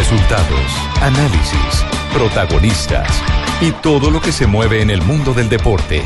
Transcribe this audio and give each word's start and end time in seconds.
Resultados, 0.00 0.72
análisis, 1.02 1.84
protagonistas 2.14 3.22
y 3.60 3.70
todo 3.70 4.10
lo 4.10 4.22
que 4.22 4.32
se 4.32 4.46
mueve 4.46 4.80
en 4.80 4.88
el 4.88 5.02
mundo 5.02 5.34
del 5.34 5.50
deporte. 5.50 6.02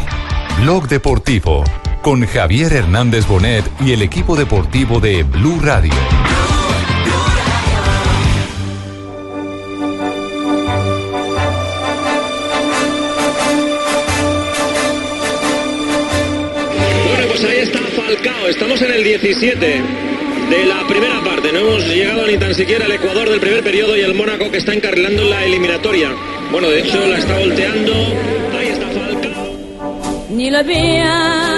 Blog 0.58 0.88
Deportivo 0.88 1.62
con 2.02 2.26
Javier 2.26 2.72
Hernández 2.72 3.24
Bonet 3.28 3.64
y 3.80 3.92
el 3.92 4.02
equipo 4.02 4.34
deportivo 4.34 4.98
de 4.98 5.22
Blue 5.22 5.60
Radio. 5.62 5.92
Bueno, 17.10 17.28
pues 17.28 17.44
ahí 17.44 17.58
está 17.58 17.78
Falcao. 17.78 18.48
Estamos 18.48 18.82
en 18.82 18.90
el 18.90 19.04
17 19.04 20.13
de 20.50 20.64
la 20.66 20.86
primera 20.86 21.22
parte. 21.22 21.52
No 21.52 21.58
hemos 21.60 21.86
llegado 21.86 22.26
ni 22.26 22.36
tan 22.36 22.54
siquiera 22.54 22.84
al 22.84 22.92
Ecuador 22.92 23.28
del 23.28 23.40
primer 23.40 23.62
periodo 23.62 23.96
y 23.96 24.00
el 24.00 24.14
Mónaco 24.14 24.50
que 24.50 24.58
está 24.58 24.74
encarrilando 24.74 25.22
en 25.22 25.30
la 25.30 25.44
eliminatoria. 25.44 26.10
Bueno, 26.50 26.68
de 26.68 26.80
hecho 26.80 27.06
la 27.06 27.18
está 27.18 27.38
volteando. 27.38 27.92
Ahí 28.58 28.68
está 28.68 28.86
Falcao. 28.88 30.26
ni 30.30 30.50
le 30.50 30.62
bien 30.62 31.53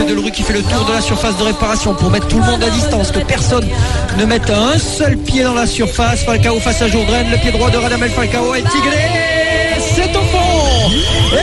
Monsieur 0.00 0.14
Delerue 0.14 0.30
qui 0.30 0.42
fait 0.42 0.54
le 0.54 0.62
tour 0.62 0.86
de 0.86 0.92
la 0.92 1.02
surface 1.02 1.36
de 1.36 1.42
réparation 1.42 1.94
pour 1.94 2.10
mettre 2.10 2.26
tout 2.26 2.38
le 2.38 2.44
monde 2.44 2.62
à 2.62 2.70
distance, 2.70 3.10
que 3.10 3.18
personne 3.18 3.68
ne 4.16 4.24
mette 4.24 4.48
un 4.48 4.78
seul 4.78 5.18
pied 5.18 5.42
dans 5.42 5.52
la 5.52 5.66
surface. 5.66 6.24
Falcao 6.24 6.58
face 6.58 6.80
à 6.80 6.88
Jourdain, 6.88 7.22
le 7.30 7.36
pied 7.36 7.52
droit 7.52 7.68
de 7.70 7.76
Radamel 7.76 8.08
Falcao 8.10 8.54
est 8.54 8.62
tigré. 8.62 8.96
C'est 9.94 10.16
au 10.16 10.22
fond 10.22 10.90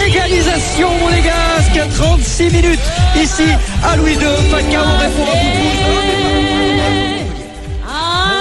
Égalisation 0.07 0.89
monégasque, 0.99 1.79
36 1.97 2.49
minutes 2.49 2.79
ici 3.15 3.45
à 3.83 3.95
Louis 3.95 4.13
II. 4.13 4.21
Falcao 4.49 4.85
répond 5.01 5.23
à 5.23 5.35
bout 5.35 5.51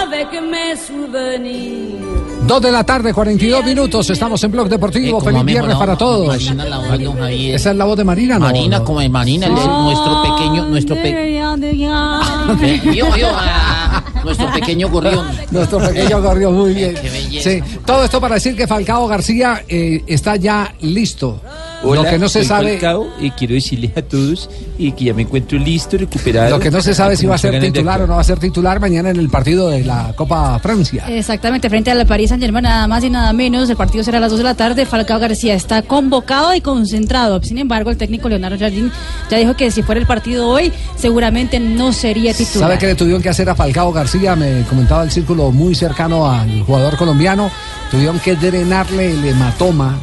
de 0.06 0.14
Avec 0.14 0.32
mes 0.40 0.76
souvenirs. 0.76 2.05
Dos 2.46 2.62
de 2.62 2.70
la 2.70 2.84
tarde, 2.84 3.12
42 3.12 3.64
minutos. 3.64 4.08
Estamos 4.08 4.42
en 4.44 4.52
Blog 4.52 4.68
Deportivo. 4.68 5.18
Eh, 5.18 5.24
Feliz 5.24 5.44
viernes 5.44 5.72
no, 5.72 5.78
para 5.80 5.96
todos. 5.96 6.28
Marina, 6.28 6.64
la 6.64 6.78
voz 6.78 6.98
de 6.98 7.04
don 7.04 7.18
Javier. 7.18 7.54
Esa 7.56 7.70
es 7.72 7.76
la 7.76 7.84
voz 7.84 7.96
de 7.96 8.04
Marina, 8.04 8.38
¿no? 8.38 8.46
Marina, 8.46 8.78
no. 8.78 8.84
como 8.84 9.00
es 9.00 9.10
Marina, 9.10 9.46
el 9.48 9.54
de 9.56 9.66
nuestro 9.66 10.22
pequeño, 10.22 10.68
nuestro 10.68 10.94
pequeño, 10.94 11.56
yo, 13.16 13.28
ah, 13.34 14.04
nuestro 14.22 14.52
pequeño 14.52 14.88
gorrión. 14.88 15.26
Nuestro 15.50 15.80
pequeño 15.80 16.22
corrió 16.22 16.52
muy 16.52 16.72
bien. 16.74 16.94
Qué 16.94 17.10
belleza. 17.10 17.50
Sí, 17.50 17.80
todo 17.84 18.04
esto 18.04 18.20
para 18.20 18.36
decir 18.36 18.54
que 18.54 18.68
Falcao 18.68 19.08
García 19.08 19.64
eh, 19.68 20.04
está 20.06 20.36
ya 20.36 20.72
listo. 20.82 21.40
Lo 21.82 22.04
que 22.04 22.18
no 22.18 22.28
se 22.28 22.44
sabe, 22.44 22.80
y 23.20 23.30
quiero 23.30 23.54
decirles 23.54 23.96
a 23.96 24.02
todos 24.02 24.48
y 24.78 24.92
que 24.92 25.06
ya 25.06 25.14
me 25.14 25.22
encuentro 25.22 25.58
listo, 25.58 25.96
recuperado. 25.96 26.50
lo 26.50 26.58
que 26.58 26.70
no 26.70 26.80
se 26.80 26.94
sabe 26.94 27.16
si 27.16 27.26
va 27.26 27.36
a 27.36 27.38
ser 27.38 27.58
titular 27.60 28.02
o 28.02 28.06
no 28.06 28.14
va 28.14 28.20
a 28.20 28.24
ser 28.24 28.38
titular 28.38 28.80
mañana 28.80 29.10
en 29.10 29.16
el 29.16 29.28
partido 29.28 29.68
de 29.68 29.84
la 29.84 30.12
Copa 30.16 30.58
Francia. 30.58 31.04
Exactamente, 31.08 31.68
frente 31.68 31.90
al 31.90 32.06
Paris 32.06 32.30
Saint 32.30 32.42
Germain, 32.42 32.64
nada 32.64 32.86
más 32.86 33.04
y 33.04 33.10
nada 33.10 33.32
menos. 33.32 33.68
El 33.70 33.76
partido 33.76 34.04
será 34.04 34.18
a 34.18 34.20
las 34.20 34.30
2 34.30 34.38
de 34.38 34.44
la 34.44 34.54
tarde. 34.54 34.86
Falcao 34.86 35.18
García 35.18 35.54
está 35.54 35.82
convocado 35.82 36.54
y 36.54 36.60
concentrado. 36.60 37.42
Sin 37.42 37.58
embargo, 37.58 37.90
el 37.90 37.96
técnico 37.96 38.28
Leonardo 38.28 38.58
Jardín 38.58 38.90
ya 39.30 39.38
dijo 39.38 39.54
que 39.54 39.70
si 39.70 39.82
fuera 39.82 40.00
el 40.00 40.06
partido 40.06 40.48
hoy, 40.48 40.72
seguramente 40.96 41.60
no 41.60 41.92
sería 41.92 42.32
titular. 42.34 42.68
¿Sabe 42.68 42.78
qué 42.78 42.86
le 42.86 42.94
tuvieron 42.94 43.22
que 43.22 43.28
hacer 43.28 43.48
a 43.48 43.54
Falcao 43.54 43.92
García? 43.92 44.36
Me 44.36 44.62
comentaba 44.68 45.02
el 45.02 45.10
círculo 45.10 45.50
muy 45.50 45.74
cercano 45.74 46.30
al 46.30 46.62
jugador 46.62 46.96
colombiano. 46.96 47.50
Tuvieron 47.90 48.18
que 48.18 48.34
drenarle 48.34 49.12
el 49.12 49.24
hematoma 49.24 49.98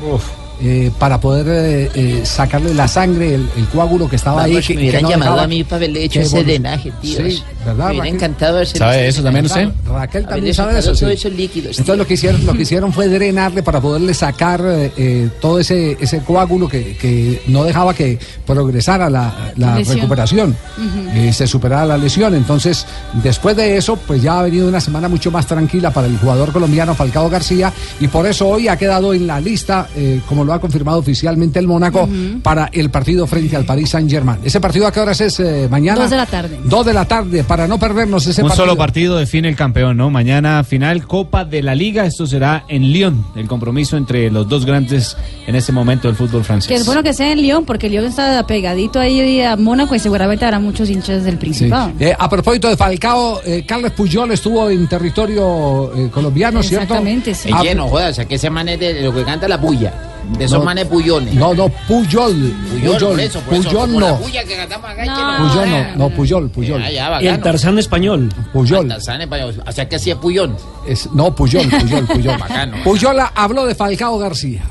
eh, 0.62 0.92
para 1.00 1.20
poder 1.20 1.46
eh, 1.50 1.92
eh, 1.96 2.22
sacarle 2.26 2.74
la 2.74 2.88
sangre, 2.88 3.36
el, 3.36 3.48
el 3.58 3.66
coágulo 3.68 4.10
que 4.10 4.16
estaba 4.16 4.44
ahí. 4.44 4.52
Vamos, 4.54 4.68
que- 4.68 4.74
me 4.76 4.80
que 4.82 4.84
hubieran 4.88 5.02
no 5.04 5.10
llamado 5.10 5.32
dejaba- 5.32 5.44
a 5.44 5.48
mí 5.48 5.64
para 5.64 5.76
haberle 5.78 6.04
hecho 6.04 6.20
ese 6.22 6.44
drenaje, 6.44 6.92
tío. 7.02 7.18
Sí, 7.18 7.44
¿verdad? 7.66 7.76
Me 7.76 7.84
hubiera 7.86 7.94
Raquel? 8.04 8.14
encantado 8.16 8.60
hacer 8.60 8.78
¿Sabe 8.78 9.08
eso 9.08 9.24
también 9.24 9.46
usted? 9.46 9.70
Raquel 9.92 10.26
también 10.28 10.54
sabe 10.54 10.80
eso. 10.80 10.94
sí. 10.96 11.02
todos 11.02 11.14
esos 11.14 11.32
líquidos, 11.34 11.80
Entonces 11.80 11.86
tío. 11.86 11.96
lo 11.96 12.08
que 12.08 12.14
hicieron, 12.14 12.46
lo 12.46 12.54
que 12.54 12.62
hicieron 12.62 12.94
fue 12.94 13.08
drenarle 13.08 13.64
para 13.64 13.82
poderle 13.82 14.14
sacar 14.14 14.62
todo 15.42 15.60
ese, 15.60 15.98
ese 16.00 16.20
coágulo 16.20 16.68
que, 16.68 16.96
que 16.98 17.42
no 17.48 17.64
dejaba 17.64 17.94
que 17.94 18.18
progresara 18.46 19.10
la, 19.10 19.52
la 19.58 19.78
recuperación, 19.78 20.56
eh, 21.14 21.32
se 21.34 21.48
superara 21.48 21.86
la 21.86 21.98
lesión. 21.98 22.34
Entonces, 22.36 22.86
después 23.24 23.56
de 23.56 23.78
eso, 23.78 23.96
pues 23.98 24.22
ya 24.22 24.40
ha 24.40 24.44
venido 24.44 24.68
una 24.68 24.80
semana 24.80 25.08
mucho 25.08 25.32
más 25.32 25.46
tranquila 25.48 25.92
para 25.92 26.08
el 26.08 26.18
jugador 26.18 26.52
colombiano 26.52 26.94
Falcao 26.96 27.30
García 27.30 27.72
y 28.00 28.08
por 28.08 28.26
eso 28.28 28.48
hoy 28.48 28.68
ha 28.68 28.78
quedado 28.78 29.14
en 29.14 29.28
la 29.28 29.40
lista, 29.40 29.88
eh, 29.96 30.22
como 30.28 30.44
lo 30.44 30.53
ha 30.54 30.60
confirmado 30.60 31.00
oficialmente 31.00 31.60
el 31.60 31.68
Mónaco, 31.68 32.08
para 32.42 32.70
el 32.72 32.90
partido 32.90 33.28
frente 33.28 33.56
al 33.56 33.66
Paris 33.66 33.90
Saint 33.90 34.10
Germain. 34.10 34.40
Ese 34.44 34.60
partido 34.60 34.88
a 34.88 34.92
qué 34.92 35.00
horas 35.00 35.20
es 35.22 35.40
eh, 35.40 35.68
mañana? 35.70 36.02
Dos 36.02 36.10
de 36.10 36.18
la 36.18 36.26
tarde. 36.26 36.60
Dos 36.64 36.86
de 36.86 36.94
la 36.94 37.06
tarde, 37.06 37.44
para 37.44 37.68
no 37.68 37.78
perdernos 37.80 38.26
ese 38.28 38.42
Un 38.42 38.50
partido. 38.50 38.66
solo 38.66 38.78
partido 38.78 39.18
define 39.18 39.50
el 39.50 39.56
campeón, 39.56 39.98
¿no? 39.98 40.10
Mañana 40.10 40.64
final 40.64 41.06
Copa 41.06 41.46
de 41.46 41.62
la 41.64 41.76
Liga. 41.76 42.06
Esto 42.06 42.26
será 42.28 42.66
en 42.68 42.92
Lyon, 42.92 43.26
el 43.36 43.48
compromiso 43.48 43.98
entre 43.98 44.30
los 44.32 44.48
dos 44.48 44.66
grandes 44.66 45.18
en 45.48 45.56
este 45.56 45.72
momento 45.72 46.08
del 46.08 46.16
fútbol 46.16 46.44
francés. 46.44 46.68
Que 46.70 46.76
es 46.76 46.86
bueno 46.86 47.04
que 47.04 47.14
sea 47.14 47.32
en 47.32 47.42
Lyon, 47.42 47.66
porque 47.66 47.90
Lyon 47.90 48.06
está 48.06 48.46
pegadito 48.48 49.00
ahí 49.00 49.42
a 49.42 49.56
Mónaco 49.56 49.96
y 49.96 50.00
seguramente 50.00 50.46
habrá 50.46 50.60
muchos 50.60 50.90
hinchas 50.90 51.24
del 51.24 51.34
Sí. 51.34 51.40
Principado. 51.40 51.92
Eh, 52.00 52.16
a 52.18 52.30
propósito 52.30 52.70
de 52.70 52.78
Falcao, 52.78 53.42
eh, 53.46 53.66
Carlos 53.68 53.92
Puyol 53.92 54.32
estuvo 54.32 54.70
en 54.70 54.88
territorio 54.88 55.92
eh, 55.96 56.10
colombiano, 56.12 56.62
¿cierto? 56.64 56.84
Exactamente, 56.84 57.34
sí. 57.34 57.50
Ah, 57.54 57.62
lleno, 57.64 57.88
jodas, 57.88 58.20
que 58.28 58.36
ese 58.36 58.50
man 58.50 58.70
es 58.70 58.80
de 58.80 59.02
lo 59.02 59.14
que 59.14 59.24
canta 59.24 59.48
la 59.48 59.58
bulla. 59.58 60.13
De 60.38 60.46
esos 60.46 60.60
No. 60.60 60.66
manes 60.66 60.90
bullones. 60.90 61.34
No, 61.34 61.54
no, 61.54 61.70
Puyol. 61.88 62.54
Puyol, 62.72 63.00
por 63.00 63.20
eso, 63.20 63.40
por 63.42 63.58
Puyol 63.58 64.00
no. 64.00 64.20
que 64.32 64.40
acá, 64.62 64.80
No. 65.06 65.50
Puyol 65.50 65.70
no, 65.70 65.96
no, 65.96 66.10
Puyol, 66.16 66.50
Puyol. 66.50 66.82
Y 66.82 66.96
bacano. 66.98 67.30
el 67.30 67.40
Tarzán 67.42 67.78
español. 67.80 68.30
Puyol. 68.52 68.88
Tarzán 68.88 69.22
español. 69.22 69.62
O 69.68 69.72
sea 69.72 69.88
que 69.88 69.98
así 69.98 70.12
es 70.12 70.18
Puyón. 70.18 70.56
Es- 70.88 71.12
no, 71.12 71.36
Puyol, 71.36 71.68
Puyol, 71.70 72.06
Puyol. 72.08 72.38
Bacano. 72.40 72.78
Puyol 72.84 73.18
habló 73.36 73.66
de 73.66 73.76
Falcao 73.76 74.18
García. 74.18 74.62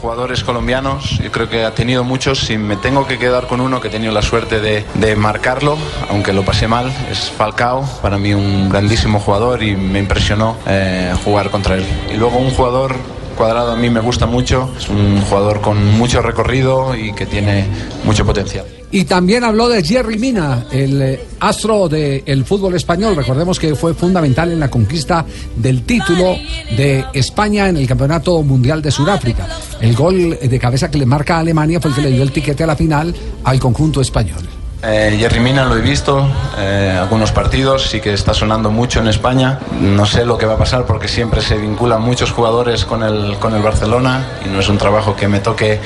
jugadores 0.00 0.42
colombianos, 0.44 1.18
yo 1.22 1.30
creo 1.30 1.48
que 1.50 1.62
ha 1.62 1.74
tenido 1.74 2.04
muchos, 2.04 2.38
si 2.38 2.56
me 2.56 2.76
tengo 2.76 3.06
que 3.06 3.18
quedar 3.18 3.46
con 3.46 3.60
uno 3.60 3.82
que 3.82 3.88
he 3.88 3.90
tenido 3.90 4.12
la 4.12 4.22
suerte 4.22 4.58
de, 4.58 4.82
de 4.94 5.14
marcarlo, 5.14 5.76
aunque 6.08 6.32
lo 6.32 6.42
pasé 6.42 6.66
mal, 6.66 6.90
es 7.10 7.30
Falcao, 7.30 7.84
para 8.00 8.16
mí 8.16 8.32
un 8.32 8.70
grandísimo 8.70 9.20
jugador 9.20 9.62
y 9.62 9.76
me 9.76 9.98
impresionó 9.98 10.56
eh, 10.66 11.12
jugar 11.22 11.50
contra 11.50 11.74
él. 11.76 11.84
Y 12.10 12.16
luego 12.16 12.38
un 12.38 12.50
jugador 12.50 12.96
cuadrado 13.40 13.72
a 13.72 13.76
mí 13.76 13.88
me 13.88 14.00
gusta 14.00 14.26
mucho, 14.26 14.70
es 14.76 14.90
un 14.90 15.18
jugador 15.22 15.62
con 15.62 15.82
mucho 15.96 16.20
recorrido 16.20 16.94
y 16.94 17.14
que 17.14 17.24
tiene 17.24 17.64
mucho 18.04 18.26
potencial. 18.26 18.66
Y 18.90 19.04
también 19.04 19.44
habló 19.44 19.70
de 19.70 19.82
Jerry 19.82 20.18
Mina, 20.18 20.66
el 20.70 21.00
eh, 21.00 21.20
astro 21.38 21.88
del 21.88 22.44
fútbol 22.44 22.74
español. 22.74 23.16
Recordemos 23.16 23.58
que 23.58 23.74
fue 23.74 23.94
fundamental 23.94 24.52
en 24.52 24.60
la 24.60 24.68
conquista 24.68 25.24
del 25.56 25.84
título 25.84 26.36
de 26.76 27.02
España 27.14 27.70
en 27.70 27.78
el 27.78 27.86
Campeonato 27.86 28.42
Mundial 28.42 28.82
de 28.82 28.90
Sudáfrica. 28.90 29.48
El 29.80 29.96
gol 29.96 30.38
de 30.38 30.58
cabeza 30.58 30.90
que 30.90 30.98
le 30.98 31.06
marca 31.06 31.36
a 31.36 31.38
Alemania 31.38 31.80
fue 31.80 31.92
el 31.92 31.96
que 31.96 32.02
le 32.02 32.10
dio 32.10 32.22
el 32.22 32.32
tiquete 32.32 32.64
a 32.64 32.66
la 32.66 32.76
final 32.76 33.14
al 33.44 33.58
conjunto 33.58 34.02
español. 34.02 34.59
Eh, 34.82 35.14
Jerry 35.18 35.40
Mina 35.40 35.66
lo 35.66 35.76
he 35.76 35.82
visto, 35.82 36.26
eh, 36.58 36.96
algunos 36.98 37.32
partidos, 37.32 37.90
sí 37.90 38.00
que 38.00 38.14
está 38.14 38.32
sonando 38.32 38.70
mucho 38.70 39.00
en 39.00 39.08
España. 39.08 39.58
No 39.78 40.06
sé 40.06 40.24
lo 40.24 40.38
que 40.38 40.46
va 40.46 40.54
a 40.54 40.56
pasar 40.56 40.86
porque 40.86 41.06
siempre 41.06 41.42
se 41.42 41.58
vinculan 41.58 42.00
muchos 42.00 42.32
jugadores 42.32 42.86
con 42.86 43.02
el, 43.02 43.36
con 43.38 43.54
el 43.54 43.60
Barcelona 43.60 44.26
y 44.44 44.48
no 44.48 44.58
es 44.60 44.68
un 44.70 44.78
trabajo 44.78 45.14
que 45.14 45.28
me 45.28 45.40
toque 45.40 45.78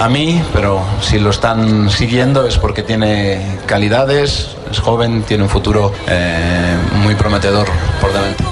a 0.00 0.08
mí, 0.08 0.42
pero 0.52 0.82
si 1.00 1.20
lo 1.20 1.30
están 1.30 1.90
siguiendo 1.90 2.44
es 2.44 2.58
porque 2.58 2.82
tiene 2.82 3.40
calidades, 3.66 4.48
es 4.68 4.80
joven, 4.80 5.22
tiene 5.22 5.44
un 5.44 5.48
futuro 5.48 5.92
eh, 6.08 6.74
muy 7.04 7.14
prometedor 7.14 7.68
por 8.00 8.12
delante. 8.12 8.42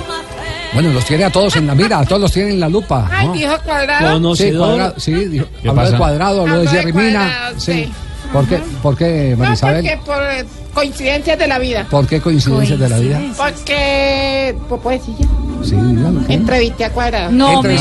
Bueno, 0.74 0.90
los 0.92 1.04
tiene 1.06 1.24
a 1.24 1.30
todos 1.30 1.56
en 1.56 1.66
la 1.66 1.74
mira, 1.74 1.98
a 1.98 2.04
todos 2.04 2.20
los 2.22 2.30
tiene 2.30 2.50
en 2.50 2.60
la 2.60 2.68
lupa. 2.68 3.08
Ay, 3.10 3.30
dijo 3.32 3.54
cuadrado. 3.64 4.06
Sí, 4.06 4.12
Conocedor. 4.12 4.68
cuadrado, 4.68 4.94
sí, 4.98 5.12
dijo- 5.24 5.46
¿Qué 5.60 5.68
habló 5.70 5.90
de 5.90 5.96
cuadrado, 5.98 6.40
habló 6.42 6.52
de 6.52 6.58
Habló 6.68 6.70
de 6.70 6.76
Jerry 6.78 6.92
Mina. 6.92 7.18
Cuadrado, 7.26 7.58
Sí. 7.60 7.72
sí. 7.72 7.92
¿Por 8.32 8.46
qué, 8.46 8.60
¿Por 8.82 8.96
qué, 8.96 9.34
No, 9.36 9.44
Marisabel? 9.44 9.84
porque 9.84 9.98
por 10.04 10.22
eh, 10.22 10.44
coincidencias 10.74 11.38
de 11.38 11.46
la 11.48 11.58
vida. 11.58 11.86
¿Por 11.90 12.06
qué 12.06 12.20
coincidencias 12.20 12.78
de 12.78 12.88
la 12.88 12.98
vida? 12.98 13.20
Porque, 13.36 14.54
pues 14.68 14.80
puedes 14.82 15.06
decir 15.06 15.26
ya, 15.26 15.64
Sí, 15.64 15.74
dígalo. 15.76 16.26
¿qué? 16.26 16.34
entrevisté 16.34 16.84
a 16.84 16.90
cuadrado. 16.90 17.30
No, 17.32 17.58
hombre. 17.58 17.76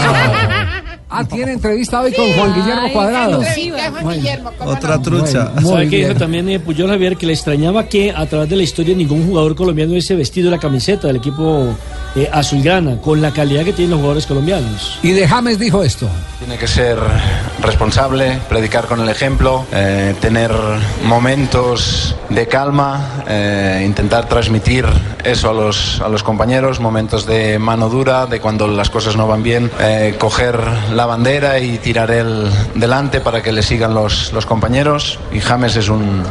Ah, 1.10 1.24
tiene 1.24 1.54
entrevista 1.54 2.02
hoy 2.02 2.12
con 2.14 2.26
Juan 2.34 2.54
Guillermo 2.54 2.82
Ay, 2.84 2.92
Cuadrado. 2.92 3.42
Juan. 3.42 4.16
Guillermo. 4.18 4.52
¿cómo 4.58 4.72
Otra 4.72 4.98
no? 4.98 5.02
trucha. 5.02 5.52
Muy 5.56 5.64
¿Sabe 5.72 5.84
qué 5.90 5.96
bien. 5.98 6.08
dijo 6.10 6.20
también 6.20 6.50
eh, 6.50 6.60
Puyol 6.60 6.90
Javier? 6.90 7.16
Que 7.16 7.26
le 7.26 7.34
extrañaba 7.34 7.86
que 7.88 8.12
a 8.12 8.26
través 8.26 8.50
de 8.50 8.58
la 8.58 8.64
historia 8.64 8.94
ningún 8.94 9.26
jugador 9.26 9.56
colombiano 9.56 9.92
hubiese 9.92 10.16
vestido 10.16 10.52
la 10.52 10.58
camiseta 10.58 11.08
del 11.08 11.16
equipo 11.18 11.74
eh, 12.16 12.30
azulgrana, 12.32 13.00
con 13.00 13.22
la 13.22 13.32
calidad 13.32 13.64
que 13.64 13.72
tienen 13.72 13.92
los 13.92 14.00
jugadores 14.00 14.26
colombianos. 14.28 15.00
Y 15.02 15.12
de 15.12 15.26
James 15.28 15.58
dijo 15.58 15.82
esto. 15.82 16.10
Tiene 16.40 16.58
que 16.58 16.68
ser 16.68 16.98
responsable, 17.62 18.40
predicar 18.50 18.86
con 18.86 19.00
el 19.00 19.08
ejemplo, 19.08 19.66
eh, 19.72 20.14
tener 20.20 20.52
momentos 21.06 22.16
de 22.30 22.48
calma, 22.48 23.24
eh, 23.28 23.84
intentar 23.86 24.28
transmitir 24.28 24.86
eso 25.24 25.50
a 25.50 25.54
los, 25.54 26.02
a 26.02 26.10
los 26.10 26.22
compañeros, 26.24 26.80
momentos 26.80 27.26
de 27.26 27.60
mano 27.60 27.90
dura, 27.90 28.26
de 28.26 28.40
cuando 28.40 28.68
las 28.68 28.90
cosas 28.90 29.16
no 29.16 29.28
van 29.28 29.44
bien, 29.44 29.72
eh, 29.80 30.16
coger 30.20 30.60
la 30.98 31.06
bandera 31.06 31.60
y 31.60 31.78
tirar 31.78 32.10
él 32.10 32.50
delante 32.74 33.22
para 33.22 33.44
que 33.44 33.52
le 33.52 33.62
sigan 33.62 33.94
los, 33.94 34.34
los 34.34 34.48
compañeros. 34.48 35.20
Y 35.32 35.40
James 35.40 35.76
es 35.76 35.90
un 35.90 36.24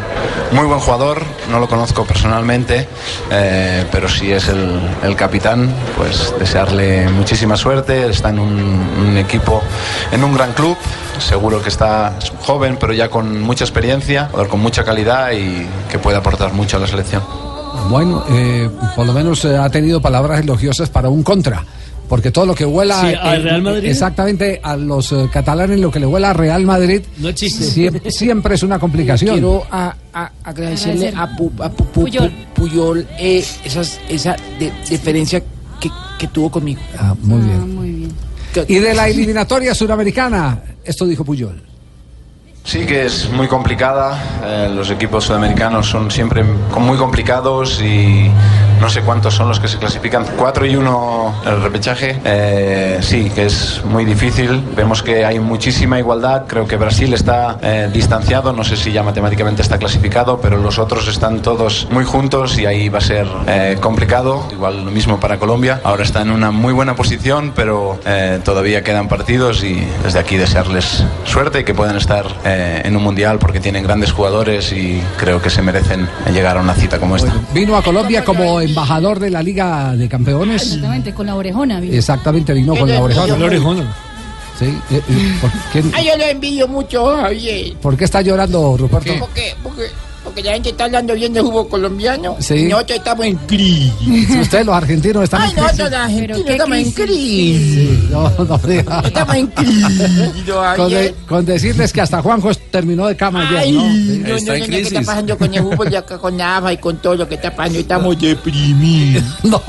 muy 0.51 0.67
buen 0.67 0.81
jugador, 0.81 1.23
no 1.53 1.61
lo 1.61 1.69
conozco 1.69 2.05
personalmente, 2.05 2.89
eh, 3.31 3.87
pero 3.93 4.09
si 4.09 4.33
es 4.33 4.49
el, 4.49 4.81
el 5.05 5.15
capitán, 5.15 5.73
pues 5.97 6.35
desearle 6.41 7.09
muchísima 7.11 7.57
suerte, 7.57 8.11
está 8.11 8.31
en 8.31 8.41
un, 8.41 9.17
equipo, 9.17 9.63
en 10.11 10.25
un 10.25 10.35
gran 10.35 10.53
club, 10.53 10.77
seguro 11.21 11.63
que 11.63 11.69
está 11.69 12.19
joven, 12.41 12.77
pero 12.79 12.93
ya 12.93 13.09
con 13.09 13.41
mucha 13.41 13.63
experiencia, 13.63 14.29
con 14.51 14.59
mucha 14.59 14.85
calidad 14.85 15.31
y 15.31 15.65
que 15.89 16.01
puede 16.01 16.17
aportar 16.19 16.53
mucho 16.53 16.77
a 16.77 16.81
la 16.81 16.89
selección. 16.89 17.23
Bueno, 17.89 18.25
eh, 18.31 18.69
por 18.97 19.07
lo 19.07 19.13
menos 19.13 19.45
eh, 19.45 19.57
ha 19.57 19.71
tenido 19.71 20.01
palabras 20.01 20.41
elogiosas 20.41 20.89
para 20.91 21.09
un 21.09 21.23
contra. 21.23 21.63
Porque 22.09 22.31
todo 22.31 22.47
lo 22.47 22.55
que 22.55 22.65
huela 22.65 23.01
Sí, 23.01 23.15
al 23.21 23.41
eh, 23.41 23.43
Real 23.43 23.63
Madrid. 23.63 23.89
exactamente 23.91 24.61
a 24.63 24.77
los 24.77 25.11
eh, 25.13 25.29
catalanes 25.33 25.81
lo 25.81 25.91
que 25.91 25.99
le 26.01 26.07
huela 26.07 26.31
a 26.31 26.33
Real 26.33 26.65
Madrid 26.65 27.03
No 27.19 27.29
existe. 27.29 27.65
siempre, 27.65 28.11
siempre 28.13 28.55
es 28.55 28.63
una 28.63 28.79
complicación. 28.79 29.33
Quiero 29.35 29.65
a- 29.71 29.95
a- 30.15 30.31
agradecerle 30.45 31.09
a, 31.09 31.29
Pu- 31.37 31.53
a 31.61 31.71
Pu- 31.71 31.77
Pu- 31.77 32.03
Puyol. 32.05 32.33
Puyol 32.55 33.07
eh, 33.19 33.45
esas, 33.65 33.99
esa 34.09 34.37
de- 34.59 34.73
diferencia 34.89 35.41
que, 35.81 35.91
que 36.19 36.29
tuvo 36.29 36.51
conmigo. 36.51 36.81
Ah, 36.99 37.15
muy 37.23 37.41
bien. 37.41 37.75
Muy 37.75 37.91
bien. 37.93 38.13
Y 38.69 38.77
de 38.79 38.95
la 38.95 39.09
eliminatoria 39.09 39.75
suramericana, 39.75 40.61
esto 40.85 41.05
dijo 41.07 41.25
Puyol. 41.25 41.61
Sí 42.65 42.87
que 42.87 43.07
es 43.07 43.31
muy 43.31 43.47
complicada, 43.47 44.41
eh, 44.45 44.69
los 44.75 44.91
equipos 44.91 45.25
sudamericanos 45.25 45.87
son 45.89 46.11
siempre 46.11 46.43
muy 46.45 46.97
complicados 46.99 47.81
y 47.81 48.29
no 48.81 48.89
sé 48.89 49.03
cuántos 49.03 49.35
son 49.35 49.49
los 49.49 49.61
que 49.61 49.69
se 49.69 49.79
clasifican, 49.79 50.25
4 50.37 50.67
y 50.67 50.77
1 50.77 51.35
el 51.47 51.63
repechaje, 51.63 52.21
Eh, 52.25 52.99
sí 53.01 53.31
que 53.35 53.47
es 53.47 53.83
muy 53.85 54.05
difícil, 54.05 54.63
vemos 54.75 55.03
que 55.03 55.25
hay 55.25 55.39
muchísima 55.39 55.99
igualdad, 55.99 56.45
creo 56.47 56.67
que 56.67 56.77
Brasil 56.77 57.13
está 57.15 57.59
eh, 57.63 57.89
distanciado, 57.93 58.53
no 58.53 58.65
sé 58.65 58.77
si 58.77 58.93
ya 58.93 59.03
matemáticamente 59.03 59.63
está 59.63 59.79
clasificado, 59.79 60.41
pero 60.41 60.57
los 60.59 60.79
otros 60.79 61.09
están 61.09 61.43
todos 61.43 61.87
muy 61.91 62.05
juntos 62.05 62.59
y 62.59 62.67
ahí 62.67 62.89
va 62.89 62.99
a 62.99 63.03
ser 63.03 63.27
eh, 63.47 63.77
complicado, 63.81 64.47
igual 64.51 64.85
lo 64.85 64.91
mismo 64.91 65.21
para 65.21 65.39
Colombia, 65.39 65.81
ahora 65.85 66.03
está 66.03 66.23
en 66.23 66.31
una 66.31 66.51
muy 66.51 66.73
buena 66.73 66.97
posición, 66.97 67.53
pero 67.55 67.99
todavía 68.45 68.83
quedan 68.83 69.09
partidos 69.09 69.63
y 69.63 69.87
desde 70.03 70.19
aquí 70.19 70.37
desearles 70.37 71.05
suerte 71.25 71.61
y 71.61 71.65
que 71.65 71.75
puedan 71.75 71.97
estar 71.97 72.27
en 72.45 72.97
un 72.97 73.03
mundial 73.03 73.39
porque 73.39 73.61
tienen 73.61 73.83
grandes 73.83 74.13
jugadores 74.13 74.73
y 74.73 75.03
creo 75.17 75.41
que 75.41 75.51
se 75.51 75.63
merecen 75.63 76.09
llegar 76.33 76.57
a 76.57 76.61
una 76.61 76.75
cita 76.75 76.99
como 76.99 77.17
esta. 77.17 77.33
Vino 77.53 77.77
a 77.77 77.83
Colombia 77.83 78.25
como 78.25 78.61
embajador 78.67 79.19
de 79.19 79.31
la 79.31 79.43
Liga 79.43 79.97
de 79.97 80.09
Campeones. 80.09 80.63
Exactamente, 80.63 81.15
con 81.15 81.27
la 81.27 81.35
orejona. 81.35 81.81
vino. 81.81 81.95
Exactamente, 81.95 82.53
vino 82.53 82.75
con 82.77 82.89
la 82.89 83.01
orejona. 83.01 83.37
La 83.37 83.45
orejona. 83.47 83.95
Sí, 84.59 84.65
eh, 84.65 85.03
eh, 85.09 85.39
¿por, 85.41 85.51
qué, 85.73 85.85
Ay, 85.93 86.07
yo 86.07 86.17
lo 86.17 86.25
envidio 86.25 86.67
mucho, 86.67 87.15
Javier. 87.17 87.77
por 87.77 87.95
qué 87.97 88.05
está 88.05 88.23
llorando, 88.23 88.77
Ruperto? 88.77 89.13
Porque, 89.19 89.55
porque, 89.63 89.83
porque 90.27 90.43
la 90.43 90.53
gente 90.53 90.69
está 90.71 90.85
hablando 90.85 91.15
bien 91.15 91.33
de 91.33 91.41
fútbol 91.41 91.69
colombiano. 91.69 92.37
Sí. 92.41 92.55
Y 92.55 92.65
nosotros 92.65 92.99
estamos 92.99 93.27
en 93.27 93.37
crisis. 93.39 93.93
Si 94.29 94.39
ustedes, 94.41 94.67
los 94.67 94.75
argentinos, 94.75 95.25
están 95.25 95.43
Ay, 95.43 95.51
en 95.51 95.57
nosotros 95.57 95.77
crisis. 95.79 95.91
los 95.91 96.01
argentinos 96.01 96.51
estamos 96.51 96.77
en 96.77 96.91
crisis? 96.93 98.11
No, 98.11 98.31
no. 98.45 98.61
Estamos 99.07 99.35
en 99.37 99.47
crisis, 99.49 100.45
Con, 100.47 100.65
Javier. 100.77 101.01
de- 101.03 101.15
con 101.27 101.45
decirles 101.47 101.93
que 101.93 102.01
hasta 102.01 102.21
Juanjo 102.23 102.53
terminó 102.71 103.07
de 103.07 103.17
cama 103.17 103.49
ayer, 103.49 103.59
Ay, 103.59 103.73
¿no? 103.73 103.83
no, 103.83 103.89
no, 103.89 103.95
no, 104.29 104.59
no, 104.59 104.67
¿qué 104.67 104.81
está 104.81 105.01
pasando 105.03 105.39
con 105.39 105.55
el 105.55 105.63
fútbol 105.63 105.91
de 105.91 105.97
acá, 105.97 106.19
con 106.19 106.41
AFA 106.41 106.73
y 106.73 106.77
con 106.79 106.97
todo 106.99 107.15
lo 107.15 107.29
que 107.29 107.37
está 107.37 107.55
pasando? 107.55 107.79
Estamos 107.79 108.19
deprimidos. 108.21 109.25
No. 109.45 109.63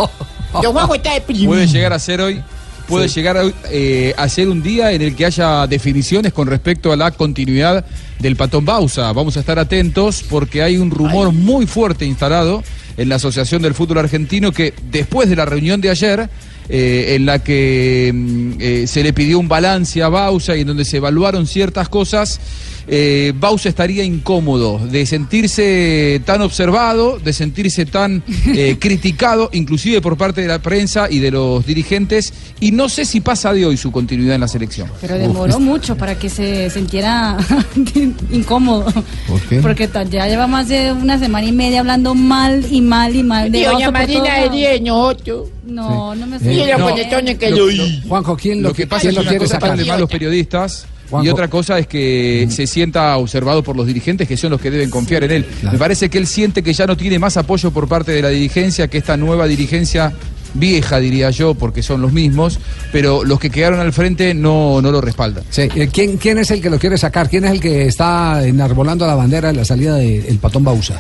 Yo, 0.63 0.71
Juanjo 0.71 0.95
está 0.95 1.13
deprimido. 1.13 1.50
Puede 1.51 1.68
llegar 1.68 1.94
a 1.94 2.00
ser 2.00 2.19
hoy, 2.21 2.42
puede 2.88 3.07
llegar 3.07 3.38
a, 3.38 3.44
eh, 3.72 4.13
a 4.18 4.30
ser 4.30 4.50
un 4.50 4.63
día 4.63 4.92
en 4.92 5.01
el 5.01 5.16
que 5.16 5.25
haya 5.25 5.68
definiciones 5.68 6.34
con 6.34 6.48
respecto 6.48 6.92
a 6.92 6.95
la 6.95 7.12
continuidad 7.12 7.86
del 8.19 8.36
Patón 8.36 8.66
Bausa. 8.66 9.12
Vamos 9.13 9.38
a 9.38 9.42
estar 9.42 9.60
atentos 9.60 10.24
porque 10.28 10.63
hay 10.63 10.78
un 10.78 10.89
rumor 10.89 11.31
muy 11.31 11.68
fuerte 11.68 12.06
instalado 12.06 12.63
en 12.98 13.10
la 13.10 13.16
Asociación 13.16 13.62
del 13.62 13.74
Fútbol 13.74 14.00
Argentino 14.00 14.51
que 14.51 14.74
después 14.89 15.30
de 15.30 15.36
la 15.36 15.45
reunión 15.45 15.81
de 15.81 15.89
ayer, 15.89 16.30
eh, 16.69 17.16
en 17.16 17.25
la 17.25 17.39
que 17.44 18.12
mm, 18.13 18.51
eh, 18.60 18.88
se 18.88 19.04
le 19.04 19.13
pidió 19.13 19.40
un 19.40 19.48
balance 19.48 20.01
a 20.01 20.10
Bausa 20.10 20.57
y 20.57 20.62
en 20.62 20.68
donde 20.68 20.83
se 20.83 20.98
evaluaron 20.98 21.48
ciertas 21.48 21.90
cosas, 21.90 22.40
eh, 22.88 23.34
Bausa 23.38 23.69
estaría 23.69 24.04
incómodo 24.04 24.80
de 24.80 25.06
sentirse 25.06 26.22
tan 26.25 26.42
observado, 26.42 27.19
de 27.19 27.34
sentirse 27.34 27.86
tan 27.86 28.24
eh, 28.56 28.78
criticado, 28.80 29.50
inclusive 29.54 30.01
por 30.01 30.18
parte 30.18 30.42
de 30.42 30.48
la 30.48 30.60
prensa 30.62 31.07
y 31.10 31.19
de 31.19 31.31
los 31.31 31.66
dirigentes, 31.66 32.34
y 32.60 32.72
no 32.72 32.89
sé 32.89 33.06
si 33.06 33.19
pasa 33.22 33.54
de 33.54 33.66
hoy 33.66 33.78
su 33.78 33.92
continuidad 33.92 34.36
en 34.36 34.42
la 34.42 34.48
selección. 34.48 34.89
Pero 35.01 35.18
demoró 35.18 35.60
mucho 35.60 35.95
para 35.98 36.18
que 36.18 36.30
se 36.30 36.69
sintiera 36.69 37.38
incómodo. 38.31 38.86
¿Por 39.28 39.42
qué? 39.42 39.60
Porque 39.62 39.90
ya 40.10 40.28
lleva 40.28 40.48
más 40.48 40.68
de 40.68 40.92
una 40.92 41.19
semana 41.19 41.45
y 41.48 41.51
media 41.51 41.80
hablando 41.81 42.16
mal 42.16 42.66
y 42.69 42.81
mal 42.81 43.16
y 43.16 43.24
mal. 43.24 43.51
de 43.51 43.60
Y 43.60 43.63
doña 43.63 43.92
Marina 43.92 44.33
de 44.36 44.40
lados. 44.42 44.51
10, 44.56 44.81
nosotros. 44.81 45.50
No, 45.66 46.16
no 46.16 46.25
me 46.28 46.38
Eh, 46.38 46.54
Y 46.54 46.57
los 46.66 46.80
no. 46.80 47.38
que 47.38 47.50
lo- 47.51 47.68
Juanjo, 48.07 48.38
¿quién 48.38 48.62
lo, 48.63 48.69
Lo 48.69 48.75
que 48.75 48.88
pasa 48.88 49.10
es 49.10 49.16
lo 49.16 49.22
una 49.22 49.30
quiere 49.30 49.45
cosa 49.45 49.60
sacar? 49.60 49.78
de 49.78 49.86
malos 49.86 50.10
periodistas 50.10 50.86
y 51.24 51.30
otra 51.30 51.48
cosa 51.48 51.80
es 51.80 51.88
que 51.88 52.48
se 52.50 52.68
sienta 52.68 53.15
observado 53.18 53.63
por 53.63 53.75
los 53.75 53.88
dirigentes 53.88 54.27
que 54.27 54.38
son 54.38 54.51
los 54.51 54.62
que 54.62 54.71
deben 54.71 54.89
confiar 54.89 55.24
en 55.24 55.31
él. 55.31 55.45
Me 55.63 55.77
parece 55.77 56.09
que 56.09 56.18
él 56.18 56.27
siente 56.27 56.63
que 56.63 56.74
ya 56.74 56.86
no 56.86 56.98
tiene 56.98 57.19
más 57.19 57.38
apoyo 57.38 57.71
por 57.71 57.88
parte 57.88 58.12
de 58.12 58.21
la 58.21 58.30
dirigencia, 58.30 58.88
que 58.88 58.98
esta 58.98 59.18
nueva 59.18 59.48
dirigencia 59.48 60.13
vieja 60.54 61.00
diría 61.00 61.30
yo, 61.30 61.54
porque 61.54 61.83
son 61.83 62.01
los 62.01 62.12
mismos, 62.12 62.59
pero 62.92 63.24
los 63.24 63.39
que 63.39 63.50
quedaron 63.50 63.80
al 63.80 63.94
frente 63.94 64.33
no, 64.33 64.81
no 64.81 64.92
lo 64.92 65.01
respaldan. 65.01 65.44
Sí, 65.50 65.63
eh, 65.75 65.89
¿quién, 65.92 66.18
¿Quién 66.18 66.38
es 66.39 66.51
el 66.51 66.62
que 66.62 66.69
lo 66.69 66.80
quiere 66.80 66.98
sacar? 66.98 67.30
¿Quién 67.30 67.45
es 67.45 67.51
el 67.51 67.59
que 67.59 67.86
está 67.86 68.45
enarbolando 68.45 69.06
la 69.06 69.15
bandera 69.15 69.50
de 69.50 69.56
la 69.56 69.65
salida 69.65 69.95
del 69.95 70.38
Patón 70.39 70.63
Bausa? 70.63 71.00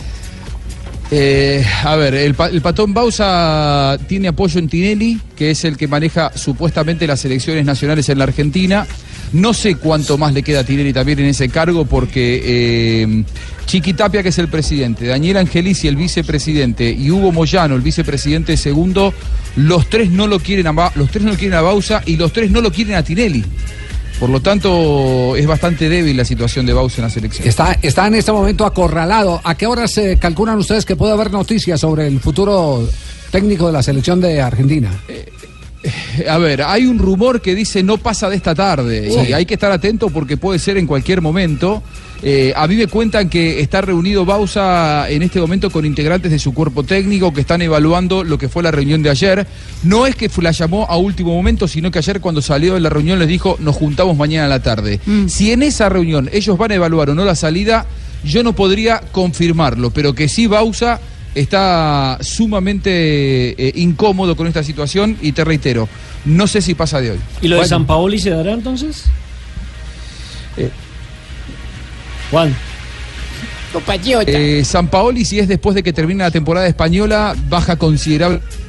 Eh, 1.09 1.63
a 1.85 1.95
ver, 1.95 2.15
el, 2.15 2.35
el 2.51 2.61
patón 2.61 2.93
Bausa 2.93 3.97
tiene 4.07 4.27
apoyo 4.27 4.59
en 4.59 4.67
Tinelli, 4.67 5.19
que 5.37 5.51
es 5.51 5.63
el 5.63 5.77
que 5.77 5.87
maneja 5.87 6.31
supuestamente 6.35 7.07
las 7.07 7.23
elecciones 7.23 7.63
nacionales 7.63 8.09
en 8.09 8.17
la 8.17 8.25
Argentina. 8.25 8.85
No 9.33 9.53
sé 9.53 9.75
cuánto 9.75 10.17
más 10.17 10.33
le 10.33 10.43
queda 10.43 10.61
a 10.61 10.63
Tinelli 10.63 10.93
también 10.93 11.19
en 11.19 11.25
ese 11.25 11.49
cargo, 11.49 11.85
porque 11.85 12.41
eh, 12.43 13.23
Chiqui 13.65 13.93
Tapia, 13.93 14.23
que 14.23 14.29
es 14.29 14.37
el 14.37 14.47
presidente, 14.47 15.05
Daniel 15.07 15.37
Angelici, 15.37 15.87
el 15.87 15.97
vicepresidente, 15.97 16.89
y 16.89 17.11
Hugo 17.11 17.31
Moyano, 17.31 17.75
el 17.75 17.81
vicepresidente 17.81 18.55
segundo, 18.55 19.13
los 19.57 19.89
tres 19.89 20.09
no 20.09 20.27
lo 20.27 20.39
quieren 20.39 20.67
a, 20.67 20.91
los 20.95 21.09
tres 21.11 21.23
no 21.23 21.31
lo 21.31 21.37
quieren 21.37 21.57
a 21.57 21.61
Bausa 21.61 22.01
y 22.05 22.15
los 22.15 22.31
tres 22.31 22.51
no 22.51 22.61
lo 22.61 22.71
quieren 22.71 22.95
a 22.95 23.03
Tinelli. 23.03 23.43
Por 24.19 24.29
lo 24.29 24.39
tanto, 24.39 25.35
es 25.35 25.45
bastante 25.45 25.89
débil 25.89 26.17
la 26.17 26.25
situación 26.25 26.65
de 26.65 26.73
Bausa 26.73 26.97
en 26.97 27.03
la 27.03 27.09
selección. 27.09 27.47
Está, 27.47 27.77
está 27.81 28.07
en 28.07 28.15
este 28.15 28.31
momento 28.31 28.65
acorralado. 28.65 29.39
¿A 29.43 29.55
qué 29.55 29.67
horas 29.67 29.91
se 29.91 30.17
calculan 30.17 30.57
ustedes 30.57 30.85
que 30.85 30.95
puede 30.95 31.13
haber 31.13 31.31
noticias 31.31 31.79
sobre 31.79 32.07
el 32.07 32.19
futuro 32.19 32.87
técnico 33.29 33.67
de 33.67 33.73
la 33.73 33.83
selección 33.83 34.19
de 34.19 34.41
Argentina? 34.41 34.91
A 36.27 36.37
ver, 36.37 36.63
hay 36.63 36.85
un 36.85 36.97
rumor 36.97 37.41
que 37.41 37.53
dice 37.55 37.83
no 37.83 37.97
pasa 37.97 38.29
de 38.29 38.35
esta 38.35 38.55
tarde 38.55 39.09
Sí. 39.11 39.29
y 39.29 39.33
hay 39.33 39.45
que 39.45 39.53
estar 39.53 39.71
atento 39.71 40.09
porque 40.09 40.35
puede 40.37 40.59
ser 40.59 40.77
en 40.77 40.87
cualquier 40.87 41.21
momento. 41.21 41.83
Eh, 42.23 42.51
a 42.55 42.67
mí 42.67 42.75
me 42.75 42.87
cuentan 42.87 43.29
que 43.29 43.61
está 43.61 43.79
reunido 43.81 44.25
Bausa 44.25 45.07
en 45.07 45.21
este 45.21 45.39
momento 45.39 45.69
con 45.69 45.85
integrantes 45.85 46.31
de 46.31 46.39
su 46.39 46.51
cuerpo 46.51 46.81
técnico 46.83 47.31
que 47.31 47.41
están 47.41 47.61
evaluando 47.61 48.23
lo 48.23 48.39
que 48.39 48.49
fue 48.49 48.63
la 48.63 48.71
reunión 48.71 49.03
de 49.03 49.11
ayer. 49.11 49.45
No 49.83 50.07
es 50.07 50.15
que 50.15 50.29
la 50.41 50.49
llamó 50.51 50.87
a 50.89 50.97
último 50.97 51.35
momento, 51.35 51.67
sino 51.67 51.91
que 51.91 51.99
ayer 51.99 52.19
cuando 52.19 52.41
salió 52.41 52.73
de 52.73 52.79
la 52.79 52.89
reunión 52.89 53.19
les 53.19 53.27
dijo 53.27 53.57
nos 53.59 53.75
juntamos 53.75 54.17
mañana 54.17 54.45
a 54.45 54.49
la 54.49 54.63
tarde. 54.63 54.99
Si 55.27 55.51
en 55.51 55.61
esa 55.61 55.89
reunión 55.89 56.27
ellos 56.33 56.57
van 56.57 56.71
a 56.71 56.75
evaluar 56.75 57.11
o 57.11 57.15
no 57.15 57.23
la 57.23 57.35
salida, 57.35 57.85
yo 58.23 58.41
no 58.41 58.53
podría 58.53 58.99
confirmarlo, 59.11 59.91
pero 59.91 60.15
que 60.15 60.27
sí 60.27 60.47
Bausa 60.47 60.99
está 61.35 62.17
sumamente 62.21 62.89
eh, 63.51 63.71
incómodo 63.75 64.35
con 64.35 64.47
esta 64.47 64.63
situación 64.63 65.17
y 65.21 65.31
te 65.31 65.43
reitero, 65.43 65.87
no 66.25 66.47
sé 66.47 66.61
si 66.61 66.75
pasa 66.75 67.01
de 67.01 67.11
hoy. 67.11 67.19
¿Y 67.41 67.47
lo 67.47 67.59
de 67.59 67.67
San 67.67 67.85
Paoli 67.85 68.19
se 68.19 68.31
dará 68.31 68.53
entonces? 68.53 69.05
Eh. 70.57 70.69
Juan. 72.31 72.55
Eh, 74.25 74.63
San 74.65 74.87
Paoli, 74.87 75.25
si 75.25 75.39
es 75.39 75.47
después 75.47 75.75
de 75.75 75.83
que 75.83 75.93
termine 75.93 76.23
la 76.23 76.31
temporada 76.31 76.67
española, 76.67 77.35
baja 77.49 77.75
considerablemente 77.75 78.66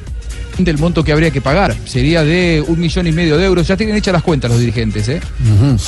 el 0.67 0.77
monto 0.77 1.03
que 1.03 1.11
habría 1.11 1.31
que 1.31 1.41
pagar. 1.41 1.75
Sería 1.85 2.23
de 2.23 2.63
un 2.67 2.79
millón 2.79 3.07
y 3.07 3.11
medio 3.11 3.37
de 3.37 3.45
euros. 3.45 3.67
Ya 3.67 3.77
tienen 3.77 3.95
hechas 3.95 4.13
las 4.13 4.23
cuentas 4.23 4.49
los 4.51 4.59
dirigentes, 4.59 5.07
¿eh? 5.09 5.19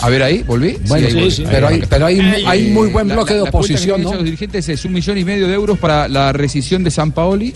A 0.01 0.10
ver 0.10 0.24
ahí, 0.24 0.44
volví. 0.44 0.78
Bueno, 0.88 1.08
ahí 1.08 1.12
sí, 1.13 1.18
volví. 1.20 1.32
sí. 1.32 1.44
Pero 1.50 1.68
hay- 1.68 1.84
pero 1.90 2.06
hay- 2.06 2.20
hay 2.48 2.70
muy 2.72 2.90
buen 2.90 3.08
la- 3.08 3.16
bloque 3.16 3.34
la- 3.34 3.40
de 3.40 3.44
la 3.44 3.50
oposición, 3.50 3.96
tienen 3.98 4.04
¿no? 4.04 4.13
Los 4.16 4.24
dirigentes 4.24 4.70
es 4.70 4.86
un 4.86 4.94
millón 4.94 5.18
y 5.18 5.24
medio 5.25 5.48
de 5.48 5.54
euros 5.54 5.78
para 5.80 6.08
la 6.08 6.32
rescisión 6.34 6.84
de 6.84 6.92
San 6.92 7.12
Paoli. 7.12 7.54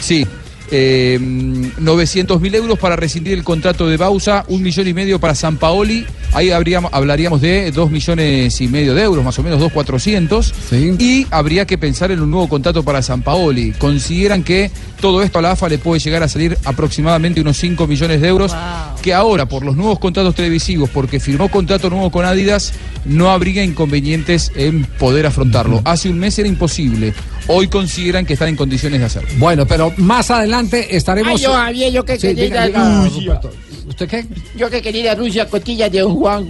Sí. 0.00 0.26
Eh, 0.70 1.18
900 1.20 2.40
mil 2.40 2.54
euros 2.54 2.78
para 2.78 2.96
rescindir 2.96 3.34
el 3.34 3.44
contrato 3.44 3.86
de 3.86 3.96
Bausa, 3.96 4.44
un 4.48 4.62
millón 4.62 4.88
y 4.88 4.94
medio 4.94 5.20
para 5.20 5.34
San 5.34 5.56
Paoli, 5.56 6.06
ahí 6.32 6.50
habríamos, 6.50 6.92
hablaríamos 6.92 7.40
de 7.40 7.70
dos 7.70 7.90
millones 7.90 8.60
y 8.60 8.68
medio 8.68 8.94
de 8.94 9.02
euros, 9.02 9.24
más 9.24 9.38
o 9.38 9.42
menos 9.42 9.60
dos 9.60 9.72
cuatrocientos, 9.72 10.54
y 10.98 11.26
habría 11.30 11.66
que 11.66 11.78
pensar 11.78 12.10
en 12.10 12.20
un 12.20 12.30
nuevo 12.30 12.48
contrato 12.48 12.82
para 12.82 13.02
San 13.02 13.22
Paoli. 13.22 13.72
Consideran 13.72 14.42
que 14.42 14.70
todo 15.00 15.22
esto 15.22 15.38
a 15.38 15.42
la 15.42 15.52
AFA 15.52 15.68
le 15.68 15.78
puede 15.78 16.00
llegar 16.00 16.22
a 16.22 16.28
salir 16.28 16.56
aproximadamente 16.64 17.40
unos 17.40 17.56
5 17.58 17.86
millones 17.86 18.20
de 18.20 18.28
euros, 18.28 18.56
que 19.02 19.12
ahora 19.12 19.46
por 19.46 19.64
los 19.64 19.76
nuevos 19.76 19.98
contratos 19.98 20.34
televisivos, 20.34 20.88
porque 20.90 21.20
firmó 21.20 21.50
contrato 21.50 21.90
nuevo 21.90 22.10
con 22.10 22.24
Adidas, 22.24 22.72
no 23.04 23.30
habría 23.30 23.62
inconvenientes 23.62 24.50
en 24.54 24.84
poder 24.84 25.26
afrontarlo. 25.26 25.82
Hace 25.84 26.08
un 26.08 26.18
mes 26.18 26.38
era 26.38 26.48
imposible, 26.48 27.12
hoy 27.48 27.68
consideran 27.68 28.24
que 28.26 28.32
están 28.34 28.48
en 28.48 28.56
condiciones 28.56 29.00
de 29.00 29.06
hacerlo. 29.06 29.28
Bueno, 29.38 29.66
pero 29.66 29.92
más 29.96 30.30
adelante 30.30 30.96
estaremos. 30.96 31.32
Ay, 31.40 31.42
yo, 31.44 31.52
Javier, 31.52 31.92
yo 31.92 32.04
que 32.04 32.18
Sí, 32.18 32.28
quería 32.34 32.68
ir 32.68 32.76
a 32.76 33.04
Rusia. 33.04 33.40
¿Usted 33.86 34.08
qué? 34.08 34.24
Yo 34.56 34.70
que 34.70 34.80
quería 34.80 35.00
ir 35.02 35.08
a 35.10 35.14
Rusia, 35.14 35.46
costillas 35.46 35.90
de 35.92 36.00
Don 36.00 36.14
Juan. 36.16 36.46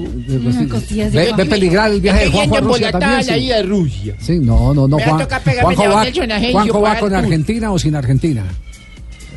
Ve, 1.12 1.32
ve 1.36 1.44
peligrar 1.46 1.90
el 1.90 2.00
viaje 2.00 2.24
de 2.24 2.30
Juanjo 2.30 2.56
a 2.56 2.60
Rusia 2.60 2.92
también. 2.92 3.24
sí. 3.24 3.52
a 3.52 3.62
Rusia. 3.62 4.14
Sí, 4.20 4.38
no, 4.38 4.72
no, 4.72 4.86
no. 4.88 4.98
Juan- 4.98 5.26
Juanjo 5.60 5.84
la 5.86 5.94
va, 5.96 6.06
Juanjo 6.52 6.80
va 6.80 6.98
con. 6.98 7.14
Argentina 7.14 7.72
o 7.72 7.78
sin 7.78 7.96
Argentina. 7.96 8.44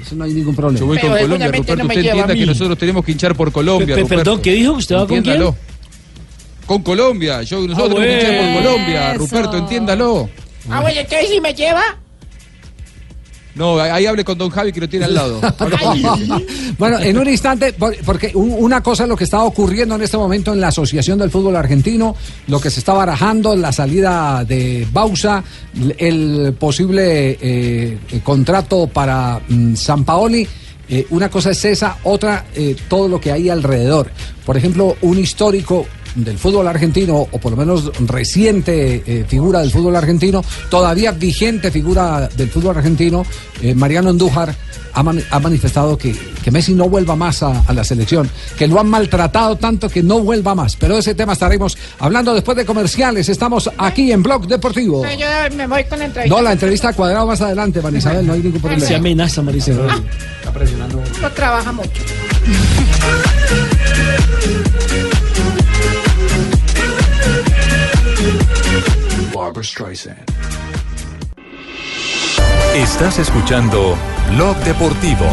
Eso 0.01 0.15
no 0.15 0.23
hay 0.23 0.33
ningún 0.33 0.55
problema. 0.55 0.79
Yo 0.79 0.85
voy 0.85 0.99
con 0.99 1.09
Colombia, 1.09 1.47
Ruperto. 1.47 1.75
no 1.75 1.83
usted 1.83 1.97
entienda 2.05 2.33
que 2.35 2.45
nosotros 2.45 2.77
tenemos 2.77 3.03
que 3.03 3.11
hinchar 3.11 3.35
por 3.35 3.51
Colombia. 3.51 3.95
Pe- 3.95 4.03
pe- 4.05 4.15
perdón, 4.15 4.41
¿qué 4.41 4.53
dijo? 4.53 4.73
¿Usted 4.73 4.95
va 4.95 4.99
con 4.99 5.07
quién? 5.07 5.17
Entiéndalo. 5.19 5.55
Con 6.65 6.81
Colombia. 6.83 7.41
Yo, 7.43 7.67
nosotros 7.67 7.99
Ah, 7.99 8.03
tenemos 8.03 8.23
que 8.23 8.31
hinchar 8.31 8.53
por. 8.53 8.63
Colombia. 8.63 9.09
Eso. 9.11 9.19
Ruperto, 9.19 9.57
entiéndalo. 9.57 10.29
Ah, 10.69 10.81
bueno, 10.81 10.99
entonces 10.99 11.29
si 11.29 11.41
me 11.41 11.53
lleva. 11.53 11.83
No, 13.55 13.79
ahí 13.79 14.05
hable 14.05 14.23
con 14.23 14.37
don 14.37 14.51
Javi 14.51 14.71
que 14.71 14.81
lo 14.81 14.87
tiene 14.87 15.05
al 15.05 15.15
lado. 15.15 15.41
Bueno, 16.77 16.99
en 16.99 17.17
un 17.17 17.27
instante, 17.27 17.73
por- 17.73 17.97
porque 18.05 18.31
un- 18.35 18.53
una 18.59 18.83
cosa 18.83 19.03
es 19.03 19.09
lo 19.09 19.15
que 19.17 19.23
está 19.23 19.41
ocurriendo 19.41 19.95
en 19.95 20.03
este 20.03 20.15
momento 20.15 20.53
en 20.53 20.61
la 20.61 20.67
Asociación 20.67 21.17
del 21.17 21.31
Fútbol 21.31 21.55
Argentino, 21.55 22.15
lo 22.47 22.59
que 22.61 22.69
se 22.69 22.79
está 22.79 22.93
barajando, 22.93 23.55
la 23.55 23.71
salida 23.71 24.45
de 24.45 24.87
Bausa, 24.91 25.43
el 25.97 26.55
posible 26.59 27.31
eh, 27.31 27.97
eh, 28.11 28.19
contrato 28.23 28.85
para 28.85 29.41
mm, 29.49 29.73
San 29.75 30.05
Paoli. 30.05 30.47
Eh, 30.89 31.07
una 31.09 31.27
cosa 31.29 31.49
es 31.51 31.65
esa, 31.65 31.97
otra 32.03 32.45
eh, 32.53 32.75
todo 32.87 33.07
lo 33.07 33.19
que 33.19 33.31
hay 33.31 33.49
alrededor. 33.49 34.11
Por 34.45 34.55
ejemplo, 34.55 34.95
un 35.01 35.17
histórico 35.17 35.87
del 36.17 36.37
fútbol 36.37 36.67
argentino, 36.67 37.27
o 37.31 37.37
por 37.39 37.51
lo 37.51 37.57
menos 37.57 37.91
reciente 38.07 39.03
eh, 39.05 39.25
figura 39.27 39.59
del 39.61 39.71
fútbol 39.71 39.95
argentino, 39.95 40.43
todavía 40.69 41.11
vigente 41.11 41.71
figura 41.71 42.27
del 42.35 42.49
fútbol 42.49 42.77
argentino, 42.77 43.25
eh, 43.61 43.73
Mariano 43.75 44.09
Andújar, 44.09 44.53
ha, 44.93 45.03
mani- 45.03 45.23
ha 45.29 45.39
manifestado 45.39 45.95
que, 45.97 46.15
que 46.43 46.49
Messi 46.49 46.73
no 46.73 46.89
vuelva 46.89 47.15
más 47.15 47.43
a, 47.43 47.61
a 47.67 47.73
la 47.73 47.83
selección, 47.83 48.27
que 48.57 48.67
lo 48.67 48.79
han 48.79 48.87
maltratado 48.87 49.55
tanto 49.55 49.89
que 49.89 50.01
no 50.01 50.19
vuelva 50.21 50.55
más. 50.55 50.75
Pero 50.75 50.95
de 50.95 51.01
ese 51.01 51.13
tema 51.13 51.33
estaremos 51.33 51.77
hablando 51.99 52.33
después 52.33 52.57
de 52.57 52.65
comerciales. 52.65 53.29
Estamos 53.29 53.69
aquí 53.77 54.11
en 54.11 54.23
Blog 54.23 54.47
Deportivo. 54.47 55.05
No, 55.05 55.13
yo 55.13 55.27
me 55.55 55.67
voy 55.67 55.83
con 55.83 55.99
la 55.99 56.05
entrevista. 56.05 56.35
No, 56.35 56.41
la 56.41 56.53
entrevista 56.53 56.93
cuadrado 56.93 57.27
más 57.27 57.39
adelante, 57.41 57.79
Marisabel, 57.79 58.25
no 58.25 58.33
hay 58.33 58.39
ningún 58.41 58.59
problema. 58.59 58.85
Se 58.87 58.95
amenaza, 58.95 59.43
Marisabel. 59.43 59.87
Está 60.39 60.51
presionando. 60.51 60.99
No 61.21 61.31
trabaja 61.31 61.71
mucho. 61.71 61.91
Barbara 69.47 69.63
Streisand. 69.63 70.17
Estás 72.75 73.17
escuchando 73.17 73.97
Blog 74.35 74.57
Deportivo. 74.65 75.25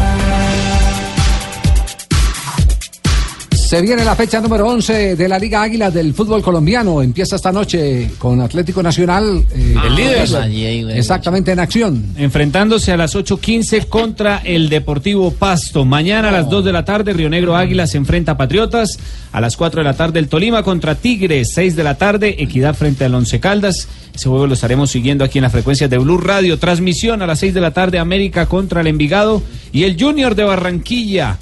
Se 3.65 3.81
viene 3.81 4.05
la 4.05 4.15
fecha 4.15 4.39
número 4.41 4.67
11 4.67 5.15
de 5.15 5.27
la 5.27 5.39
Liga 5.39 5.63
Águila 5.63 5.89
del 5.89 6.13
fútbol 6.13 6.43
colombiano. 6.43 7.01
Empieza 7.01 7.35
esta 7.35 7.51
noche 7.51 8.11
con 8.19 8.39
Atlético 8.39 8.83
Nacional. 8.83 9.43
eh, 9.51 9.75
El 9.83 9.95
líder. 9.95 10.95
Exactamente 10.95 11.51
en 11.51 11.59
acción. 11.59 12.05
Enfrentándose 12.15 12.91
a 12.91 12.97
las 12.97 13.15
8.15 13.15 13.87
contra 13.87 14.37
el 14.45 14.69
Deportivo 14.69 15.31
Pasto. 15.31 15.83
Mañana 15.83 16.29
a 16.29 16.31
las 16.31 16.47
2 16.47 16.63
de 16.63 16.71
la 16.73 16.85
tarde, 16.85 17.11
Río 17.13 17.27
Negro 17.27 17.55
Águila 17.55 17.87
se 17.87 17.97
enfrenta 17.97 18.33
a 18.33 18.37
Patriotas. 18.37 18.99
A 19.31 19.41
las 19.41 19.57
4 19.57 19.79
de 19.79 19.83
la 19.85 19.95
tarde, 19.95 20.19
el 20.19 20.27
Tolima 20.29 20.61
contra 20.61 20.93
Tigres. 20.93 21.51
6 21.55 21.75
de 21.75 21.83
la 21.83 21.95
tarde, 21.97 22.35
Equidad 22.37 22.75
frente 22.75 23.03
al 23.05 23.15
Once 23.15 23.39
Caldas. 23.39 23.87
Ese 24.13 24.29
juego 24.29 24.45
lo 24.45 24.53
estaremos 24.53 24.91
siguiendo 24.91 25.25
aquí 25.25 25.39
en 25.39 25.43
la 25.43 25.49
frecuencia 25.49 25.87
de 25.87 25.97
Blue 25.97 26.19
Radio. 26.19 26.59
Transmisión 26.59 27.23
a 27.23 27.27
las 27.27 27.39
6 27.39 27.55
de 27.55 27.61
la 27.61 27.71
tarde, 27.71 27.97
América 27.97 28.45
contra 28.45 28.81
el 28.81 28.87
Envigado. 28.87 29.41
Y 29.73 29.83
el 29.85 29.99
Junior 29.99 30.35
de 30.35 30.43
Barranquilla. 30.43 31.39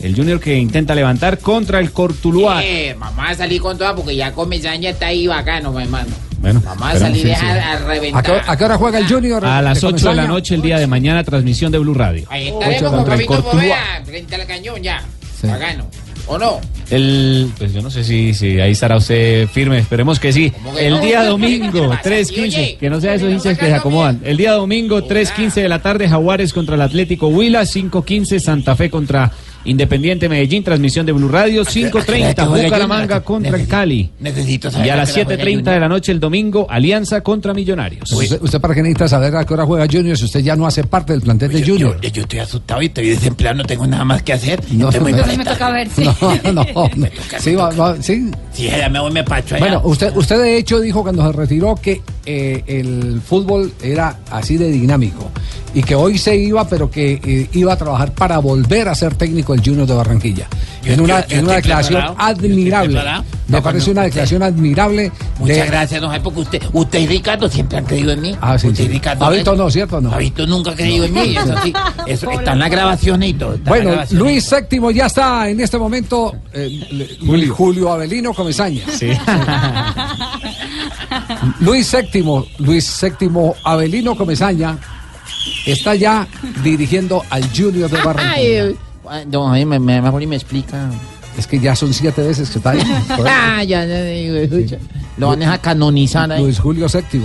El 0.00 0.14
Junior 0.14 0.38
que 0.38 0.56
intenta 0.56 0.94
levantar 0.94 1.38
contra 1.38 1.80
el 1.80 1.90
Cortuluá. 1.90 2.62
Eh, 2.64 2.94
mamá 2.98 3.34
salí 3.34 3.58
con 3.58 3.78
toda 3.78 3.94
porque 3.94 4.14
ya 4.14 4.32
Comesaña 4.32 4.80
ya 4.82 4.90
está 4.90 5.06
ahí 5.06 5.26
bacano, 5.26 5.72
mi 5.72 5.82
hermano. 5.82 6.08
Bueno, 6.38 6.60
Mamá 6.64 6.94
salí 6.96 7.22
sí, 7.22 7.28
sí. 7.28 7.46
a, 7.46 7.72
a 7.72 7.78
reventar. 7.78 8.20
¿A 8.20 8.22
qué, 8.22 8.50
a 8.50 8.56
qué 8.56 8.64
hora 8.64 8.76
juega 8.76 8.98
el 8.98 9.08
Junior? 9.08 9.44
A 9.44 9.62
las 9.62 9.82
8 9.82 10.10
de 10.10 10.14
la 10.14 10.26
noche 10.26 10.54
el 10.54 10.62
día 10.62 10.78
de 10.78 10.86
mañana, 10.86 11.24
transmisión 11.24 11.72
de 11.72 11.78
Blue 11.78 11.94
Radio. 11.94 12.26
Ahí 12.28 12.48
estaremos 12.48 12.82
con 12.90 12.96
contra 12.98 13.14
el 13.14 13.26
Cortuluá. 13.26 14.02
Frente 14.04 14.34
al 14.34 14.46
cañón 14.46 14.82
ya. 14.82 15.02
Sí. 15.40 15.46
Bacano. 15.46 15.86
¿O 16.28 16.38
no? 16.38 16.60
El, 16.90 17.50
pues 17.56 17.72
yo 17.72 17.80
no 17.82 17.90
sé 17.90 18.02
si, 18.04 18.34
si 18.34 18.60
ahí 18.60 18.72
estará 18.72 18.96
usted 18.96 19.48
firme, 19.48 19.78
esperemos 19.78 20.18
que 20.20 20.32
sí. 20.32 20.52
que 20.76 20.86
El 20.86 20.94
no? 20.94 21.00
día 21.00 21.20
¿Qué 21.22 21.26
domingo, 21.28 21.88
pasa? 21.88 22.10
3.15, 22.10 22.78
que 22.78 22.90
no 22.90 23.00
sea 23.00 23.14
esos 23.14 23.30
hinchas 23.30 23.56
que 23.56 23.66
se 23.66 23.74
acomodan. 23.74 24.20
El 24.24 24.36
día 24.36 24.52
domingo, 24.52 25.00
3.15 25.02 25.54
de 25.54 25.68
la 25.68 25.80
tarde, 25.80 26.08
Jaguares 26.08 26.52
contra 26.52 26.74
el 26.74 26.82
Atlético 26.82 27.28
Huila, 27.28 27.62
5.15 27.62 28.40
Santa 28.40 28.74
Fe 28.76 28.90
contra 28.90 29.30
Independiente 29.66 30.28
Medellín, 30.28 30.62
transmisión 30.64 31.04
de 31.06 31.12
Blue 31.12 31.28
Radio, 31.28 31.64
5.30 31.64 32.46
juega 32.46 32.64
Bucaramanga 32.64 33.04
Junior? 33.06 33.24
contra 33.24 33.56
el 33.56 33.66
Cali. 33.68 34.10
Necesito 34.20 34.70
saber 34.70 34.86
Y 34.86 34.90
a 34.90 34.96
las 34.96 35.12
qué 35.12 35.20
hora 35.20 35.36
juega 35.36 35.44
7.30 35.44 35.62
de 35.74 35.80
la 35.80 35.88
noche 35.88 36.12
el 36.12 36.20
domingo, 36.20 36.66
Alianza 36.70 37.20
contra 37.22 37.52
Millonarios. 37.54 38.10
¿Usted, 38.12 38.40
usted 38.42 38.60
para 38.60 38.74
qué 38.74 38.82
necesita 38.82 39.08
saber 39.08 39.34
a 39.36 39.44
qué 39.44 39.54
hora 39.54 39.64
juega 39.66 39.86
Junior 39.90 40.16
si 40.16 40.24
usted 40.24 40.40
ya 40.40 40.56
no 40.56 40.66
hace 40.66 40.84
parte 40.84 41.12
del 41.12 41.22
plantel 41.22 41.52
de 41.52 41.62
Junior? 41.66 42.00
Yo, 42.00 42.08
yo 42.10 42.22
estoy 42.22 42.38
asustado 42.38 42.82
y 42.82 42.86
estoy 42.86 43.08
desempleado, 43.10 43.56
no 43.58 43.64
tengo 43.64 43.86
nada 43.86 44.04
más 44.04 44.22
que 44.22 44.32
hacer. 44.32 44.60
No, 44.72 44.88
Estoy 44.88 45.02
muy 45.02 45.12
no, 45.12 45.26
me 45.36 45.44
toca 45.44 45.70
ver, 45.70 45.88
sí. 45.88 46.04
No, 46.44 46.52
no, 46.52 46.64
no. 46.96 47.06
Sí, 47.38 47.54
va- 47.54 47.70
va- 47.70 48.00
sí. 48.02 48.30
Sí, 48.52 48.64
ya 48.68 48.88
me 48.88 49.00
voy, 49.00 49.10
me 49.12 49.24
pacho 49.24 49.54
allá. 49.56 49.64
Bueno, 49.64 49.82
usted, 49.84 50.16
usted 50.16 50.38
de 50.40 50.56
hecho 50.58 50.80
dijo 50.80 51.02
cuando 51.02 51.26
se 51.26 51.36
retiró 51.36 51.74
que 51.74 52.00
eh, 52.26 52.62
el 52.66 53.20
fútbol 53.24 53.72
era 53.82 54.18
así 54.30 54.56
de 54.56 54.70
dinámico 54.70 55.30
y 55.74 55.82
que 55.82 55.94
hoy 55.94 56.18
se 56.18 56.34
iba, 56.36 56.66
pero 56.68 56.90
que 56.90 57.20
eh, 57.24 57.48
iba 57.52 57.72
a 57.72 57.76
trabajar 57.76 58.12
para 58.12 58.38
volver 58.38 58.88
a 58.88 58.94
ser 58.94 59.14
técnico 59.14 59.52
del 59.54 59.62
Junior 59.64 59.86
de 59.86 59.94
Barranquilla. 59.94 60.48
Yo- 60.82 60.92
en 60.92 61.00
una, 61.00 61.20
yo- 61.22 61.28
yo 61.28 61.36
en 61.38 61.44
una 61.44 61.54
declaración 61.56 62.00
preparado, 62.00 62.16
admirable. 62.30 63.00
Me 63.48 63.58
No, 63.58 63.62
parece 63.62 63.90
una 63.90 64.00
usted- 64.00 64.08
declaración 64.08 64.42
admirable. 64.42 65.12
Muchas 65.38 65.56
de- 65.56 65.66
gracias, 65.66 66.00
don 66.00 66.10
Jaime, 66.10 66.24
porque 66.24 66.40
usted, 66.40 66.62
usted 66.72 66.98
y 67.00 67.06
Ricardo 67.06 67.48
siempre 67.48 67.78
han 67.78 67.84
creído 67.84 68.12
en 68.12 68.20
mí. 68.22 68.36
Ah, 68.40 68.58
sí, 68.58 68.68
usted 68.68 68.84
sí. 68.84 68.90
y 68.90 68.92
Ricardo. 68.94 69.24
Fabito 69.24 69.54
no, 69.56 69.70
¿cierto? 69.70 70.00
No. 70.00 70.10
Fabito 70.10 70.46
nunca 70.46 70.70
ha 70.70 70.74
creído 70.74 71.04
en 71.04 71.12
mí. 71.14 71.36
Eso 71.36 71.54
sí, 71.62 71.72
eso, 72.06 72.30
están 72.30 72.58
las 72.58 72.70
grabaciones 72.70 73.30
y 73.30 73.34
todo. 73.34 73.58
Bueno. 73.66 73.90
Luis 74.12 74.48
VII 74.70 74.94
ya 74.94 75.06
está 75.06 75.48
en 75.48 75.60
este 75.60 75.78
momento. 75.78 76.34
eh, 76.52 76.86
le- 76.90 77.48
Julio. 77.48 77.92
Avelino 77.92 78.32
Comesaña. 78.32 78.82
Luis 81.60 81.94
VII, 81.94 82.24
Luis 82.58 83.00
VII 83.00 83.30
Avelino 83.64 84.16
Comesaña 84.16 84.78
está 85.66 85.94
ya 85.94 86.26
dirigiendo 86.62 87.22
al 87.30 87.44
Junior 87.54 87.90
de 87.90 88.02
Barranquilla. 88.02 88.66
Don 89.26 89.50
Jaime, 89.50 89.78
me, 89.78 90.00
me 90.00 90.36
explica. 90.36 90.90
Es 91.38 91.46
que 91.46 91.60
ya 91.60 91.76
son 91.76 91.92
siete 91.92 92.22
veces 92.22 92.48
que 92.50 92.58
está 92.58 92.70
ahí. 92.70 92.80
Ah, 93.28 93.62
ya, 93.62 93.84
ya, 93.84 94.02
ya, 94.04 94.58
ya. 94.60 94.78
Lo 95.18 95.28
van 95.28 95.42
a 95.42 95.58
canonizar 95.58 96.30
ahí. 96.32 96.42
Luis 96.42 96.58
Julio 96.58 96.86
VII. 96.92 97.22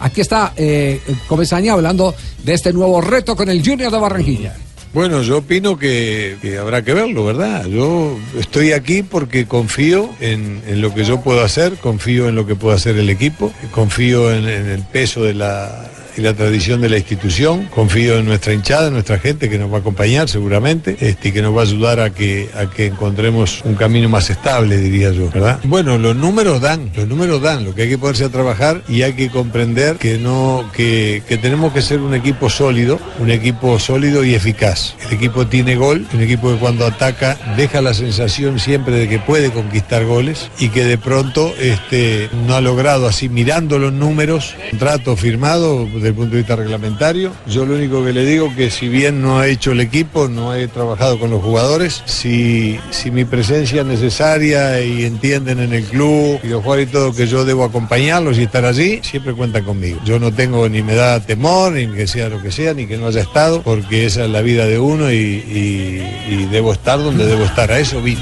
Aquí 0.00 0.20
está 0.20 0.52
eh, 0.56 1.00
Comesaña 1.28 1.74
hablando 1.74 2.14
de 2.42 2.54
este 2.54 2.72
nuevo 2.72 3.00
reto 3.00 3.36
con 3.36 3.48
el 3.48 3.64
Junior 3.64 3.92
de 3.92 3.98
Barranquilla. 3.98 4.56
Bueno, 4.94 5.22
yo 5.22 5.38
opino 5.38 5.78
que, 5.78 6.36
habrá 6.60 6.82
que 6.82 6.92
verlo, 6.92 7.24
¿verdad? 7.24 7.66
Yo 7.66 8.18
estoy 8.38 8.72
aquí 8.72 9.02
porque 9.02 9.46
confío 9.46 10.10
en, 10.20 10.60
lo 10.82 10.92
que 10.94 11.04
yo 11.04 11.22
puedo 11.22 11.42
hacer, 11.42 11.76
confío 11.76 12.28
en 12.28 12.34
lo 12.34 12.46
que 12.46 12.56
puede 12.56 12.76
hacer 12.76 12.98
el 12.98 13.08
equipo, 13.08 13.52
confío 13.70 14.32
en 14.34 14.44
el 14.44 14.82
peso 14.82 15.24
de 15.24 15.32
la, 15.32 15.90
y 16.16 16.20
la 16.20 16.34
tradición 16.34 16.80
de 16.80 16.88
la 16.88 16.98
institución, 16.98 17.66
confío 17.66 18.18
en 18.18 18.26
nuestra 18.26 18.52
hinchada, 18.52 18.88
en 18.88 18.94
nuestra 18.94 19.18
gente 19.18 19.48
que 19.48 19.58
nos 19.58 19.72
va 19.72 19.76
a 19.76 19.80
acompañar 19.80 20.28
seguramente 20.28 20.96
este, 21.00 21.28
y 21.28 21.32
que 21.32 21.42
nos 21.42 21.56
va 21.56 21.60
a 21.60 21.64
ayudar 21.64 22.00
a 22.00 22.10
que, 22.10 22.48
a 22.54 22.70
que 22.70 22.86
encontremos 22.86 23.62
un 23.64 23.74
camino 23.74 24.08
más 24.08 24.30
estable, 24.30 24.78
diría 24.78 25.10
yo, 25.10 25.30
¿verdad? 25.30 25.60
Bueno, 25.64 25.98
los 25.98 26.16
números 26.16 26.60
dan, 26.60 26.90
los 26.94 27.08
números 27.08 27.40
dan, 27.40 27.64
lo 27.64 27.74
que 27.74 27.82
hay 27.82 27.88
que 27.88 27.98
ponerse 27.98 28.24
a 28.24 28.28
trabajar 28.28 28.82
y 28.88 29.02
hay 29.02 29.14
que 29.14 29.30
comprender 29.30 29.96
que 29.96 30.18
no, 30.18 30.70
que, 30.72 31.22
que 31.28 31.38
tenemos 31.38 31.72
que 31.72 31.82
ser 31.82 32.00
un 32.00 32.14
equipo 32.14 32.50
sólido, 32.50 32.98
un 33.18 33.30
equipo 33.30 33.78
sólido 33.78 34.24
y 34.24 34.34
eficaz. 34.34 34.94
El 35.06 35.14
equipo 35.14 35.46
tiene 35.46 35.76
gol, 35.76 36.06
un 36.12 36.20
equipo 36.20 36.52
que 36.52 36.58
cuando 36.58 36.86
ataca 36.86 37.38
deja 37.56 37.80
la 37.80 37.94
sensación 37.94 38.58
siempre 38.58 38.96
de 38.96 39.08
que 39.08 39.18
puede 39.18 39.50
conquistar 39.50 40.04
goles 40.04 40.50
y 40.58 40.68
que 40.68 40.84
de 40.84 40.98
pronto 40.98 41.54
este, 41.58 42.28
no 42.46 42.54
ha 42.54 42.60
logrado 42.60 43.06
así 43.06 43.28
mirando 43.28 43.78
los 43.78 43.92
números, 43.92 44.54
contrato 44.70 45.16
firmado 45.16 45.88
desde 46.02 46.08
el 46.08 46.14
punto 46.14 46.32
de 46.32 46.38
vista 46.38 46.56
reglamentario. 46.56 47.32
Yo 47.46 47.64
lo 47.64 47.74
único 47.76 48.04
que 48.04 48.12
le 48.12 48.24
digo 48.24 48.52
que 48.56 48.70
si 48.70 48.88
bien 48.88 49.22
no 49.22 49.38
ha 49.38 49.46
hecho 49.46 49.72
el 49.72 49.80
equipo, 49.80 50.28
no 50.28 50.54
he 50.54 50.66
trabajado 50.68 51.18
con 51.18 51.30
los 51.30 51.42
jugadores, 51.42 52.02
si, 52.06 52.78
si 52.90 53.10
mi 53.10 53.24
presencia 53.24 53.82
es 53.82 53.86
necesaria 53.86 54.80
y 54.82 55.04
entienden 55.04 55.60
en 55.60 55.72
el 55.72 55.84
club 55.84 56.40
y 56.42 56.48
los 56.48 56.62
jugadores 56.62 56.88
y 56.88 56.92
todo 56.92 57.14
que 57.14 57.26
yo 57.26 57.44
debo 57.44 57.64
acompañarlos 57.64 58.38
y 58.38 58.42
estar 58.42 58.64
allí, 58.64 59.00
siempre 59.02 59.32
cuentan 59.32 59.64
conmigo. 59.64 60.00
Yo 60.04 60.18
no 60.18 60.32
tengo 60.32 60.68
ni 60.68 60.82
me 60.82 60.94
da 60.94 61.20
temor, 61.20 61.72
ni 61.72 61.86
que 61.86 62.06
sea 62.06 62.28
lo 62.28 62.42
que 62.42 62.50
sea, 62.50 62.74
ni 62.74 62.86
que 62.86 62.96
no 62.98 63.06
haya 63.06 63.20
estado, 63.20 63.62
porque 63.62 64.06
esa 64.06 64.24
es 64.24 64.30
la 64.30 64.40
vida 64.42 64.66
de 64.66 64.78
uno 64.78 65.10
y, 65.12 65.16
y- 65.16 66.48
debo 66.50 66.72
estar 66.72 66.98
donde 66.98 67.24
debo 67.26 67.44
estar. 67.44 67.70
A 67.72 67.78
eso 67.78 68.02
vine. 68.02 68.20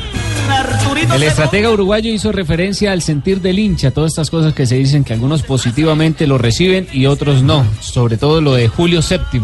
El 1.15 1.23
estratega 1.23 1.71
uruguayo 1.71 2.11
hizo 2.13 2.31
referencia 2.33 2.93
al 2.93 3.03
sentir 3.03 3.41
del 3.41 3.59
hincha, 3.59 3.91
todas 3.91 4.13
estas 4.13 4.31
cosas 4.31 4.53
que 4.55 4.67
se 4.67 4.77
dicen 4.77 5.03
que 5.05 5.13
algunos 5.13 5.43
positivamente 5.43 6.27
lo 6.27 6.39
reciben 6.39 6.87
y 6.93 7.07
otros 7.07 7.43
no, 7.43 7.65
sobre 7.81 8.17
todo 8.17 8.41
lo 8.41 8.55
de 8.55 8.69
Julio 8.69 9.01
VII, 9.09 9.41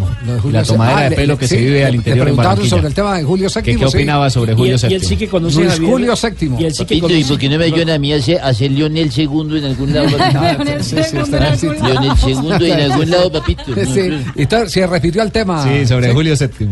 la 0.52 0.62
tomadera 0.62 0.98
Ah, 0.98 1.10
de 1.10 1.16
pelo 1.16 1.34
le- 1.34 1.38
que 1.38 1.48
sí, 1.48 1.54
se 1.56 1.60
vive 1.60 1.84
al 1.84 1.94
interior 1.94 2.28
en 2.28 2.36
Barranquilla. 2.36 2.68
sobre 2.70 2.88
el 2.88 2.94
tema 2.94 3.16
de 3.18 3.24
Julio 3.24 3.48
VII. 3.52 3.62
¿Qué- 3.62 3.72
qué 3.76 3.88
sí. 3.88 3.96
opinaba 3.96 4.30
sobre 4.30 4.54
Julio 4.54 4.72
Y 4.72 4.74
él- 4.74 4.80
VII? 4.82 4.90
y 4.92 4.94
él 4.94 5.02
sí 5.02 5.16
que 5.16 5.28
conoce 5.28 5.56
Luis 5.56 5.68
a 5.68 5.72
Javier. 5.72 5.90
Julio 5.90 6.14
VII. 6.22 6.50
Y 6.60 6.64
él 6.64 6.72
sí 6.72 6.78
que 6.78 6.84
Papito, 6.84 6.94
¿y 6.96 7.00
conoce- 7.00 7.28
por 7.28 7.38
qué 7.38 7.48
no 7.48 7.58
me 7.58 7.64
ayudan 7.64 7.90
a 7.90 7.98
mí 7.98 8.12
a 8.12 8.16
hacer, 8.16 8.40
a 8.40 8.46
hacer 8.48 8.70
Lionel 8.70 9.10
segundo 9.12 9.56
en 9.56 9.64
algún 9.64 9.92
lado? 9.94 10.06
Leonel 10.42 10.84
Sí, 10.84 10.96
sí, 10.96 11.02
segundo 11.02 11.36
en 11.36 11.42
está- 11.42 11.68
algún 11.68 11.76
lado. 11.88 12.00
Lionel 12.00 12.18
segundo 12.18 12.64
en 12.66 12.80
algún 12.80 13.10
lado, 13.10 13.32
papito. 13.32 13.62
Sí, 13.94 14.10
y 14.36 14.68
se 14.70 14.86
refirió 14.86 15.22
al 15.22 15.32
tema. 15.32 15.64
VII. 15.64 16.68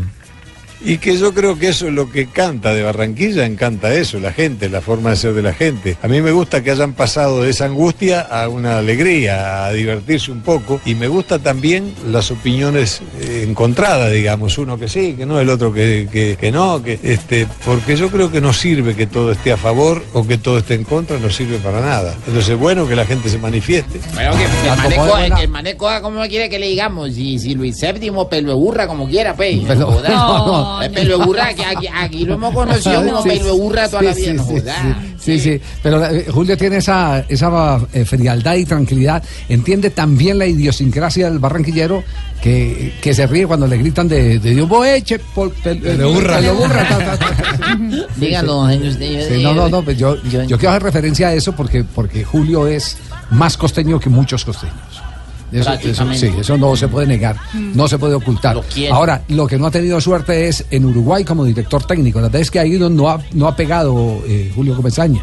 Y 0.84 0.98
que 0.98 1.16
yo 1.16 1.32
creo 1.32 1.58
que 1.58 1.68
eso 1.68 1.86
es 1.88 1.92
lo 1.94 2.10
que 2.10 2.26
canta 2.26 2.74
de 2.74 2.82
Barranquilla, 2.82 3.46
encanta 3.46 3.92
eso, 3.94 4.18
la 4.20 4.32
gente, 4.32 4.68
la 4.68 4.80
forma 4.80 5.10
de 5.10 5.16
ser 5.16 5.32
de 5.32 5.42
la 5.42 5.54
gente. 5.54 5.96
A 6.02 6.08
mí 6.08 6.20
me 6.20 6.30
gusta 6.30 6.62
que 6.62 6.70
hayan 6.70 6.92
pasado 6.92 7.42
de 7.42 7.50
esa 7.50 7.64
angustia 7.64 8.20
a 8.20 8.48
una 8.48 8.78
alegría, 8.78 9.64
a 9.66 9.72
divertirse 9.72 10.30
un 10.30 10.42
poco. 10.42 10.80
Y 10.84 10.94
me 10.94 11.08
gusta 11.08 11.38
también 11.38 11.92
las 12.10 12.30
opiniones 12.30 13.00
eh, 13.20 13.46
encontradas, 13.48 14.12
digamos, 14.12 14.58
uno 14.58 14.78
que 14.78 14.88
sí, 14.88 15.14
que 15.14 15.24
no, 15.26 15.40
el 15.40 15.48
otro 15.48 15.72
que, 15.72 16.08
que- 16.12 16.36
que 16.38 16.52
no, 16.52 16.82
que 16.82 16.98
este, 17.02 17.46
porque 17.64 17.96
yo 17.96 18.10
creo 18.10 18.30
que 18.30 18.40
no 18.40 18.52
sirve 18.52 18.94
que 18.94 19.06
todo 19.06 19.32
esté 19.32 19.52
a 19.52 19.56
favor 19.56 20.04
o 20.12 20.26
que 20.26 20.36
todo 20.38 20.58
esté 20.58 20.74
en 20.74 20.84
contra, 20.84 21.18
no 21.18 21.30
sirve 21.30 21.58
para 21.58 21.80
nada. 21.80 22.14
Entonces 22.26 22.50
es 22.50 22.58
bueno 22.58 22.86
que 22.86 22.94
la 22.96 23.06
gente 23.06 23.28
se 23.28 23.38
manifieste. 23.38 24.00
Bueno, 24.14 24.32
que, 24.32 24.38
que 24.38 24.68
el 24.88 24.94
como 24.96 25.12
maneco, 25.14 25.38
el 25.38 25.48
maneco, 25.48 25.88
¿cómo 26.02 26.20
quiere 26.28 26.50
que 26.50 26.58
le 26.58 26.66
digamos? 26.68 27.14
Si, 27.14 27.38
si 27.38 27.54
Luis 27.54 27.80
VII, 27.80 28.10
pelo 28.28 28.56
burra, 28.58 28.86
como 28.86 29.08
quiera, 29.08 29.34
pues. 29.34 29.62
No, 29.62 30.00
no. 30.02 30.73
El 30.82 30.90
pelo 30.92 31.18
de 31.18 31.24
burra, 31.24 31.54
que 31.54 31.64
aquí, 31.64 31.86
aquí 31.92 32.24
lo 32.24 32.34
hemos 32.34 32.54
conocido 32.54 33.04
como 33.04 33.22
Sí, 33.22 33.28
pelo 33.30 33.44
de 33.44 33.52
burra 33.52 33.88
toda 33.88 34.00
sí, 34.00 34.06
la 34.06 34.14
vida, 34.14 34.26
sí, 34.26 34.32
no 34.34 34.44
sí, 34.44 34.60
joda. 34.60 34.98
Sí, 35.18 35.40
sí, 35.40 35.60
pero 35.82 36.04
eh, 36.04 36.26
Julio 36.30 36.56
tiene 36.56 36.76
esa, 36.78 37.24
esa 37.28 37.80
eh, 37.92 38.04
frialdad 38.04 38.54
y 38.56 38.64
tranquilidad. 38.66 39.22
Entiende 39.48 39.90
también 39.90 40.38
la 40.38 40.46
idiosincrasia 40.46 41.30
del 41.30 41.38
barranquillero 41.38 42.04
que, 42.42 42.92
que 43.00 43.14
se 43.14 43.26
ríe 43.26 43.46
cuando 43.46 43.66
le 43.66 43.78
gritan 43.78 44.06
de, 44.06 44.38
de 44.38 44.50
Dios 44.54 44.68
boeche, 44.68 45.18
por, 45.34 45.54
pel- 45.56 45.80
Pelo 45.80 46.12
burra. 46.12 46.36
pelo 46.38 46.54
burra, 46.56 46.88
ta, 46.88 46.98
ta, 46.98 47.16
ta. 47.16 47.38
Dígalo, 48.16 48.68
señor, 48.68 48.88
usted. 48.88 49.28
Sí, 49.36 49.42
no, 49.42 49.54
no, 49.54 49.68
no, 49.70 49.82
pues 49.82 49.96
yo, 49.96 50.16
yo 50.24 50.58
quiero 50.58 50.70
hacer 50.70 50.82
referencia 50.82 51.28
a 51.28 51.32
eso 51.34 51.52
porque, 51.56 51.84
porque 51.84 52.22
Julio 52.24 52.66
es 52.66 52.98
más 53.30 53.56
costeño 53.56 53.98
que 53.98 54.10
muchos 54.10 54.44
costeños. 54.44 54.93
Eso, 55.60 56.14
sí, 56.14 56.30
eso 56.40 56.58
no 56.58 56.74
se 56.74 56.88
puede 56.88 57.06
negar, 57.06 57.36
no 57.54 57.86
se 57.86 57.98
puede 57.98 58.14
ocultar. 58.14 58.56
Ahora, 58.90 59.22
lo 59.28 59.46
que 59.46 59.56
no 59.58 59.66
ha 59.66 59.70
tenido 59.70 60.00
suerte 60.00 60.48
es 60.48 60.64
en 60.70 60.84
Uruguay 60.84 61.24
como 61.24 61.44
director 61.44 61.84
técnico. 61.86 62.20
La 62.20 62.28
vez 62.28 62.50
que 62.50 62.58
ha 62.58 62.66
ido 62.66 62.90
no 62.90 63.08
ha, 63.08 63.20
no 63.34 63.46
ha 63.46 63.54
pegado 63.54 64.20
eh, 64.26 64.50
Julio 64.54 64.74
Comesaña. 64.74 65.22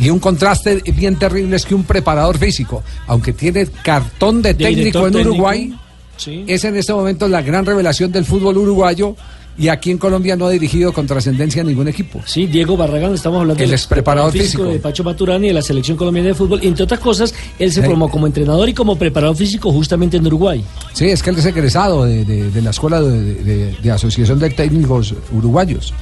Y 0.00 0.10
un 0.10 0.18
contraste 0.18 0.82
bien 0.94 1.16
terrible 1.16 1.56
es 1.56 1.64
que 1.64 1.74
un 1.74 1.84
preparador 1.84 2.38
físico, 2.38 2.82
aunque 3.06 3.32
tiene 3.32 3.66
cartón 3.66 4.42
de, 4.42 4.54
De 4.54 4.64
técnico 4.64 5.06
en 5.06 5.12
técnico. 5.12 5.30
Uruguay, 5.30 5.74
Sí. 6.16 6.44
es 6.48 6.64
en 6.64 6.76
este 6.76 6.92
momento 6.92 7.28
la 7.28 7.42
gran 7.42 7.64
revelación 7.64 8.10
del 8.10 8.24
fútbol 8.24 8.56
uruguayo 8.58 9.14
y 9.58 9.68
aquí 9.68 9.90
en 9.90 9.98
Colombia 9.98 10.36
no 10.36 10.46
ha 10.46 10.50
dirigido 10.50 10.92
con 10.92 11.06
trascendencia 11.06 11.62
a 11.62 11.64
ningún 11.64 11.88
equipo. 11.88 12.20
Sí, 12.24 12.46
Diego 12.46 12.76
Barragán, 12.76 13.14
estamos 13.14 13.40
hablando 13.40 13.62
El 13.62 13.70
del 13.70 13.80
preparador 13.88 14.32
físico. 14.32 14.64
de 14.64 14.78
Pacho 14.78 15.02
Maturani 15.02 15.48
de 15.48 15.52
la 15.54 15.62
selección 15.62 15.96
colombiana 15.96 16.28
de 16.28 16.34
fútbol. 16.34 16.60
Entre 16.62 16.84
otras 16.84 17.00
cosas, 17.00 17.34
él 17.58 17.72
se 17.72 17.80
Sí. 17.82 17.86
formó 17.86 18.08
como 18.08 18.26
entrenador 18.26 18.68
y 18.68 18.74
como 18.74 18.96
preparador 18.96 19.36
físico 19.36 19.72
justamente 19.72 20.16
en 20.16 20.26
Uruguay. 20.26 20.64
Sí, 20.92 21.06
es 21.06 21.22
que 21.22 21.30
él 21.30 21.38
es 21.38 21.44
egresado 21.46 22.04
de, 22.04 22.24
de- 22.24 22.50
de 22.50 22.62
la 22.62 22.70
Escuela 22.70 23.00
de, 23.02 23.34
de- 23.34 23.72
de 23.82 23.90
Asociación 23.90 24.38
de 24.38 24.50
Técnicos 24.50 25.14
Uruguayos. 25.32 25.92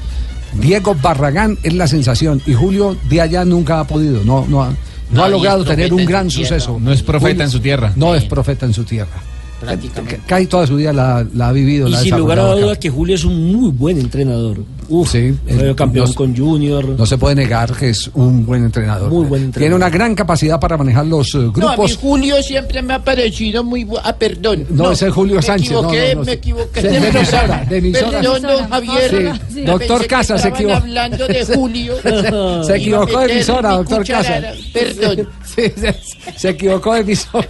Diego 0.54 0.94
Barragán 0.94 1.58
es 1.62 1.74
la 1.74 1.86
sensación 1.86 2.40
y 2.46 2.54
Julio 2.54 2.96
de 3.08 3.20
allá 3.20 3.44
nunca 3.44 3.80
ha 3.80 3.86
podido, 3.86 4.22
no, 4.24 4.46
no 4.48 4.62
ha, 4.62 4.68
no 4.70 4.76
No, 5.10 5.24
ha 5.24 5.28
y 5.28 5.30
logrado 5.30 5.64
tener 5.64 5.92
un 5.92 6.04
gran 6.04 6.30
suceso. 6.30 6.78
No 6.80 6.92
es 6.92 7.02
profeta 7.02 7.44
en 7.44 7.50
su 7.50 7.60
tierra. 7.60 7.92
No 7.96 8.14
es 8.14 8.24
profeta 8.24 8.66
en 8.66 8.72
su 8.74 8.84
tierra. 8.84 9.22
Prácticamente. 9.60 10.20
Casi 10.26 10.46
toda 10.46 10.66
su 10.66 10.76
vida 10.76 10.92
la, 10.92 11.26
la 11.34 11.48
ha 11.48 11.52
vivido. 11.52 11.88
Y 11.88 11.92
la 11.92 12.00
sin 12.00 12.16
lugar 12.18 12.38
a 12.38 12.54
duda 12.54 12.76
que 12.78 12.90
Julio 12.90 13.14
es 13.14 13.24
un 13.24 13.52
muy 13.54 13.70
buen 13.70 13.98
entrenador. 13.98 14.58
Uf, 14.88 15.10
Sí, 15.10 15.34
fue 15.48 15.74
campeón 15.74 16.08
no- 16.10 16.14
con 16.14 16.36
Junior. 16.36 16.84
No 16.90 17.06
se 17.06 17.18
puede 17.18 17.34
negar 17.34 17.72
que 17.72 17.88
es 17.90 18.08
un 18.14 18.46
buen 18.46 18.64
entrenador. 18.64 19.10
Muy 19.10 19.26
buen 19.26 19.42
entrenador. 19.44 19.58
Tiene 19.60 19.74
una 19.74 19.90
gran 19.90 20.14
capacidad 20.14 20.60
para 20.60 20.76
manejar 20.76 21.06
los 21.06 21.34
eh, 21.34 21.38
No, 21.38 21.42
a 21.44 21.46
mí 21.46 21.52
grupos. 21.54 21.96
Julio 21.96 22.40
siempre 22.42 22.82
me 22.82 22.94
ha 22.94 23.02
parecido 23.02 23.64
muy 23.64 23.84
bu- 23.84 23.98
Ah, 24.04 24.14
perdón. 24.14 24.64
No, 24.70 24.92
ese 24.92 25.08
es 25.08 25.12
Julio 25.12 25.36
me 25.36 25.42
Sánchez, 25.42 25.72
no, 25.72 25.78
Equivoqué, 25.80 26.14
no, 26.14 26.20
no. 26.20 26.26
me 26.26 26.32
equivoqué. 26.32 26.82
De- 26.82 26.88
de 27.00 27.08
emisora, 27.08 27.64
de 27.68 27.76
emisora. 27.78 28.10
Perdón, 28.20 28.42
don 28.42 28.68
Javier. 28.68 29.32
Sí, 29.48 29.60
Yo 29.64 29.72
doctor 29.72 30.06
Casas 30.06 30.42
se 30.42 30.48
equivocó. 30.48 30.76
hablando 30.76 31.26
de 31.26 31.44
Julio. 31.46 31.94
Se 32.64 32.76
equivocó 32.76 33.18
de 33.20 33.32
emisora, 33.32 33.70
doctor. 33.72 34.06
Casas. 34.06 34.44
Perdón. 34.72 35.28
Sí, 35.56 35.72
se, 35.76 35.96
se 36.38 36.48
equivocó 36.50 36.94
de 36.94 37.00
emisora. 37.00 37.48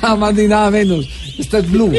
nada 0.00 0.16
más 0.16 0.34
ni 0.34 0.46
nada 0.46 0.70
menos. 0.70 1.08
Esta 1.38 1.58
es 1.58 1.70
Blue. 1.70 1.92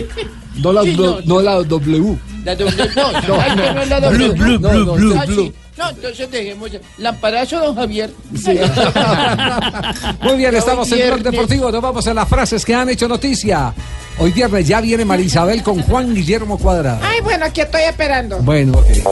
No 0.56 0.72
la, 0.72 0.84
Sí, 0.84 0.94
do- 0.96 1.22
no 1.26 1.42
la 1.42 1.56
W. 1.64 2.18
La 2.46 2.56
doble, 2.56 2.90
no, 2.96 3.12
No, 3.12 3.74
no 3.74 3.82
es 3.82 3.90
la 3.90 4.00
no. 4.00 4.10
Blue, 4.12 4.34
blue, 4.34 4.60
no, 4.60 4.70
blue, 4.70 4.86
no, 4.86 4.94
blue, 4.94 5.16
ah, 5.18 5.26
sí. 5.26 5.34
blue. 5.34 5.54
No, 5.78 5.90
entonces 5.90 6.30
dejemos. 6.30 6.70
Lamparazo, 7.00 7.60
don 7.60 7.76
Javier. 7.76 8.12
Muy 10.22 10.38
bien, 10.38 10.56
estamos 10.56 10.92
en 10.92 11.08
Blog. 11.16 11.24
Deportivo. 11.32 11.72
Nos 11.72 11.82
vamos 11.82 12.06
a 12.08 12.14
las 12.14 12.28
frases 12.30 12.64
que 12.64 12.76
han 12.76 12.90
hecho 12.90 13.08
noticia. 13.08 13.74
Hoy 14.20 14.32
viernes 14.32 14.68
ya 14.68 14.80
viene 14.82 15.04
Marisabel 15.04 15.64
con 15.64 15.82
Juan 15.82 16.14
Guillermo 16.14 16.58
Cuadra. 16.60 17.00
Ay, 17.02 17.20
bueno, 17.22 17.46
aquí 17.46 17.62
estoy 17.62 17.82
esperando. 17.84 18.38
Bueno, 18.40 18.80
eh, 18.88 19.04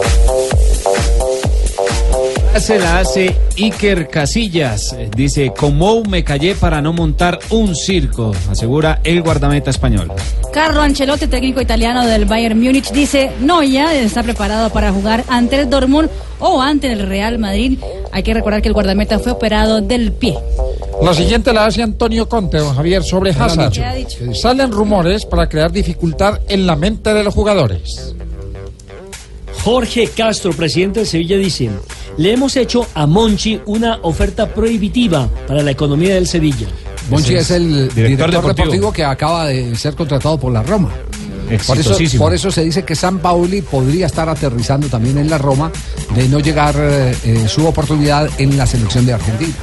Se 2.59 2.77
la 2.77 2.99
hace 2.99 3.35
Iker 3.57 4.07
Casillas. 4.07 4.93
Eh, 4.93 5.09
Dice, 5.15 5.51
como 5.57 6.03
me 6.03 6.23
callé 6.23 6.53
para 6.53 6.79
no 6.81 6.93
montar 6.93 7.39
un 7.49 7.75
circo, 7.75 8.33
asegura 8.49 8.99
el 9.03 9.21
guardameta 9.23 9.71
español. 9.71 10.11
Carlo 10.53 10.81
Ancelotti, 10.81 11.27
técnico 11.27 11.59
italiano 11.59 12.05
del 12.05 12.25
Bayern 12.25 12.59
Múnich, 12.61 12.91
dice, 12.91 13.31
no, 13.39 13.63
ya 13.63 13.95
está 13.95 14.21
preparado 14.21 14.69
para 14.69 14.91
jugar 14.91 15.23
ante 15.27 15.59
el 15.59 15.69
Dortmund 15.69 16.09
o 16.39 16.61
ante 16.61 16.91
el 16.91 16.99
Real 17.07 17.39
Madrid. 17.39 17.79
Hay 18.11 18.21
que 18.21 18.33
recordar 18.33 18.61
que 18.61 18.67
el 18.67 18.73
guardameta 18.73 19.17
fue 19.17 19.31
operado 19.31 19.81
del 19.81 20.11
pie. 20.11 20.37
La 21.01 21.13
siguiente 21.15 21.51
la 21.53 21.65
hace 21.65 21.81
Antonio 21.81 22.29
Conte, 22.29 22.57
don 22.59 22.75
Javier, 22.75 23.03
sobre 23.03 23.33
¿Qué 23.33 23.39
ha 23.39 23.45
Hazard. 23.45 23.73
dicho? 23.95 24.33
Salen 24.35 24.71
rumores 24.71 25.25
para 25.25 25.49
crear 25.49 25.71
dificultad 25.71 26.39
en 26.47 26.67
la 26.67 26.75
mente 26.75 27.11
de 27.13 27.23
los 27.23 27.33
jugadores. 27.33 28.13
Jorge 29.63 30.07
Castro, 30.15 30.53
presidente 30.53 31.01
de 31.01 31.05
Sevilla, 31.05 31.37
dice: 31.37 31.69
Le 32.17 32.33
hemos 32.33 32.55
hecho 32.55 32.87
a 32.93 33.05
Monchi 33.07 33.59
una 33.65 33.99
oferta 34.03 34.47
prohibitiva 34.53 35.29
para 35.47 35.63
la 35.63 35.71
economía 35.71 36.15
del 36.15 36.27
Sevilla. 36.27 36.67
Monchi 37.09 37.35
es 37.35 37.51
el 37.51 37.89
director, 37.93 38.31
deportivo. 38.31 38.65
deportivo. 38.65 38.93
que 38.93 39.03
acaba 39.03 39.47
de 39.47 39.75
ser 39.75 39.95
contratado 39.95 40.39
por 40.39 40.51
la 40.51 40.63
Roma. 40.63 40.89
Por 40.89 41.53
eso, 41.53 41.73
Exitosísimo. 41.73 42.23
por 42.23 42.33
eso 42.33 42.49
se 42.49 42.63
dice 42.63 42.83
que 42.83 42.95
San 42.95 43.19
Pauli 43.19 43.61
podría 43.61 44.05
estar 44.05 44.29
aterrizando 44.29 44.87
también 44.87 45.17
en 45.17 45.29
la 45.29 45.37
Roma 45.37 45.69
de 46.15 46.29
no 46.29 46.39
llegar 46.39 46.75
eh, 46.77 47.13
eh, 47.25 47.47
su 47.49 47.67
oportunidad 47.67 48.29
en 48.37 48.57
la 48.57 48.65
selección 48.65 49.05
de 49.05 49.13
Argentina. 49.13 49.53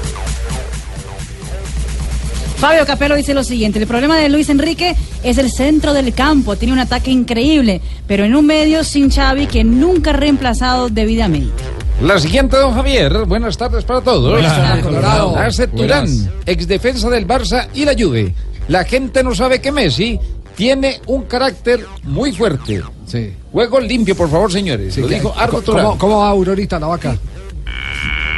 Fabio 2.58 2.84
Capello 2.84 3.14
dice 3.14 3.34
lo 3.34 3.44
siguiente, 3.44 3.78
el 3.78 3.86
problema 3.86 4.18
de 4.18 4.28
Luis 4.28 4.48
Enrique 4.48 4.96
es 5.22 5.38
el 5.38 5.50
centro 5.50 5.94
del 5.94 6.12
campo, 6.12 6.56
tiene 6.56 6.74
un 6.74 6.80
ataque 6.80 7.10
increíble, 7.10 7.80
pero 8.08 8.24
en 8.24 8.34
un 8.34 8.44
medio 8.44 8.82
sin 8.82 9.10
Xavi 9.10 9.46
que 9.46 9.62
nunca 9.62 10.10
ha 10.10 10.14
reemplazado 10.14 10.88
debidamente. 10.88 11.77
La 12.00 12.18
siguiente, 12.20 12.56
don 12.56 12.74
Javier. 12.74 13.24
Buenas 13.26 13.56
tardes 13.56 13.84
para 13.84 14.00
todos. 14.00 14.40
Tardes, 14.40 14.84
Colorado. 14.84 15.34
Turán, 15.76 16.06
ex 16.46 16.68
defensa 16.68 17.10
del 17.10 17.26
Barça 17.26 17.68
y 17.74 17.84
la 17.84 17.94
Juve. 17.98 18.32
La 18.68 18.84
gente 18.84 19.24
no 19.24 19.34
sabe 19.34 19.60
que 19.60 19.72
Messi 19.72 20.18
tiene 20.54 21.00
un 21.06 21.24
carácter 21.24 21.84
muy 22.04 22.32
fuerte. 22.32 22.82
Sí. 23.04 23.32
Juego 23.50 23.80
limpio, 23.80 24.16
por 24.16 24.30
favor, 24.30 24.52
señores. 24.52 24.94
Sí, 24.94 25.00
Lo 25.00 25.08
dijo 25.08 25.34
Arco 25.36 25.62
¿cómo. 25.64 25.98
¿Cómo 25.98 26.18
va 26.18 26.28
Aurorita 26.28 26.78
la 26.78 26.86
vaca? 26.86 27.16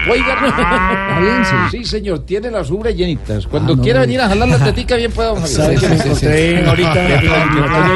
Oiga, 0.08 0.34
¿Está 0.46 1.20
bien? 1.20 1.44
Sí. 1.70 1.78
sí, 1.78 1.84
señor, 1.84 2.20
tiene 2.24 2.50
las 2.50 2.70
ubres 2.70 2.96
llenitas. 2.96 3.46
Cuando 3.46 3.72
Ah, 3.72 3.76
no 3.76 3.82
quiera 3.82 4.00
venir 4.00 4.20
a 4.20 4.28
jalar 4.28 4.48
la 4.48 4.58
tetica, 4.64 4.96
bien 4.96 5.12
pueda. 5.12 5.28
don 5.30 5.40
Javier. 5.40 5.56
¿Sabe 5.56 5.76
que 5.76 5.88
me 5.88 5.96
sí, 5.96 6.00
sí, 6.02 6.08
encontré 6.08 6.58
sí. 6.62 6.66
ahorita 6.68 7.08
en 7.08 7.20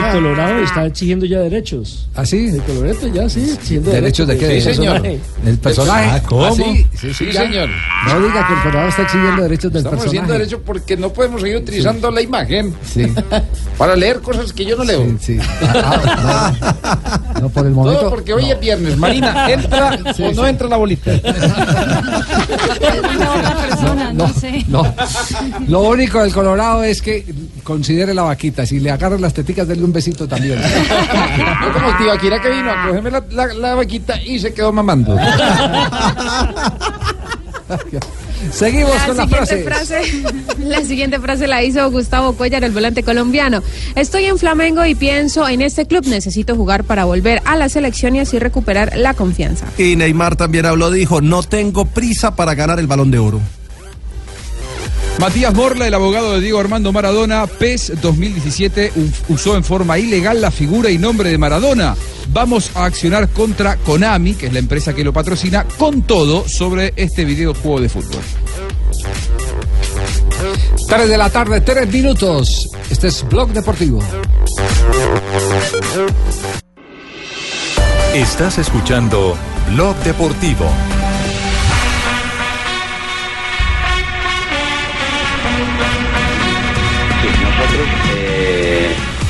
de 0.05 0.11
Colorado 0.13 0.59
está 0.63 0.87
exigiendo 0.87 1.27
ya 1.27 1.39
derechos? 1.41 2.09
¿Ah, 2.15 2.27
sí? 2.27 2.49
El 2.49 2.63
Coloreto 2.63 3.09
ya, 3.09 3.29
sí, 3.29 3.51
exigiendo 3.55 3.91
¿Derechos 3.91 4.29
de 4.29 4.37
qué? 4.39 4.47
Sí, 4.61 4.67
¿Del 4.67 4.75
señor. 4.77 4.93
personaje? 5.03 5.21
¿Del 5.45 5.59
personaje? 5.59 6.11
Ah, 6.13 6.23
¿cómo? 6.27 6.45
¿Ah, 6.47 6.53
sí? 6.55 6.87
Sí, 6.95 7.15
Sí, 7.15 7.27
ya. 7.33 7.41
señor. 7.43 7.69
No 8.07 8.21
diga 8.21 8.47
que 8.47 8.53
el 8.55 8.61
Colorado 8.61 8.89
está 8.89 9.03
exigiendo 9.03 9.43
derechos 9.43 9.73
del 9.73 9.79
Estamos 9.85 10.05
haciendo 10.07 10.29
personaje. 10.29 10.39
derecho 10.51 10.63
porque 10.65 10.97
no 10.97 11.09
podemos 11.13 11.41
seguir 11.41 11.57
utilizando 11.57 12.11
la 12.11 12.21
imagen 12.21 12.75
Sí, 12.85 13.07
para 13.79 13.97
leer 13.97 14.21
cosas 14.21 14.53
que 14.53 14.65
yo 14.65 14.77
no 14.77 14.85
leo. 14.85 15.05
sí, 15.21 15.39
sí. 15.39 15.39
Ah, 15.87 16.53
ah, 16.83 17.21
no, 17.35 17.41
no, 17.43 17.49
por 17.49 17.67
el 17.67 17.73
momento. 17.73 18.01
Todo 18.01 18.11
porque 18.11 18.33
hoy 18.33 18.51
es 18.51 18.61
viernes. 18.61 18.97
Marina, 18.97 19.51
¿entra 19.51 19.99
o 20.19 20.33
no 20.33 20.47
entra 20.47 20.69
la 20.69 20.77
bolita? 20.77 21.11
Sé. 24.29 24.65
No, 24.69 24.95
lo 25.69 25.81
único 25.83 26.21
del 26.23 26.33
Colorado 26.33 26.83
es 26.85 27.01
que 27.03 27.25
considere 27.63 28.15
la 28.15 28.23
vaquita. 28.23 28.65
Si 28.67 28.81
le 28.81 28.91
agarran 28.91 29.21
las 29.21 29.35
teticas, 29.35 29.67
denle 29.69 29.85
un 29.85 29.93
besito 29.93 30.27
también. 30.29 30.61
No 30.61 31.73
como 31.73 31.97
Tibaquira 31.99 32.41
que 32.41 32.51
vino 32.51 32.71
a 32.71 32.87
cogerme 32.87 33.11
la, 33.11 33.23
la- 33.31 33.55
la 33.55 33.75
vaquita 33.75 34.21
y 34.23 34.39
se 34.39 34.53
quedó 34.55 34.73
mamando. 34.73 35.17
Seguimos 38.53 38.95
La 38.95 39.07
con 39.07 39.17
las 39.17 39.29
siguiente 39.29 39.63
frases. 39.65 40.11
frase, 40.11 40.59
la 40.65 40.83
siguiente 40.85 41.19
frase 41.21 41.47
la 41.47 41.63
hizo 41.65 41.91
Gustavo 41.91 42.35
Cuellar, 42.35 42.65
el 42.65 42.73
volante 42.73 43.03
colombiano. 43.03 43.63
Estoy 43.97 44.25
en 44.27 44.39
Flamengo 44.39 44.85
y 44.85 44.95
pienso 44.95 45.49
en 45.49 45.63
este 45.63 45.87
club. 45.87 46.05
Necesito 46.07 46.55
jugar 46.57 46.85
para 46.85 47.05
volver 47.05 47.43
a 47.45 47.57
la 47.57 47.69
selección 47.69 48.17
y 48.17 48.21
así 48.21 48.39
recuperar 48.39 48.97
la 48.97 49.15
confianza. 49.15 49.67
Y 49.79 49.97
Neymar 49.97 50.37
también 50.37 50.67
habló, 50.67 50.91
dijo, 50.91 51.21
no 51.21 51.43
tengo 51.43 51.85
prisa 51.85 52.35
para 52.37 52.55
ganar 52.55 52.79
el 52.79 52.87
balón 52.87 53.11
de 53.11 53.19
oro. 53.19 53.41
Matías 55.21 55.55
Morla, 55.55 55.87
el 55.87 55.95
abogado 55.95 56.33
de 56.33 56.41
Diego 56.41 56.59
Armando 56.59 56.93
Maradona, 56.93 57.47
PES 57.47 57.93
2017, 58.03 58.93
u- 58.97 59.33
usó 59.35 59.57
en 59.57 59.63
forma 59.63 59.97
ilegal 59.99 60.41
la 60.41 60.51
figura 60.51 60.91
y 60.91 60.99
nombre 60.99 61.31
de 61.31 61.39
Maradona. 61.39 61.95
Vamos 62.29 62.71
a 62.75 62.85
accionar 62.85 63.29
contra 63.29 63.77
Konami, 63.77 64.35
que 64.35 64.47
es 64.47 64.53
la 64.53 64.59
empresa 64.59 64.95
que 64.95 65.05
lo 65.05 65.13
patrocina, 65.13 65.67
con 65.79 66.03
todo 66.03 66.49
sobre 66.49 66.93
este 66.97 67.25
videojuego 67.25 67.81
de 67.81 67.89
fútbol. 67.89 68.23
3 70.89 71.09
de 71.09 71.19
la 71.19 71.31
tarde, 71.31 71.61
3 71.61 71.91
minutos. 71.93 72.69
Este 72.91 73.09
es 73.09 73.27
Blog 73.29 73.51
Deportivo. 73.51 74.01
Estás 78.15 78.59
escuchando 78.59 79.37
Blog 79.73 79.97
Deportivo. 80.05 80.71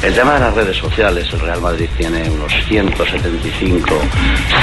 El 0.07 0.15
tema 0.15 0.35
de 0.35 0.41
las 0.41 0.55
redes 0.55 0.77
sociales, 0.77 1.27
el 1.33 1.41
Real 1.41 1.61
Madrid 1.61 1.89
tiene 1.97 2.29
unos 2.31 2.53
175 2.69 3.95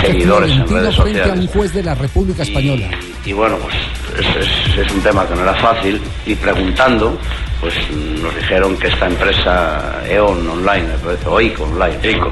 seguidores 0.02 0.52
en 0.52 0.68
redes 0.68 0.96
frente 0.96 1.22
a 1.22 1.24
un 1.24 1.30
sociales. 1.30 1.50
juez 1.54 1.74
de 1.74 1.84
la 1.84 1.96
República 1.96 2.44
Española. 2.44 2.88
Y 3.26 3.34
bueno, 3.34 3.58
pues 3.58 3.76
es, 4.20 4.48
es- 4.48 4.78
es 4.86 4.92
un 4.92 5.02
tema 5.02 5.28
que 5.28 5.36
no 5.36 5.42
era 5.44 5.54
fácil. 5.56 6.02
Y 6.26 6.36
preguntando, 6.36 7.18
pues 7.60 7.74
nos 8.22 8.36
dijeron 8.36 8.78
que 8.78 8.88
esta 8.88 9.08
empresa 9.08 10.02
EON 10.08 10.48
Online, 10.48 10.88
me 10.88 10.98
parece, 11.04 11.28
o 11.28 11.42
ICO 11.42 11.64
Online, 11.64 11.98
ICO, 12.12 12.32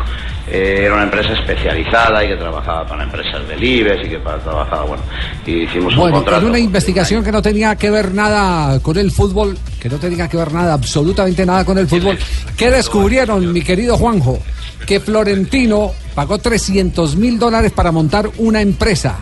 eh, 0.51 0.83
era 0.85 0.93
una 0.95 1.03
empresa 1.03 1.33
especializada 1.33 2.23
y 2.23 2.29
que 2.29 2.35
trabajaba 2.35 2.85
para 2.87 3.03
empresas 3.03 3.47
del 3.47 3.63
IBEX 3.63 4.05
y 4.05 4.09
que 4.09 4.19
para, 4.19 4.39
trabajaba, 4.39 4.83
bueno, 4.85 5.03
y 5.45 5.63
hicimos 5.63 5.93
un 5.93 5.99
Bueno, 5.99 6.15
contrato. 6.17 6.41
en 6.43 6.49
una 6.49 6.59
investigación 6.59 7.23
que 7.23 7.31
no 7.31 7.41
tenía 7.41 7.75
que 7.75 7.89
ver 7.89 8.13
nada 8.13 8.79
con 8.79 8.97
el 8.97 9.11
fútbol, 9.11 9.57
que 9.79 9.89
no 9.89 9.97
tenía 9.97 10.27
que 10.27 10.37
ver 10.37 10.51
nada, 10.53 10.73
absolutamente 10.73 11.45
nada 11.45 11.63
con 11.65 11.77
el 11.77 11.87
fútbol, 11.87 12.17
¿qué 12.57 12.69
descubrieron, 12.71 13.51
mi 13.53 13.61
querido 13.61 13.97
Juanjo? 13.97 14.39
Que 14.85 14.99
Florentino 14.99 15.91
pagó 16.15 16.37
300 16.37 17.15
mil 17.15 17.37
dólares 17.37 17.71
para 17.71 17.91
montar 17.91 18.29
una 18.37 18.61
empresa 18.61 19.17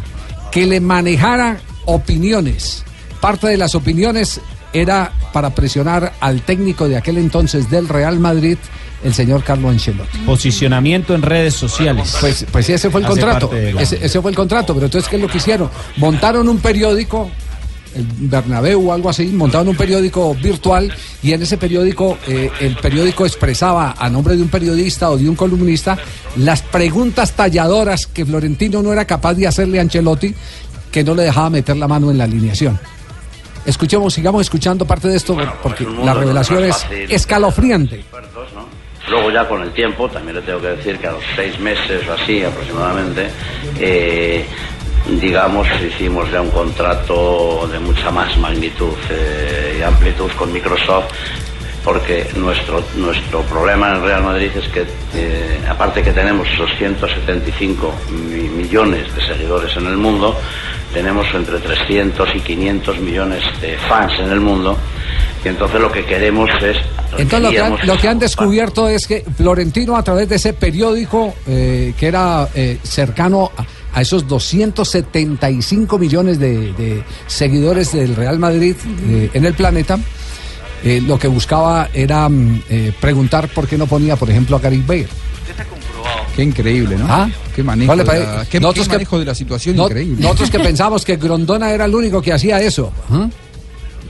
que 0.52 0.66
le 0.66 0.80
manejara 0.80 1.58
opiniones. 1.86 2.84
Parte 3.20 3.48
de 3.48 3.58
las 3.58 3.76
opiniones 3.76 4.40
era 4.74 5.12
para 5.34 5.50
presionar 5.52 6.14
al 6.20 6.42
técnico 6.42 6.88
de 6.88 6.98
aquel 6.98 7.18
entonces 7.18 7.70
del 7.70 7.88
Real 7.90 8.20
Madrid, 8.20 8.58
el 9.04 9.14
señor 9.14 9.44
Carlo 9.44 9.70
Ancelotti. 9.70 10.18
Posicionamiento 10.20 11.14
en 11.16 11.22
redes 11.22 11.54
sociales. 11.54 12.18
Pues, 12.20 12.46
pues 12.52 12.70
ese 12.70 12.90
fue 12.90 13.02
el 13.02 13.06
Hace 13.08 13.20
contrato. 13.22 13.52
la- 13.54 13.82
Ese, 13.82 14.04
ese 14.04 14.22
fue 14.22 14.32
el 14.32 14.36
contrato. 14.38 14.74
Pero 14.74 14.86
entonces, 14.88 15.10
¿qué 15.10 15.16
es 15.18 15.22
lo 15.22 15.28
que 15.28 15.38
hicieron? 15.38 15.70
Montaron 15.98 16.48
un 16.50 16.58
periódico, 16.60 17.30
el 17.96 18.06
Bernabéu 18.28 18.90
o 18.90 18.94
algo 18.94 19.10
así, 19.10 19.28
montaron 19.28 19.70
un 19.70 19.76
periódico 19.76 20.34
virtual 20.36 20.94
y 21.24 21.32
en 21.34 21.42
ese 21.42 21.58
periódico, 21.58 22.18
eh, 22.28 22.50
el 22.60 22.76
periódico 22.76 23.26
expresaba 23.26 23.96
a 23.98 24.10
nombre 24.10 24.36
de 24.36 24.42
un 24.44 24.50
periodista 24.50 25.10
o 25.10 25.18
de 25.18 25.28
un 25.30 25.36
columnista 25.36 25.98
las 26.36 26.62
preguntas 26.62 27.32
talladoras 27.34 28.06
que 28.08 28.26
Florentino 28.26 28.82
no 28.84 28.92
era 28.94 29.06
capaz 29.06 29.34
de 29.36 29.48
hacerle 29.48 29.80
a 29.80 29.82
Ancelotti, 29.84 30.34
que 30.92 31.04
no 31.04 31.16
le 31.16 31.24
dejaba 31.24 31.50
meter 31.50 31.76
la 31.78 31.88
mano 31.88 32.12
en 32.12 32.18
la 32.18 32.24
alineación. 32.26 32.80
Escuchemos, 33.66 34.14
sigamos 34.14 34.42
escuchando 34.42 34.86
parte 34.86 35.08
de 35.10 35.18
esto, 35.18 35.36
porque 35.62 35.86
la 36.04 36.14
revelación 36.14 36.64
es 36.66 36.76
escalofriante. 37.10 38.06
¿no? 38.56 38.77
Luego 39.10 39.32
ya 39.32 39.48
con 39.48 39.62
el 39.62 39.72
tiempo, 39.72 40.10
también 40.10 40.36
le 40.36 40.42
tengo 40.42 40.60
que 40.62 40.68
decir 40.70 40.98
que 41.00 41.08
a 41.08 41.12
los 41.14 41.24
seis 41.36 41.58
meses 41.60 42.06
o 42.08 42.14
así 42.14 42.44
aproximadamente, 42.44 43.30
eh, 43.80 44.46
digamos, 45.22 45.68
hicimos 45.82 46.30
ya 46.32 46.42
un 46.42 46.52
contrato 46.52 47.68
de 47.72 47.80
mucha 47.80 48.12
más 48.12 48.38
magnitud 48.38 48.94
eh, 49.10 49.78
y 49.80 49.82
amplitud 49.82 50.30
con 50.38 50.52
Microsoft, 50.52 51.06
porque 51.86 52.28
nuestro, 52.36 52.84
nuestro 52.96 53.44
problema 53.44 53.96
en 53.96 54.04
Real 54.04 54.24
Madrid 54.24 54.52
es 54.54 54.68
que, 54.68 54.86
eh, 55.16 55.60
aparte 55.70 56.04
que 56.04 56.12
tenemos 56.12 56.46
esos 56.50 56.70
175 56.78 57.94
mi- 58.10 58.50
millones 58.50 59.14
de 59.16 59.22
seguidores 59.26 59.74
en 59.78 59.88
el 59.88 59.96
mundo, 59.96 60.38
tenemos 60.94 61.26
entre 61.34 61.60
300 61.60 62.36
y 62.36 62.40
500 62.42 63.00
millones 63.00 63.42
de 63.62 63.78
fans 63.78 64.20
en 64.20 64.32
el 64.32 64.42
mundo, 64.42 64.78
y 65.44 65.48
entonces 65.48 65.80
lo 65.80 65.92
que 65.92 66.04
queremos 66.06 66.50
es 66.64 66.78
Entonces 67.18 67.42
lo 67.42 67.50
que, 67.52 67.62
han, 67.62 67.88
lo 67.88 67.98
que 67.98 68.08
han 68.08 68.20
descubierto 68.20 68.88
es 68.90 69.08
que 69.08 69.24
Florentino 69.38 69.96
a 69.96 70.04
través 70.04 70.28
de 70.30 70.36
ese 70.36 70.54
periódico 70.54 71.34
eh, 71.48 71.94
que 71.98 72.08
era 72.08 72.48
eh, 72.54 72.78
cercano 72.84 73.52
a, 73.56 73.66
a 73.98 74.02
esos 74.02 74.28
275 74.28 75.98
millones 75.98 76.40
de, 76.40 76.74
de 76.74 77.04
seguidores 77.28 77.94
del 77.94 78.16
Real 78.16 78.40
Madrid 78.40 78.76
eh, 79.10 79.30
en 79.34 79.46
el 79.46 79.54
planeta, 79.54 79.98
eh, 80.84 81.02
lo 81.06 81.18
que 81.18 81.28
buscaba 81.28 81.90
era 81.94 82.28
mm, 82.30 82.62
eh, 82.70 82.92
preguntar 83.00 83.48
por 83.50 83.68
qué 83.68 83.78
no 83.78 83.88
ponía, 83.88 84.16
por 84.16 84.30
ejemplo, 84.30 84.56
a 84.58 84.60
Gary 84.60 84.84
Bale. 84.86 85.08
Qué 86.36 86.44
increíble, 86.44 86.96
¿no? 86.98 87.06
Ah, 87.10 87.28
qué 87.56 87.64
manejo, 87.64 87.88
¿Cuál 87.88 87.98
le 88.00 88.04
de 88.04 88.08
parece? 88.10 88.26
la, 88.38 88.46
qué- 88.46 88.60
Nosotros 88.60 88.86
qué 88.86 88.92
que- 88.92 88.96
manejo 88.98 89.20
de 89.20 89.26
la 89.26 89.34
situación 89.36 89.76
No- 89.76 89.86
increíble. 89.86 90.22
Nosotros 90.22 90.52
que 90.52 90.60
pensamos 90.70 91.04
que 91.04 91.16
Grondona 91.16 91.72
era 91.72 91.86
el 91.86 91.96
único 91.96 92.22
que 92.22 92.32
hacía 92.34 92.62
eso. 92.62 92.92
¿ah? 93.10 93.28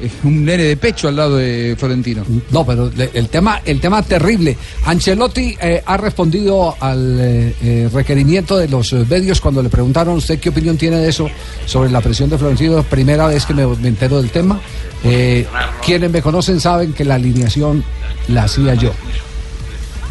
Es 0.01 0.11
un 0.23 0.45
nene 0.45 0.63
de 0.63 0.77
pecho 0.77 1.07
al 1.07 1.15
lado 1.15 1.37
de 1.37 1.75
Florentino. 1.77 2.23
No, 2.51 2.65
pero 2.65 2.91
el 3.13 3.29
tema, 3.29 3.61
el 3.65 3.79
tema 3.79 4.01
terrible. 4.03 4.57
Ancelotti 4.85 5.57
eh, 5.59 5.81
ha 5.85 5.97
respondido 5.97 6.75
al 6.79 7.19
eh, 7.19 7.55
eh, 7.61 7.89
requerimiento 7.91 8.57
de 8.57 8.67
los 8.67 8.93
medios 8.93 9.41
cuando 9.41 9.63
le 9.63 9.69
preguntaron 9.69 10.15
usted 10.15 10.39
qué 10.39 10.49
opinión 10.49 10.77
tiene 10.77 10.97
de 10.97 11.09
eso 11.09 11.29
sobre 11.65 11.89
la 11.89 12.01
presión 12.01 12.29
de 12.29 12.37
Florentino. 12.37 12.83
Primera 12.83 13.27
vez 13.27 13.45
que 13.45 13.53
me, 13.53 13.65
me 13.65 13.87
entero 13.87 14.21
del 14.21 14.29
tema. 14.29 14.59
Eh, 15.03 15.45
quienes 15.85 16.09
me 16.11 16.21
conocen 16.21 16.59
saben 16.59 16.93
que 16.93 17.05
la 17.05 17.15
alineación 17.15 17.83
la 18.27 18.43
hacía 18.43 18.73
yo. 18.75 18.91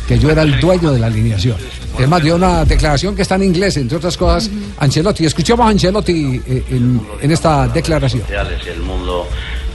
Que 0.09 0.19
yo 0.19 0.31
era 0.31 0.43
el 0.43 0.61
dueño 0.61 0.93
de 0.93 0.99
la 1.01 1.07
alineación. 1.09 1.57
Es 1.99 2.09
más, 2.09 2.23
dio 2.23 2.37
una 2.37 2.65
declaración 2.65 3.17
que 3.17 3.23
está 3.23 3.37
en 3.37 3.45
inglés, 3.45 3.77
entre 3.79 3.97
otras 3.97 4.17
cosas, 4.17 4.51
Ancelotti. 4.79 5.25
Escuchemos 5.25 5.67
a 5.67 5.71
Ancelotti 5.71 6.41
en, 6.47 7.01
en 7.21 7.31
esta 7.33 7.67
declaración. 7.69 8.23
el 8.31 8.83
mundo 8.83 9.27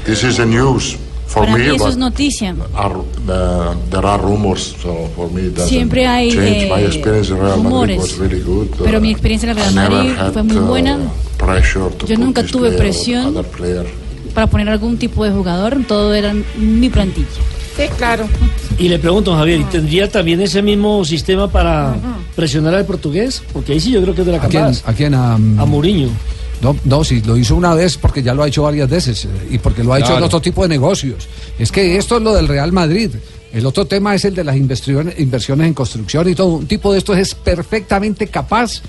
This 0.05 0.23
is 0.23 0.37
the 0.37 0.45
news 0.45 0.97
for 1.27 1.45
Para 1.45 1.57
me, 1.57 1.69
mí 1.69 1.75
eso 1.75 1.87
es 1.87 1.95
but 1.95 1.99
noticia. 1.99 2.55
are, 2.75 2.95
the, 3.25 3.75
there 3.89 4.05
are 4.05 4.21
rumors, 4.21 4.75
so 4.81 5.09
for 5.15 5.29
me 5.31 5.47
it 5.47 5.57
Siempre 5.59 6.05
hay, 6.05 6.31
change. 6.31 6.69
My 6.69 6.81
eh, 6.81 6.87
experience 6.87 7.29
in 7.29 7.37
Real 7.37 7.57
Madrid 7.57 7.63
rumores. 7.63 7.97
was 7.97 8.17
really 8.17 8.41
good. 8.41 8.67
Pero 8.83 8.97
Uh, 8.97 9.01
mi 9.01 9.11
experiencia 9.11 9.49
en 9.51 9.55
Real 9.57 9.71
I 9.71 9.75
never 9.75 9.89
Madrid 9.91 10.15
had, 10.17 10.33
fue 10.33 10.43
muy 10.43 10.57
uh, 10.57 10.65
buena. 10.65 10.97
pressure 11.37 11.89
to 11.97 12.05
Yo 12.07 12.17
nunca 12.17 12.43
tuve 12.43 12.71
presión. 12.71 13.33
Para 14.33 14.47
poner 14.47 14.69
algún 14.69 14.97
tipo 14.97 15.23
de 15.25 15.31
jugador, 15.31 15.77
todo 15.87 16.13
era 16.13 16.33
mi 16.57 16.89
plantilla. 16.89 17.27
Sí, 17.77 17.83
claro. 17.97 18.25
Y 18.77 18.89
le 18.89 18.97
pregunto, 18.99 19.33
Javier, 19.35 19.59
¿y 19.61 19.63
tendría 19.65 20.09
también 20.09 20.41
ese 20.41 20.61
mismo 20.61 21.03
sistema 21.05 21.49
para 21.49 21.95
presionar 22.35 22.73
al 22.75 22.85
portugués? 22.85 23.41
Porque 23.53 23.73
ahí 23.73 23.79
sí 23.79 23.91
yo 23.91 24.01
creo 24.01 24.13
que 24.15 24.21
es 24.21 24.27
de 24.27 24.33
la 24.33 24.37
¿A 24.43 24.47
quién? 24.47 24.63
capaz. 24.63 24.83
¿A 24.89 24.93
quién? 24.93 25.13
A, 25.13 25.33
A 25.35 25.37
Mourinho. 25.65 26.09
No, 26.62 26.76
no, 26.86 27.04
si 27.04 27.21
lo 27.21 27.36
hizo 27.38 27.56
una 27.56 27.74
vez 27.74 27.97
porque 27.97 28.21
ya 28.21 28.34
lo 28.34 28.43
ha 28.43 28.47
hecho 28.47 28.63
varias 28.63 28.89
veces 28.89 29.26
eh, 29.26 29.30
y 29.52 29.58
porque 29.58 29.84
lo 29.84 29.93
ha 29.93 30.00
hecho 30.00 30.15
en 30.17 30.24
otro 30.24 30.39
tipo 30.41 30.62
de 30.63 30.69
negocios. 30.69 31.28
Es 31.58 31.71
que 31.71 31.97
esto 31.97 32.17
es 32.17 32.21
lo 32.24 32.34
del 32.36 32.47
Real 32.47 32.71
Madrid. 32.71 33.10
El 33.52 33.65
otro 33.65 33.86
tema 33.86 34.13
es 34.15 34.24
el 34.26 34.36
de 34.36 34.43
las 34.43 34.56
inversiones, 34.56 35.15
en 35.17 35.74
construcción 35.74 36.30
y 36.30 36.36
todo. 36.36 36.47
Un 36.47 36.67
tipo 36.67 36.91
de 36.93 37.00
estos 37.00 37.17
es 37.17 37.34
perfectamente 37.36 38.28
capaz 38.28 38.82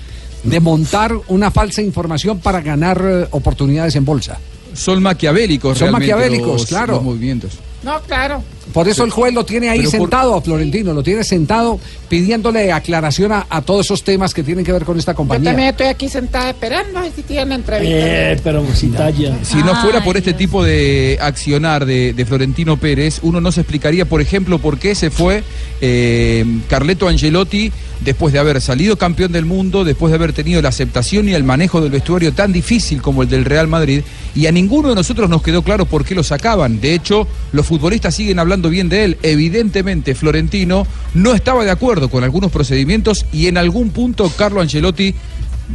de 0.43 0.59
montar 0.59 1.13
una 1.27 1.51
falsa 1.51 1.81
información 1.81 2.39
para 2.39 2.61
ganar 2.61 3.01
eh, 3.03 3.27
oportunidades 3.31 3.95
en 3.95 4.05
bolsa. 4.05 4.39
Son 4.73 5.01
maquiavélicos, 5.01 5.77
Son 5.77 5.87
realmente 5.89 6.13
maquiavélicos, 6.13 6.61
los- 6.61 6.65
claro. 6.65 6.93
los 6.95 7.03
movimientos. 7.03 7.51
No, 7.83 7.99
claro. 8.01 8.41
Por 8.71 8.87
eso 8.87 9.03
el 9.03 9.11
juez 9.11 9.33
lo 9.33 9.45
tiene 9.45 9.69
ahí 9.69 9.79
Pero 9.79 9.91
por- 9.91 9.99
sentado 9.99 10.35
a 10.35 10.41
Florentino, 10.41 10.93
lo 10.93 11.03
tiene 11.03 11.23
sentado 11.23 11.79
pidiéndole 12.09 12.71
aclaración 12.71 13.31
a, 13.31 13.45
a 13.49 13.61
todos 13.61 13.85
esos 13.85 14.03
temas 14.03 14.33
que 14.33 14.43
tienen 14.43 14.63
que 14.63 14.71
ver 14.71 14.83
con 14.85 14.97
esta 14.97 15.11
Yo 15.11 15.17
compañía. 15.17 15.49
también 15.51 15.69
estoy 15.69 15.87
aquí 15.87 16.07
sentada 16.07 16.49
esperando 16.51 16.99
a 16.99 17.01
ver 17.03 17.11
si 17.15 17.23
tienen 17.23 17.51
entrevista. 17.53 18.31
Eh, 18.31 18.39
pero 18.43 18.63
sin 18.73 18.93
talla. 18.93 19.35
Si 19.43 19.57
no 19.57 19.75
fuera 19.81 20.03
por 20.03 20.15
este 20.15 20.33
tipo 20.33 20.63
de 20.63 21.17
accionar 21.21 21.85
de, 21.85 22.13
de 22.13 22.25
Florentino 22.25 22.77
Pérez, 22.77 23.19
uno 23.23 23.41
no 23.41 23.51
se 23.51 23.61
explicaría, 23.61 24.05
por 24.05 24.21
ejemplo, 24.21 24.59
por 24.59 24.77
qué 24.77 24.95
se 24.95 25.09
fue 25.09 25.43
eh, 25.81 26.45
Carleto 26.69 27.07
Angelotti 27.07 27.71
después 27.99 28.33
de 28.33 28.39
haber 28.39 28.59
salido 28.61 28.97
campeón 28.97 29.31
del 29.31 29.45
mundo, 29.45 29.83
después 29.83 30.11
de 30.11 30.15
haber 30.15 30.33
tenido 30.33 30.61
la 30.61 30.69
aceptación 30.69 31.29
y 31.29 31.33
el 31.33 31.43
manejo 31.43 31.79
del 31.81 31.89
vestuario 31.91 32.33
tan 32.33 32.51
difícil 32.51 33.01
como 33.01 33.23
el 33.23 33.29
del 33.29 33.45
Real 33.45 33.67
Madrid, 33.67 34.01
y 34.35 34.45
a 34.47 34.51
ninguno 34.51 34.89
de 34.89 34.95
nosotros 34.95 35.29
nos 35.29 35.41
quedó 35.41 35.61
claro 35.61 35.85
por 35.85 36.03
qué 36.05 36.13
lo 36.15 36.23
sacaban. 36.23 36.81
De 36.81 36.93
hecho, 36.93 37.27
los 37.53 37.65
futbolistas 37.65 38.13
siguen 38.15 38.39
hablando 38.39 38.52
bien 38.61 38.89
de 38.89 39.05
él. 39.05 39.17
Evidentemente, 39.23 40.15
Florentino 40.15 40.85
no 41.13 41.33
estaba 41.33 41.63
de 41.63 41.71
acuerdo 41.71 42.09
con 42.09 42.23
algunos 42.23 42.51
procedimientos 42.51 43.25
y 43.31 43.47
en 43.47 43.57
algún 43.57 43.89
punto 43.89 44.31
Carlo 44.37 44.61
Angelotti 44.61 45.15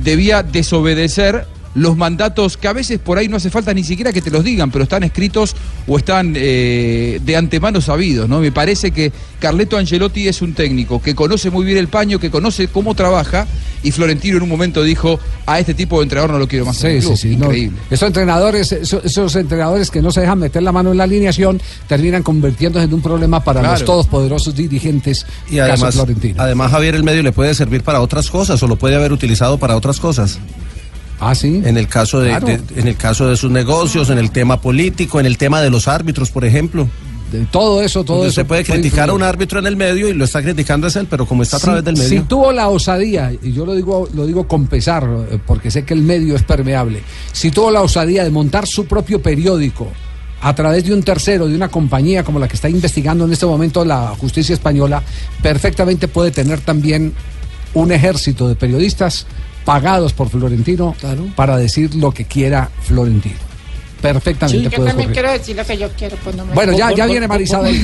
debía 0.03 0.43
desobedecer 0.43 1.47
los 1.75 1.97
mandatos 1.97 2.57
que 2.57 2.67
a 2.69 2.73
veces 2.73 2.99
por 2.99 3.19
ahí 3.19 3.29
no 3.29 3.37
hace 3.37 3.51
falta 3.51 3.73
ni 3.75 3.85
siquiera 3.85 4.13
que 4.13 4.23
te 4.23 4.31
los 4.31 4.43
digan, 4.43 4.71
pero 4.71 4.85
están 4.85 5.03
escritos 5.05 5.55
o 5.87 5.97
están 5.99 6.33
eh, 6.37 7.21
de 7.25 7.37
antemano 7.37 7.81
sabidos, 7.81 8.29
¿no? 8.29 8.41
Me 8.41 8.51
parece 8.53 8.91
que 8.91 9.13
Carleto 9.39 9.77
Angelotti 9.77 10.27
es 10.27 10.43
un 10.43 10.55
técnico 10.55 11.01
que 11.01 11.15
conoce 11.15 11.51
muy 11.51 11.65
bien 11.65 11.79
el 11.79 11.89
paño, 11.89 12.19
que 12.19 12.31
conoce 12.31 12.69
cómo 12.69 12.95
trabaja, 12.95 13.47
y 13.83 13.93
Florentino 13.93 14.39
en 14.39 14.43
un 14.43 14.49
momento 14.49 14.83
dijo, 14.83 15.21
a 15.47 15.61
este 15.61 15.75
tipo 15.75 15.99
de 15.99 16.05
entrenador 16.05 16.31
no 16.33 16.39
lo 16.39 16.49
quiero 16.49 16.65
más 16.67 16.83
en 16.83 16.91
el 16.97 17.01
Sí, 17.03 17.07
club". 17.07 17.17
sí, 17.17 17.29
sí. 17.31 17.37
no. 17.37 17.47
Increíble. 17.47 17.79
Esos 17.91 18.07
entrenadores, 18.09 18.73
esos, 18.73 19.05
esos 19.05 19.37
entrenadores 19.37 19.91
que 19.91 20.03
no 20.03 20.11
se 20.11 20.21
dejan 20.23 20.39
meter 20.41 20.63
la 20.63 20.73
mano 20.73 20.91
en 20.91 20.97
la 20.99 21.05
alineación, 21.05 21.61
terminan 21.87 22.23
convirtiéndose 22.25 22.87
en 22.87 22.95
un 22.95 23.03
problema 23.03 23.45
para 23.45 23.61
Claro. 23.61 23.75
los 23.75 23.85
todopoderosos 23.85 24.55
dirigentes. 24.57 25.25
Y 25.51 25.57
caso 25.59 25.73
además, 25.73 25.95
Florentino. 25.95 26.43
además, 26.43 26.73
Javier, 26.73 26.95
el 26.97 27.05
medio 27.05 27.23
le 27.23 27.31
puede 27.33 27.55
servir 27.55 27.83
para 27.85 28.01
otras 28.01 28.31
cosas 28.31 28.61
o 28.63 28.67
lo 28.67 28.77
puede 28.77 28.97
haber 28.97 29.13
utilizado 29.13 29.59
para 29.59 29.77
otras 29.77 30.01
cosas. 30.01 30.39
Ah, 31.21 31.35
sí. 31.35 31.61
En 31.65 31.77
el 31.77 31.89
caso 31.89 32.21
de, 32.21 32.31
Claro. 32.31 32.47
de- 32.47 32.61
en 32.81 32.87
el 32.89 32.97
caso 32.97 33.29
de 33.29 33.37
sus 33.37 33.51
negocios, 33.51 34.09
en 34.11 34.19
el 34.19 34.31
tema 34.31 34.61
político, 34.61 35.19
en 35.21 35.27
el 35.27 35.37
tema 35.39 35.61
de 35.61 35.71
los 35.71 35.89
árbitros, 35.89 36.31
por 36.31 36.45
ejemplo. 36.45 36.89
De 37.33 37.45
todo 37.45 37.83
eso, 37.83 38.05
todo 38.05 38.21
eso 38.23 38.29
Usted 38.31 38.47
puede 38.47 38.65
puede 38.65 38.81
criticar 38.81 39.11
a 39.11 39.13
un 39.13 39.23
árbitro 39.23 39.59
en 39.59 39.67
el 39.67 39.77
medio 39.77 40.09
y 40.09 40.15
lo 40.15 40.25
está 40.25 40.41
criticando 40.43 40.87
es 40.87 40.97
él, 40.97 41.07
pero 41.11 41.27
como 41.27 41.43
está 41.43 41.57
a 41.57 41.61
Si- 41.61 41.65
través 41.67 41.85
del 41.85 41.95
medio. 41.97 42.09
Si 42.09 42.21
tuvo 42.21 42.53
la 42.53 42.69
osadía, 42.69 43.33
y 43.43 43.53
yo 43.53 43.67
lo 43.67 43.75
digo, 43.75 44.09
lo 44.15 44.25
digo 44.27 44.49
con 44.49 44.67
pesar, 44.67 45.07
eh, 45.31 45.39
porque 45.47 45.71
sé 45.71 45.85
que 45.85 45.93
el 45.93 46.01
medio 46.01 46.37
es 46.37 46.43
permeable, 46.43 47.03
si 47.33 47.51
tuvo 47.51 47.71
la 47.71 47.83
osadía 47.83 48.25
de 48.25 48.31
montar 48.31 48.67
su 48.67 48.87
propio 48.87 49.21
periódico 49.21 49.89
a 50.41 50.55
través 50.55 50.85
de 50.85 50.95
un 50.95 51.03
tercero, 51.03 51.47
de 51.49 51.55
una 51.55 51.69
compañía 51.69 52.23
como 52.25 52.39
la 52.39 52.49
que 52.49 52.55
está 52.55 52.71
investigando 52.71 53.27
en 53.27 53.33
este 53.35 53.45
momento 53.45 53.85
la 53.85 54.07
justicia 54.19 54.55
española, 54.55 55.03
perfectamente 55.43 56.09
puede 56.09 56.31
tener 56.31 56.61
también 56.61 57.13
un 57.75 57.93
ejército 57.93 58.49
de 58.49 58.55
periodistas 58.55 59.27
pagados 59.69 60.15
por 60.15 60.31
Florentino 60.31 60.95
para 61.37 61.59
decir 61.59 61.95
lo 61.95 62.11
que 62.11 62.25
quiera 62.25 62.71
Florentino. 62.81 63.48
Perfectamente 64.01 64.65
yo 64.65 64.71
puede 64.71 64.89
también 64.91 65.09
ocurrir. 65.09 65.13
quiero 65.13 65.33
decir 65.39 65.57
lo 65.57 65.65
que 65.65 65.77
yo 65.77 65.89
quiero. 65.99 66.17
Pues 66.23 66.37
no 66.37 66.45
me- 66.47 66.55
Bueno, 66.55 66.73
ya- 66.77 66.93
ya 66.93 67.07
viene 67.07 67.27
Marisabel, 67.27 67.75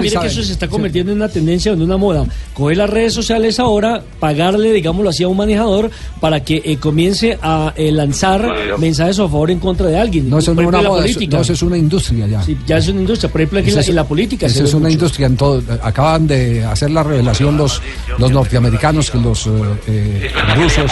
mire 0.00 0.18
que 0.20 0.26
eso 0.26 0.42
se 0.42 0.52
está 0.52 0.66
convirtiendo 0.68 1.12
en 1.12 1.18
una 1.18 1.28
tendencia, 1.28 1.72
en 1.72 1.82
una 1.82 1.96
moda. 1.96 2.24
Coger 2.54 2.76
las 2.78 2.90
redes 2.90 3.12
sociales 3.14 3.58
ahora, 3.60 4.02
pagarle, 4.18 4.72
digámoslo 4.72 5.10
así, 5.10 5.22
a 5.24 5.28
un 5.28 5.36
manejador 5.36 5.90
para 6.20 6.40
que 6.42 6.62
eh, 6.64 6.76
comience 6.78 7.38
a 7.42 7.72
eh, 7.76 7.92
lanzar 7.92 8.48
mensajes 8.78 9.18
a 9.18 9.22
favor 9.22 9.50
o 9.50 9.52
en 9.52 9.58
contra 9.58 9.86
de 9.88 9.98
alguien. 9.98 10.30
No, 10.30 10.38
eso 10.38 10.54
no 10.54 10.62
es 10.62 10.68
una 10.68 10.78
moda, 10.78 10.88
eso, 11.04 11.14
política. 11.14 11.36
no, 11.36 11.42
eso 11.42 11.52
es 11.52 11.62
una 11.62 11.76
industria 11.76 12.26
ya. 12.26 12.42
Sí, 12.42 12.56
ya 12.66 12.78
es 12.78 12.88
una 12.88 13.00
industria. 13.00 13.30
Por 13.30 13.40
ejemplo, 13.40 13.58
aquí 13.60 13.70
en 13.70 13.94
la, 13.94 14.00
en 14.02 14.06
política. 14.08 14.46
esa 14.46 14.58
se 14.58 14.64
es 14.64 14.72
una 14.74 14.84
mucho. 14.84 14.92
industria 14.94 15.26
en 15.26 15.36
todo. 15.36 15.62
Acaban 15.82 16.26
de 16.26 16.64
hacer 16.64 16.90
la 16.90 17.02
revelación 17.02 17.56
los, 17.56 17.80
los 18.18 18.30
norteamericanos 18.30 19.10
que 19.10 19.18
los 19.18 19.46
eh, 19.46 19.50
eh, 19.86 20.30
rusos 20.56 20.90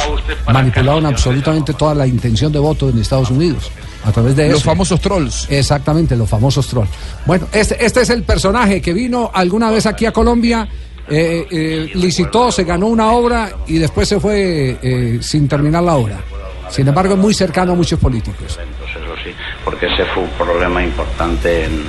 manipularon 0.52 1.06
absolutamente 1.06 1.72
toda 1.74 1.94
la 1.94 2.06
intención 2.06 2.52
de 2.52 2.58
voto 2.58 2.88
en 2.90 2.98
Estados 2.98 3.30
Unidos 3.30 3.70
a 4.06 4.12
través 4.12 4.36
de 4.36 4.48
Los 4.48 4.58
eso. 4.60 4.70
famosos 4.70 5.00
trolls. 5.00 5.46
Exactamente, 5.50 6.16
los 6.16 6.28
famosos 6.28 6.66
trolls. 6.68 6.88
Bueno, 7.26 7.46
este, 7.52 7.84
este 7.84 8.02
es 8.02 8.10
el 8.10 8.22
personaje 8.22 8.80
que 8.80 8.92
vino 8.92 9.30
alguna 9.34 9.70
vez 9.70 9.86
aquí 9.86 10.06
a 10.06 10.12
Colombia. 10.12 10.66
eh, 11.08 11.46
eh, 11.50 11.90
licitó, 11.94 12.50
se 12.50 12.64
ganó 12.64 12.86
una 12.88 13.12
obra 13.12 13.48
y 13.68 13.78
después 13.78 14.08
se 14.08 14.18
fue 14.18 14.76
eh, 14.82 15.18
sin 15.20 15.46
terminar 15.46 15.82
la 15.84 15.94
obra. 15.96 16.18
Sin 16.68 16.88
embargo, 16.88 17.14
es 17.14 17.20
muy 17.20 17.32
cercano 17.32 17.72
a 17.72 17.74
muchos 17.76 17.98
políticos. 18.00 18.58
Eso 18.58 19.14
sí, 19.22 19.30
porque 19.64 19.86
ese 19.86 20.04
fue 20.06 20.24
un 20.24 20.30
problema 20.30 20.82
importante 20.82 21.64
en, 21.64 21.84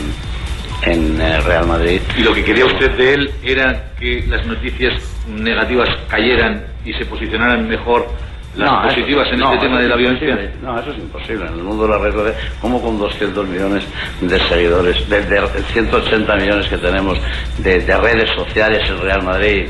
en 0.84 1.17
Real 1.17 1.65
Madrid. 1.65 1.99
Y 2.15 2.21
lo 2.21 2.32
que 2.32 2.43
quería 2.43 2.65
usted 2.65 2.91
de 2.95 3.13
él 3.15 3.32
era 3.43 3.91
que 3.99 4.23
las 4.27 4.45
noticias 4.45 4.93
negativas 5.27 5.89
cayeran 6.10 6.63
y 6.86 6.93
se 6.93 7.06
posicionaran 7.06 7.67
mejor 7.67 8.08
las 8.57 8.71
No, 8.71 8.77
eso- 8.79 8.95
positivas 8.95 9.27
en 9.31 9.39
no, 9.39 9.53
este 9.53 9.65
tema 9.65 9.79
de 9.79 9.87
la 9.87 9.93
es 9.95 9.99
violencia. 9.99 10.29
imposible. 10.29 10.51
No, 10.63 10.79
eso 10.79 10.91
es 10.91 10.97
imposible. 10.97 11.45
En 11.47 11.53
el 11.53 11.63
mundo 11.63 11.83
de 11.83 11.89
las 11.89 12.01
redes 12.01 12.15
sociales, 12.15 12.41
como 12.61 12.81
con 12.81 12.99
200 12.99 13.47
millones 13.47 13.83
de 14.21 14.39
seguidores, 14.49 15.09
de, 15.09 15.21
de 15.21 15.41
180 15.73 16.35
millones 16.35 16.67
que 16.67 16.77
tenemos 16.77 17.17
de, 17.59 17.79
de 17.79 17.97
redes 17.97 18.29
sociales 18.35 18.81
en 18.89 18.99
Real 19.01 19.23
Madrid, 19.23 19.67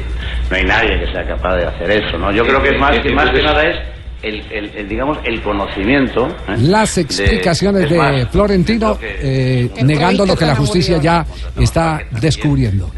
no 0.49 0.55
hay 0.55 0.63
nadie 0.63 0.99
que 0.99 1.11
sea 1.11 1.25
capaz 1.27 1.55
de 1.57 1.65
hacer 1.65 1.91
eso, 1.91 2.17
¿no? 2.17 2.31
Yo 2.31 2.45
creo 2.45 2.61
que 2.63 2.69
es 2.69 2.79
más, 2.79 2.97
que 2.99 3.09
más 3.13 3.29
que 3.31 3.41
nada 3.43 3.63
es 3.63 3.75
el, 4.23 4.41
el- 4.51 4.71
el, 4.75 4.89
digamos, 4.89 5.17
el 5.25 5.41
conocimiento. 5.41 6.27
¿eh? 6.47 6.55
Las 6.59 6.95
de- 6.95 7.01
explicaciones 7.01 7.83
es 7.83 7.89
de 7.91 7.97
más, 7.97 8.27
Florentino 8.31 8.97
eh, 9.01 9.69
negando 9.83 10.25
lo 10.25 10.35
que 10.35 10.45
la 10.45 10.55
justicia 10.55 10.97
ya 10.97 11.25
está 11.59 12.01
descubriendo. 12.21 12.89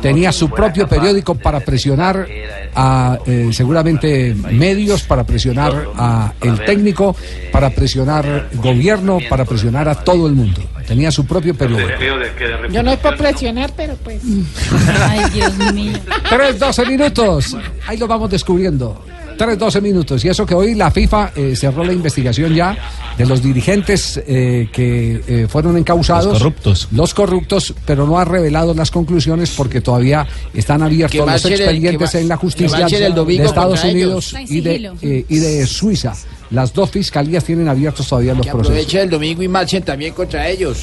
Tenía 0.00 0.32
su 0.32 0.50
propio 0.50 0.86
periódico 0.88 1.34
para 1.34 1.60
presionar 1.60 2.26
a 2.74 3.18
eh, 3.26 3.48
seguramente 3.52 4.34
medios, 4.34 5.02
para 5.02 5.24
presionar 5.24 5.88
a 5.96 6.32
el 6.40 6.64
técnico, 6.64 7.16
para 7.52 7.70
presionar 7.70 8.48
gobierno, 8.54 9.18
para 9.28 9.44
presionar 9.44 9.88
a 9.88 9.94
todo 9.94 10.26
el 10.26 10.34
mundo. 10.34 10.60
Tenía 10.86 11.10
su 11.10 11.26
propio 11.26 11.54
periódico. 11.54 11.90
Yo 12.70 12.82
no 12.82 12.92
es 12.92 12.98
por 12.98 13.16
presionar, 13.16 13.72
pero 13.76 13.94
pues. 13.96 14.22
Ay, 15.00 15.30
Dios 15.32 15.54
mío. 15.74 15.92
3, 16.30 16.58
12 16.58 16.86
minutos. 16.86 17.56
Ahí 17.86 17.98
lo 17.98 18.06
vamos 18.06 18.30
descubriendo. 18.30 19.04
3, 19.38 19.58
12 19.58 19.80
minutos. 19.80 20.24
Y 20.24 20.28
eso 20.28 20.44
que 20.44 20.54
hoy 20.54 20.74
la 20.74 20.90
FIFA 20.90 21.32
eh, 21.34 21.56
cerró 21.56 21.84
la 21.84 21.92
investigación 21.92 22.54
ya 22.54 22.76
de 23.16 23.24
los 23.24 23.42
dirigentes 23.42 24.20
eh, 24.26 24.68
que 24.72 25.22
eh, 25.26 25.46
fueron 25.48 25.78
encausados. 25.78 26.26
Los 26.26 26.38
corruptos. 26.38 26.88
Los 26.92 27.14
corruptos, 27.14 27.74
pero 27.86 28.06
no 28.06 28.18
ha 28.18 28.24
revelado 28.24 28.74
las 28.74 28.90
conclusiones 28.90 29.50
porque 29.56 29.80
todavía 29.80 30.26
están 30.52 30.82
abiertos 30.82 31.18
los 31.26 31.44
expedientes 31.46 32.14
va- 32.14 32.20
en 32.20 32.28
la 32.28 32.36
justicia 32.36 32.86
el 32.86 33.14
de 33.14 33.44
Estados. 33.44 33.84
Unidos 33.84 34.34
y 34.48 34.60
de, 34.60 34.92
eh, 35.02 35.24
y 35.28 35.38
de 35.38 35.66
Suiza. 35.66 36.14
Las 36.50 36.72
dos 36.72 36.90
fiscalías 36.90 37.44
tienen 37.44 37.68
abiertos 37.68 38.08
todavía 38.08 38.32
los 38.34 38.44
Que 38.46 38.50
procesos. 38.52 38.70
aprovechen 38.74 39.00
el 39.02 39.10
domingo 39.10 39.42
y 39.42 39.48
marchen 39.48 39.82
también 39.82 40.14
contra 40.14 40.48
ellos. 40.48 40.78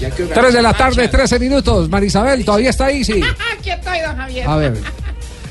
Ya 0.00 0.10
que 0.10 0.24
3 0.24 0.52
de 0.54 0.62
la 0.62 0.74
tarde, 0.74 1.08
13 1.08 1.38
minutos. 1.38 1.88
Marisabel, 1.88 2.44
¿todavía 2.44 2.70
está 2.70 2.86
ahí? 2.86 3.02
Sí. 3.02 3.14
Aquí 3.58 3.70
estoy, 3.70 3.98
don 4.06 4.16
Javier. 4.16 4.46
A 4.46 4.56
ver. 4.56 4.74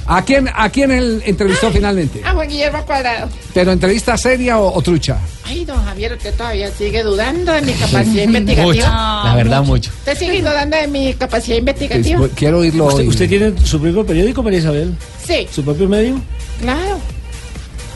¿A 0.10 0.22
quién, 0.24 0.50
a 0.54 0.70
quién 0.70 0.89
él 0.91 1.22
entrevistó 1.26 1.70
finalmente? 1.70 2.22
A 2.24 2.32
Juan 2.32 2.48
Guillermo 2.48 2.86
Cuadrado. 2.86 3.30
¿Pero 3.54 3.72
entrevista 3.74 4.17
seria 4.17 4.58
o, 4.58 4.74
o 4.74 4.82
trucha? 4.82 5.17
Ay, 5.43 5.65
don 5.65 5.84
Javier, 5.84 6.13
usted 6.13 6.34
todavía 6.34 6.72
sigue 6.72 7.04
dudando 7.04 7.52
de 7.52 7.62
mi 7.62 7.74
capacidad 7.74 8.24
investigativa. 8.24 9.22
La 9.26 9.34
verdad, 9.36 9.63
mucho. 9.63 9.91
Usted 10.00 10.17
sigue 10.17 10.39
dudando 10.41 10.78
de 10.78 10.88
mi 10.88 11.13
capacidad 11.13 11.58
investigativa. 11.58 12.28
Quiero 12.36 12.60
oírlo 12.60 12.86
¿Usted, 12.86 13.02
hoy. 13.02 13.08
usted 13.10 13.28
tiene 13.30 13.54
su 13.65 13.82
propio 13.82 14.06
periódico, 14.06 14.41
María 14.43 14.60
Isabel? 14.60 14.96
Sí, 15.26 15.48
¿Su 15.52 15.63
propio 15.63 15.88
medio? 15.89 16.20
claro. 16.62 17.00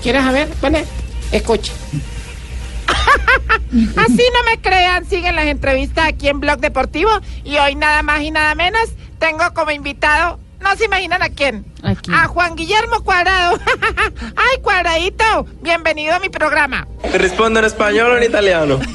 ¿Quieres 0.03 0.23
saber? 0.23 0.47
Bueno, 0.61 0.79
escucha. 1.31 1.71
Así 3.95 4.23
no 4.33 4.43
me 4.51 4.59
crean, 4.61 5.05
siguen 5.07 5.35
las 5.35 5.45
entrevistas 5.45 6.07
aquí 6.07 6.27
en 6.27 6.39
Blog 6.39 6.59
Deportivo 6.59 7.09
y 7.43 7.57
hoy 7.57 7.75
nada 7.75 8.01
más 8.03 8.21
y 8.21 8.31
nada 8.31 8.53
menos 8.55 8.81
tengo 9.19 9.43
como 9.53 9.71
invitado, 9.71 10.39
no 10.61 10.75
se 10.75 10.85
imaginan 10.85 11.21
a 11.21 11.29
quién, 11.29 11.65
a 12.13 12.27
Juan 12.27 12.55
Guillermo 12.55 13.01
Cuadrado. 13.03 13.59
Ay, 14.35 14.61
Cuadradito, 14.61 15.45
bienvenido 15.61 16.15
a 16.15 16.19
mi 16.19 16.29
programa. 16.29 16.87
¿Te 17.01 17.17
respondo 17.17 17.59
en 17.59 17.65
español 17.65 18.11
o 18.11 18.17
en 18.17 18.23
italiano? 18.23 18.79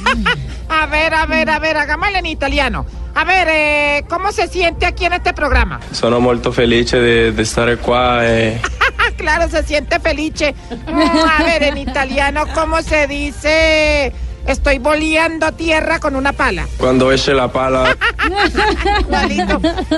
A 0.69 0.85
ver, 0.85 1.13
a 1.13 1.25
ver, 1.25 1.49
a 1.49 1.59
ver, 1.59 1.77
hagámosle 1.77 2.19
en 2.19 2.25
italiano. 2.25 2.85
A 3.15 3.23
ver, 3.23 3.47
eh, 3.49 4.03
¿cómo 4.09 4.33
se 4.33 4.49
siente 4.49 4.85
aquí 4.85 5.05
en 5.05 5.13
este 5.13 5.33
programa? 5.33 5.79
Sono 5.93 6.19
molto 6.19 6.51
felice 6.51 7.31
di 7.31 7.45
stare 7.45 7.77
qua 7.77 8.27
e 8.27 8.59
Ah, 8.97 9.11
claro, 9.17 9.49
se 9.49 9.63
siente 9.63 9.97
felice. 10.01 10.53
Mm, 10.91 10.99
a 10.99 11.43
ver, 11.43 11.63
en 11.63 11.77
italiano, 11.77 12.43
¿cómo 12.53 12.81
se 12.81 13.07
dice? 13.07 14.11
Estoy 14.47 14.79
boleando 14.79 15.51
tierra 15.51 15.99
con 15.99 16.15
una 16.15 16.31
pala. 16.33 16.65
quando 16.77 17.11
esce 17.11 17.33
la 17.33 17.51
pala. 17.51 17.95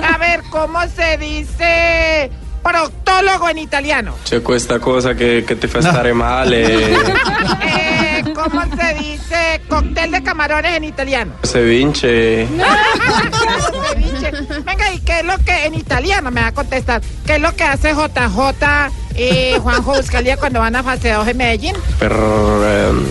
A 0.02 0.18
ver, 0.18 0.42
¿cómo 0.50 0.80
se 0.94 1.16
dice? 1.18 2.30
proctólogo 2.62 3.48
en 3.48 3.58
italiano. 3.58 4.14
C'è 4.22 4.42
questa 4.42 4.78
cosa 4.78 5.14
che, 5.14 5.44
che 5.46 5.56
ti 5.58 5.66
fa 5.66 5.80
stare 5.80 6.12
male. 6.12 6.58
Eh, 7.62 8.22
¿Cómo 8.34 8.62
se 8.76 8.94
dice 8.94 9.62
cóctel 9.68 10.10
de 10.10 10.22
camarones 10.22 10.76
en 10.76 10.84
italiano? 10.84 11.32
Se 11.42 11.62
vince. 11.62 12.46
Ceviche. 13.88 14.30
Venga, 14.64 14.92
¿y 14.92 15.00
qué 15.00 15.20
es 15.20 15.24
lo 15.24 15.38
que 15.38 15.64
en 15.64 15.74
italiano 15.74 16.30
me 16.30 16.42
va 16.42 16.48
a 16.48 16.52
contestar? 16.52 17.00
¿Qué 17.24 17.36
es 17.36 17.40
lo 17.40 17.54
que 17.54 17.64
hace 17.64 17.92
JJ 17.92 18.90
y 19.16 19.58
Juanjo 19.58 19.94
Buscalia 19.94 20.36
cuando 20.36 20.60
van 20.60 20.76
a 20.76 20.82
fase 20.82 21.12
2 21.12 21.28
en 21.28 21.36
Medellín? 21.36 21.76
Per. 21.98 22.12
ehm, 22.12 23.06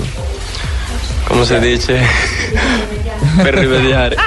come 1.30 1.46
si 1.46 1.60
dice? 1.60 2.02
per 3.44 3.56
rimediare. 3.56 4.18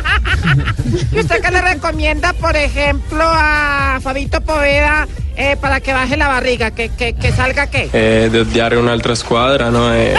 ¿Y 1.12 1.20
usted 1.20 1.40
qué 1.42 1.50
le 1.50 1.60
recomienda, 1.60 2.32
por 2.32 2.56
ejemplo, 2.56 3.22
a 3.22 3.98
Fabito 4.02 4.40
Poveda 4.40 5.06
eh, 5.36 5.56
para 5.60 5.80
que 5.80 5.92
baje 5.92 6.16
la 6.16 6.28
barriga? 6.28 6.70
¿Que, 6.70 6.88
que, 6.88 7.14
que 7.14 7.32
salga 7.32 7.66
qué? 7.68 7.90
Eh, 7.92 8.28
di 8.30 8.38
odiare 8.38 8.76
un'altra 8.76 9.14
squadra, 9.14 9.70
no? 9.70 9.92
E 9.94 10.14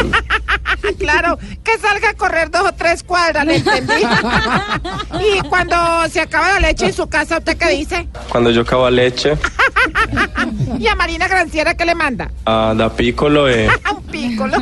claro, 1.00 1.38
que 1.64 1.78
salga 1.78 2.10
a 2.10 2.14
correr 2.14 2.50
dos 2.52 2.64
o 2.68 2.72
tres 2.74 3.04
cuadras, 3.04 3.46
¿le 3.46 3.58
entendí? 3.58 3.94
y 5.20 5.48
cuando 5.48 5.76
se 6.10 6.22
acaba 6.22 6.54
la 6.54 6.60
leche 6.68 6.86
en 6.88 6.94
su 6.94 7.08
casa, 7.08 7.38
¿usted 7.38 7.58
qué 7.58 7.70
dice? 7.70 8.08
quando 8.30 8.52
giocavo 8.52 8.86
a 8.86 8.92
Lecce, 8.92 9.38
¿Y 10.80 10.88
a 10.88 10.96
Marina 10.96 11.28
Granciera 11.28 11.76
qué 11.76 11.86
le 11.86 11.96
manda? 11.96 12.32
ah, 12.46 12.74
da 12.76 12.90
piccolo 12.90 13.48
e. 13.50 13.70
un 13.92 14.04
pícolo. 14.04 14.58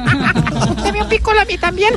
Deme 0.84 1.04
un 1.04 1.10
pícolo 1.10 1.40
a 1.42 1.46
mí 1.46 1.58
también. 1.58 1.94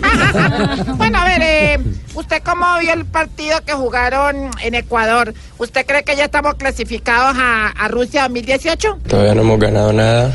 bueno, 0.96 1.18
a 1.18 1.24
ver, 1.24 1.40
eh, 1.42 1.78
¿usted 2.14 2.42
cómo 2.42 2.66
vio 2.80 2.92
el 2.92 3.04
partido 3.04 3.60
que 3.64 3.72
jugaron 3.72 4.50
en 4.62 4.74
Ecuador? 4.74 5.34
¿Usted 5.58 5.86
cree 5.86 6.04
que 6.04 6.16
ya 6.16 6.24
estamos 6.26 6.54
clasificados 6.54 7.36
a, 7.38 7.68
a 7.68 7.88
Rusia 7.88 8.22
2018? 8.22 8.98
Todavía 9.08 9.34
no 9.34 9.42
hemos 9.42 9.58
ganado 9.58 9.92
nada. 9.92 10.32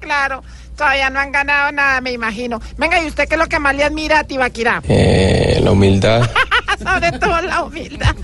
Claro, 0.00 0.42
todavía 0.78 1.10
no 1.10 1.18
han 1.20 1.32
ganado 1.32 1.70
nada, 1.72 2.00
me 2.00 2.12
imagino. 2.12 2.62
Venga, 2.78 3.02
¿y 3.02 3.08
usted 3.08 3.28
qué 3.28 3.34
es 3.34 3.38
lo 3.38 3.48
que 3.48 3.58
más 3.58 3.74
le 3.76 3.84
admira 3.84 4.20
a 4.20 4.24
Tibaquirá? 4.24 4.80
Eh, 4.88 5.60
la 5.62 5.72
humildad. 5.72 6.26
Sobre 6.82 7.12
todo 7.18 7.40
la 7.42 7.64
humildad. 7.64 8.14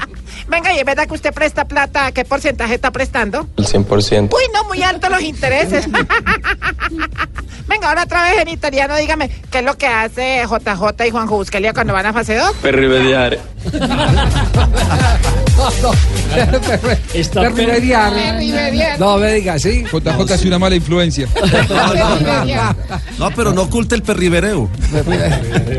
Venga, 0.49 0.75
¿y 0.75 0.79
es 0.79 0.85
verdad 0.85 1.07
que 1.07 1.14
usted 1.14 1.33
presta 1.33 1.64
plata? 1.64 2.12
¿Qué 2.12 2.25
porcentaje 2.25 2.75
está 2.75 2.90
prestando? 2.90 3.49
El 3.57 3.67
100%. 3.67 4.33
Uy, 4.35 4.43
no, 4.53 4.64
muy 4.64 4.83
altos 4.83 5.11
los 5.11 5.23
intereses. 5.23 5.87
Venga, 7.67 7.88
ahora 7.88 8.03
otra 8.05 8.25
vez 8.25 8.43
en 8.43 8.49
italiano, 8.49 8.95
dígame, 8.97 9.31
¿qué 9.51 9.59
es 9.59 9.64
lo 9.64 9.77
que 9.77 9.87
hace 9.87 10.45
JJ 10.45 11.07
y 11.07 11.11
Juanjo 11.11 11.37
Buscalia 11.37 11.73
cuando 11.73 11.95
van 11.95 12.07
a 12.07 12.12
fase 12.12 12.37
2? 12.37 12.57
Per 12.57 12.77
rimediare. 12.77 13.40
Está 17.14 17.49
No, 18.99 19.17
me 19.19 19.33
diga, 19.35 19.59
sí. 19.59 19.85
JJ 19.85 20.35
es 20.35 20.45
una 20.45 20.59
mala 20.59 20.75
influencia. 20.75 21.29
No, 23.19 23.31
pero 23.31 23.53
no 23.53 23.62
oculte 23.62 23.95
el 23.95 24.03
perribereo. 24.03 24.69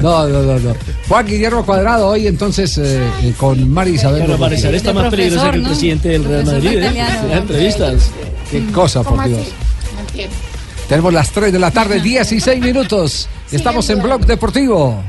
No, 0.01 0.27
no, 0.27 0.41
no, 0.41 0.59
no. 0.59 0.75
Juan 1.07 1.25
Guillermo 1.25 1.65
Cuadrado 1.65 2.07
hoy 2.07 2.27
entonces 2.27 2.64
eh, 2.78 3.08
eh, 3.23 3.34
con 3.38 3.69
Mari 3.71 3.91
Isabel. 3.91 4.23
Pero. 4.25 4.38
Marisabel 4.38 4.75
está 4.75 4.93
más 4.93 5.10
peligrosa 5.10 5.51
que 5.51 5.58
el 5.58 5.63
presidente 5.63 6.10
del 6.10 6.23
Real 6.23 6.45
Madrid, 6.45 6.84
¿eh? 6.84 6.91
Las 6.93 7.38
entrevistas. 7.38 8.12
Qué 8.51 8.65
cosa, 8.71 9.04
por 9.04 9.23
Dios. 9.28 9.47
Tenemos 10.88 11.13
las 11.13 11.32
3 11.32 11.51
de 11.51 11.60
la 11.60 11.71
tarde, 11.71 11.99
16 11.99 12.62
minutos. 12.62 13.28
Estamos 13.51 13.89
en 13.89 14.01
Blog 14.01 14.25
Deportivo. 14.25 15.04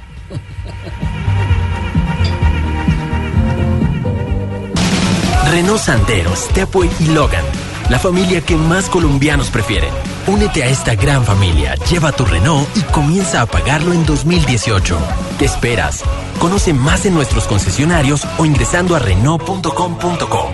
Renault 5.51 5.81
Sandero, 5.81 6.35
Stepway 6.35 6.91
y 7.01 7.07
Logan. 7.07 7.45
La 7.89 7.99
familia 7.99 8.41
que 8.41 8.57
más 8.57 8.89
colombianos 8.89 9.49
prefieren. 9.51 9.91
Únete 10.27 10.65
a 10.65 10.69
esta 10.69 10.97
gran 10.97 11.25
familia, 11.25 11.77
lleva 11.89 12.11
tu 12.11 12.25
Renault 12.25 12.69
y 12.77 12.83
comienza 12.93 13.43
a 13.43 13.47
pagarlo 13.47 13.93
en 13.93 14.05
2018. 14.05 14.99
¿Qué 15.39 15.45
esperas? 15.45 16.03
Conoce 16.39 16.73
más 16.73 17.07
en 17.07 17.15
nuestros 17.15 17.47
concesionarios 17.47 18.27
o 18.39 18.45
ingresando 18.45 18.95
a 18.95 18.99
Renault.com.co. 18.99 20.51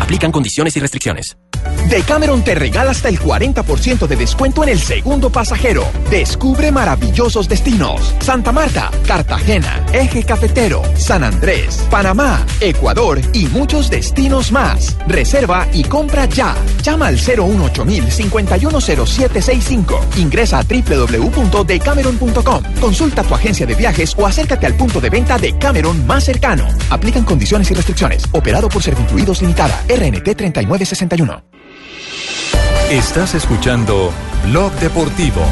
Aplican 0.00 0.32
condiciones 0.32 0.76
y 0.76 0.80
restricciones. 0.80 1.36
Decameron 1.88 2.42
te 2.42 2.54
regala 2.56 2.90
hasta 2.90 3.08
el 3.08 3.20
40% 3.20 4.08
de 4.08 4.16
descuento 4.16 4.64
en 4.64 4.70
el 4.70 4.80
segundo 4.80 5.30
pasajero. 5.30 5.84
Descubre 6.10 6.72
maravillosos 6.72 7.48
destinos. 7.48 8.12
Santa 8.18 8.50
Marta, 8.50 8.90
Cartagena, 9.06 9.86
Eje 9.92 10.24
Cafetero, 10.24 10.82
San 10.96 11.22
Andrés, 11.22 11.86
Panamá, 11.88 12.44
Ecuador 12.60 13.20
y 13.32 13.46
muchos 13.46 13.88
destinos 13.88 14.50
más. 14.50 14.96
Reserva 15.06 15.68
y 15.72 15.84
compra 15.84 16.26
ya. 16.26 16.56
Llama 16.82 17.06
al 17.06 17.16
018 17.16 17.84
510765. 18.10 20.00
Ingresa 20.16 20.58
a 20.58 20.64
www.decameron.com. 20.64 22.62
Consulta 22.80 23.22
tu 23.22 23.34
agencia 23.34 23.64
de 23.64 23.76
viajes 23.76 24.12
o 24.18 24.26
acércate 24.26 24.66
al 24.66 24.76
punto 24.76 25.00
de 25.00 25.10
venta 25.10 25.38
de 25.38 25.56
Cameron 25.56 26.04
más 26.04 26.24
cercano. 26.24 26.66
Aplican 26.90 27.22
condiciones 27.22 27.70
y 27.70 27.74
restricciones. 27.74 28.24
Operado 28.32 28.68
por 28.68 28.82
Servincluidos 28.82 29.40
Limitada. 29.40 29.84
RNT 29.88 30.34
3961. 30.36 31.55
Estás 32.90 33.34
escuchando 33.34 34.12
Blog 34.44 34.72
Deportivo. 34.74 35.42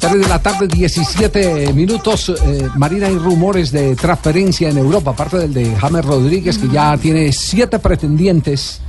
De 0.00 0.28
la 0.28 0.42
tarde, 0.42 0.66
17 0.68 1.72
minutos. 1.72 2.28
Eh, 2.44 2.68
Marina, 2.76 3.06
hay 3.06 3.16
rumores 3.16 3.70
de 3.72 3.94
transferencia 3.96 4.68
en 4.68 4.76
Europa, 4.76 5.12
aparte 5.12 5.38
del 5.38 5.54
de 5.54 5.74
James 5.76 6.04
Rodríguez, 6.04 6.58
que 6.58 6.68
ya 6.68 6.96
tiene 6.98 7.32
siete 7.32 7.78
pretendientes. 7.78 8.80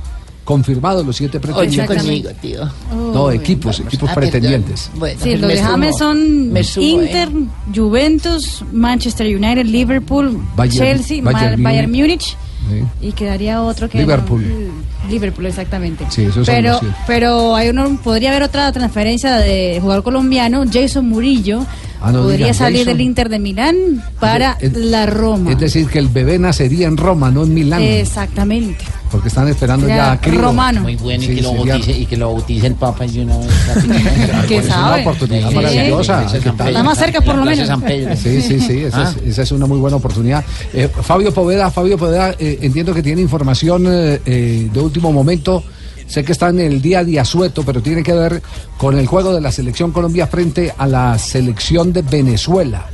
Confirmados 0.44 1.06
los 1.06 1.16
siete 1.16 1.40
pretendientes. 1.40 1.96
conmigo, 2.02 2.28
tío. 2.42 2.68
No, 2.92 3.30
equipos, 3.30 3.80
equipos 3.80 4.10
Ah, 4.10 4.14
pretendientes. 4.14 4.90
Bueno, 4.96 5.18
Sí, 5.22 5.30
pues 5.30 5.40
los 5.40 5.50
de 5.52 5.62
James 5.62 5.96
sumo. 5.96 5.98
son 6.10 6.64
sumo, 6.64 6.86
Inter, 6.86 7.28
¿eh? 7.28 7.46
Juventus, 7.74 8.62
Manchester 8.70 9.26
United, 9.34 9.64
Liverpool, 9.64 10.38
Bayern- 10.54 10.76
Chelsea, 10.76 11.22
Bayern 11.22 11.62
Bayern, 11.62 11.90
Múnich. 11.90 12.36
Múnich. 12.68 12.86
Y 13.00 13.12
quedaría 13.12 13.62
otro 13.62 13.88
que... 13.88 13.98
Liverpool. 13.98 14.42
no- 14.46 15.10
Liverpool, 15.10 15.46
exactamente. 15.46 16.06
Sí, 16.08 16.28
pero, 16.46 16.80
pero 17.06 17.54
hay 17.54 17.68
uno, 17.68 17.98
podría 18.02 18.30
haber 18.30 18.42
otra 18.42 18.72
transferencia 18.72 19.36
de 19.36 19.78
jugador 19.80 20.02
colombiano, 20.02 20.64
Jason 20.72 21.06
Murillo. 21.08 21.66
Ah, 22.04 22.12
no 22.12 22.22
podría 22.22 22.38
digan, 22.46 22.54
salir 22.54 22.78
Jason. 22.80 22.92
del 22.98 23.00
Inter 23.06 23.28
de 23.28 23.38
Milán 23.38 23.76
para 24.20 24.56
Es- 24.60 24.74
la 24.76 25.06
Roma. 25.06 25.50
Es 25.52 25.58
decir, 25.58 25.86
que 25.88 25.98
el 25.98 26.08
bebé 26.08 26.38
nacería 26.38 26.86
en 26.86 26.96
Roma, 26.96 27.30
no 27.30 27.44
en 27.44 27.54
Milán. 27.54 27.82
Exactamente. 27.82 28.84
Porque 29.10 29.28
están 29.28 29.46
esperando 29.48 29.86
ya 29.86 30.12
a 30.12 30.20
Cristo. 30.20 30.42
romano. 30.42 30.80
Muy 30.80 30.96
bueno, 30.96 31.22
y, 31.22 31.26
Sí, 31.28 31.34
que 31.36 31.42
lo 31.42 31.54
bautice, 31.54 31.92
y 31.92 32.06
que 32.06 32.16
lo 32.16 32.32
bautice 32.32 32.66
el 32.66 32.74
Papa 32.74 33.06
y 33.06 33.20
una 33.20 33.38
vez. 33.38 33.46
prácticamente. 33.64 34.32
¿Qué 34.48 34.56
Es 34.58 34.66
una 34.66 34.96
oportunidad 34.96 35.48
Sí. 35.50 35.54
maravillosa. 35.54 36.24
Está 36.24 36.82
más 36.82 36.98
cerca, 36.98 37.20
por 37.20 37.36
lo 37.36 37.44
menos. 37.44 37.66
San 37.68 37.80
Pedro. 37.80 38.16
Sí, 38.16 38.40
sí, 38.42 38.60
sí, 38.60 38.78
esa, 38.84 39.02
Ah. 39.08 39.14
es, 39.22 39.28
esa 39.30 39.42
es 39.42 39.52
una 39.52 39.66
muy 39.66 39.78
buena 39.78 39.96
oportunidad. 39.98 40.44
Eh, 40.72 40.88
Fabio 41.02 41.32
Poveda, 41.32 41.70
Fabio 41.70 41.96
Poveda, 41.96 42.34
eh, 42.38 42.58
entiendo 42.62 42.92
que 42.92 43.02
tiene 43.02 43.20
información 43.22 43.84
eh, 43.88 44.20
eh, 44.26 44.68
de 44.72 44.80
último 44.80 45.12
momento. 45.12 45.62
Sé 46.06 46.24
que 46.24 46.32
está 46.32 46.50
en 46.50 46.60
el 46.60 46.82
día 46.82 47.00
a 47.00 47.04
día 47.04 47.24
sueto, 47.24 47.62
pero 47.64 47.80
tiene 47.82 48.02
que 48.02 48.12
ver 48.12 48.42
con 48.78 48.98
el 48.98 49.06
juego 49.06 49.34
de 49.34 49.40
la 49.40 49.50
selección 49.50 49.92
Colombia 49.92 50.26
frente 50.26 50.72
a 50.76 50.86
la 50.86 51.18
selección 51.18 51.92
de 51.92 52.02
Venezuela. 52.02 52.86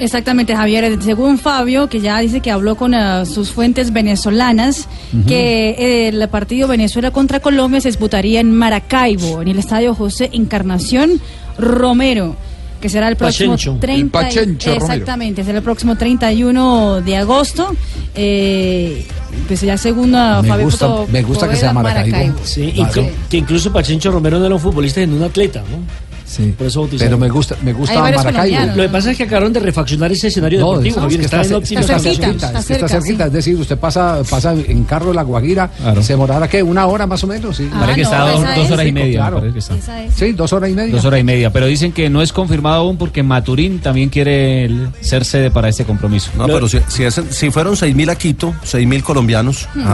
Exactamente, 0.00 0.56
Javier. 0.56 1.00
Según 1.02 1.38
Fabio, 1.38 1.88
que 1.88 2.00
ya 2.00 2.18
dice 2.20 2.40
que 2.40 2.50
habló 2.50 2.74
con 2.74 2.94
eh, 2.94 3.26
sus 3.26 3.50
fuentes 3.50 3.92
venezolanas, 3.92 4.88
que 5.26 5.70
eh, 5.70 6.08
el 6.08 6.26
partido 6.30 6.68
Venezuela 6.68 7.10
contra 7.10 7.40
Colombia 7.40 7.82
se 7.82 7.88
disputaría 7.88 8.40
en 8.40 8.50
Maracaibo, 8.50 9.42
en 9.42 9.48
el 9.48 9.58
estadio 9.58 9.94
José 9.94 10.30
Encarnación 10.32 11.20
Romero, 11.58 12.34
que 12.80 12.88
será 12.88 13.08
el 13.08 13.16
próximo 13.16 13.52
Pachencho. 13.52 13.78
30 13.80 14.00
El 14.00 14.10
Pachencho 14.10 14.70
Romero. 14.74 14.84
Exactamente, 14.92 15.44
será 15.44 15.58
el 15.58 15.64
próximo 15.64 15.96
31 15.96 17.00
de 17.02 17.16
agosto. 17.16 17.74
Eh, 18.14 19.06
pues 19.46 19.60
ya 19.60 19.76
según 19.76 20.14
uh, 20.14 20.42
Me 20.42 20.48
Fabio 20.48 20.64
gusta- 20.64 20.88
me 21.10 21.22
gusta 21.22 21.48
que 21.48 21.56
sea 21.56 21.72
Maracaibo. 21.72 22.36
Sí, 22.44 22.72
Claro. 22.74 22.90
inclu- 22.92 23.10
que 23.30 23.36
incluso 23.36 23.72
Pachencho 23.72 24.10
Romero 24.10 24.38
no 24.38 24.46
era 24.46 24.54
un 24.54 24.60
futbolista, 24.60 25.00
sino 25.00 25.16
un 25.16 25.22
atleta, 25.22 25.60
¿no? 25.60 26.09
Sí. 26.30 26.54
Por 26.56 26.66
eso 26.68 26.80
bautizaron. 26.82 27.08
Pero 27.10 27.18
me 27.18 27.28
gusta, 27.28 27.56
me 27.62 27.72
gusta 27.72 27.98
Maracaibo. 28.00 28.76
Lo 28.76 28.82
que 28.84 28.88
pasa 28.88 29.10
es 29.10 29.16
que 29.16 29.24
acabaron 29.24 29.52
de 29.52 29.58
refaccionar 29.60 30.12
ese 30.12 30.28
escenario 30.28 30.60
No, 30.60 30.66
deportivo, 30.68 30.94
es 30.96 31.02
Javier, 31.02 31.18
que 31.20 31.24
está, 31.26 31.40
está, 31.40 31.56
óptima 31.56 31.80
está 31.80 31.98
cerquita, 31.98 32.26
está 32.30 32.46
está 32.46 32.62
cerca, 32.62 32.88
cerquita, 32.88 33.26
es 33.26 33.32
decir, 33.32 33.56
usted 33.56 33.78
pasa, 33.78 34.22
pasa 34.30 34.52
en 34.54 34.84
carro 34.84 35.08
de 35.08 35.14
la 35.14 35.22
Guajira, 35.22 35.70
se 36.00 36.12
demorará 36.12 36.46
que 36.46 36.62
una 36.62 36.86
hora 36.86 37.06
más 37.08 37.24
o 37.24 37.26
menos, 37.26 37.56
sí. 37.56 37.68
Ah, 37.72 37.80
Parece 37.80 37.96
que 37.96 38.02
no, 38.04 38.10
está 38.10 38.30
dos, 38.30 38.42
esa 38.44 38.54
dos 38.54 38.64
es. 38.66 38.70
horas 38.72 38.86
y 38.86 38.92
media. 38.92 39.18
Claro. 39.28 39.52
que 39.52 39.58
está. 39.58 39.74
Es. 40.04 40.14
Sí, 40.14 40.32
dos 40.32 40.52
horas 40.52 40.70
y 40.70 40.74
media. 40.74 40.94
Dos 40.94 41.04
horas 41.04 41.20
y 41.20 41.24
media, 41.24 41.52
pero 41.52 41.66
dicen 41.66 41.90
que 41.92 42.08
no 42.08 42.22
es 42.22 42.32
confirmado 42.32 42.76
aún 42.76 42.96
porque 42.96 43.22
Maturín 43.24 43.80
también 43.80 44.08
quiere 44.08 44.64
el- 44.66 44.88
ser 45.00 45.24
sede 45.24 45.50
para 45.50 45.68
este 45.68 45.84
compromiso. 45.84 46.30
No, 46.36 46.46
pero 46.46 46.68
si, 46.68 46.78
si, 46.86 47.02
es- 47.02 47.20
si 47.30 47.50
fueron 47.50 47.74
6.000 47.74 48.08
a 48.10 48.14
Quito, 48.16 48.54
6.000 48.64 49.02
colombianos, 49.02 49.68
Hmm, 49.74 49.86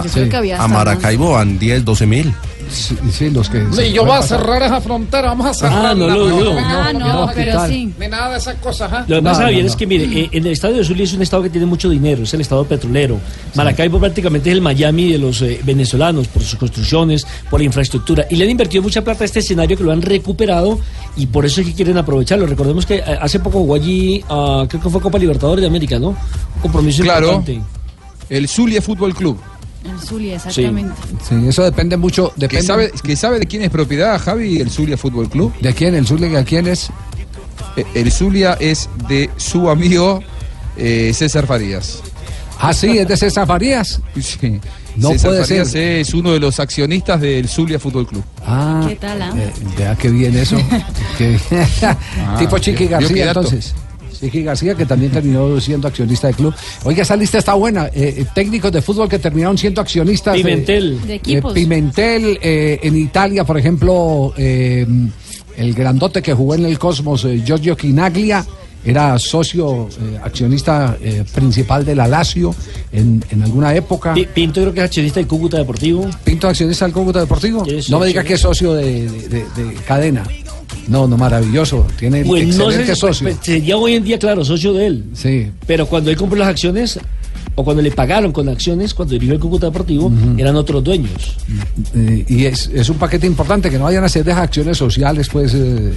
a, 0.58 0.64
a 0.64 0.68
Maracaibo 0.68 1.32
van 1.32 1.58
10, 1.58 1.84
12.000. 1.84 2.32
Sí, 2.68 2.96
sí, 3.10 3.30
los 3.30 3.48
que. 3.48 3.64
Y 3.86 3.92
yo 3.92 4.04
voy 4.04 4.16
a 4.16 4.22
cerrar 4.22 4.62
esa 4.62 4.80
frontera, 4.80 5.28
vamos 5.28 5.46
a 5.46 5.54
cerrar. 5.54 5.86
Ah, 5.86 5.94
no 5.94 6.06
lo 6.08 6.26
digo. 6.36 6.54
Ah, 6.58 6.92
no, 6.92 7.30
pero 7.34 7.66
sí. 7.66 7.92
Ni 7.98 8.08
nada 8.08 8.30
de 8.32 8.38
esas 8.38 8.56
cosas, 8.56 8.92
¿ah? 8.92 9.04
Lo 9.06 9.16
que 9.16 9.22
pasa, 9.22 9.40
No, 9.40 9.44
Javier, 9.46 9.60
no, 9.62 9.66
es 9.66 9.72
no. 9.72 9.78
que 9.78 9.86
mire, 9.86 10.04
eh, 10.20 10.28
en 10.32 10.46
el 10.46 10.52
estadio 10.52 10.76
de 10.76 10.84
Zulia 10.84 11.04
es 11.04 11.12
un 11.12 11.22
estado 11.22 11.42
que 11.42 11.50
tiene 11.50 11.66
mucho 11.66 11.88
dinero, 11.88 12.24
es 12.24 12.34
el 12.34 12.40
estado 12.40 12.64
petrolero. 12.64 13.18
Maracaibo 13.54 13.98
prácticamente 14.00 14.50
es 14.50 14.54
el 14.56 14.62
Miami 14.62 15.12
de 15.12 15.18
los 15.18 15.40
eh, 15.42 15.60
venezolanos 15.64 16.28
por 16.28 16.42
sus 16.42 16.58
construcciones, 16.58 17.26
por 17.50 17.60
la 17.60 17.66
infraestructura. 17.66 18.26
Y 18.30 18.36
le 18.36 18.44
han 18.44 18.50
invertido 18.50 18.82
mucha 18.82 19.02
plata 19.02 19.24
a 19.24 19.26
este 19.26 19.40
escenario 19.40 19.76
que 19.76 19.84
lo 19.84 19.92
han 19.92 20.02
recuperado 20.02 20.78
y 21.16 21.26
por 21.26 21.46
eso 21.46 21.60
es 21.60 21.66
que 21.68 21.74
quieren 21.74 21.96
aprovecharlo. 21.98 22.46
Recordemos 22.46 22.84
que 22.86 22.96
eh, 22.96 23.02
hace 23.20 23.38
poco 23.40 23.58
jugó 23.60 23.74
allí, 23.76 24.24
ah, 24.28 24.64
creo 24.68 24.82
que 24.82 24.90
fue 24.90 25.00
Copa 25.00 25.18
Libertadores 25.18 25.60
de 25.62 25.68
América, 25.68 25.98
¿no? 25.98 26.08
Un 26.08 26.60
compromiso 26.62 27.02
Claro. 27.02 27.26
importante. 27.34 27.62
El 28.28 28.48
Zulia 28.48 28.82
Fútbol 28.82 29.14
Club. 29.14 29.38
El 29.90 30.00
Zulia, 30.00 30.36
exactamente. 30.36 30.92
Sí, 31.28 31.34
eso 31.48 31.62
depende 31.62 31.96
mucho. 31.96 32.32
¿Que 32.34 32.40
Depende, 32.42 32.62
sabe, 32.66 32.90
¿Que 33.02 33.16
sabe 33.16 33.38
de 33.38 33.46
quién 33.46 33.62
es 33.62 33.70
propiedad, 33.70 34.18
Javi, 34.20 34.60
el 34.60 34.70
Zulia 34.70 34.96
Fútbol 34.96 35.28
Club? 35.28 35.52
¿De 35.60 35.72
quién? 35.72 35.94
¿El 35.94 36.06
Zulia 36.06 36.28
de 36.28 36.44
quién 36.44 36.66
es? 36.66 36.90
Eh, 37.76 37.84
El 37.94 38.10
Zulia 38.12 38.54
es 38.60 38.88
de 39.08 39.30
su 39.36 39.68
amigo 39.70 40.20
eh, 40.76 41.12
César 41.14 41.46
Farías. 41.46 42.00
Ah, 42.58 42.72
sí, 42.72 42.96
es 42.98 43.06
de 43.06 43.16
César 43.16 43.46
Farías. 43.46 44.00
Sí. 44.20 44.60
No 44.96 45.10
César 45.10 45.30
puede 45.30 45.44
Farías 45.44 45.70
ser. 45.70 45.98
es 45.98 46.14
uno 46.14 46.32
de 46.32 46.40
los 46.40 46.58
accionistas 46.58 47.20
del 47.20 47.48
Zulia 47.48 47.78
Fútbol 47.78 48.06
Club. 48.06 48.24
Ah, 48.46 48.84
¿Qué 48.88 48.96
tal, 48.96 49.20
ah? 49.20 49.30
eh, 49.36 49.52
vea 49.76 49.94
qué 49.94 50.08
bien 50.08 50.34
eso. 50.38 50.56
Qué- 51.18 51.38
tipo 52.38 52.58
Chiqui 52.58 52.86
García, 52.86 53.26
dato. 53.26 53.40
entonces. 53.40 53.74
Chiqui 54.20 54.42
García, 54.42 54.74
que 54.74 54.86
también 54.86 55.12
terminó 55.12 55.60
siendo 55.60 55.88
accionista 55.88 56.26
del 56.28 56.36
club. 56.36 56.54
Oiga, 56.84 57.02
esa 57.02 57.16
lista 57.16 57.38
está 57.38 57.54
buena. 57.54 57.86
Eh, 57.86 58.14
eh, 58.18 58.26
técnicos 58.34 58.72
de 58.72 58.82
fútbol 58.82 59.08
que 59.08 59.18
terminaron 59.18 59.56
siendo 59.58 59.80
accionistas. 59.80 60.34
de- 60.34 60.42
Pimentel. 60.42 61.00
De 61.06 61.12
Eh, 61.12 61.16
equipos. 61.16 61.52
Pimentel, 61.52 62.38
eh, 62.42 62.78
en 62.82 62.96
Italia, 62.96 63.44
por 63.44 63.58
ejemplo, 63.58 64.32
eh, 64.36 64.86
el 65.56 65.74
grandote 65.74 66.20
que 66.22 66.34
jugó 66.34 66.54
en 66.54 66.64
el 66.66 66.78
Cosmos, 66.78 67.24
eh, 67.24 67.42
Giorgio 67.44 67.76
Quinaglia, 67.76 68.44
era 68.84 69.18
socio, 69.18 69.88
eh, 70.00 70.18
accionista 70.22 70.96
eh, 71.02 71.24
principal 71.34 71.84
de 71.84 71.96
la 71.96 72.06
Lazio 72.06 72.54
en, 72.92 73.24
en 73.30 73.42
alguna 73.42 73.74
época. 73.74 74.14
Pi- 74.14 74.28
Pinto 74.32 74.60
creo 74.60 74.72
que 74.72 74.78
es 74.78 74.84
accionista 74.84 75.18
del 75.18 75.26
Cúcuta 75.26 75.56
Deportivo. 75.58 76.08
Pinto, 76.22 76.46
accionista 76.46 76.84
del 76.84 76.94
Cúcuta 76.94 77.18
Deportivo. 77.18 77.64
No 77.88 77.98
me 77.98 78.06
diga 78.06 78.22
sí. 78.22 78.28
que 78.28 78.34
es 78.34 78.40
socio 78.40 78.74
de, 78.74 79.08
de- 79.10 79.28
de- 79.28 79.64
de 79.64 79.74
cadena. 79.88 80.22
No, 80.88 81.06
no, 81.08 81.16
maravilloso. 81.16 81.86
Tiene 81.98 82.24
Pues 82.24 82.46
no 82.56 82.64
excelente 82.66 82.94
sé, 82.94 83.00
socio. 83.00 83.26
pues, 83.28 83.38
sería 83.42 83.76
hoy 83.76 83.94
en 83.94 84.04
día, 84.04 84.18
claro, 84.18 84.44
socio 84.44 84.72
de 84.72 84.86
él. 84.86 85.04
Sí. 85.14 85.50
Pero 85.66 85.86
cuando 85.86 86.10
él 86.10 86.16
compró 86.16 86.38
las 86.38 86.48
acciones, 86.48 86.98
o 87.54 87.64
cuando 87.64 87.82
le 87.82 87.90
pagaron 87.90 88.32
con 88.32 88.48
acciones, 88.48 88.92
cuando 88.94 89.12
dirigió 89.14 89.34
el 89.34 89.40
Cúcuta 89.40 89.66
Deportivo, 89.66 90.12
eran 90.36 90.56
otros 90.56 90.84
dueños. 90.84 91.36
Eh, 91.94 92.24
y 92.28 92.44
es, 92.44 92.70
es 92.72 92.88
un 92.88 92.98
paquete 92.98 93.26
importante 93.26 93.70
que 93.70 93.78
no 93.78 93.84
vayan 93.84 94.04
a 94.04 94.08
ser 94.08 94.24
de 94.24 94.32
acciones 94.32 94.76
sociales, 94.76 95.28
pues. 95.32 95.54
eh, 95.54 95.92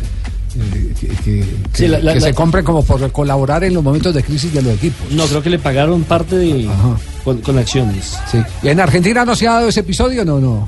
eh, 0.56 0.94
que 1.00 1.08
que- 1.08 1.44
Sí, 1.44 1.84
que- 1.84 1.88
la- 1.90 2.00
la- 2.00 2.14
que 2.14 2.20
la- 2.22 2.26
se 2.28 2.34
compren 2.34 2.66
como 2.66 2.84
por 2.84 3.12
colaborar 3.12 3.64
en 3.64 3.74
los 3.74 3.84
momentos 3.84 4.14
de 4.16 4.24
crisis 4.24 4.52
de 4.54 4.62
los 4.64 4.74
equipos. 4.74 5.12
No, 5.12 5.26
creo 5.28 5.44
que 5.44 5.50
le 5.52 5.60
pagaron 5.60 6.04
parte 6.04 6.36
de 6.38 6.68
con, 7.24 7.38
con 7.42 7.58
acciones. 7.60 8.18
Sí. 8.32 8.40
¿Y 8.64 8.70
en 8.70 8.80
Argentina 8.80 9.24
no 9.26 9.36
se 9.36 9.48
ha 9.48 9.54
dado 9.56 9.68
ese 9.68 9.82
episodio? 9.82 10.26
No, 10.26 10.40
no. 10.40 10.68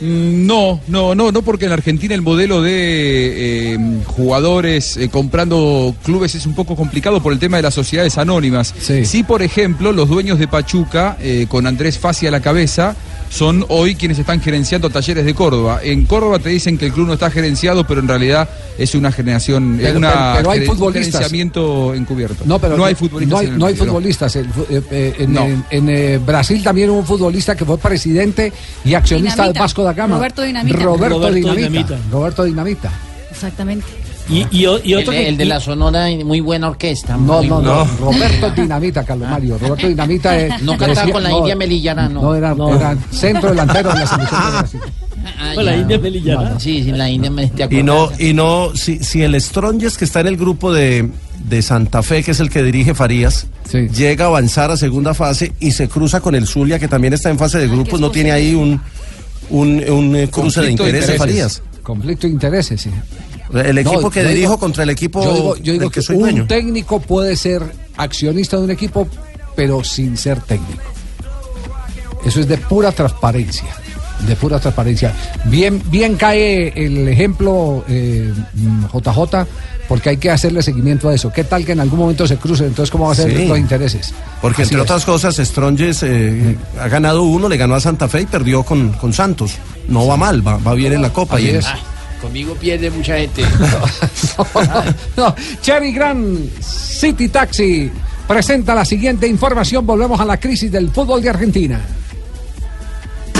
Mm, 0.00 0.46
No, 0.46 0.80
no, 0.88 1.14
no, 1.14 1.30
no, 1.30 1.42
porque 1.42 1.66
en 1.66 1.72
Argentina 1.72 2.14
el 2.14 2.22
modelo 2.22 2.62
de 2.62 3.74
eh, 3.74 3.78
jugadores 4.06 4.96
eh, 4.96 5.08
comprando 5.08 5.94
clubes 6.04 6.34
es 6.34 6.46
un 6.46 6.54
poco 6.54 6.74
complicado 6.76 7.22
por 7.22 7.32
el 7.32 7.38
tema 7.38 7.56
de 7.58 7.62
las 7.64 7.74
sociedades 7.74 8.18
anónimas. 8.18 8.74
Sí, 9.04 9.22
por 9.22 9.42
ejemplo, 9.42 9.92
los 9.92 10.08
dueños 10.08 10.38
de 10.38 10.48
Pachuca, 10.48 11.16
eh, 11.20 11.46
con 11.48 11.66
Andrés 11.66 11.98
Fassi 11.98 12.26
a 12.26 12.30
la 12.30 12.40
cabeza, 12.40 12.96
son 13.30 13.64
hoy 13.68 13.94
quienes 13.94 14.18
están 14.18 14.40
gerenciando 14.42 14.90
talleres 14.90 15.24
de 15.24 15.34
Córdoba. 15.34 15.78
En 15.82 16.04
Córdoba 16.04 16.40
te 16.40 16.48
dicen 16.50 16.76
que 16.76 16.86
el 16.86 16.92
club 16.92 17.06
no 17.06 17.12
está 17.14 17.30
gerenciado, 17.30 17.86
pero 17.86 18.00
en 18.00 18.08
realidad 18.08 18.48
es 18.76 18.94
una 18.96 19.12
generación, 19.12 19.76
es 19.78 19.86
Pero- 19.86 19.98
una 19.98 20.10
pero- 20.10 20.34
pero 20.36 20.50
hay 20.50 20.58
geren- 20.60 20.66
futbolistas. 20.66 21.06
un 21.06 21.12
gerenciamiento 21.12 21.94
encubierto. 21.94 22.42
No, 22.44 22.58
pero 22.58 22.76
no 22.76 22.84
hay 22.84 22.94
futbolistas. 22.96 23.30
No 23.32 23.38
hay, 23.38 23.46
en 23.46 23.52
el 23.52 23.58
no 23.58 23.66
hay 23.66 23.74
medio, 23.74 23.86
futbolistas. 23.86 24.34
El 24.36 24.46
eh, 24.46 24.82
eh, 24.90 25.14
en 25.20 25.32
No. 25.32 25.42
en- 25.44 25.64
en, 25.70 25.88
eh, 25.88 26.18
Brasil 26.18 26.62
también 26.62 26.90
hubo 26.90 26.98
un 26.98 27.06
futbolista 27.06 27.54
que 27.54 27.64
fue 27.64 27.78
presidente 27.78 28.52
y 28.84 28.94
accionista 28.94 29.36
Dinamita. 29.42 29.52
del 29.52 29.62
Vasco 29.62 29.84
da 29.84 29.92
Gama. 29.92 30.16
Roberto 30.16 30.42
Dinamita. 30.42 30.76
Roberto, 30.78 31.16
Roberto 31.18 31.34
Dinamita. 31.34 31.68
Dinamita. 31.68 31.98
Roberto 32.10 32.44
Dinamita. 32.44 32.90
Exactamente. 33.30 33.86
Y, 34.30 34.46
y, 34.50 34.66
o- 34.66 34.78
y 34.82 34.94
otro 34.94 35.12
el, 35.12 35.18
que- 35.18 35.28
el 35.28 35.36
de 35.36 35.44
la 35.44 35.58
Sonora, 35.60 36.06
muy 36.24 36.40
buena 36.40 36.68
orquesta. 36.68 37.16
No, 37.16 37.38
muy 37.38 37.48
no, 37.48 37.60
no. 37.60 37.84
Roberto 37.98 38.50
Dinamita, 38.50 39.04
Carlos 39.04 39.28
Mario. 39.28 39.58
Roberto 39.58 39.88
Dinamita 39.88 40.36
es. 40.38 40.62
No 40.62 40.72
cantaba 40.78 40.94
decía- 41.00 41.12
con 41.12 41.22
la 41.22 41.28
no, 41.30 41.38
India 41.38 41.56
Melillana, 41.56 42.08
no. 42.08 42.22
No, 42.22 42.34
era, 42.34 42.54
No. 42.54 42.74
era 42.74 42.96
centro 43.10 43.50
delantero 43.50 43.92
de 43.92 44.00
la 44.00 44.06
selección 44.06 44.40
de 44.44 44.50
Brasil. 44.58 44.80
Ah, 45.38 45.52
Con 45.54 45.64
la. 45.66 45.76
India 45.76 45.98
Melillana. 45.98 46.60
Sí, 46.60 46.82
sí, 46.84 46.92
la 46.92 47.10
India 47.10 47.30
me 47.30 47.46
¿te 47.48 47.68
Y 47.74 47.82
no, 47.82 48.08
y 48.18 48.32
no, 48.32 48.70
si, 48.74 49.00
si 49.04 49.22
el 49.22 49.38
Strongest 49.40 49.96
que 49.98 50.04
está 50.04 50.20
en 50.20 50.28
el 50.28 50.36
grupo 50.36 50.72
de, 50.72 51.10
de 51.48 51.62
Santa 51.62 52.02
Fe, 52.02 52.22
que 52.22 52.30
es 52.30 52.40
el 52.40 52.48
que 52.50 52.62
dirige 52.62 52.94
Farías, 52.94 53.46
Sí. 53.68 53.88
llega 53.88 54.24
a 54.24 54.28
avanzar 54.28 54.70
a 54.70 54.76
segunda 54.76 55.12
fase 55.14 55.52
y 55.60 55.72
se 55.72 55.88
cruza 55.88 56.20
con 56.20 56.34
el 56.34 56.46
Zulia, 56.46 56.78
que 56.78 56.88
también 56.88 57.12
está 57.14 57.30
en 57.30 57.38
fase 57.38 57.58
de 57.58 57.68
grupos, 57.68 58.00
no 58.00 58.10
tiene 58.10 58.32
ahí 58.32 58.54
un, 58.54 58.80
un, 59.50 59.90
un, 59.90 60.16
eh, 60.16 60.28
cruce 60.28 60.60
de 60.62 60.70
intereses. 60.72 61.16
Farías. 61.16 61.62
Conflicto 61.82 62.26
de 62.26 62.32
intereses, 62.32 62.80
sí. 62.80 62.90
El 63.52 63.78
equipo 63.78 64.00
No, 64.00 64.10
que 64.10 64.22
dirijo 64.22 64.38
digo- 64.52 64.58
contra 64.58 64.82
el 64.84 64.90
equipo 64.90 65.22
Yo 65.24 65.34
digo, 65.34 65.56
yo 65.56 65.72
digo 65.72 65.84
del 65.84 65.90
que, 65.90 65.94
que 66.00 66.02
soy 66.02 66.16
un 66.16 66.22
dueño. 66.22 66.46
técnico 66.46 67.00
puede 67.00 67.36
ser 67.36 67.62
accionista 67.96 68.56
de 68.56 68.62
un 68.64 68.70
equipo, 68.70 69.08
pero 69.56 69.82
sin 69.84 70.16
ser 70.16 70.40
técnico. 70.42 70.82
Eso 72.24 72.40
es 72.40 72.48
de 72.48 72.58
pura 72.58 72.92
transparencia. 72.92 73.68
De 74.26 74.36
pura 74.36 74.58
transparencia. 74.60 75.14
Bien, 75.46 75.82
bien 75.86 76.16
cae 76.16 76.68
el 76.76 77.08
ejemplo 77.08 77.82
eh, 77.88 78.30
JJ, 78.92 79.46
porque 79.88 80.10
hay 80.10 80.16
que 80.18 80.30
hacerle 80.30 80.62
seguimiento 80.62 81.08
a 81.08 81.14
eso. 81.14 81.32
¿Qué 81.32 81.42
tal 81.44 81.64
que 81.64 81.72
en 81.72 81.80
algún 81.80 81.98
momento 82.00 82.26
se 82.26 82.36
crucen? 82.36 82.66
Entonces, 82.66 82.90
¿cómo 82.90 83.06
va 83.06 83.12
a 83.12 83.14
ser 83.16 83.34
Sí. 83.34 83.46
los 83.46 83.58
intereses? 83.58 84.12
Porque 84.42 84.62
Así 84.62 84.74
entre 84.74 84.84
es. 84.84 84.90
otras 84.90 85.04
cosas, 85.06 85.36
Strongest 85.36 86.02
eh, 86.04 86.56
ha 86.78 86.88
ganado 86.88 87.22
uno, 87.22 87.48
le 87.48 87.56
ganó 87.56 87.74
a 87.74 87.80
Santa 87.80 88.06
Fe 88.08 88.20
y 88.20 88.26
perdió 88.26 88.62
con, 88.62 88.92
con 88.92 89.14
Santos. 89.14 89.52
No 89.88 90.06
va 90.06 90.18
mal, 90.18 90.46
va, 90.46 90.58
va 90.58 90.74
bien 90.74 90.92
en 90.92 91.00
la 91.02 91.12
Copa. 91.14 91.36
Así 91.36 91.46
y 91.46 91.50
es. 91.50 91.64
Conmigo 92.20 92.54
pierde 92.54 92.90
mucha 92.90 93.16
gente. 93.16 93.42
No, 95.16 95.34
Cherry 95.60 95.92
Grand 95.92 96.48
City 96.60 97.28
Taxi 97.28 97.90
presenta 98.26 98.74
la 98.74 98.84
siguiente 98.84 99.26
información. 99.26 99.84
Volvemos 99.84 100.20
a 100.20 100.24
la 100.24 100.38
crisis 100.38 100.70
del 100.70 100.90
fútbol 100.90 101.22
de 101.22 101.30
Argentina. 101.30 101.80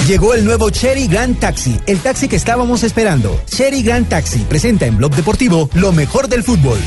Llegó 0.07 0.35
el 0.35 0.45
nuevo 0.45 0.71
Cherry 0.71 1.07
Grand 1.07 1.39
Taxi, 1.39 1.79
el 1.87 2.01
taxi 2.01 2.27
que 2.27 2.37
estábamos 2.37 2.83
esperando. 2.83 3.41
Cherry 3.47 3.83
Grand 3.83 4.09
Taxi 4.09 4.41
presenta 4.41 4.87
en 4.87 4.97
Blog 4.97 5.15
Deportivo 5.15 5.71
lo 5.75 5.93
mejor 5.93 6.29
del 6.29 6.43
fútbol. 6.43 6.79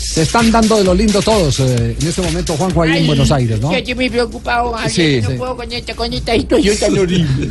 Se 0.00 0.22
están 0.22 0.50
dando 0.50 0.76
de 0.78 0.84
lo 0.84 0.94
lindo 0.94 1.20
todos 1.22 1.60
eh, 1.60 1.96
en 2.00 2.08
este 2.08 2.22
momento, 2.22 2.56
Juanjo, 2.56 2.82
ahí 2.82 2.90
en 2.90 2.96
Ay, 2.96 3.06
Buenos 3.06 3.30
Aires, 3.30 3.60
¿no? 3.60 3.70
Yo 3.70 3.78
estoy 3.78 3.94
muy 3.94 4.08
preocupado, 4.10 4.72
Javier, 4.72 4.90
Sí, 4.90 5.20
no 5.22 5.30
sí. 5.30 5.34
puedo 5.36 5.56
con 5.56 5.72
esta, 5.72 5.94
con 5.94 6.12
esta 6.12 6.32
situación 6.34 6.76
tan 6.78 6.98
horrible. 6.98 7.48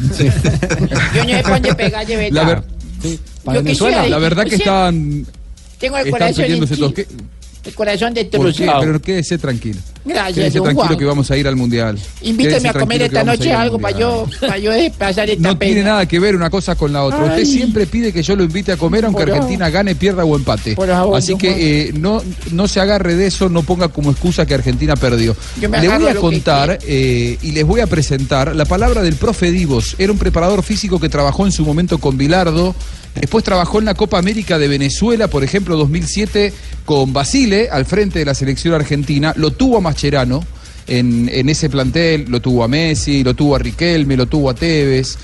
Yo 1.15 1.23
no 1.23 1.29
sé 1.29 1.41
por 1.43 1.51
dónde 1.53 1.75
pegar 1.75 2.05
de 2.07 2.15
verdad. 2.17 2.31
La, 2.33 2.43
ver- 2.45 2.63
para 3.43 3.57
Yo 3.59 3.63
Venezuela, 3.63 4.07
la 4.07 4.17
verdad 4.17 4.43
que 4.43 4.49
quisiera- 4.51 4.87
están, 4.89 5.25
Tengo 5.79 5.97
el 5.97 6.07
están 6.07 6.11
corazón 6.19 6.45
en 6.45 6.59
todos. 6.67 6.77
chi- 6.77 6.93
¿Qué- 6.93 7.07
el 7.65 7.75
corazón 7.75 8.13
destrozado. 8.13 8.79
Pero 8.81 9.01
quédese 9.01 9.37
tranquilo. 9.37 9.79
Gracias, 10.09 10.53
don 10.53 10.63
tranquilo 10.63 10.87
Juan. 10.87 10.99
que 10.99 11.05
vamos 11.05 11.31
a 11.31 11.37
ir 11.37 11.47
al 11.47 11.55
Mundial. 11.55 11.97
Invíteme 12.21 12.69
a 12.69 12.73
comer 12.73 13.03
esta 13.03 13.23
noche 13.23 13.53
al 13.53 13.61
algo 13.61 13.79
para 13.79 13.97
yo, 13.97 14.25
para 14.39 14.57
yo 14.57 14.71
pasar 14.97 15.29
esta 15.29 15.47
No 15.47 15.57
tiene 15.57 15.75
pena. 15.75 15.89
nada 15.91 16.05
que 16.07 16.19
ver 16.19 16.35
una 16.35 16.49
cosa 16.49 16.75
con 16.75 16.91
la 16.91 17.03
otra. 17.03 17.23
Usted 17.25 17.45
siempre 17.45 17.85
pide 17.85 18.11
que 18.11 18.23
yo 18.23 18.35
lo 18.35 18.43
invite 18.43 18.71
a 18.71 18.77
comer 18.77 19.05
aunque 19.05 19.23
Por 19.23 19.31
Argentina 19.33 19.69
gane, 19.69 19.95
pierda 19.95 20.25
o 20.25 20.35
empate. 20.35 20.75
Por 20.75 20.87
favor, 20.87 21.17
Así 21.17 21.37
que 21.37 21.89
eh, 21.89 21.93
no, 21.93 22.21
no 22.51 22.67
se 22.67 22.79
agarre 22.79 23.15
de 23.15 23.27
eso, 23.27 23.49
no 23.49 23.63
ponga 23.63 23.89
como 23.89 24.11
excusa 24.11 24.45
que 24.45 24.53
Argentina 24.53 24.95
perdió. 24.95 25.35
Le 25.59 25.67
voy 25.67 26.07
a 26.07 26.15
contar 26.15 26.79
eh, 26.87 27.37
y 27.41 27.51
les 27.51 27.65
voy 27.65 27.81
a 27.81 27.87
presentar 27.87 28.55
la 28.55 28.65
palabra 28.65 29.01
del 29.01 29.15
profe 29.15 29.51
Divos. 29.51 29.95
Era 29.99 30.11
un 30.11 30.17
preparador 30.17 30.63
físico 30.63 30.99
que 30.99 31.09
trabajó 31.09 31.45
en 31.45 31.51
su 31.51 31.63
momento 31.65 31.97
con 31.97 32.17
Bilardo. 32.17 32.75
Después 33.15 33.43
trabajó 33.43 33.79
en 33.79 33.85
la 33.85 33.95
Copa 33.95 34.17
América 34.19 34.59
de 34.59 34.67
Venezuela, 34.67 35.27
por 35.27 35.43
ejemplo, 35.43 35.75
2007, 35.77 36.53
con 36.85 37.11
Basile 37.11 37.67
al 37.69 37.85
frente 37.85 38.19
de 38.19 38.25
la 38.25 38.33
selección 38.33 38.73
argentina. 38.75 39.33
Lo 39.35 39.51
tuvo 39.51 39.77
a 39.77 39.81
En, 40.87 41.49
ese 41.49 41.69
plantel, 41.69 42.25
lo 42.29 42.39
tuvo 42.39 42.63
a 42.63 42.67
Messi, 42.67 43.23
lo 43.23 43.35
tuvo 43.35 43.55
a 43.55 43.59
Riquelme, 43.59 44.17
lo 44.17 44.25
tuvo 44.25 44.49
a 44.49 44.55
Tevez. 44.55 45.17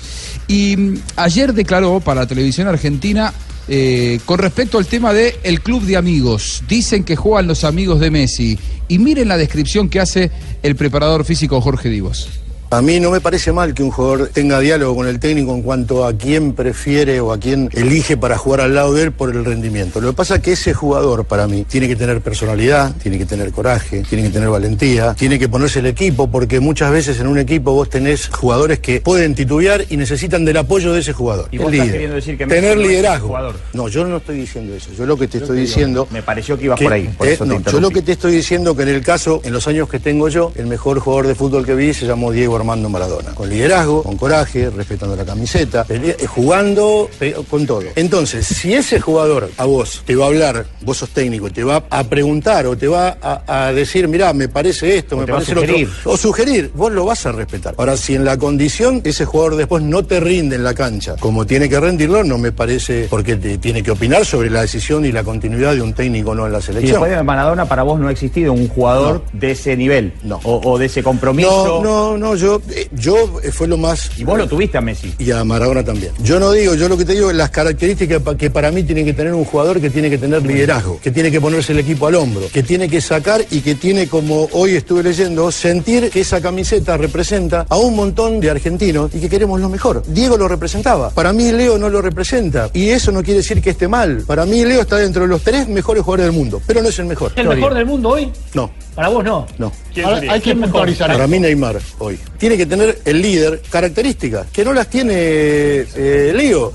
Y 0.46 0.76
mm, 0.76 0.98
ayer 1.16 1.52
declaró 1.52 1.98
para 2.00 2.20
la 2.20 2.26
televisión 2.26 2.68
argentina 2.68 3.32
eh, 3.68 4.20
con 4.24 4.38
respecto 4.38 4.78
al 4.78 4.86
tema 4.86 5.12
de 5.12 5.36
el 5.42 5.60
club 5.60 5.82
de 5.82 5.96
amigos. 5.96 6.62
Dicen 6.68 7.02
que 7.02 7.16
juegan 7.16 7.48
los 7.48 7.64
amigos 7.64 7.98
de 7.98 8.10
Messi. 8.10 8.58
Y 8.88 8.98
miren 9.00 9.26
la 9.26 9.36
descripción 9.36 9.88
que 9.88 9.98
hace 9.98 10.30
el 10.62 10.76
preparador 10.76 11.24
físico 11.24 11.60
Jorge 11.60 11.88
Divos. 11.88 12.28
A 12.68 12.82
mí 12.82 12.98
no 12.98 13.12
me 13.12 13.20
parece 13.20 13.52
mal 13.52 13.74
que 13.74 13.82
un 13.84 13.92
jugador 13.92 14.28
tenga 14.32 14.58
diálogo 14.58 14.96
con 14.96 15.06
el 15.06 15.20
técnico 15.20 15.54
en 15.54 15.62
cuanto 15.62 16.04
a 16.04 16.12
quién 16.14 16.52
prefiere 16.52 17.20
o 17.20 17.32
a 17.32 17.38
quién 17.38 17.70
elige 17.72 18.16
para 18.16 18.36
jugar 18.36 18.60
al 18.62 18.74
lado 18.74 18.92
de 18.92 19.04
él 19.04 19.12
por 19.12 19.30
el 19.30 19.44
rendimiento. 19.44 20.00
Lo 20.00 20.08
que 20.10 20.16
pasa 20.16 20.36
es 20.36 20.40
que 20.42 20.52
ese 20.52 20.74
jugador, 20.74 21.24
para 21.26 21.46
mí, 21.46 21.64
tiene 21.64 21.86
que 21.86 21.94
tener 21.94 22.20
personalidad, 22.20 22.92
tiene 23.00 23.18
que 23.18 23.24
tener 23.26 23.52
coraje, 23.52 24.02
tiene 24.08 24.24
que 24.24 24.30
tener 24.30 24.48
valentía, 24.48 25.14
tiene 25.14 25.38
que 25.38 25.48
ponerse 25.48 25.78
el 25.78 25.86
equipo, 25.86 26.28
porque 26.28 26.58
muchas 26.58 26.90
veces 26.90 27.20
en 27.20 27.28
un 27.28 27.38
equipo 27.38 27.72
vos 27.72 27.88
tenés 27.88 28.26
jugadores 28.28 28.80
que 28.80 29.00
pueden 29.00 29.36
titubear 29.36 29.84
y 29.88 29.96
necesitan 29.96 30.44
del 30.44 30.56
apoyo 30.56 30.92
de 30.92 31.00
ese 31.00 31.12
jugador. 31.12 31.48
Y 31.52 31.58
vos 31.58 31.72
estás 31.72 31.88
queriendo 31.90 32.16
decir 32.16 32.36
que 32.36 32.46
tener 32.46 32.76
no 32.76 32.82
liderazgo. 32.82 33.28
jugador. 33.28 33.54
No, 33.74 33.86
yo 33.88 34.04
no 34.04 34.16
estoy 34.16 34.38
diciendo 34.38 34.74
eso. 34.74 34.90
Yo 34.92 35.06
lo 35.06 35.16
que 35.16 35.28
te 35.28 35.38
Yo 35.38 35.44
estoy 35.44 35.56
te 35.58 35.60
digo, 35.62 35.68
diciendo. 35.68 36.08
me 36.10 36.22
pareció 36.22 36.58
que 36.58 36.64
ibas 36.64 36.80
por 36.80 36.92
ahí, 36.92 37.08
por 37.16 37.28
eh, 37.28 37.34
eso 37.34 37.44
te 37.44 37.50
no, 37.50 37.60
yo 37.60 37.80
lo 37.80 37.90
que 37.90 38.02
te 38.02 38.12
estoy 38.12 38.32
diciendo 38.32 38.74
que 38.74 38.82
en 38.82 38.88
el 38.88 39.02
caso, 39.02 39.40
en 39.44 39.52
los 39.52 39.68
años 39.68 39.88
que 39.88 40.00
tengo 40.00 40.28
yo, 40.28 40.50
el 40.56 40.66
mejor 40.66 40.98
jugador 40.98 41.28
de 41.28 41.36
fútbol 41.36 41.64
que 41.64 41.74
vi 41.76 41.94
se 41.94 42.06
llamó 42.06 42.32
Diego 42.32 42.55
Armando 42.56 42.88
Maradona. 42.88 43.30
Con 43.34 43.48
liderazgo, 43.48 44.02
con 44.02 44.16
coraje, 44.16 44.70
respetando 44.70 45.16
la 45.16 45.24
camiseta, 45.24 45.84
pelea- 45.84 46.16
eh, 46.18 46.26
jugando 46.26 47.08
con 47.50 47.66
todo. 47.66 47.82
Entonces, 47.96 48.46
si 48.46 48.74
ese 48.74 49.00
jugador 49.00 49.50
a 49.56 49.64
vos 49.64 50.02
te 50.06 50.14
va 50.16 50.24
a 50.24 50.28
hablar, 50.28 50.66
vos 50.82 50.98
sos 50.98 51.10
técnico, 51.10 51.50
te 51.50 51.64
va 51.64 51.84
a 51.90 52.04
preguntar 52.04 52.66
o 52.66 52.76
te 52.76 52.88
va 52.88 53.16
a, 53.20 53.66
a 53.66 53.72
decir, 53.72 54.08
mirá, 54.08 54.32
me 54.32 54.48
parece 54.48 54.96
esto, 54.98 55.16
O 55.16 55.20
me 55.20 55.26
parece 55.26 55.54
lo 55.54 55.62
otro, 55.62 55.74
o 56.04 56.16
sugerir, 56.16 56.70
vos 56.74 56.92
lo 56.92 57.04
vas 57.04 57.26
a 57.26 57.32
respetar. 57.32 57.74
Ahora, 57.78 57.96
si 57.96 58.14
en 58.14 58.24
la 58.24 58.36
condición 58.38 59.00
ese 59.04 59.24
jugador 59.24 59.56
después 59.56 59.82
no 59.82 60.04
te 60.04 60.20
rinde 60.20 60.56
en 60.56 60.64
la 60.64 60.74
cancha 60.74 61.16
como 61.20 61.46
tiene 61.46 61.68
que 61.68 61.78
rendirlo, 61.80 62.22
no 62.24 62.38
me 62.38 62.52
parece 62.52 63.06
porque 63.10 63.36
te 63.36 63.58
tiene 63.58 63.82
que 63.82 63.90
opinar 63.90 64.24
sobre 64.24 64.50
la 64.50 64.62
decisión 64.62 65.04
y 65.04 65.12
la 65.12 65.22
continuidad 65.24 65.74
de 65.74 65.82
un 65.82 65.92
técnico 65.92 66.34
no 66.34 66.46
en 66.46 66.52
la 66.52 66.58
Y 66.58 66.62
selección. 66.62 66.92
después 66.92 67.10
de 67.10 67.22
Maradona, 67.22 67.64
para 67.66 67.82
vos 67.82 67.98
no 68.00 68.08
ha 68.08 68.12
existido 68.12 68.52
un 68.52 68.68
jugador 68.68 69.22
de 69.32 69.50
ese 69.52 69.76
nivel 69.76 70.12
o, 70.44 70.60
o 70.64 70.78
de 70.78 70.86
ese 70.86 71.02
compromiso. 71.02 71.80
No, 71.82 72.12
no, 72.14 72.18
no, 72.18 72.34
yo, 72.36 72.45
eh, 72.70 72.88
yo 72.92 73.40
eh, 73.42 73.50
fue 73.50 73.68
lo 73.68 73.76
más. 73.76 74.10
Y 74.18 74.24
vos 74.24 74.38
lo 74.38 74.48
tuviste 74.48 74.78
a 74.78 74.80
Messi. 74.80 75.12
Y 75.18 75.30
a 75.30 75.44
Maradona 75.44 75.84
también. 75.84 76.12
Yo 76.22 76.38
no 76.40 76.52
digo, 76.52 76.74
yo 76.74 76.88
lo 76.88 76.96
que 76.96 77.04
te 77.04 77.14
digo 77.14 77.30
es 77.30 77.36
las 77.36 77.50
características 77.50 78.22
que 78.36 78.50
para 78.50 78.70
mí 78.70 78.82
tiene 78.82 79.04
que 79.04 79.12
tener 79.12 79.34
un 79.34 79.44
jugador 79.44 79.80
que 79.80 79.90
tiene 79.90 80.08
que 80.10 80.18
tener 80.18 80.44
liderazgo, 80.44 81.00
que 81.00 81.10
tiene 81.10 81.30
que 81.30 81.40
ponerse 81.40 81.72
el 81.72 81.80
equipo 81.80 82.06
al 82.06 82.14
hombro, 82.14 82.46
que 82.52 82.62
tiene 82.62 82.88
que 82.88 83.00
sacar 83.00 83.44
y 83.50 83.60
que 83.60 83.74
tiene, 83.74 84.08
como 84.08 84.48
hoy 84.52 84.76
estuve 84.76 85.02
leyendo, 85.02 85.50
sentir 85.50 86.10
que 86.10 86.20
esa 86.20 86.40
camiseta 86.40 86.96
representa 86.96 87.66
a 87.68 87.76
un 87.76 87.96
montón 87.96 88.40
de 88.40 88.50
argentinos 88.50 89.14
y 89.14 89.20
que 89.20 89.28
queremos 89.28 89.60
lo 89.60 89.68
mejor. 89.68 90.02
Diego 90.06 90.36
lo 90.36 90.48
representaba. 90.48 91.10
Para 91.10 91.32
mí 91.32 91.50
Leo 91.52 91.78
no 91.78 91.88
lo 91.88 92.00
representa. 92.00 92.70
Y 92.72 92.88
eso 92.88 93.12
no 93.12 93.22
quiere 93.22 93.38
decir 93.38 93.60
que 93.60 93.70
esté 93.70 93.88
mal. 93.88 94.22
Para 94.26 94.46
mí 94.46 94.64
Leo 94.64 94.82
está 94.82 94.96
dentro 94.96 95.22
de 95.22 95.28
los 95.28 95.42
tres 95.42 95.68
mejores 95.68 96.02
jugadores 96.02 96.26
del 96.26 96.34
mundo, 96.34 96.60
pero 96.66 96.82
no 96.82 96.88
es 96.88 96.98
el 96.98 97.06
mejor. 97.06 97.32
¿El 97.36 97.48
mejor 97.48 97.74
del 97.74 97.86
mundo 97.86 98.10
hoy? 98.10 98.30
No. 98.54 98.70
Para 98.96 99.08
vos 99.10 99.22
no. 99.22 99.46
No. 99.58 99.70
Ahora, 100.04 100.32
hay 100.32 100.40
que 100.40 100.56
puntualizar. 100.56 101.12
Para 101.12 101.26
mí 101.28 101.38
Neymar 101.38 101.78
hoy. 101.98 102.18
Tiene 102.38 102.56
que 102.56 102.66
tener 102.66 102.98
el 103.04 103.22
líder 103.22 103.62
características 103.70 104.46
que 104.50 104.64
no 104.64 104.72
las 104.72 104.88
tiene 104.88 105.12
eh, 105.14 106.32
Leo. 106.34 106.72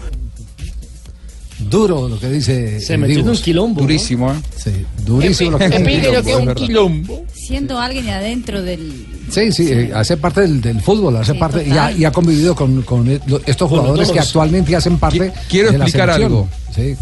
Duro 1.70 2.08
lo 2.10 2.20
que 2.20 2.28
dice. 2.30 2.80
Se 2.80 2.98
metió 2.98 3.20
en 3.20 3.30
un 3.30 3.38
quilombo. 3.38 3.82
Durísimo, 3.82 4.32
¿eh? 4.32 4.36
Sí, 4.56 4.72
durísimo 5.06 5.52
lo 5.52 5.58
que 5.60 5.70
dice. 5.70 6.12
Lo 6.12 6.24
que 6.24 6.32
es 6.32 6.38
un 6.38 6.46
verdad. 6.46 6.62
quilombo. 6.66 7.26
Siendo 7.34 7.80
alguien 7.80 8.10
adentro 8.10 8.62
del. 8.64 9.06
Sí, 9.30 9.52
sí, 9.52 9.68
eh, 9.72 9.92
hace 9.94 10.18
parte 10.18 10.42
del, 10.42 10.60
del 10.62 10.82
fútbol, 10.82 11.18
hace 11.18 11.36
parte 11.36 11.64
y 11.66 11.72
ha, 11.72 11.92
y 11.92 12.04
ha 12.06 12.12
convivido 12.12 12.56
con, 12.56 12.82
con 12.82 13.08
e- 13.10 13.20
estos 13.46 13.70
jugadores 13.70 14.12
que 14.12 14.20
actualmente 14.20 14.76
hacen 14.76 14.98
parte 14.98 15.32
Quiero 15.50 15.72
de 15.72 15.78
la 15.78 15.86
explicar 15.86 16.10
algo. 16.10 16.50
Sí. 16.76 16.96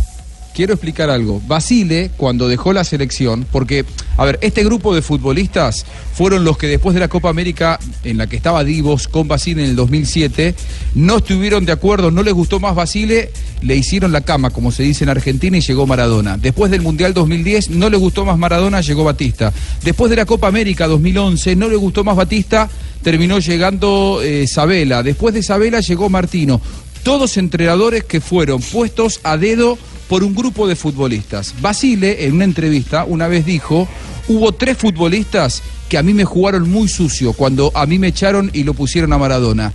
Quiero 0.60 0.74
explicar 0.74 1.10
algo. 1.10 1.42
Basile, 1.48 2.12
cuando 2.18 2.50
dejó 2.50 2.74
la 2.74 2.84
selección, 2.84 3.46
porque, 3.50 3.86
a 4.18 4.26
ver, 4.26 4.40
este 4.42 4.62
grupo 4.62 4.94
de 4.94 5.02
futbolistas 5.02 5.86
fueron 6.14 6.44
los 6.44 6.58
que 6.58 6.68
después 6.68 6.94
de 6.94 7.00
la 7.00 7.08
Copa 7.08 7.30
América, 7.30 7.80
en 8.04 8.18
la 8.18 8.28
que 8.28 8.36
estaba 8.36 8.66
Divos 8.66 9.08
con 9.08 9.30
Basile 9.30 9.64
en 9.64 9.70
el 9.70 9.78
2007, 9.78 10.54
no 10.96 11.20
estuvieron 11.20 11.64
de 11.64 11.72
acuerdo, 11.72 12.12
no 12.12 12.24
les 12.24 12.34
gustó 12.34 12.60
más 12.60 12.76
Basile, 12.76 13.32
le 13.62 13.78
hicieron 13.78 14.12
la 14.12 14.20
cama, 14.20 14.50
como 14.50 14.74
se 14.74 14.84
dice 14.84 15.06
en 15.06 15.12
Argentina, 15.12 15.56
y 15.56 15.62
llegó 15.62 15.88
Maradona. 15.88 16.36
Después 16.36 16.70
del 16.72 16.82
Mundial 16.82 17.14
2010, 17.14 17.70
no 17.70 17.90
le 17.90 17.96
gustó 17.96 18.26
más 18.26 18.38
Maradona, 18.38 18.82
llegó 18.82 19.06
Batista. 19.06 19.54
Después 19.86 20.10
de 20.10 20.18
la 20.18 20.26
Copa 20.26 20.50
América 20.50 20.88
2011, 20.88 21.56
no 21.56 21.70
le 21.70 21.78
gustó 21.78 22.04
más 22.04 22.18
Batista, 22.18 22.70
terminó 23.02 23.40
llegando 23.40 24.20
eh, 24.22 24.46
Sabela. 24.46 25.04
Después 25.04 25.34
de 25.34 25.42
Sabela 25.42 25.80
llegó 25.80 26.10
Martino. 26.10 26.60
Todos 27.04 27.38
entrenadores 27.38 28.04
que 28.04 28.20
fueron 28.20 28.62
puestos 28.62 29.22
a 29.24 29.38
dedo 29.38 29.78
por 30.10 30.24
un 30.24 30.36
grupo 30.36 30.68
de 30.68 30.76
futbolistas. 30.76 31.54
Basile, 31.62 32.26
en 32.26 32.34
una 32.34 32.44
entrevista, 32.44 33.06
una 33.06 33.28
vez 33.28 33.46
dijo, 33.46 33.88
hubo 34.28 34.52
tres 34.52 34.78
futbolistas 34.78 35.62
que 35.88 35.98
a 35.98 36.04
mí 36.04 36.14
me 36.14 36.26
jugaron 36.26 36.70
muy 36.70 36.90
sucio 36.90 37.32
cuando 37.34 37.72
a 37.76 37.86
mí 37.86 38.00
me 38.00 38.08
echaron 38.08 38.50
y 38.52 38.64
lo 38.64 38.74
pusieron 38.74 39.14
a 39.14 39.20
Maradona. 39.20 39.72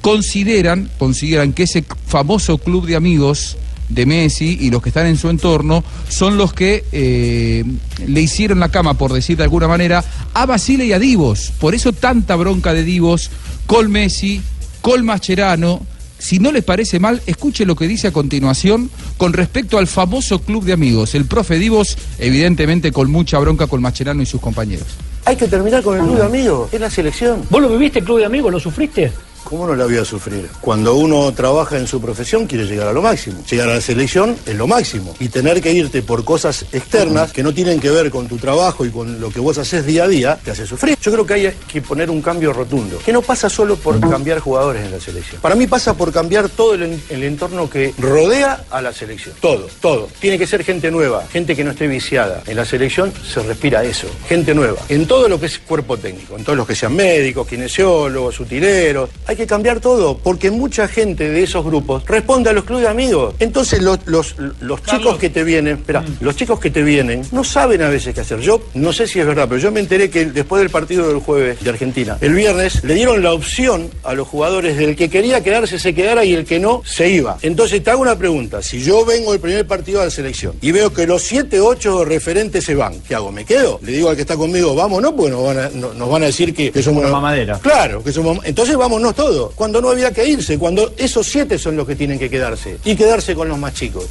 Consideran, 0.00 0.88
consideran 0.98 1.52
que 1.52 1.64
ese 1.64 1.84
famoso 2.06 2.58
club 2.58 2.86
de 2.86 2.96
amigos 2.96 3.58
de 3.88 4.06
Messi 4.06 4.56
y 4.60 4.70
los 4.70 4.82
que 4.82 4.88
están 4.88 5.06
en 5.06 5.18
su 5.18 5.28
entorno 5.28 5.84
son 6.08 6.38
los 6.38 6.54
que 6.54 6.84
eh, 6.92 7.64
le 8.06 8.20
hicieron 8.20 8.60
la 8.60 8.70
cama, 8.70 8.94
por 8.94 9.12
decir 9.12 9.36
de 9.36 9.44
alguna 9.44 9.68
manera, 9.68 10.04
a 10.32 10.46
Basile 10.46 10.86
y 10.86 10.92
a 10.92 10.98
Divos. 11.00 11.52
Por 11.58 11.74
eso 11.74 11.92
tanta 11.92 12.36
bronca 12.36 12.72
de 12.72 12.84
Divos 12.84 13.30
con 13.66 13.90
Messi, 13.90 14.40
con 14.80 15.04
Mascherano. 15.04 15.84
Si 16.22 16.38
no 16.38 16.52
les 16.52 16.62
parece 16.62 17.00
mal, 17.00 17.20
escuche 17.26 17.66
lo 17.66 17.74
que 17.74 17.88
dice 17.88 18.06
a 18.06 18.12
continuación 18.12 18.90
con 19.16 19.32
respecto 19.32 19.76
al 19.76 19.88
famoso 19.88 20.40
club 20.40 20.62
de 20.62 20.72
amigos. 20.72 21.16
El 21.16 21.24
profe 21.24 21.58
Divos, 21.58 21.98
evidentemente 22.20 22.92
con 22.92 23.10
mucha 23.10 23.40
bronca 23.40 23.66
con 23.66 23.82
Mascherano 23.82 24.22
y 24.22 24.26
sus 24.26 24.40
compañeros. 24.40 24.86
Hay 25.24 25.34
que 25.34 25.48
terminar 25.48 25.82
con 25.82 25.98
el 25.98 26.04
club 26.04 26.18
de 26.18 26.24
amigos, 26.24 26.72
es 26.72 26.80
la 26.80 26.90
selección. 26.90 27.42
¿Vos 27.50 27.60
lo 27.60 27.68
viviste, 27.70 27.98
el 27.98 28.04
club 28.04 28.18
de 28.20 28.26
amigos? 28.26 28.52
¿Lo 28.52 28.60
sufriste? 28.60 29.10
¿Cómo 29.52 29.66
no 29.66 29.74
la 29.76 29.84
voy 29.84 29.98
a 29.98 30.04
sufrir? 30.06 30.48
Cuando 30.62 30.94
uno 30.94 31.30
trabaja 31.34 31.76
en 31.76 31.86
su 31.86 32.00
profesión 32.00 32.46
quiere 32.46 32.64
llegar 32.64 32.88
a 32.88 32.92
lo 32.94 33.02
máximo. 33.02 33.44
Llegar 33.50 33.68
a 33.68 33.74
la 33.74 33.80
selección 33.82 34.34
es 34.46 34.56
lo 34.56 34.66
máximo. 34.66 35.14
Y 35.20 35.28
tener 35.28 35.60
que 35.60 35.70
irte 35.70 36.00
por 36.00 36.24
cosas 36.24 36.64
externas 36.72 37.32
que 37.32 37.42
no 37.42 37.52
tienen 37.52 37.78
que 37.78 37.90
ver 37.90 38.10
con 38.10 38.28
tu 38.28 38.38
trabajo 38.38 38.86
y 38.86 38.90
con 38.90 39.20
lo 39.20 39.28
que 39.30 39.40
vos 39.40 39.58
haces 39.58 39.84
día 39.84 40.04
a 40.04 40.08
día, 40.08 40.38
te 40.42 40.52
hace 40.52 40.66
sufrir. 40.66 40.96
Yo 41.02 41.12
creo 41.12 41.26
que 41.26 41.34
hay 41.34 41.52
que 41.70 41.82
poner 41.82 42.08
un 42.08 42.22
cambio 42.22 42.54
rotundo. 42.54 42.98
Que 43.04 43.12
no 43.12 43.20
pasa 43.20 43.50
solo 43.50 43.76
por 43.76 44.00
cambiar 44.00 44.38
jugadores 44.38 44.86
en 44.86 44.90
la 44.90 44.98
selección. 44.98 45.42
Para 45.42 45.54
mí 45.54 45.66
pasa 45.66 45.92
por 45.94 46.10
cambiar 46.14 46.48
todo 46.48 46.72
el, 46.72 46.84
en- 46.84 47.02
el 47.10 47.22
entorno 47.22 47.68
que 47.68 47.92
rodea 47.98 48.64
a 48.70 48.80
la 48.80 48.94
selección. 48.94 49.34
Todo, 49.38 49.68
todo. 49.82 50.08
Tiene 50.18 50.38
que 50.38 50.46
ser 50.46 50.64
gente 50.64 50.90
nueva, 50.90 51.26
gente 51.30 51.54
que 51.54 51.62
no 51.62 51.72
esté 51.72 51.88
viciada. 51.88 52.42
En 52.46 52.56
la 52.56 52.64
selección 52.64 53.12
se 53.30 53.42
respira 53.42 53.84
eso, 53.84 54.06
gente 54.26 54.54
nueva. 54.54 54.78
En 54.88 55.06
todo 55.06 55.28
lo 55.28 55.38
que 55.38 55.44
es 55.44 55.58
cuerpo 55.58 55.98
técnico, 55.98 56.38
en 56.38 56.42
todos 56.42 56.56
los 56.56 56.66
que 56.66 56.74
sean 56.74 56.96
médicos, 56.96 57.46
kinesiólogos, 57.46 58.40
utileros. 58.40 59.10
Hay 59.26 59.36
cambiar 59.46 59.80
todo, 59.80 60.18
porque 60.18 60.50
mucha 60.50 60.88
gente 60.88 61.28
de 61.30 61.42
esos 61.42 61.64
grupos 61.64 62.04
responde 62.06 62.50
a 62.50 62.52
los 62.52 62.64
clubes 62.64 62.84
de 62.84 62.90
amigos. 62.90 63.34
Entonces 63.38 63.82
los, 63.82 63.98
los, 64.06 64.34
los 64.60 64.82
chicos 64.82 65.18
que 65.18 65.30
te 65.30 65.44
vienen, 65.44 65.78
espera, 65.78 66.04
los 66.20 66.36
chicos 66.36 66.58
que 66.60 66.70
te 66.70 66.82
vienen 66.82 67.22
no 67.32 67.44
saben 67.44 67.82
a 67.82 67.88
veces 67.88 68.14
qué 68.14 68.20
hacer. 68.20 68.40
Yo 68.40 68.60
no 68.74 68.92
sé 68.92 69.06
si 69.06 69.20
es 69.20 69.26
verdad, 69.26 69.46
pero 69.48 69.60
yo 69.60 69.70
me 69.72 69.80
enteré 69.80 70.10
que 70.10 70.26
después 70.26 70.60
del 70.60 70.70
partido 70.70 71.08
del 71.08 71.18
jueves 71.18 71.62
de 71.62 71.70
Argentina, 71.70 72.18
el 72.20 72.34
viernes 72.34 72.82
le 72.84 72.94
dieron 72.94 73.22
la 73.22 73.32
opción 73.32 73.90
a 74.04 74.14
los 74.14 74.28
jugadores 74.28 74.76
del 74.76 74.96
que 74.96 75.08
quería 75.08 75.42
quedarse 75.42 75.78
se 75.78 75.94
quedara 75.94 76.24
y 76.24 76.34
el 76.34 76.44
que 76.44 76.58
no 76.58 76.82
se 76.84 77.08
iba. 77.08 77.38
Entonces 77.42 77.82
te 77.82 77.90
hago 77.90 78.02
una 78.02 78.16
pregunta, 78.18 78.62
si 78.62 78.82
yo 78.82 79.04
vengo 79.04 79.32
el 79.34 79.40
primer 79.40 79.66
partido 79.66 80.00
de 80.00 80.06
la 80.06 80.10
selección 80.10 80.54
y 80.60 80.72
veo 80.72 80.92
que 80.92 81.06
los 81.06 81.22
7, 81.22 81.60
8 81.60 82.04
referentes 82.04 82.64
se 82.64 82.74
van, 82.74 83.00
¿qué 83.06 83.14
hago? 83.14 83.32
¿Me 83.32 83.44
quedo? 83.44 83.78
Le 83.82 83.92
digo 83.92 84.08
al 84.10 84.16
que 84.16 84.22
está 84.22 84.36
conmigo, 84.36 84.74
vámonos, 84.74 85.12
porque 85.12 85.30
nos 85.30 85.44
van 85.44 85.58
a, 85.58 85.68
no- 85.70 85.94
nos 85.94 86.08
van 86.10 86.22
a 86.22 86.26
decir 86.26 86.54
que, 86.54 86.70
que 86.70 86.82
somos... 86.82 87.02
Una 87.04 87.12
mamadera. 87.12 87.58
Claro, 87.58 88.02
que 88.02 88.12
somos... 88.12 88.38
Entonces 88.44 88.76
vámonos 88.76 89.14
todos, 89.14 89.21
cuando 89.54 89.80
no 89.80 89.90
había 89.90 90.10
que 90.12 90.26
irse, 90.26 90.58
cuando 90.58 90.92
esos 90.96 91.26
siete 91.26 91.58
son 91.58 91.76
los 91.76 91.86
que 91.86 91.96
tienen 91.96 92.18
que 92.18 92.28
quedarse 92.30 92.78
y 92.84 92.94
quedarse 92.96 93.34
con 93.34 93.48
los 93.48 93.58
más 93.58 93.74
chicos. 93.74 94.06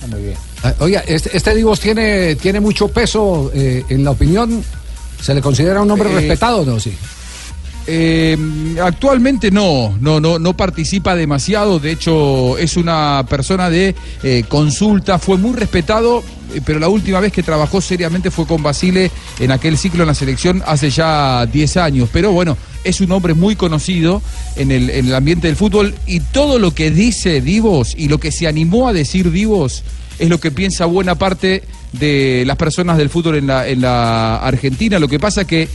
Ah, 0.64 0.74
Oiga, 0.80 1.04
este, 1.08 1.36
este 1.36 1.56
Divos 1.56 1.80
tiene, 1.80 2.36
tiene 2.36 2.60
mucho 2.60 2.88
peso 2.88 3.52
eh, 3.54 3.84
en 3.90 4.04
la 4.04 4.12
opinión. 4.12 4.64
¿Se 5.22 5.34
le 5.34 5.42
considera 5.42 5.82
un 5.82 5.92
hombre 5.92 6.10
Eh, 6.12 6.16
respetado 6.16 6.62
o 6.62 6.66
no? 6.66 6.80
Sí. 6.80 6.94
Eh, 7.88 8.38
actualmente 8.82 9.50
no, 9.50 9.98
no, 10.00 10.20
no, 10.20 10.40
no 10.40 10.54
participa 10.56 11.16
demasiado. 11.16 11.80
De 11.80 11.92
hecho, 11.92 12.58
es 12.58 12.78
una 12.78 13.26
persona 13.28 13.70
de 13.70 13.96
eh, 14.24 14.44
consulta. 14.48 15.18
Fue 15.20 15.38
muy 15.38 15.56
respetado, 15.56 16.24
eh, 16.54 16.62
pero 16.64 16.80
la 16.80 16.90
última 16.90 17.20
vez 17.20 17.34
que 17.34 17.44
trabajó 17.44 17.82
seriamente 17.82 18.30
fue 18.32 18.46
con 18.46 18.62
Basile 18.62 19.12
en 19.40 19.52
aquel 19.52 19.78
ciclo 19.78 20.04
en 20.04 20.08
la 20.08 20.14
selección 20.16 20.62
hace 20.66 20.90
ya 20.90 21.46
10 21.52 21.78
años. 21.78 22.10
Pero 22.14 22.32
bueno, 22.32 22.56
es 22.84 23.02
un 23.02 23.12
hombre 23.12 23.34
muy 23.34 23.56
conocido 23.56 24.22
en 24.56 24.72
el, 24.72 24.90
en 24.90 25.08
el 25.08 25.16
ambiente 25.16 25.48
del 25.48 25.56
fútbol 25.56 25.94
y 26.08 26.20
todo 26.20 26.60
lo 26.60 26.74
que 26.74 26.92
dice 26.92 27.42
Divos 27.42 27.94
y 27.98 28.08
lo 28.08 28.20
que 28.20 28.32
se 28.32 28.48
animó 28.48 28.88
a 28.88 28.94
decir 28.94 29.32
Divos 29.32 29.84
es 30.20 30.30
lo 30.30 30.40
que 30.40 30.52
piensa 30.52 30.86
buena 30.86 31.16
parte 31.16 31.64
de 31.94 32.44
las 32.46 32.58
personas 32.58 32.98
del 32.98 33.10
fútbol 33.10 33.36
en 33.36 33.48
la, 33.48 33.68
en 33.68 33.82
la 33.82 34.38
Argentina. 34.38 35.00
Lo 35.00 35.08
que 35.08 35.20
pasa 35.20 35.46
que 35.46 35.68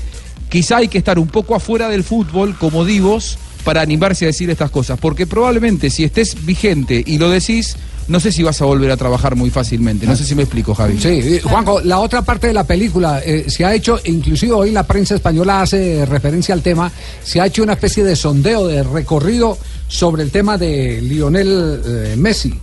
quizá 0.48 0.78
hay 0.78 0.88
que 0.88 0.98
estar 0.98 1.18
un 1.18 1.28
poco 1.28 1.54
afuera 1.54 1.88
del 1.88 2.04
fútbol 2.04 2.56
como 2.56 2.84
divos 2.84 3.38
para 3.64 3.80
animarse 3.80 4.24
a 4.24 4.28
decir 4.28 4.48
estas 4.48 4.70
cosas, 4.70 4.98
porque 5.00 5.26
probablemente 5.26 5.90
si 5.90 6.04
estés 6.04 6.46
vigente 6.46 7.02
y 7.04 7.18
lo 7.18 7.28
decís, 7.28 7.76
no 8.08 8.20
sé 8.20 8.32
si 8.32 8.42
vas 8.42 8.60
a 8.62 8.64
volver 8.64 8.90
a 8.90 8.96
trabajar 8.96 9.36
muy 9.36 9.50
fácilmente. 9.50 10.06
No 10.06 10.16
sé 10.16 10.24
si 10.24 10.34
me 10.34 10.42
explico, 10.42 10.74
Javi. 10.74 10.98
Sí, 10.98 11.08
eh, 11.08 11.40
Juanjo, 11.42 11.80
la 11.80 11.98
otra 11.98 12.22
parte 12.22 12.46
de 12.46 12.52
la 12.52 12.64
película 12.64 13.20
eh, 13.24 13.46
se 13.48 13.64
ha 13.64 13.74
hecho, 13.74 13.98
inclusive 14.04 14.52
hoy 14.52 14.70
la 14.70 14.84
prensa 14.84 15.14
española 15.14 15.62
hace 15.62 16.04
referencia 16.06 16.54
al 16.54 16.62
tema, 16.62 16.90
se 17.22 17.40
ha 17.40 17.46
hecho 17.46 17.62
una 17.62 17.74
especie 17.74 18.04
de 18.04 18.16
sondeo, 18.16 18.66
de 18.66 18.82
recorrido 18.82 19.58
sobre 19.88 20.22
el 20.22 20.30
tema 20.30 20.58
de 20.58 21.00
Lionel 21.00 21.82
eh, 21.84 22.14
Messi. 22.16 22.54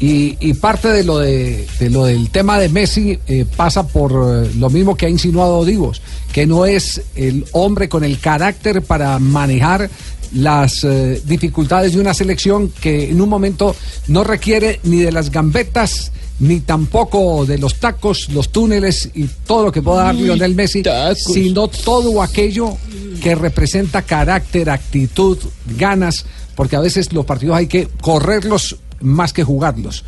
Y, 0.00 0.36
y 0.40 0.54
parte 0.54 0.88
de 0.88 1.04
lo, 1.04 1.20
de, 1.20 1.64
de 1.78 1.88
lo 1.88 2.06
del 2.06 2.28
tema 2.30 2.58
de 2.58 2.68
Messi 2.68 3.20
eh, 3.28 3.46
pasa 3.56 3.86
por 3.86 4.10
eh, 4.10 4.50
lo 4.58 4.68
mismo 4.68 4.96
que 4.96 5.06
ha 5.06 5.08
insinuado 5.08 5.64
Divos, 5.64 6.02
que 6.32 6.44
no 6.44 6.66
es 6.66 7.02
el 7.14 7.44
hombre 7.52 7.88
con 7.88 8.02
el 8.02 8.18
carácter 8.18 8.82
para 8.82 9.20
manejar 9.20 9.88
las 10.34 10.84
eh, 10.84 11.20
dificultades 11.24 11.94
de 11.94 12.00
una 12.00 12.14
selección 12.14 12.70
que 12.80 13.10
en 13.10 13.20
un 13.20 13.28
momento 13.28 13.74
no 14.08 14.24
requiere 14.24 14.80
ni 14.84 14.98
de 14.98 15.12
las 15.12 15.30
gambetas 15.30 16.12
ni 16.38 16.60
tampoco 16.60 17.46
de 17.46 17.58
los 17.58 17.76
tacos, 17.76 18.28
los 18.30 18.48
túneles 18.48 19.10
y 19.14 19.28
todo 19.46 19.66
lo 19.66 19.72
que 19.72 19.80
pueda 19.80 20.04
dar 20.04 20.14
Lionel 20.14 20.56
Messi, 20.56 20.82
sino 21.14 21.68
todo 21.68 22.20
aquello 22.20 22.76
que 23.22 23.36
representa 23.36 24.02
carácter, 24.02 24.68
actitud, 24.68 25.38
ganas, 25.78 26.24
porque 26.56 26.74
a 26.74 26.80
veces 26.80 27.12
los 27.12 27.24
partidos 27.24 27.56
hay 27.56 27.68
que 27.68 27.88
correrlos 28.00 28.76
más 29.00 29.32
que 29.32 29.44
jugarlos. 29.44 30.04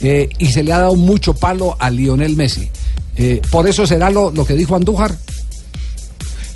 Eh, 0.00 0.28
y 0.38 0.46
se 0.46 0.62
le 0.62 0.72
ha 0.72 0.78
dado 0.78 0.96
mucho 0.96 1.34
palo 1.34 1.76
a 1.78 1.88
Lionel 1.88 2.36
Messi. 2.36 2.68
Eh, 3.16 3.40
por 3.50 3.68
eso 3.68 3.86
será 3.86 4.10
lo, 4.10 4.30
lo 4.30 4.44
que 4.44 4.54
dijo 4.54 4.74
Andújar. 4.74 5.16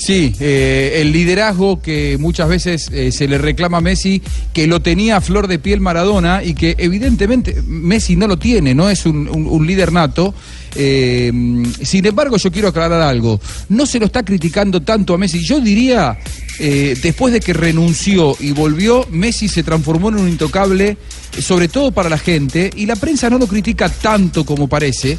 Sí, 0.00 0.34
eh, 0.40 1.00
el 1.02 1.12
liderazgo 1.12 1.82
que 1.82 2.16
muchas 2.18 2.48
veces 2.48 2.88
eh, 2.90 3.12
se 3.12 3.28
le 3.28 3.36
reclama 3.36 3.78
a 3.78 3.80
Messi, 3.82 4.22
que 4.54 4.66
lo 4.66 4.80
tenía 4.80 5.18
a 5.18 5.20
flor 5.20 5.46
de 5.46 5.58
piel 5.58 5.82
Maradona 5.82 6.42
y 6.42 6.54
que 6.54 6.74
evidentemente 6.78 7.60
Messi 7.66 8.16
no 8.16 8.26
lo 8.26 8.38
tiene, 8.38 8.74
no 8.74 8.88
es 8.88 9.04
un, 9.04 9.28
un- 9.28 9.66
líder 9.66 9.92
nato. 9.92 10.34
Eh, 10.74 11.30
sin 11.82 12.06
embargo, 12.06 12.38
yo 12.38 12.50
quiero 12.50 12.68
aclarar 12.68 13.02
algo. 13.02 13.38
No 13.68 13.84
se 13.84 13.98
lo 13.98 14.06
está 14.06 14.22
criticando 14.24 14.80
tanto 14.80 15.12
a 15.12 15.18
Messi. 15.18 15.40
Yo 15.44 15.60
diría, 15.60 16.18
después 16.58 17.34
de 17.34 17.40
que 17.40 17.52
renunció 17.52 18.34
y 18.40 18.52
volvió, 18.52 19.06
Messi 19.10 19.48
se 19.48 19.62
transformó 19.62 20.08
en 20.08 20.14
un 20.16 20.28
intocable, 20.30 20.96
sobre 21.38 21.68
todo 21.68 21.92
para 21.92 22.08
la 22.08 22.16
gente, 22.18 22.70
y 22.74 22.86
la 22.86 22.96
prensa 22.96 23.28
no 23.28 23.36
lo 23.36 23.46
critica 23.46 23.90
tanto 23.90 24.46
como 24.46 24.66
parece. 24.66 25.18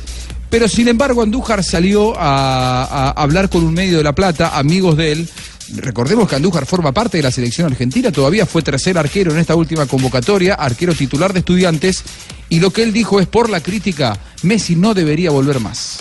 Pero 0.51 0.67
sin 0.67 0.89
embargo, 0.89 1.23
Andújar 1.23 1.63
salió 1.63 2.13
a, 2.15 2.83
a 2.83 3.09
hablar 3.11 3.49
con 3.49 3.63
un 3.63 3.73
medio 3.73 3.97
de 3.97 4.03
La 4.03 4.13
Plata, 4.13 4.57
amigos 4.57 4.97
de 4.97 5.13
él. 5.13 5.29
Recordemos 5.77 6.27
que 6.27 6.35
Andújar 6.35 6.65
forma 6.65 6.91
parte 6.91 7.17
de 7.17 7.23
la 7.23 7.31
selección 7.31 7.71
argentina, 7.71 8.11
todavía 8.11 8.45
fue 8.45 8.61
tercer 8.61 8.97
arquero 8.97 9.31
en 9.31 9.37
esta 9.37 9.55
última 9.55 9.85
convocatoria, 9.85 10.55
arquero 10.55 10.93
titular 10.93 11.31
de 11.31 11.39
estudiantes, 11.39 12.03
y 12.49 12.59
lo 12.59 12.71
que 12.71 12.83
él 12.83 12.91
dijo 12.91 13.21
es, 13.21 13.27
por 13.27 13.49
la 13.49 13.61
crítica, 13.61 14.19
Messi 14.43 14.75
no 14.75 14.93
debería 14.93 15.31
volver 15.31 15.61
más. 15.61 15.99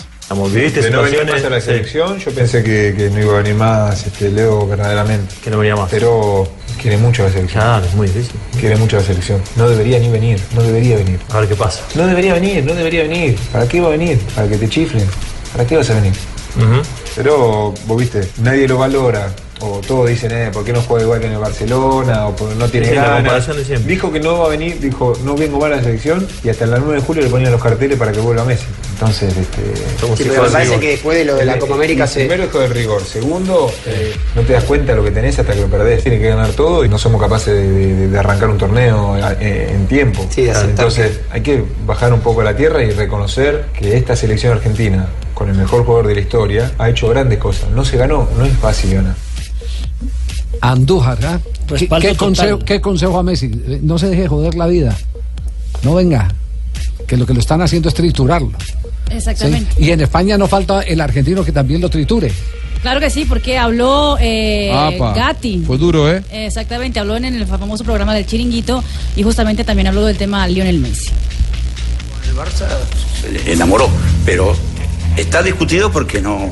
¿Viste 0.53 0.81
de 0.81 0.91
no 0.91 1.01
venir 1.01 1.25
más 1.25 1.43
a 1.43 1.49
la 1.49 1.59
sí. 1.59 1.67
selección, 1.67 2.17
yo 2.19 2.31
pensé 2.31 2.63
que, 2.63 2.93
que 2.95 3.09
no 3.09 3.21
iba 3.21 3.33
a 3.33 3.41
venir 3.41 3.55
más 3.55 4.05
este, 4.05 4.29
Leo 4.29 4.65
verdaderamente. 4.65 5.35
Que 5.43 5.49
no 5.49 5.57
venía 5.57 5.75
más. 5.75 5.89
Pero 5.89 6.49
quiere 6.81 6.97
mucho 6.97 7.23
la 7.23 7.29
selección. 7.29 7.63
Claro, 7.63 7.85
es 7.85 7.93
muy 7.93 8.07
difícil. 8.07 8.39
Quiere 8.59 8.75
mucho 8.75 8.97
la 8.97 9.03
selección. 9.03 9.41
No 9.55 9.69
debería 9.69 9.99
ni 9.99 10.09
venir, 10.09 10.41
no 10.55 10.63
debería 10.63 10.97
venir. 10.97 11.19
A 11.29 11.39
ver 11.39 11.47
qué 11.47 11.55
pasa. 11.55 11.83
No 11.95 12.07
debería 12.07 12.33
venir, 12.33 12.65
no 12.65 12.73
debería 12.73 13.03
venir. 13.03 13.37
¿Para 13.51 13.67
qué 13.67 13.77
iba 13.77 13.87
a 13.87 13.91
venir? 13.91 14.19
Para 14.35 14.47
que 14.47 14.57
te 14.57 14.67
chiflen. 14.67 15.07
¿Para 15.51 15.65
qué 15.65 15.77
vas 15.77 15.89
a 15.91 15.93
venir? 15.95 16.13
Pero, 17.15 17.73
vos 17.85 17.97
viste, 17.97 18.27
nadie 18.41 18.67
lo 18.67 18.77
valora. 18.77 19.31
O 19.63 19.79
todos 19.85 20.09
dicen, 20.09 20.31
eh, 20.31 20.49
¿por 20.51 20.63
qué 20.63 20.73
no 20.73 20.81
juega 20.81 21.03
igual 21.03 21.19
que 21.19 21.27
en 21.27 21.33
el 21.33 21.37
Barcelona? 21.39 22.27
O 22.27 22.35
no 22.57 22.67
tiene 22.69 22.87
Sí, 22.89 22.95
ganas. 22.95 23.23
Dijo 23.85 24.11
que 24.11 24.19
no 24.19 24.39
va 24.39 24.45
a 24.45 24.49
venir, 24.49 24.79
dijo, 24.79 25.13
no 25.23 25.35
vengo 25.35 25.59
más 25.59 25.71
a 25.71 25.75
la 25.75 25.83
selección. 25.83 26.27
Y 26.43 26.49
hasta 26.49 26.65
el 26.65 26.71
9 26.71 26.95
de 26.95 26.99
julio 27.01 27.21
le 27.23 27.29
ponían 27.29 27.51
los 27.51 27.61
carteles 27.61 27.97
para 27.97 28.11
que 28.11 28.19
vuelva 28.19 28.43
Messi. 28.43 28.65
Entonces, 28.93 29.35
este. 29.37 29.61
Sí, 30.15 30.23
pero 30.29 30.43
me 30.43 30.49
parece 30.49 30.79
que 30.79 30.89
después 30.91 31.17
de 31.17 31.25
lo 31.25 31.35
de 31.35 31.45
la 31.45 31.57
Copa 31.59 31.75
América 31.75 32.05
se- 32.07 32.21
Primero 32.21 32.43
esto 32.43 32.59
del 32.59 32.71
rigor. 32.71 33.03
Segundo, 33.03 33.71
eh, 33.85 34.13
no 34.35 34.41
te 34.43 34.53
das 34.53 34.63
cuenta 34.63 34.91
de 34.93 34.97
lo 34.97 35.03
que 35.03 35.11
tenés 35.11 35.37
hasta 35.39 35.53
que 35.53 35.61
lo 35.61 35.67
perdés. 35.67 36.03
Tiene 36.03 36.19
que 36.19 36.29
ganar 36.29 36.49
todo 36.51 36.83
y 36.85 36.89
no 36.89 36.97
somos 36.99 37.19
capaces 37.21 37.53
de, 37.53 37.67
de- 37.95 38.07
de 38.09 38.19
arrancar 38.19 38.49
un 38.49 38.57
torneo 38.57 39.15
eh, 39.39 39.71
en 39.73 39.87
tiempo. 39.87 40.25
Sí, 40.29 40.43
de. 40.43 40.51
Entonces, 40.51 41.19
hay 41.31 41.41
que 41.41 41.63
bajar 41.85 42.13
un 42.13 42.21
poco 42.21 42.41
a 42.41 42.43
la 42.43 42.55
tierra 42.55 42.83
y 42.83 42.91
reconocer 42.91 43.65
que 43.77 43.97
esta 43.97 44.15
selección 44.15 44.53
argentina, 44.53 45.07
con 45.33 45.49
el 45.49 45.55
mejor 45.55 45.83
jugador 45.85 46.07
de 46.07 46.15
la 46.15 46.21
historia, 46.21 46.71
ha 46.77 46.89
hecho 46.89 47.07
grandes 47.09 47.39
cosas. 47.39 47.69
No 47.71 47.83
se 47.85 47.97
ganó, 47.97 48.27
no 48.37 48.45
es 48.45 48.53
fácil 48.53 48.93
ganar. 48.93 49.15
Andújar, 50.61 51.17
¿ah? 51.25 51.39
¿Qué, 51.99 52.15
consejo, 52.15 52.59
qué 52.59 52.79
consejo 52.79 53.17
a 53.17 53.23
Messi? 53.23 53.47
Eh, 53.67 53.79
No 53.81 53.97
se 53.97 54.07
deje 54.09 54.27
joder 54.27 54.55
la 54.55 54.67
vida. 54.67 54.95
No 55.83 55.95
venga. 55.95 56.33
Que 57.07 57.17
lo 57.17 57.25
que 57.25 57.33
lo 57.33 57.39
están 57.39 57.61
haciendo 57.61 57.89
es 57.89 57.95
triturarlo. 57.95 58.51
¿sí? 58.65 58.73
Exactamente. 59.09 59.73
Y 59.81 59.89
en 59.91 60.01
España 60.01 60.37
no 60.37 60.47
falta 60.47 60.81
el 60.81 61.01
argentino 61.01 61.43
que 61.43 61.51
también 61.51 61.81
lo 61.81 61.89
triture. 61.89 62.31
Claro 62.81 62.99
que 62.99 63.09
sí, 63.09 63.25
porque 63.25 63.57
habló 63.57 64.17
eh, 64.19 64.71
Gatti. 65.15 65.63
Fue 65.65 65.77
duro, 65.77 66.11
¿eh? 66.11 66.23
Exactamente, 66.31 66.99
habló 66.99 67.15
en 67.15 67.25
el 67.25 67.45
famoso 67.45 67.83
programa 67.83 68.15
del 68.15 68.25
Chiringuito 68.25 68.83
y 69.15 69.23
justamente 69.23 69.63
también 69.63 69.87
habló 69.87 70.05
del 70.05 70.17
tema 70.17 70.47
Lionel 70.47 70.79
Messi. 70.79 71.09
El 72.27 72.35
Barça 72.35 72.67
se 73.21 73.51
enamoró, 73.51 73.87
pero 74.25 74.55
está 75.15 75.43
discutido 75.43 75.91
porque 75.91 76.21
no 76.21 76.49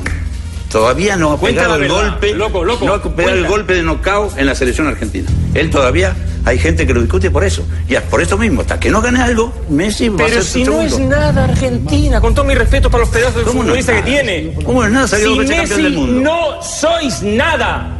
todavía 0.70 1.16
no 1.16 1.32
ha 1.32 1.38
Cuenta 1.38 1.62
pegado 1.62 1.74
el 1.76 1.80
verdad, 1.82 2.10
golpe, 2.10 2.34
loco, 2.34 2.64
loco, 2.64 2.86
no 2.86 2.94
ha 2.94 3.02
pegado 3.02 3.36
el 3.36 3.46
golpe 3.46 3.74
de 3.74 3.82
knockout 3.82 4.38
en 4.38 4.46
la 4.46 4.54
selección 4.54 4.86
argentina. 4.86 5.28
Él 5.54 5.68
todavía 5.70 6.14
hay 6.44 6.58
gente 6.58 6.86
que 6.86 6.94
lo 6.94 7.00
discute 7.02 7.30
por 7.30 7.44
eso. 7.44 7.66
Y 7.88 7.94
es 7.94 8.02
por 8.02 8.22
eso 8.22 8.38
mismo, 8.38 8.62
hasta 8.62 8.78
que 8.80 8.88
no 8.90 9.02
gane 9.02 9.20
algo, 9.20 9.52
Messi 9.68 10.08
va 10.08 10.14
a 10.14 10.18
Pero 10.28 10.34
ser 10.34 10.44
si 10.44 10.64
su 10.64 10.70
no 10.70 10.80
es 10.82 10.98
nada 10.98 11.44
Argentina, 11.44 12.20
con 12.20 12.34
todo 12.34 12.44
mi 12.44 12.54
respeto 12.54 12.90
para 12.90 13.02
los 13.02 13.10
pedazos 13.10 13.36
de 13.36 13.42
¿Cómo 13.42 13.54
no 13.54 13.60
futbolista 13.62 13.96
que 13.96 14.02
tiene. 14.02 14.54
¿Cómo 14.64 14.80
no 14.80 14.86
es 14.86 14.92
nada? 14.92 15.08
Salió 15.08 15.32
Si 15.32 15.38
campeón 15.38 15.58
Messi 15.60 15.82
del 15.82 15.92
mundo. 15.92 16.20
no 16.22 16.62
sois 16.62 17.22
nada. 17.22 17.96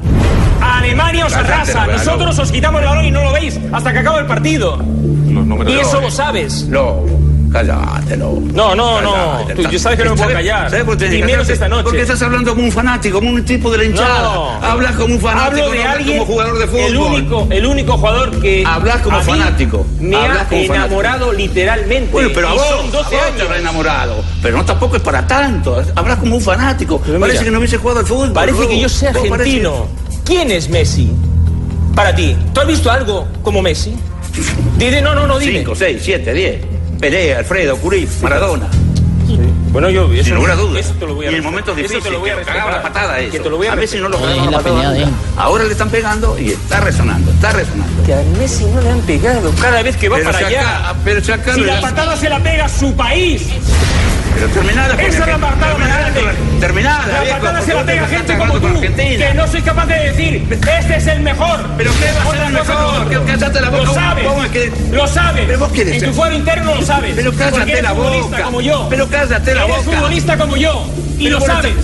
Alemania 0.63 1.27
os 1.27 1.33
arrasa, 1.33 1.87
nosotros 1.87 2.39
os 2.39 2.53
quitamos 2.53 2.83
el 2.83 2.87
balón 2.89 3.05
y 3.05 3.11
no 3.11 3.23
lo 3.25 3.33
veis 3.33 3.59
hasta 3.73 3.93
que 3.93 3.99
acaba 3.99 4.21
el 4.21 4.27
partido. 4.27 4.79
y 5.67 5.73
eso 5.79 6.01
lo 6.01 6.11
sabes. 6.11 6.65
No, 6.67 7.05
cállate, 7.53 8.17
no. 8.17 8.41
No, 8.53 8.75
no. 8.75 9.01
Tú, 9.55 9.63
yo 9.71 9.79
sabes 9.79 9.99
que 9.99 10.05
no 10.05 10.11
me 10.13 10.17
puedo 10.17 10.33
callar. 10.33 10.71
¿Sabes 10.71 10.85
por 10.85 10.97
qué 10.97 11.15
Y 11.17 11.23
menos 11.23 11.49
esta 11.49 11.69
noche. 11.69 11.85
Porque 11.85 12.03
estás 12.03 12.21
hablando 12.23 12.53
como 12.55 12.65
un 12.67 12.73
fanático, 12.73 13.19
como 13.19 13.31
un 13.31 13.45
tipo 13.45 13.71
de 13.71 13.79
la 13.79 13.85
hinchada. 13.85 14.23
No. 14.23 14.51
Hablas 14.65 14.95
como 14.97 15.15
un 15.15 15.21
fanático, 15.21 15.67
Hablo 15.67 15.71
de 15.79 15.85
no 15.85 15.91
alguien, 15.91 16.19
como 16.19 16.33
jugador 16.33 16.59
de 16.59 16.67
fútbol. 16.67 16.81
El 16.83 16.97
único, 16.97 17.49
el 17.51 17.67
único 17.67 17.97
jugador 17.99 18.41
que. 18.41 18.65
Hablas 18.67 19.01
como 19.03 19.21
fanático. 19.23 19.87
Me 20.01 20.17
ha 20.17 20.21
como 20.21 20.33
fanático. 20.39 20.75
enamorado 20.75 21.33
literalmente. 21.33 22.11
Bueno, 22.13 22.31
pero 22.35 22.49
a 22.49 22.53
vos, 22.55 22.67
son 22.67 22.91
12 22.91 22.99
a 22.99 23.03
vos 23.03 23.11
te 23.11 23.17
años. 23.35 23.43
habrá 23.43 23.59
enamorado. 23.59 24.25
Pero 24.43 24.57
no 24.59 24.65
tampoco 24.65 24.97
es 24.97 25.03
para 25.03 25.27
tanto. 25.27 25.83
Hablas 25.97 26.19
como 26.19 26.37
un 26.37 26.43
fanático. 26.43 26.99
Parece 27.01 27.19
mira, 27.19 27.45
que 27.45 27.51
no 27.51 27.59
hubiese 27.59 27.77
jugado 27.79 28.01
al 28.01 28.07
fútbol. 28.07 28.33
Parece 28.33 28.67
que 28.69 28.79
yo 28.81 28.89
sea 28.89 29.13
Vos 29.13 29.23
parece- 29.29 29.35
argentino. 29.35 29.87
¿Quién 30.25 30.51
es 30.51 30.69
Messi? 30.69 31.11
Para 31.95 32.15
ti. 32.15 32.37
¿Tú 32.55 32.61
has 32.61 32.67
visto 32.67 32.91
algo 32.91 33.27
como 33.43 33.61
Messi? 33.63 33.95
Dime, 34.79 35.03
no, 35.03 35.15
no, 35.15 35.27
no, 35.27 35.39
dime. 35.39 35.59
5, 35.59 35.75
6, 35.75 36.01
7, 36.03 36.33
10. 36.33 36.61
Pelé, 37.01 37.35
Alfredo, 37.35 37.77
Cruyff, 37.79 38.23
Maradona. 38.23 38.69
Bueno, 39.73 39.89
yo. 39.91 40.13
Eso, 40.13 40.25
Sin 40.25 40.35
lugar 40.35 40.51
a 40.53 40.57
dudas. 40.57 40.85
Eso 40.85 40.95
te 40.95 41.07
lo 41.07 41.15
voy 41.15 41.27
a 41.27 41.31
y 41.31 41.37
en 41.37 41.45
momentos 41.45 41.77
difíciles. 41.77 42.03
te 42.03 42.11
lo 42.11 42.19
voy 42.19 42.31
a 42.31 42.43
cagaba 42.43 42.73
la 42.73 42.83
patada 42.83 43.21
eso. 43.21 43.31
Que 43.33 43.39
te 43.41 43.49
lo 43.49 43.57
voy 43.57 43.69
a 43.69 43.73
a 43.73 43.77
veces 43.77 44.01
no 44.01 44.09
lo 44.09 44.19
cagaba 44.21 44.51
la 44.51 44.59
patada 44.59 44.95
nunca. 44.95 45.11
Ahora 45.37 45.65
le 45.65 45.73
están 45.73 45.89
pegando 45.89 46.37
y 46.39 46.51
está 46.51 46.81
resonando, 46.81 47.31
está 47.31 47.53
resonando. 47.53 48.03
Que 48.05 48.13
a 48.15 48.23
Messi 48.39 48.65
no 48.65 48.81
le 48.81 48.91
han 48.91 49.01
pegado 49.03 49.53
cada 49.61 49.83
vez 49.83 49.97
que 49.97 50.09
va 50.09 50.17
Pero 50.17 50.31
para 50.33 50.39
si 50.39 50.45
allá. 50.47 50.61
acá- 50.89 50.95
pero 51.05 51.25
si 51.25 51.31
acá 51.33 51.55
si 51.55 51.61
la 51.61 51.81
patada 51.81 52.17
se 52.17 52.29
la 52.29 52.41
pega 52.43 52.65
a 52.65 52.69
su 52.69 52.93
país. 52.97 53.43
Pero 54.41 54.53
terminada 54.53 54.95
con 54.97 55.01
Esa 55.05 55.19
es 55.19 55.27
la 55.27 55.37
patada 55.39 55.51
más 55.51 55.69
Terminada 55.69 56.01
grande. 56.01 56.61
Terminada, 56.61 57.07
La 57.07 57.39
porque 57.39 57.63
se 57.63 57.75
la 57.75 57.85
pega 57.85 58.07
gente 58.07 58.39
como 58.39 58.55
tú. 58.59 58.81
Que 58.81 59.33
no 59.35 59.47
soy 59.47 59.61
capaz 59.61 59.87
de 59.87 59.95
decir, 60.11 60.47
este 60.51 60.97
es 60.97 61.07
el 61.09 61.21
mejor. 61.21 61.61
Pero 61.77 61.91
¿qué 61.93 62.13
va 62.13 62.23
a 62.23 62.35
ser 62.35 62.43
el 62.47 62.53
mejor? 62.53 63.27
Cállate 63.27 63.61
la 63.61 63.69
boca. 63.69 63.85
Lo 63.85 63.95
sabes. 63.95 64.27
¿Cómo 64.27 64.45
es 64.45 64.51
que- 64.51 64.73
Lo 64.93 65.07
sabes. 65.07 65.45
Pero 65.47 65.59
vos 65.59 65.73
quieres 65.73 66.03
En 66.03 66.09
tu 66.09 66.15
fuero 66.17 66.35
interno 66.35 66.75
lo 66.75 66.83
sabes. 66.83 67.13
Pero 67.15 67.35
cállate 67.35 67.71
eres 67.71 67.83
la 67.83 67.93
boca. 67.93 68.43
como 68.45 68.61
yo. 68.63 68.87
Pero 68.89 69.09
cállate 69.11 69.55
la 69.55 69.65
Eres 69.65 69.77
boca. 69.85 69.97
futbolista 69.99 70.39
como 70.39 70.57
yo. 70.57 70.87
Y 71.19 71.29
lo 71.29 71.41
sabes. 71.43 71.75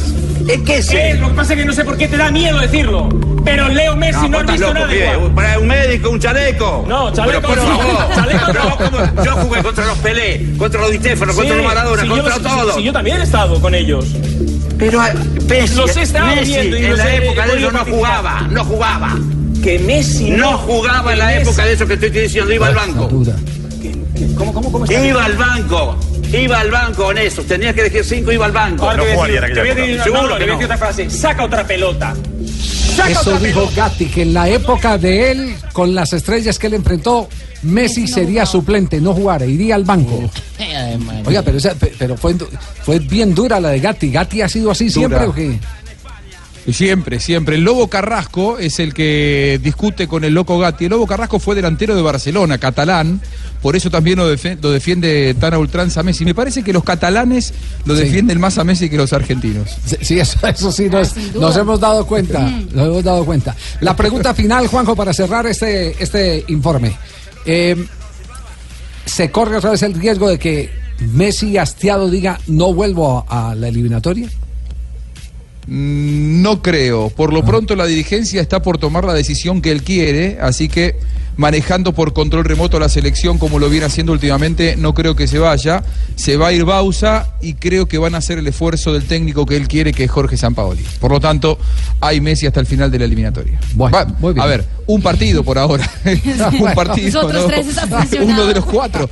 Es 0.48 0.60
que 0.62 0.82
sí. 0.82 0.96
Eh, 0.96 1.14
lo 1.20 1.28
que 1.28 1.34
pasa 1.34 1.52
es 1.54 1.58
que 1.60 1.64
no 1.64 1.72
sé 1.72 1.84
por 1.84 1.96
qué 1.96 2.08
te 2.08 2.16
da 2.16 2.30
miedo 2.30 2.58
decirlo. 2.60 3.08
Pero 3.44 3.68
Leo 3.68 3.96
Messi 3.96 4.28
no, 4.28 4.38
vos 4.42 4.48
ha 4.48 4.54
estás 4.54 4.54
visto 4.56 4.66
loco, 4.74 4.80
nada 4.86 5.14
igual. 5.14 5.34
Para 5.34 5.58
un 5.58 5.66
médico, 5.68 6.10
un 6.10 6.20
chaleco. 6.20 6.84
No, 6.88 7.12
chaleco 7.12 7.40
Pero 7.40 7.54
por 7.54 7.56
no. 7.68 7.78
favor. 7.78 8.14
Chaleco 8.14 8.52
no. 9.16 9.24
Yo 9.24 9.32
jugué 9.36 9.62
contra 9.62 9.86
los 9.86 9.98
Pelé, 9.98 10.46
contra 10.58 10.80
los 10.80 10.90
Di 10.90 10.98
Stefano, 10.98 11.32
Sí, 11.32 11.38
contra 11.38 11.56
los 11.56 11.64
Maradona, 11.64 12.06
contra 12.06 12.38
todos. 12.38 12.74
sí, 12.76 12.82
yo 12.82 12.92
también 12.92 13.20
he 13.20 13.22
estado 13.24 13.60
con 13.60 13.74
ellos. 13.74 14.04
Pero 14.78 15.00
Messi, 15.48 15.74
Los 15.76 15.96
he 15.96 16.02
estado 16.02 16.26
Messi 16.34 16.52
viendo 16.52 16.76
y 16.76 16.84
en 16.84 16.90
los 16.90 16.98
la 16.98 17.10
he 17.14 17.16
época 17.24 17.46
de 17.46 17.58
ellos 17.58 17.72
no 17.72 17.84
jugaba, 17.84 18.40
no 18.50 18.64
jugaba. 18.64 19.16
Que 19.62 19.78
Messi 19.80 20.30
No 20.30 20.58
jugaba 20.58 21.12
en 21.12 21.18
la 21.18 21.34
época 21.40 21.64
de 21.64 21.72
eso 21.72 21.86
que 21.86 21.94
estoy 21.94 22.10
diciendo, 22.10 22.52
iba 22.52 22.66
al 22.68 22.74
banco. 22.74 23.08
¿Cómo, 24.36 24.52
cómo, 24.52 24.70
cómo 24.72 24.84
está? 24.84 25.04
Iba 25.06 25.24
al 25.24 25.36
banco. 25.36 25.96
Iba 26.36 26.60
al 26.60 26.70
banco 26.70 27.10
en 27.12 27.18
eso. 27.18 27.42
Tenía 27.42 27.72
que 27.72 27.80
elegir 27.82 28.04
cinco, 28.04 28.32
iba 28.32 28.46
al 28.46 28.52
banco. 28.52 28.84
Ahora 28.88 29.02
te 29.04 29.14
voy 29.14 29.28
a 29.28 29.40
decir- 29.40 29.54
te 29.54 29.60
voy 29.60 29.70
a 29.70 29.74
decir- 29.74 29.96
no, 29.98 30.04
Seguro 30.04 30.22
no, 30.22 30.28
te 30.28 30.38
que 30.38 30.44
voy 30.44 30.44
a 30.44 30.46
no. 30.46 30.52
decir 30.58 30.64
otra 30.64 30.76
frase. 30.78 31.10
Saca 31.10 31.44
otra 31.44 31.66
pelota. 31.66 32.14
Saca 32.96 33.10
Eso 33.10 33.20
otra 33.20 33.38
dijo 33.46 33.60
pelota. 33.60 33.88
Gatti, 33.88 34.06
que 34.06 34.22
en 34.22 34.34
la 34.34 34.48
época 34.48 34.98
de 34.98 35.30
él, 35.30 35.54
con 35.72 35.94
las 35.94 36.12
estrellas 36.12 36.58
que 36.58 36.66
él 36.68 36.74
enfrentó, 36.74 37.28
Messi 37.62 38.06
sería 38.06 38.46
suplente, 38.46 39.00
no 39.00 39.12
jugara, 39.14 39.44
iría 39.46 39.74
al 39.74 39.84
banco. 39.84 40.30
Oiga, 41.26 41.42
pero, 41.42 41.58
esa- 41.58 41.74
pero 41.98 42.16
fue, 42.16 42.34
fue 42.82 42.98
bien 43.00 43.34
dura 43.34 43.58
la 43.60 43.70
de 43.70 43.80
Gatti. 43.80 44.10
¿Gatti 44.10 44.40
ha 44.42 44.48
sido 44.48 44.70
así 44.70 44.88
siempre 44.90 45.24
o 45.26 45.34
qué? 45.34 45.58
Siempre, 46.72 47.20
siempre. 47.20 47.56
El 47.56 47.62
Lobo 47.62 47.88
Carrasco 47.88 48.58
es 48.58 48.80
el 48.80 48.92
que 48.92 49.60
discute 49.62 50.08
con 50.08 50.24
el 50.24 50.34
Loco 50.34 50.58
Gatti. 50.58 50.86
El 50.86 50.90
Lobo 50.90 51.06
Carrasco 51.06 51.38
fue 51.38 51.54
delantero 51.54 51.94
de 51.94 52.02
Barcelona, 52.02 52.58
catalán. 52.58 53.20
Por 53.62 53.76
eso 53.76 53.90
también 53.90 54.18
lo, 54.18 54.26
lo 54.26 54.70
defiende 54.72 55.34
tan 55.38 55.54
a 55.54 55.58
ultranza 55.58 56.02
Messi. 56.02 56.24
Me 56.24 56.34
parece 56.34 56.62
que 56.62 56.72
los 56.72 56.84
catalanes 56.84 57.54
lo 57.84 57.94
Sí. 57.96 58.02
defienden 58.02 58.40
más 58.40 58.58
a 58.58 58.64
Messi 58.64 58.88
que 58.90 58.96
los 58.96 59.12
argentinos. 59.12 59.70
Sí, 59.84 59.96
Sí, 60.02 60.18
eso, 60.20 60.38
eso 60.46 60.72
sí, 60.72 60.88
nos, 60.90 61.16
nos 61.34 61.56
hemos 61.56 61.80
dado 61.80 62.06
cuenta. 62.06 62.40
Nos 62.40 62.86
hemos 62.88 63.04
dado 63.04 63.24
cuenta. 63.24 63.54
La 63.80 63.94
pregunta 63.96 64.34
final, 64.34 64.66
Juanjo, 64.66 64.94
para 64.96 65.12
cerrar 65.12 65.46
este, 65.46 65.94
este 66.02 66.44
informe. 66.48 66.96
Eh, 67.44 67.76
¿Se 69.04 69.30
corre 69.30 69.56
otra 69.56 69.70
vez 69.70 69.82
el 69.82 69.94
riesgo 69.94 70.28
de 70.28 70.38
que 70.38 70.70
Messi 71.12 71.56
hastiado 71.58 72.10
diga 72.10 72.40
no 72.48 72.72
vuelvo 72.74 73.24
a, 73.28 73.50
a 73.50 73.54
la 73.54 73.68
eliminatoria? 73.68 74.28
No 75.66 76.62
creo. 76.62 77.10
Por 77.10 77.32
lo 77.32 77.44
pronto 77.44 77.74
la 77.74 77.86
dirigencia 77.86 78.40
está 78.40 78.62
por 78.62 78.78
tomar 78.78 79.04
la 79.04 79.14
decisión 79.14 79.60
que 79.60 79.72
él 79.72 79.82
quiere, 79.82 80.38
así 80.40 80.68
que 80.68 80.96
manejando 81.36 81.92
por 81.92 82.12
control 82.12 82.44
remoto 82.44 82.78
la 82.78 82.88
selección 82.88 83.38
como 83.38 83.58
lo 83.58 83.68
viene 83.68 83.86
haciendo 83.86 84.12
últimamente, 84.12 84.76
no 84.76 84.94
creo 84.94 85.14
que 85.16 85.26
se 85.26 85.38
vaya. 85.38 85.82
Se 86.14 86.36
va 86.36 86.48
a 86.48 86.52
ir 86.52 86.64
Bausa 86.64 87.28
y 87.42 87.54
creo 87.54 87.86
que 87.86 87.98
van 87.98 88.14
a 88.14 88.18
hacer 88.18 88.38
el 88.38 88.46
esfuerzo 88.46 88.92
del 88.94 89.04
técnico 89.04 89.44
que 89.46 89.56
él 89.56 89.68
quiere, 89.68 89.92
que 89.92 90.04
es 90.04 90.10
Jorge 90.10 90.36
Sampaoli. 90.36 90.82
Por 91.00 91.10
lo 91.12 91.20
tanto, 91.20 91.58
hay 92.00 92.20
Messi 92.20 92.46
hasta 92.46 92.60
el 92.60 92.66
final 92.66 92.90
de 92.90 92.98
la 92.98 93.04
eliminatoria. 93.04 93.58
Va- 93.80 94.06
a 94.42 94.46
ver, 94.46 94.64
un 94.86 95.02
partido 95.02 95.44
por 95.44 95.58
ahora. 95.58 95.88
un 96.58 96.72
partido. 96.74 97.22
Los 97.22 97.24
otros 97.24 97.42
¿no? 97.42 97.48
tres 97.48 97.66
están 97.68 97.88
funcionando. 97.90 98.32
Uno 98.32 98.46
de 98.46 98.54
los 98.54 98.64
cuatro. 98.64 99.10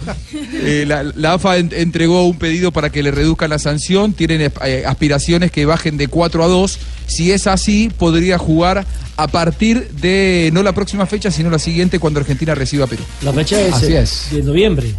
Eh, 0.54 0.84
la, 0.86 1.02
la 1.02 1.34
AFA 1.34 1.58
en- 1.58 1.70
entregó 1.74 2.26
un 2.26 2.38
pedido 2.38 2.72
para 2.72 2.90
que 2.90 3.02
le 3.02 3.10
reduzcan 3.10 3.50
la 3.50 3.58
sanción. 3.58 4.14
Tienen 4.14 4.50
eh, 4.64 4.84
aspiraciones 4.86 5.50
que 5.50 5.66
bajen 5.66 5.96
de 5.98 6.08
4 6.08 6.42
a 6.42 6.48
2. 6.48 6.78
Si 7.06 7.32
es 7.32 7.46
así, 7.46 7.90
podría 7.96 8.38
jugar 8.38 8.86
a 9.16 9.28
partir 9.28 9.90
de 10.00 10.50
no 10.52 10.62
la 10.62 10.72
próxima 10.72 11.06
fecha, 11.06 11.30
sino 11.30 11.50
la 11.50 11.58
siguiente 11.58 11.98
cuando 11.98 12.13
Argentina 12.20 12.54
reciba 12.54 12.84
a 12.84 12.88
Perú. 12.88 13.02
La 13.22 13.32
fecha 13.32 13.60
es, 13.60 13.74
Así 13.74 13.92
eh, 13.92 14.00
es. 14.00 14.28
de 14.30 14.42
noviembre. 14.42 14.94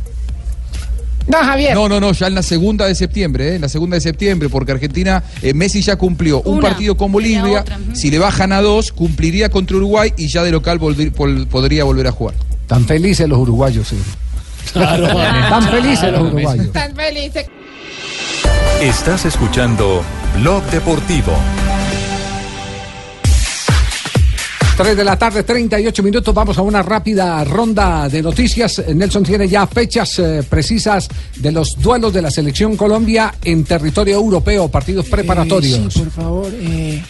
No, 1.28 1.40
Javier. 1.40 1.74
No, 1.74 1.90
no, 1.90 2.00
no, 2.00 2.12
ya 2.12 2.28
en 2.28 2.36
la 2.36 2.44
segunda 2.44 2.86
de 2.86 2.94
septiembre, 2.94 3.50
¿eh? 3.50 3.56
en 3.56 3.62
la 3.62 3.70
segunda 3.70 3.96
de 3.96 4.02
septiembre, 4.02 4.48
porque 4.48 4.74
Argentina, 4.74 5.24
eh, 5.42 5.56
Messi 5.56 5.82
ya 5.82 5.96
cumplió 5.96 6.42
un 6.44 6.60
partido 6.60 6.96
con 6.98 7.12
Bolivia, 7.12 7.66
si 7.94 8.12
le 8.12 8.20
bajan 8.20 8.52
a 8.52 8.62
dos, 8.62 8.92
cumpliría 8.92 9.50
contra 9.50 9.76
Uruguay 9.78 10.14
y 10.18 10.28
ya 10.28 10.44
de 10.44 10.52
local 10.52 10.80
pol- 10.80 11.48
podría 11.50 11.84
volver 11.84 12.06
a 12.08 12.12
jugar. 12.12 12.36
Tan 12.68 12.86
felices 12.86 13.28
los 13.28 13.40
uruguayos, 13.40 13.88
sí. 13.88 13.98
Tan 14.74 15.64
felices 15.70 16.12
los 16.12 16.22
uruguayos. 16.32 16.72
Tan 16.72 16.96
felices. 16.96 17.46
Estás 18.82 19.26
escuchando 19.26 20.04
Blog 20.40 20.64
Deportivo. 20.66 21.34
3 24.76 24.98
de 24.98 25.04
la 25.06 25.18
tarde, 25.18 25.44
38 25.44 26.04
minutos. 26.04 26.34
Vamos 26.34 26.58
a 26.58 26.62
una 26.62 26.82
rápida 26.82 27.42
ronda 27.46 28.10
de 28.10 28.22
noticias. 28.22 28.84
Nelson 28.94 29.24
tiene 29.24 29.48
ya 29.48 29.66
fechas 29.68 30.20
eh, 30.20 30.44
precisas 30.50 31.08
de 31.38 31.52
los 31.54 31.78
duelos 31.80 32.12
de 32.12 32.22
la 32.22 32.30
selección 32.30 32.76
Colombia 32.76 33.34
en 33.42 33.64
territorio 33.64 34.16
europeo, 34.16 34.68
partidos 34.68 35.06
preparatorios. 35.08 35.80
Eh, 35.80 35.88
sí, 35.90 36.00
por 36.00 36.12
favor, 36.12 36.54
eh, 36.54 37.02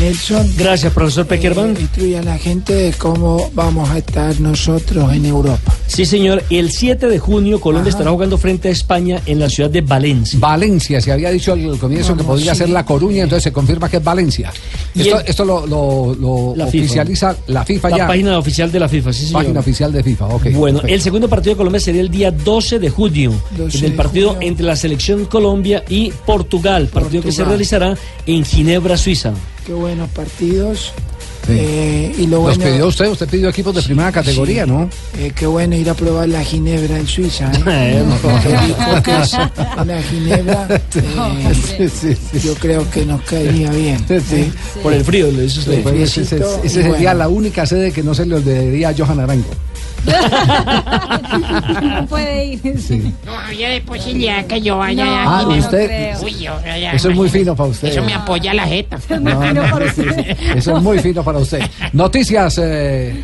Nelson. 0.00 0.52
Gracias, 0.56 0.92
profesor 0.92 1.26
Peckerman. 1.26 1.76
Eh, 1.76 1.80
instruye 1.80 2.18
a 2.18 2.22
la 2.22 2.36
gente 2.38 2.74
de 2.74 2.92
cómo 2.92 3.50
vamos 3.54 3.88
a 3.90 3.98
estar 3.98 4.38
nosotros 4.40 5.12
en 5.12 5.24
Europa. 5.26 5.74
Sí, 5.86 6.04
señor. 6.04 6.42
El 6.50 6.70
7 6.70 7.06
de 7.08 7.18
junio 7.18 7.60
Colombia 7.60 7.90
estará 7.90 8.10
jugando 8.10 8.36
frente 8.36 8.68
a 8.68 8.70
España 8.72 9.20
en 9.26 9.38
la 9.38 9.48
ciudad 9.48 9.70
de 9.70 9.80
Valencia. 9.80 10.38
Valencia, 10.38 11.00
se 11.00 11.12
había 11.12 11.30
dicho 11.30 11.52
al 11.52 11.78
comienzo 11.78 12.08
que 12.14 12.22
Vamos, 12.22 12.26
podría 12.36 12.52
sí. 12.52 12.58
ser 12.58 12.68
La 12.70 12.84
Coruña, 12.84 13.22
entonces 13.22 13.44
se 13.44 13.52
confirma 13.52 13.88
que 13.88 13.96
es 13.98 14.04
Valencia. 14.04 14.52
Y 14.94 15.02
Esto, 15.02 15.20
el- 15.20 15.26
esto 15.28 15.44
lo, 15.44 15.66
lo- 15.66 16.14
lo 16.14 16.54
La 16.56 16.66
FIFA. 16.66 16.84
oficializa 16.84 17.36
la 17.46 17.64
FIFA 17.64 17.90
La 17.90 17.96
ya. 17.98 18.06
página 18.06 18.38
oficial 18.38 18.70
de 18.72 18.80
la 18.80 18.88
FIFA, 18.88 19.12
sí, 19.12 19.26
señor. 19.26 19.42
Página 19.42 19.60
oficial 19.60 19.92
de 19.92 20.02
FIFA, 20.02 20.26
ok. 20.26 20.42
Bueno, 20.52 20.78
perfecto. 20.80 20.94
el 20.94 21.00
segundo 21.02 21.28
partido 21.28 21.52
de 21.54 21.56
Colombia 21.58 21.80
sería 21.80 22.00
el 22.02 22.10
día 22.10 22.30
12 22.30 22.78
de 22.78 22.90
junio, 22.90 23.32
12 23.56 23.78
en 23.78 23.84
el 23.84 23.92
partido 23.94 24.30
junio. 24.34 24.48
entre 24.48 24.66
la 24.66 24.76
selección 24.76 25.24
Colombia 25.26 25.84
y 25.88 26.10
Portugal, 26.26 26.88
partido 26.88 27.22
que 27.22 27.32
se 27.32 27.42
Portugal. 27.44 27.48
realizará 27.48 27.96
en 28.26 28.44
Ginebra, 28.44 28.96
Suiza. 28.96 29.32
Qué 29.66 29.72
buenos 29.72 30.08
partidos. 30.10 30.92
Sí. 31.46 31.52
Eh, 31.58 32.14
y 32.18 32.26
lo 32.26 32.44
Los 32.48 32.58
pidió 32.58 32.88
usted, 32.88 33.06
usted 33.08 33.28
pidió 33.28 33.48
equipos 33.48 33.72
de 33.74 33.80
primera 33.82 34.10
categoría, 34.10 34.64
Sí. 34.64 34.70
¿no? 34.70 34.90
eh, 35.18 35.32
qué 35.34 35.46
bueno 35.46 35.76
ir 35.76 35.88
a 35.88 35.94
probar 35.94 36.28
la 36.28 36.42
ginebra 36.42 36.98
en 36.98 37.06
Suiza. 37.06 37.52
¿eh? 37.66 38.02
Eh, 38.26 39.02
que 39.04 39.16
es 39.22 39.32
una 39.80 40.02
ginebra. 40.02 40.68
yo 42.44 42.54
creo 42.54 42.90
que 42.90 43.06
nos 43.06 43.20
caería 43.22 43.70
bien. 43.70 44.04
¿eh? 44.08 44.50
Por 44.82 44.92
el 44.92 45.04
frío, 45.04 45.30
lo 45.30 45.40
dice 45.40 45.60
usted. 45.60 45.84
Sí, 45.84 45.88
ese 46.02 46.02
ese- 46.22 46.36
Friecito, 46.36 46.56
ese 46.64 46.66
y 46.66 46.68
sería 46.82 46.90
bueno. 46.90 47.14
la 47.14 47.28
única 47.28 47.64
sede 47.66 47.92
que 47.92 48.02
no 48.02 48.12
se 48.14 48.26
le 48.26 48.34
olvidaría 48.36 48.88
a 48.88 48.94
Johan 48.96 49.20
Arango. 49.20 49.46
No 51.82 52.06
puede 52.08 52.44
ir. 52.44 52.60
No 53.24 53.34
había 53.38 53.82
posibilidad 53.84 54.46
que 54.46 54.60
yo 54.60 54.78
vaya 54.78 55.04
No, 55.04 55.10
a 55.12 55.38
Ah, 55.38 55.40
Ginebra. 55.42 55.64
usted- 55.66 56.16
Uy, 56.22 56.32
yo, 56.44 56.52
ya, 56.64 56.92
Eso 56.92 57.10
es 57.10 57.16
muy 57.16 57.28
fino 57.28 57.54
para 57.54 57.70
usted. 57.70 57.88
Eso 57.88 58.02
me 58.02 58.14
apoya 58.14 58.54
la 58.54 58.66
jeta. 58.66 58.98
No, 59.20 59.52
no, 59.52 59.62
Eso 60.54 60.76
es 60.76 60.82
muy 60.82 60.98
fino 61.00 61.22
para 61.22 61.38
usted. 61.38 61.60
Noticias, 61.92 62.58
eh, 62.62 63.14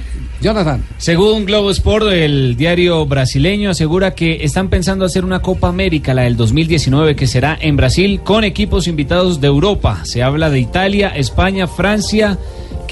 Jonathan. 0.41 0.83
Según 0.99 1.45
Globo 1.47 1.71
Sport, 1.71 2.07
el 2.13 2.57
diario 2.57 3.07
brasileño 3.07 3.71
asegura 3.71 4.15
que 4.15 4.45
están 4.45 4.69
pensando 4.69 5.05
hacer 5.05 5.25
una 5.25 5.41
Copa 5.41 5.69
América, 5.69 6.15
la 6.15 6.23
del 6.23 6.37
2019, 6.37 7.15
que 7.17 7.27
será 7.27 7.57
en 7.61 7.77
Brasil, 7.77 8.21
con 8.25 8.43
equipos 8.45 8.87
invitados 8.89 9.41
de 9.41 9.47
Europa. 9.47 10.01
Se 10.05 10.23
habla 10.23 10.51
de 10.51 10.59
Italia, 10.61 11.09
España, 11.15 11.67
Francia, 11.69 12.39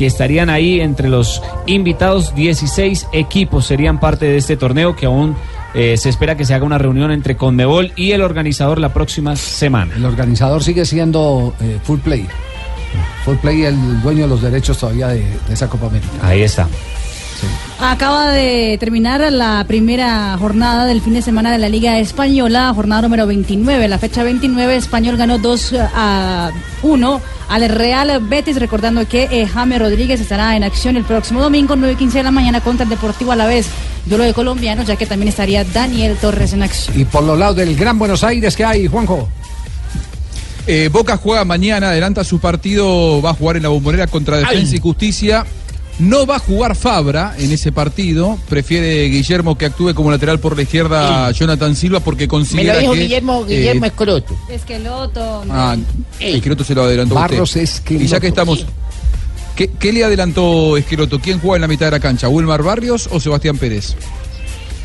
que 0.01 0.07
estarían 0.07 0.49
ahí 0.49 0.81
entre 0.81 1.11
los 1.11 1.43
invitados. 1.67 2.35
16 2.35 3.09
equipos 3.13 3.67
serían 3.67 4.01
parte 4.01 4.25
de 4.25 4.39
este 4.39 4.57
torneo 4.57 4.97
que 4.97 5.05
aún 5.05 5.37
eh, 5.75 5.99
se 5.99 6.09
espera 6.09 6.39
que 6.39 6.47
se 6.47 6.55
haga 6.55 6.65
una 6.65 6.79
reunión 6.79 7.11
entre 7.11 7.37
Conmebol 7.37 7.93
y 7.97 8.13
el 8.13 8.23
organizador 8.23 8.79
la 8.79 8.95
próxima 8.95 9.37
semana. 9.37 9.95
El 9.95 10.07
organizador 10.07 10.65
sigue 10.65 10.87
siendo 10.87 11.53
eh, 11.61 11.79
Full 11.83 11.99
Play. 11.99 12.27
Full 13.27 13.37
Play, 13.37 13.65
el 13.65 14.01
dueño 14.01 14.23
de 14.23 14.29
los 14.29 14.41
derechos 14.41 14.79
todavía 14.79 15.09
de, 15.09 15.19
de 15.19 15.53
esa 15.53 15.69
Copa 15.69 15.89
América. 15.89 16.13
Ahí 16.23 16.41
está. 16.45 16.67
Acaba 17.78 18.30
de 18.30 18.76
terminar 18.78 19.20
la 19.32 19.64
primera 19.66 20.36
jornada 20.38 20.84
del 20.84 21.01
fin 21.01 21.14
de 21.14 21.22
semana 21.22 21.51
de 21.51 21.59
la 21.59 21.68
Liga 21.68 21.99
Española, 21.99 22.72
jornada 22.74 23.03
número 23.03 23.26
29. 23.26 23.88
La 23.88 23.99
fecha 23.99 24.22
29, 24.22 24.76
Español 24.76 25.16
ganó 25.16 25.38
2 25.38 25.74
a 25.95 26.51
1 26.82 27.20
al 27.49 27.68
Real 27.68 28.20
Betis, 28.22 28.61
recordando 28.61 29.09
que 29.09 29.28
eh, 29.30 29.47
James 29.47 29.78
Rodríguez 29.78 30.20
estará 30.20 30.57
en 30.57 30.62
acción 30.62 30.97
el 30.97 31.05
próximo 31.05 31.41
domingo, 31.41 31.74
9 31.74 31.95
y 31.95 31.97
15 31.97 32.18
de 32.18 32.24
la 32.24 32.30
mañana, 32.30 32.61
contra 32.61 32.84
el 32.84 32.91
Deportivo 32.91 33.32
a 33.32 33.36
la 33.36 33.47
vez. 33.47 33.66
Duelo 34.07 34.24
de 34.24 34.34
colombianos, 34.34 34.86
ya 34.86 34.97
que 34.97 35.07
también 35.07 35.28
estaría 35.28 35.64
Daniel 35.64 36.16
Torres 36.20 36.53
en 36.53 36.62
acción. 36.62 36.99
Y 36.99 37.05
por 37.05 37.22
los 37.22 37.38
lados 37.38 37.57
del 37.57 37.74
Gran 37.76 37.99
Buenos 37.99 38.22
Aires, 38.24 38.57
¿qué 38.57 38.64
hay, 38.64 38.86
Juanjo? 38.86 39.28
Eh, 40.66 40.88
Boca 40.93 41.16
juega 41.16 41.45
mañana, 41.45 41.91
adelanta 41.91 42.22
su 42.24 42.38
partido, 42.38 43.20
va 43.20 43.30
a 43.30 43.34
jugar 43.34 43.57
en 43.57 43.64
la 43.64 43.70
bombonera 43.70 44.07
contra 44.07 44.36
Defensa 44.36 44.76
y 44.76 44.78
Justicia. 44.78 45.47
No 46.01 46.25
va 46.25 46.37
a 46.37 46.39
jugar 46.39 46.77
Fabra 46.77 47.35
en 47.39 47.53
ese 47.53 47.73
partido, 47.73 48.39
prefiere 48.49 49.05
Guillermo 49.11 49.59
que 49.59 49.67
actúe 49.67 49.95
como 49.95 50.11
lateral 50.11 50.41
por 50.41 50.57
la 50.57 50.63
izquierda 50.63 51.31
Jonathan 51.31 51.77
Silva 51.77 52.01
porque 52.01 52.25
Me 52.25 52.29
considera 52.29 52.75
lo 52.75 52.81
dijo 52.81 52.93
que, 52.95 53.01
Guillermo, 53.01 53.45
eh, 53.47 53.57
Guillermo 53.57 53.85
Escroto. 53.85 54.35
Esqueloto. 54.49 55.45
Ah, 55.51 55.77
Esqueloto 56.19 56.65
se 56.65 56.75
lo 56.75 56.85
adelantó 56.85 57.17
Barros 57.17 57.51
usted. 57.51 57.61
Esqueloto. 57.61 58.05
Y 58.05 58.09
ya 58.09 58.19
que 58.19 58.29
estamos, 58.29 58.65
¿qué, 59.55 59.71
qué 59.79 59.93
le 59.93 60.03
adelantó 60.03 60.79
Esqueloto? 60.79 61.21
¿Quién 61.21 61.39
juega 61.39 61.57
en 61.57 61.63
la 61.63 61.69
mitad 61.69 61.87
de 61.87 61.93
la 61.93 62.01
cancha? 62.01 62.31
¿Wilmar 62.31 62.63
Barrios 62.63 63.07
o 63.13 63.21
Sebastián 63.21 63.59
Pérez? 63.59 63.95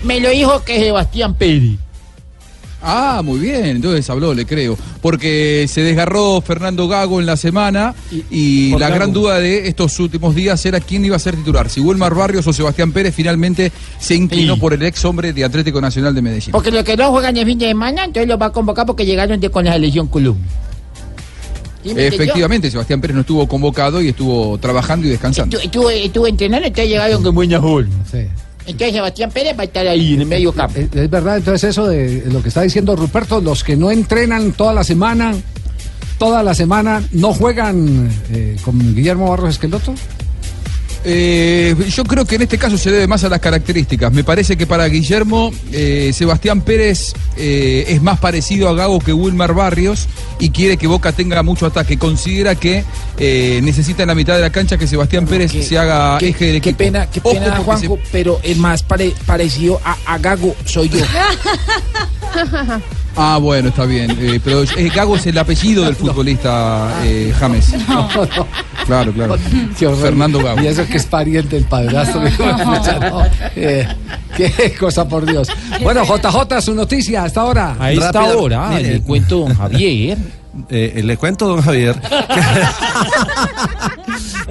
Me 0.04 0.20
lo 0.20 0.30
dijo 0.30 0.66
que 0.66 0.80
Sebastián 0.80 1.34
Pérez. 1.36 1.80
Ah, 2.88 3.22
muy 3.24 3.40
bien, 3.40 3.66
entonces 3.66 4.08
habló, 4.12 4.34
le 4.34 4.46
creo. 4.46 4.78
Porque 5.02 5.66
se 5.68 5.82
desgarró 5.82 6.40
Fernando 6.42 6.88
Gago 6.88 7.20
en 7.20 7.26
la 7.26 7.36
semana 7.36 7.96
y, 8.30 8.72
la 8.74 8.90
Gago. 8.90 8.96
gran 8.96 9.14
duda 9.14 9.40
de 9.40 9.68
estos 9.68 10.00
últimos 10.00 10.36
días 10.36 10.64
era 10.68 10.80
quién 10.80 11.04
iba 11.04 11.16
a 11.16 11.20
ser 11.20 11.36
titular, 11.36 11.68
si 11.68 11.82
Wilmar 11.82 12.14
Barrios 12.14 12.46
o 12.46 12.54
Sebastián 12.54 12.92
Pérez. 12.92 13.16
Finalmente 13.16 13.72
se 14.00 14.14
inclinó 14.14 14.58
por 14.58 14.74
el 14.74 14.84
ex 14.84 15.04
hombre 15.04 15.34
de 15.34 15.44
Atlético 15.44 15.82
Nacional 15.82 16.14
de 16.14 16.22
Medellín. 16.22 16.52
Porque 16.52 16.70
los 16.70 16.84
que 16.84 16.96
no 16.96 17.10
juegan 17.10 17.36
el 17.36 17.46
fin 17.46 17.58
de 17.58 17.68
semana, 17.70 18.06
entonces 18.06 18.28
los 18.28 18.40
va 18.40 18.48
a 18.48 18.52
convocar 18.52 18.86
porque 18.86 19.04
llegaron 19.04 19.40
de, 19.40 19.50
con 19.50 19.66
la 19.66 19.74
selección 19.74 20.08
Colombia. 20.08 20.46
¿Sí 21.82 21.94
me 21.94 22.06
entendió? 22.06 22.24
Efectivamente, 22.24 22.70
Sebastián 22.70 23.02
Pérez 23.02 23.16
no 23.16 23.22
estuvo 23.22 23.48
convocado 23.48 24.00
y 24.00 24.10
estuvo 24.10 24.60
trabajando 24.60 25.08
y 25.08 25.10
descansando. 25.10 25.58
Estuvo, 25.58 25.90
estuvo, 25.90 26.06
estuvo 26.06 26.28
entrenando, 26.28 26.68
entonces 26.68 26.90
llegaron 26.90 27.24
con 27.24 27.34
buena 27.34 27.60
forma. 27.60 27.90
Sí. 28.12 28.28
Entonces 28.66 28.94
Sebastián 28.94 29.32
Pérez 29.32 29.58
va 29.58 29.62
a 29.62 29.66
estar 29.66 29.88
ahí 29.88 30.16
en 30.16 30.22
el 30.22 30.28
medio 30.28 30.52
campo. 30.52 30.80
Es, 30.80 31.10
verdad, 31.10 31.38
entonces 31.38 31.70
eso 31.70 31.88
de 31.88 32.24
lo 32.32 32.42
que 32.42 32.50
está 32.50 32.62
diciendo 32.62 32.96
Ruperto, 32.96 33.40
los 33.42 33.64
que 33.64 33.76
no 33.76 33.92
entrenan 33.92 34.54
toda 34.54 34.74
la 34.74 34.84
semana 34.84 35.34
toda 36.18 36.44
la 36.44 36.54
semana 36.54 37.04
no 37.12 37.34
juegan 37.34 38.10
eh, 38.32 38.56
con 38.64 38.96
Guillermo 38.96 39.30
Barros 39.30 39.50
Esqueloto? 39.50 39.94
Eh, 41.08 41.76
yo 41.90 42.04
creo 42.04 42.26
que 42.26 42.36
en 42.36 42.42
este 42.42 42.58
caso 42.58 42.78
se 42.80 42.90
debe 42.92 43.06
más 43.08 43.24
a 43.24 43.30
las 43.30 43.40
características. 43.40 44.12
Me 44.12 44.24
parece 44.24 44.58
que 44.58 44.66
para 44.66 44.88
Guillermo, 44.88 45.52
eh, 45.72 46.12
Sebastián 46.14 46.62
Pérez 46.62 47.14
eh, 47.38 47.86
es 47.90 48.02
más 48.02 48.20
parecido 48.20 48.70
a 48.70 48.74
Gago 48.74 49.00
que 49.00 49.14
Wilmar 49.14 49.54
Barrios 49.54 50.08
y 50.40 50.50
quiere 50.50 50.78
que 50.78 50.88
Boca 50.88 51.12
tenga 51.12 51.44
mucho 51.44 51.68
ataque. 51.68 51.98
Considera 52.00 52.56
que 52.56 52.84
eh, 53.20 53.60
necesita 53.64 54.02
en 54.04 54.08
la 54.08 54.16
mitad 54.16 54.36
de 54.36 54.42
la 54.42 54.50
cancha 54.50 54.78
que 54.78 54.88
Sebastián 54.88 55.28
Pérez 55.28 55.52
se 55.52 55.78
haga 55.78 56.18
Qué, 56.18 56.30
eje 56.30 56.46
del 56.46 56.54
qué 56.62 56.70
equipo. 56.70 56.78
pena, 56.80 57.08
qué 57.10 57.22
pena, 57.22 57.56
Juanjo, 57.58 58.00
pero 58.12 58.40
el 58.44 58.58
más 58.58 58.82
pare- 58.82 59.14
parecido 59.28 59.80
a, 59.86 59.96
a 60.08 60.18
Gago 60.18 60.56
soy 60.66 60.90
yo. 60.90 61.00
Ah, 63.18 63.38
bueno, 63.42 63.70
está 63.70 63.86
bien. 63.86 64.12
Eh, 64.20 64.42
pero 64.44 64.64
eh, 64.64 64.92
Gago 64.94 65.16
es 65.16 65.26
el 65.26 65.38
apellido 65.38 65.86
del 65.86 65.96
futbolista 65.96 66.92
eh, 67.04 67.34
James. 67.40 67.74
Claro, 68.86 69.14
claro. 69.14 69.38
Qué 69.80 69.88
horror. 69.88 70.02
Fernando 70.02 70.44
Gago. 70.44 70.62
Y 70.62 70.68
eso 70.68 70.86
que 70.86 70.98
es 70.98 71.06
pariente 71.06 71.56
del 71.56 71.64
padrastro. 71.64 72.22
No. 72.22 73.24
Eh, 73.56 73.88
qué 74.36 74.76
cosa, 74.78 75.08
por 75.08 75.26
Dios. 75.26 75.48
Bueno, 75.82 76.04
JJ, 76.04 76.62
su 76.62 76.76
noticia 76.76 77.24
hasta 77.24 77.40
ahora. 77.40 77.78
A 77.80 77.92
esta 77.92 78.22
hora, 78.36 78.78
le 78.80 79.00
cuento 79.00 79.40
don 79.40 79.56
Javier. 79.56 80.18
Eh, 80.70 81.02
le 81.04 81.18
cuento, 81.18 81.48
don 81.48 81.62
Javier, 81.62 81.96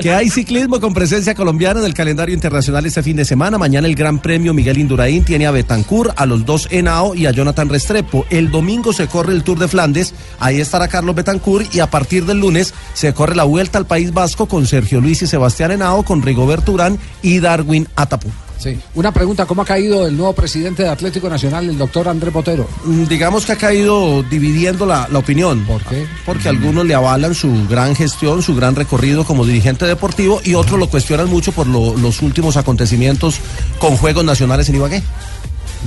que 0.01 0.13
hay 0.13 0.29
ciclismo 0.29 0.81
con 0.81 0.95
presencia 0.95 1.35
colombiana 1.35 1.81
en 1.81 1.87
el 1.87 1.95
calendario 1.95 2.35
internacional 2.35 2.85
este 2.87 3.03
fin 3.03 3.17
de 3.17 3.25
semana. 3.25 3.59
Mañana 3.59 3.87
el 3.87 3.95
Gran 3.95 4.19
Premio 4.21 4.55
Miguel 4.55 4.79
Indurain 4.79 5.25
tiene 5.25 5.47
a 5.47 5.51
Betancourt, 5.51 6.13
a 6.17 6.27
los 6.27 6.45
dos 6.45 6.69
Henao 6.71 7.15
y 7.15 7.27
a 7.27 7.31
Jonathan 7.31 7.69
Restrepo. 7.69 8.27
El 8.31 8.51
domingo 8.51 8.93
se 8.93 9.07
corre 9.07 9.33
el 9.33 9.45
Tour 9.45 9.59
de 9.59 9.69
Flandes, 9.69 10.15
ahí 10.39 10.61
estará 10.61 10.89
Carlos 10.89 11.15
Betancourt 11.15 11.75
y 11.75 11.81
a 11.81 11.91
partir 11.91 12.27
del 12.27 12.41
lunes 12.41 12.75
se 12.95 13.15
corre 13.15 13.37
la 13.37 13.45
Vuelta 13.45 13.79
al 13.79 13.87
País 13.87 14.13
Vasco 14.13 14.47
con 14.47 14.67
Sergio 14.67 15.01
Luis 15.01 15.23
y 15.23 15.27
Sebastián 15.27 15.71
Henao, 15.71 16.03
con 16.03 16.23
Rigoberto 16.23 16.73
Urán 16.73 16.99
y 17.23 17.41
Darwin 17.41 17.89
Atapú. 17.97 18.29
Sí. 18.65 18.79
Una 18.95 19.13
pregunta, 19.13 19.45
¿cómo 19.45 19.61
ha 19.61 19.65
caído 19.67 20.07
el 20.07 20.17
nuevo 20.17 20.33
presidente 20.33 20.83
de 20.85 20.89
Atlético 20.89 21.29
Nacional, 21.29 21.69
el 21.69 21.77
doctor 21.77 22.09
Andrés 22.09 22.33
Botero? 22.33 22.67
Mm, 22.85 23.05
Digamos 23.05 23.45
que 23.45 23.53
ha 23.53 23.57
caído 23.57 24.23
dividiendo 24.23 24.87
la, 24.87 25.07
la 25.13 25.19
opinión. 25.19 25.67
¿Por 25.67 25.83
qué? 25.85 26.07
Porque 26.25 26.49
algunos 26.49 26.87
le 26.87 26.95
avalan 26.95 27.35
su 27.35 27.69
gran 27.69 27.95
gestión, 27.95 28.43
su 28.43 28.55
gran 28.55 28.75
recorrido 28.75 29.25
como 29.25 29.45
dirigente 29.45 29.85
deportivo 29.85 30.41
y 30.43 30.55
otros 30.55 30.79
lo 30.81 30.89
cuestionan 30.89 31.29
mucho 31.29 31.53
por 31.53 31.67
lo- 31.67 31.95
los 31.99 32.23
últimos 32.23 32.57
acontecimientos 32.57 33.37
con 33.79 33.97
Juegos 33.99 34.25
Nacionales 34.25 34.69
en 34.71 34.77
Ibagué. 34.77 35.03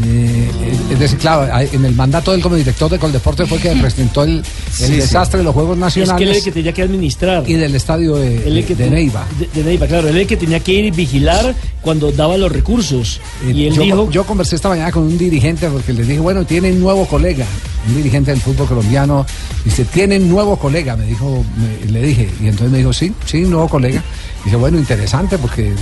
Eh, 0.05 0.47
es 0.91 0.99
decir, 0.99 1.17
claro, 1.17 1.47
en 1.59 1.83
el 1.85 1.95
mandato 1.95 2.31
del 2.31 2.41
como 2.41 2.55
director 2.55 2.89
de 2.91 2.99
Coldeporte 2.99 3.45
fue 3.47 3.57
que 3.57 3.71
presentó 3.71 4.23
el, 4.23 4.37
el 4.37 4.45
Sí, 4.71 4.85
sí. 4.85 4.91
desastre 4.93 5.39
de 5.39 5.43
los 5.43 5.53
Juegos 5.55 5.73
Es 5.75 5.79
Nacionales 5.79 6.17
que 6.17 6.23
él 6.23 6.29
es 6.31 6.37
el 6.37 6.43
que 6.43 6.51
tenía 6.51 6.71
que 6.73 6.81
administrar. 6.83 7.43
y 7.49 7.53
del 7.53 7.75
estadio 7.75 8.15
de, 8.15 8.35
Él 8.47 8.57
es 8.57 8.63
el 8.63 8.65
que 8.65 8.75
de 8.75 8.83
te- 8.85 8.89
Neiva. 8.91 9.25
De, 9.39 9.47
de 9.47 9.63
Neiva, 9.63 9.87
claro. 9.87 10.07
Él 10.07 10.15
es 10.15 10.21
el 10.21 10.27
que 10.27 10.37
tenía 10.37 10.59
que 10.59 10.71
ir 10.73 10.85
y 10.85 10.91
vigilar 10.91 11.55
cuando 11.81 12.11
daba 12.11 12.37
los 12.37 12.51
recursos. 12.51 13.19
y 13.43 13.65
él 13.67 13.73
yo, 13.73 13.81
dijo... 13.81 14.11
yo 14.11 14.23
conversé 14.25 14.55
esta 14.55 14.69
mañana 14.69 14.91
con 14.91 15.03
un 15.03 15.17
dirigente 15.17 15.67
porque 15.67 15.93
le 15.93 16.03
dije, 16.03 16.19
bueno, 16.19 16.45
tiene 16.45 16.71
un 16.71 16.79
nuevo 16.79 17.05
colega, 17.07 17.45
un 17.87 17.95
dirigente 17.95 18.31
del 18.31 18.39
fútbol 18.41 18.67
colombiano. 18.67 19.25
Dice, 19.65 19.83
tiene 19.85 20.17
un 20.17 20.29
nuevo 20.29 20.57
colega, 20.57 20.95
me 20.95 21.05
dijo, 21.07 21.43
me- 21.57 21.91
le 21.91 22.01
dije. 22.03 22.29
Y 22.41 22.47
entonces 22.47 22.69
me 22.71 22.77
dijo, 22.79 22.93
sí, 22.93 23.11
sí, 23.25 23.41
nuevo 23.41 23.67
colega. 23.67 24.03
Dije, 24.45 24.55
bueno, 24.55 24.77
interesante 24.77 25.37
porque 25.37 25.67
eh, 25.69 25.73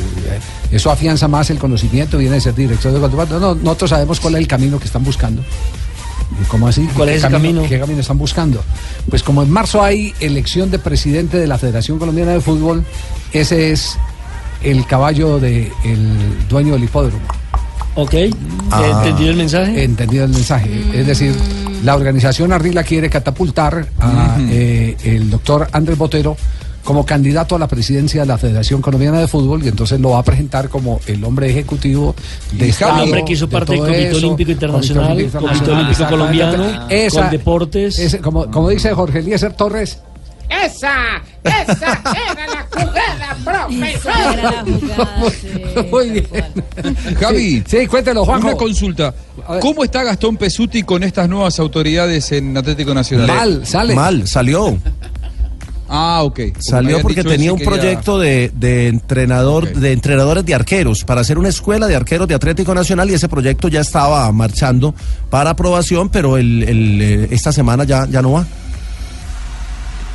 eso 0.71 0.89
afianza 0.89 1.27
más 1.27 1.49
el 1.51 1.59
conocimiento, 1.59 2.17
viene 2.17 2.35
de 2.35 2.41
ser 2.41 2.55
director 2.55 2.91
de 2.93 2.99
Coldeporte. 2.99 3.33
No, 3.35 3.53
nosotros 3.53 3.89
sabemos 3.91 4.04
cuál 4.19 4.35
es 4.35 4.41
el 4.41 4.47
camino 4.47 4.79
que 4.79 4.85
están 4.85 5.03
buscando. 5.03 5.41
¿Y 6.41 6.45
¿Cómo 6.45 6.67
así? 6.67 6.87
¿Cuál 6.95 7.09
¿Qué 7.09 7.15
es 7.15 7.23
ese 7.23 7.31
camino? 7.31 7.63
¿Qué 7.63 7.79
camino 7.79 7.99
están 8.01 8.17
buscando? 8.17 8.63
Pues 9.09 9.21
como 9.23 9.43
en 9.43 9.49
marzo 9.51 9.83
hay 9.83 10.13
elección 10.19 10.71
de 10.71 10.79
presidente 10.79 11.37
de 11.37 11.47
la 11.47 11.57
Federación 11.57 11.99
Colombiana 11.99 12.31
de 12.31 12.41
Fútbol, 12.41 12.83
ese 13.31 13.71
es 13.71 13.97
el 14.63 14.85
caballo 14.87 15.39
del 15.39 15.71
dueño 16.49 16.73
del 16.73 16.83
hipódromo. 16.85 17.21
Ok, 17.95 18.13
Ah. 18.71 18.83
¿entendido 19.03 19.29
el 19.31 19.37
mensaje? 19.37 19.83
Entendido 19.83 20.25
el 20.25 20.31
mensaje. 20.31 20.69
Es 20.93 21.07
decir, 21.07 21.33
la 21.83 21.95
organización 21.95 22.51
Arrila 22.51 22.83
quiere 22.83 23.09
catapultar 23.09 23.87
a 23.99 24.35
Ujú. 24.37 24.47
eh, 24.51 24.97
el 25.03 25.29
doctor 25.29 25.67
Andrés 25.71 25.97
Botero 25.97 26.35
como 26.85 27.05
candidato 27.05 27.55
a 27.55 27.59
la 27.59 27.67
presidencia 27.67 28.21
de 28.21 28.27
la 28.27 28.37
Federación 28.37 28.81
Colombiana 28.81 29.19
de 29.19 29.27
Fútbol 29.27 29.61
y 29.65 29.67
entonces 29.67 29.99
lo 29.99 30.11
va 30.11 30.19
a 30.19 30.23
presentar 30.23 30.69
como 30.69 31.01
el 31.07 31.21
hombre 31.25 31.49
ejecutivo 31.49 32.15
de 32.53 32.63
El 32.65 32.69
Estado, 32.69 33.03
hombre 33.03 33.25
que 33.25 33.33
hizo 33.33 33.47
de 33.47 33.51
parte 33.51 33.73
del 33.73 33.81
Comité 33.81 34.07
eso, 34.07 34.17
Olímpico 34.17 34.51
Internacional, 34.51 35.07
Comité 35.07 35.37
Olímpico 35.37 35.69
Comité. 35.73 36.05
Colombiano, 36.09 36.87
Esa- 36.89 37.21
con 37.23 37.31
deportes. 37.31 37.99
ese, 37.99 38.19
como, 38.19 38.49
como 38.49 38.69
dice 38.69 38.93
Jorge 38.93 39.19
Eliezer 39.19 39.51
Torres, 39.53 39.99
Esa, 40.47 40.93
esa 41.43 42.01
era 42.31 42.45
la 42.47 42.67
jugada, 42.71 43.35
profesor. 43.43 44.13
Muy 45.91 46.09
bien. 46.11 46.27
Javi. 47.19 47.63
Sí, 47.67 47.79
sí, 47.79 47.87
cuéntelo, 47.87 48.23
Juanjo. 48.25 48.47
Una 48.49 48.55
consulta. 48.57 49.13
¿Cómo 49.59 49.83
está 49.83 50.03
Gastón 50.03 50.37
Pesuti 50.37 50.83
con 50.83 51.01
estas 51.03 51.27
nuevas 51.29 51.59
autoridades 51.59 52.31
en 52.31 52.55
Atlético 52.55 52.93
Nacional? 52.93 53.27
Mal, 53.27 53.65
sale. 53.65 53.95
Mal, 53.95 54.27
salió. 54.27 54.77
Ah, 55.87 56.23
ok. 56.23 56.39
Salió 56.59 57.01
porque 57.01 57.23
tenía 57.23 57.53
un 57.53 57.59
proyecto 57.59 58.17
de, 58.17 58.51
de 58.55 58.87
entrenador, 58.87 59.71
de 59.71 59.91
entrenadores 59.91 60.45
de 60.45 60.55
arqueros, 60.55 61.03
para 61.03 61.21
hacer 61.21 61.37
una 61.37 61.49
escuela 61.49 61.87
de 61.87 61.95
arqueros 61.95 62.27
de 62.27 62.33
Atlético 62.33 62.73
Nacional 62.73 63.09
y 63.09 63.13
ese 63.13 63.29
proyecto 63.29 63.67
ya 63.67 63.81
estaba 63.81 64.31
marchando 64.31 64.95
para 65.29 65.51
aprobación, 65.51 66.09
pero 66.09 66.37
el, 66.37 66.63
el, 66.63 67.01
eh, 67.01 67.27
esta 67.31 67.51
semana 67.51 67.83
ya, 67.83 68.07
ya 68.09 68.21
no 68.21 68.31
va. 68.31 68.47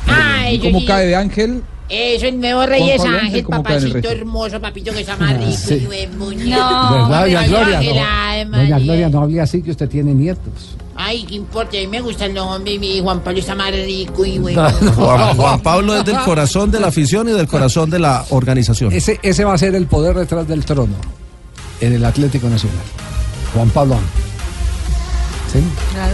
Ay, 0.07 0.59
¿Cómo 0.59 0.83
cae 0.85 1.07
de 1.07 1.15
Ángel? 1.15 1.63
Eso, 1.91 2.25
el 2.27 2.39
nuevo 2.39 2.65
Reyes 2.65 3.01
Ángel, 3.01 3.19
Ángel, 3.19 3.43
¿cómo 3.43 3.63
cae 3.63 3.77
en 3.77 3.83
el 3.83 3.89
papacito 3.91 4.11
hermoso, 4.11 4.61
papito 4.61 4.93
que 4.93 5.01
está 5.01 5.17
más 5.17 5.37
rico 5.37 5.51
Sí. 5.57 5.73
y 5.73 5.85
buen 5.87 6.17
muñeco. 6.17 6.49
¿verdad, 6.49 7.21
doña 7.21 7.47
Gloria? 7.47 7.77
Ángel, 7.79 8.49
No, 8.51 8.57
doña. 8.57 8.79
Gloria, 8.79 9.09
no 9.09 9.21
hable 9.23 9.41
así 9.41 9.61
que 9.61 9.71
usted 9.71 9.89
tiene 9.89 10.13
nietos. 10.13 10.77
Ay, 10.95 11.23
qué 11.27 11.35
importa, 11.35 11.77
a 11.77 11.81
mí 11.81 11.87
me 11.87 11.99
gusta 11.99 12.27
el 12.27 12.33
nombre, 12.33 12.77
mi 12.79 13.01
Juan 13.01 13.19
Pablo 13.21 13.39
está 13.39 13.55
más 13.55 13.71
rico 13.71 14.23
y 14.25 14.37
buen 14.39 14.55
Juan, 14.55 15.35
Juan 15.35 15.59
Pablo 15.61 15.97
es 15.97 16.05
del 16.05 16.17
corazón 16.19 16.71
de 16.71 16.79
la 16.79 16.87
afición 16.87 17.27
y 17.27 17.33
del 17.33 17.47
corazón 17.47 17.89
de 17.89 17.99
la 17.99 18.23
organización. 18.29 18.93
Ese, 18.93 19.19
ese 19.21 19.43
va 19.43 19.53
a 19.53 19.57
ser 19.57 19.75
el 19.75 19.87
poder 19.87 20.15
detrás 20.15 20.47
del 20.47 20.63
trono 20.63 20.95
en 21.81 21.93
el 21.93 22.05
Atlético 22.05 22.47
Nacional. 22.47 22.79
Juan 23.53 23.69
Pablo. 23.71 23.97
¿Sí? 25.51 25.59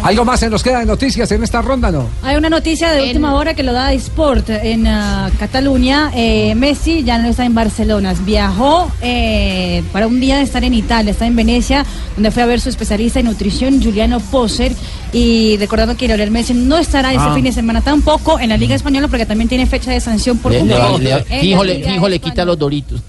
¿Algo 0.01 0.25
más 0.25 0.39
se 0.39 0.49
nos 0.49 0.63
queda 0.63 0.79
de 0.79 0.85
noticias 0.87 1.31
en 1.31 1.43
esta 1.43 1.61
ronda, 1.61 1.91
no? 1.91 2.07
Hay 2.23 2.35
una 2.37 2.49
noticia 2.49 2.91
de 2.91 3.03
última 3.03 3.35
hora 3.35 3.53
que 3.53 3.61
lo 3.61 3.71
da 3.71 3.93
Sport 3.93 4.49
en 4.49 4.87
ah, 4.87 5.29
Cataluña. 5.39 6.11
Eh, 6.15 6.55
Messi 6.55 7.03
ya 7.03 7.19
no 7.19 7.27
está 7.29 7.45
en 7.45 7.53
Barcelona. 7.53 8.15
Viajó 8.25 8.91
eh, 9.01 9.83
para 9.93 10.07
un 10.07 10.19
día 10.19 10.37
de 10.37 10.41
estar 10.43 10.63
en 10.63 10.73
Italia, 10.73 11.11
está 11.11 11.27
en 11.27 11.35
Venecia, 11.35 11.85
donde 12.15 12.31
fue 12.31 12.41
a 12.41 12.45
ver 12.47 12.59
su 12.59 12.69
especialista 12.69 13.19
en 13.19 13.27
nutrición, 13.27 13.79
Juliano 13.83 14.19
Poser. 14.19 14.71
Y 15.13 15.55
recordando 15.57 15.95
que 15.95 16.07
Lionel 16.07 16.31
Messi 16.31 16.53
no 16.55 16.77
estará 16.77 17.11
este 17.13 17.23
Ah. 17.27 17.33
fin 17.35 17.43
de 17.43 17.51
semana 17.51 17.81
tampoco 17.81 18.39
en 18.39 18.49
la 18.49 18.57
Liga 18.57 18.73
Española 18.75 19.07
porque 19.07 19.25
también 19.27 19.47
tiene 19.47 19.67
fecha 19.67 19.91
de 19.91 19.99
sanción 20.01 20.39
por 20.39 20.51
Le- 20.51 20.63
le- 20.63 20.75
cumplir 20.75 20.99
le- 21.09 21.11
en 21.11 21.19
la 21.19 21.23
fijo, 21.41 21.63
le, 21.63 21.73
Liga 21.75 21.91
fijo, 21.91 22.09
le 22.09 22.19
quita 22.19 22.43
los 22.43 22.57
doritos. 22.57 23.01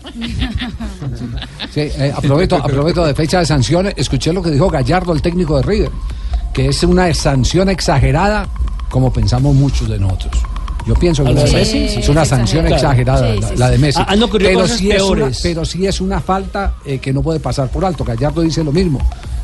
Sí, 1.73 1.81
eh, 1.81 2.13
aprovecho, 2.15 2.57
aprovecho 2.57 3.05
de 3.05 3.15
fecha 3.15 3.41
de 3.41 3.47
sanciones. 3.47 3.95
Escuché 3.97 4.33
lo 4.33 4.43
que 4.43 4.51
dijo 4.51 4.69
Gallardo, 4.69 5.13
el 5.13 5.23
técnico 5.23 5.57
de 5.57 5.63
River, 5.63 5.91
que 6.59 6.69
es 6.69 6.83
una 6.83 7.13
sanción 7.15 7.69
exagerada, 7.69 8.49
como 8.91 9.13
pensamos 9.13 9.55
muchos 9.55 9.89
de 9.89 9.99
nosotros. 9.99 10.43
Yo 10.87 10.95
pienso 10.95 11.23
que 11.23 11.31
¿A 11.31 11.33
lo 11.35 11.43
es, 11.45 12.09
una 12.09 12.25
sanción 12.25 12.67
exagerada, 12.67 13.33
Sí, 13.35 13.41
la, 13.57 13.71
de. 13.71 13.79
Messi. 13.79 14.01
Ah, 14.05 14.17
ocurrido 14.25 14.51
pero, 14.63 14.67
sí 14.69 14.91
es 14.91 15.03
una, 15.03 15.15
peores. 15.17 15.41
pero 15.43 15.65
sí 15.65 15.87
es 15.87 16.01
una 16.01 16.21
falta 16.21 16.75
eh, 16.85 16.99
que 16.99 17.13
no 17.13 17.23
puede 17.23 17.39
pasar 17.41 17.69
por 17.71 17.85
alto. 17.85 18.03
Gallardo 18.05 18.41
dice 18.41 18.65
lo 18.65 18.73
mismo. 18.73 18.99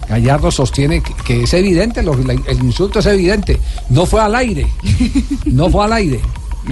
Gallardo 0.09 0.51
sostiene 0.51 1.03
que, 1.03 1.15
que 1.25 1.43
es 1.45 1.55
evidente, 1.55 2.03
lo- 2.03 2.17
la- 2.17 2.33
el 2.33 2.59
insulto 2.65 2.99
es 2.99 3.07
evidente. 3.07 3.61
No 3.91 4.07
fue 4.07 4.21
al 4.23 4.35
aire. 4.35 4.67
No 5.45 5.71
fue 5.71 5.85
al 5.85 5.93
aire. 5.93 6.21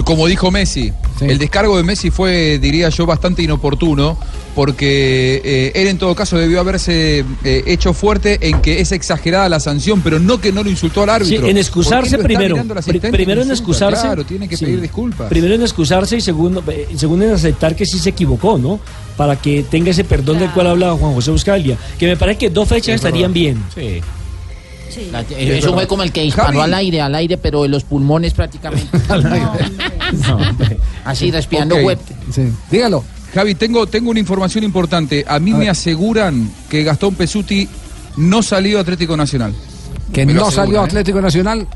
Como 0.05 0.25
dijo 0.25 0.49
Messi, 0.49 0.91
el 1.21 1.37
descargo 1.37 1.77
de 1.77 1.83
Messi 1.83 2.09
fue, 2.09 2.57
diría 2.59 2.89
yo, 2.89 3.05
bastante 3.05 3.43
inoportuno, 3.43 4.17
porque 4.55 5.39
eh, 5.45 5.71
él 5.75 5.87
en 5.87 5.99
todo 5.99 6.15
caso 6.15 6.35
debió 6.37 6.59
haberse 6.59 7.23
eh, 7.43 7.63
hecho 7.67 7.93
fuerte 7.93 8.39
en 8.41 8.59
que 8.61 8.81
es 8.81 8.91
exagerada 8.91 9.47
la 9.49 9.59
sanción, 9.59 10.01
pero 10.01 10.19
no 10.19 10.41
que 10.41 10.51
no 10.51 10.63
lo 10.63 10.69
insultó 10.71 11.03
al 11.03 11.09
Sí, 11.09 11.35
árbitro. 11.35 11.47
en 11.47 11.57
excusarse 11.57 12.17
¿Por 12.17 12.27
qué 12.27 12.33
lo 12.33 12.39
está 12.39 12.55
primero. 12.55 13.11
primero 13.11 13.41
en 13.43 13.51
excusarse. 13.51 14.01
Claro, 14.01 14.25
tiene 14.25 14.49
que 14.49 14.57
Sí. 14.57 14.65
pedir 14.65 14.81
disculpas. 14.81 15.29
Primero 15.29 15.53
en 15.53 15.61
excusarse 15.61 16.17
y 16.17 16.21
segundo, 16.21 16.63
eh, 16.71 16.87
segundo 16.95 17.25
en 17.25 17.31
aceptar 17.31 17.75
que 17.75 17.85
sí 17.85 17.99
se 17.99 18.09
equivocó, 18.09 18.57
¿no? 18.57 18.79
Para 19.15 19.35
que 19.35 19.61
tenga 19.69 19.91
ese 19.91 20.03
perdón 20.03 20.39
del 20.39 20.49
cual 20.51 20.67
hablaba 20.67 20.97
Juan 20.97 21.13
José 21.13 21.29
Buscalia. 21.29 21.77
Que 21.99 22.07
me 22.07 22.17
parece 22.17 22.39
que 22.39 22.49
dos 22.49 22.67
fechas 22.67 22.89
Es 22.89 22.95
estarían 22.95 23.31
verdad. 23.31 23.61
bien. 23.75 24.01
La- 25.11 25.21
eso 25.21 25.73
fue 25.73 25.87
como 25.87 26.03
el 26.03 26.11
que 26.11 26.21
disparó 26.23 26.47
Javi. 26.47 26.59
al 26.59 26.73
aire, 26.73 27.01
al 27.01 27.15
aire, 27.15 27.37
pero 27.37 27.65
en 27.65 27.71
los 27.71 27.83
pulmones 27.83 28.33
prácticamente. 28.33 28.87
Así, 31.05 31.31
respirando 31.31 31.75
Ok. 31.75 31.81
fuerte. 31.81 32.15
Dígalo. 32.71 33.03
Javi, 33.33 33.55
tengo, 33.55 33.87
tengo 33.87 34.11
una 34.11 34.19
información 34.19 34.63
importante. 34.63 35.25
A 35.27 35.39
mí 35.39 35.53
me 35.53 35.67
aseguran 35.69 36.51
que 36.69 36.83
Gastón 36.83 37.15
Pesuti 37.15 37.67
no 38.17 38.43
salió 38.43 38.77
a 38.77 38.81
Atlético 38.81 39.17
Nacional. 39.17 39.53
Que 40.11 40.25
Me 40.25 40.33
no 40.33 40.41
aseguran, 40.45 40.65
salió 40.67 40.81
¿eh? 40.81 40.85
Atlético 40.85 41.21
Nacional. 41.21 41.67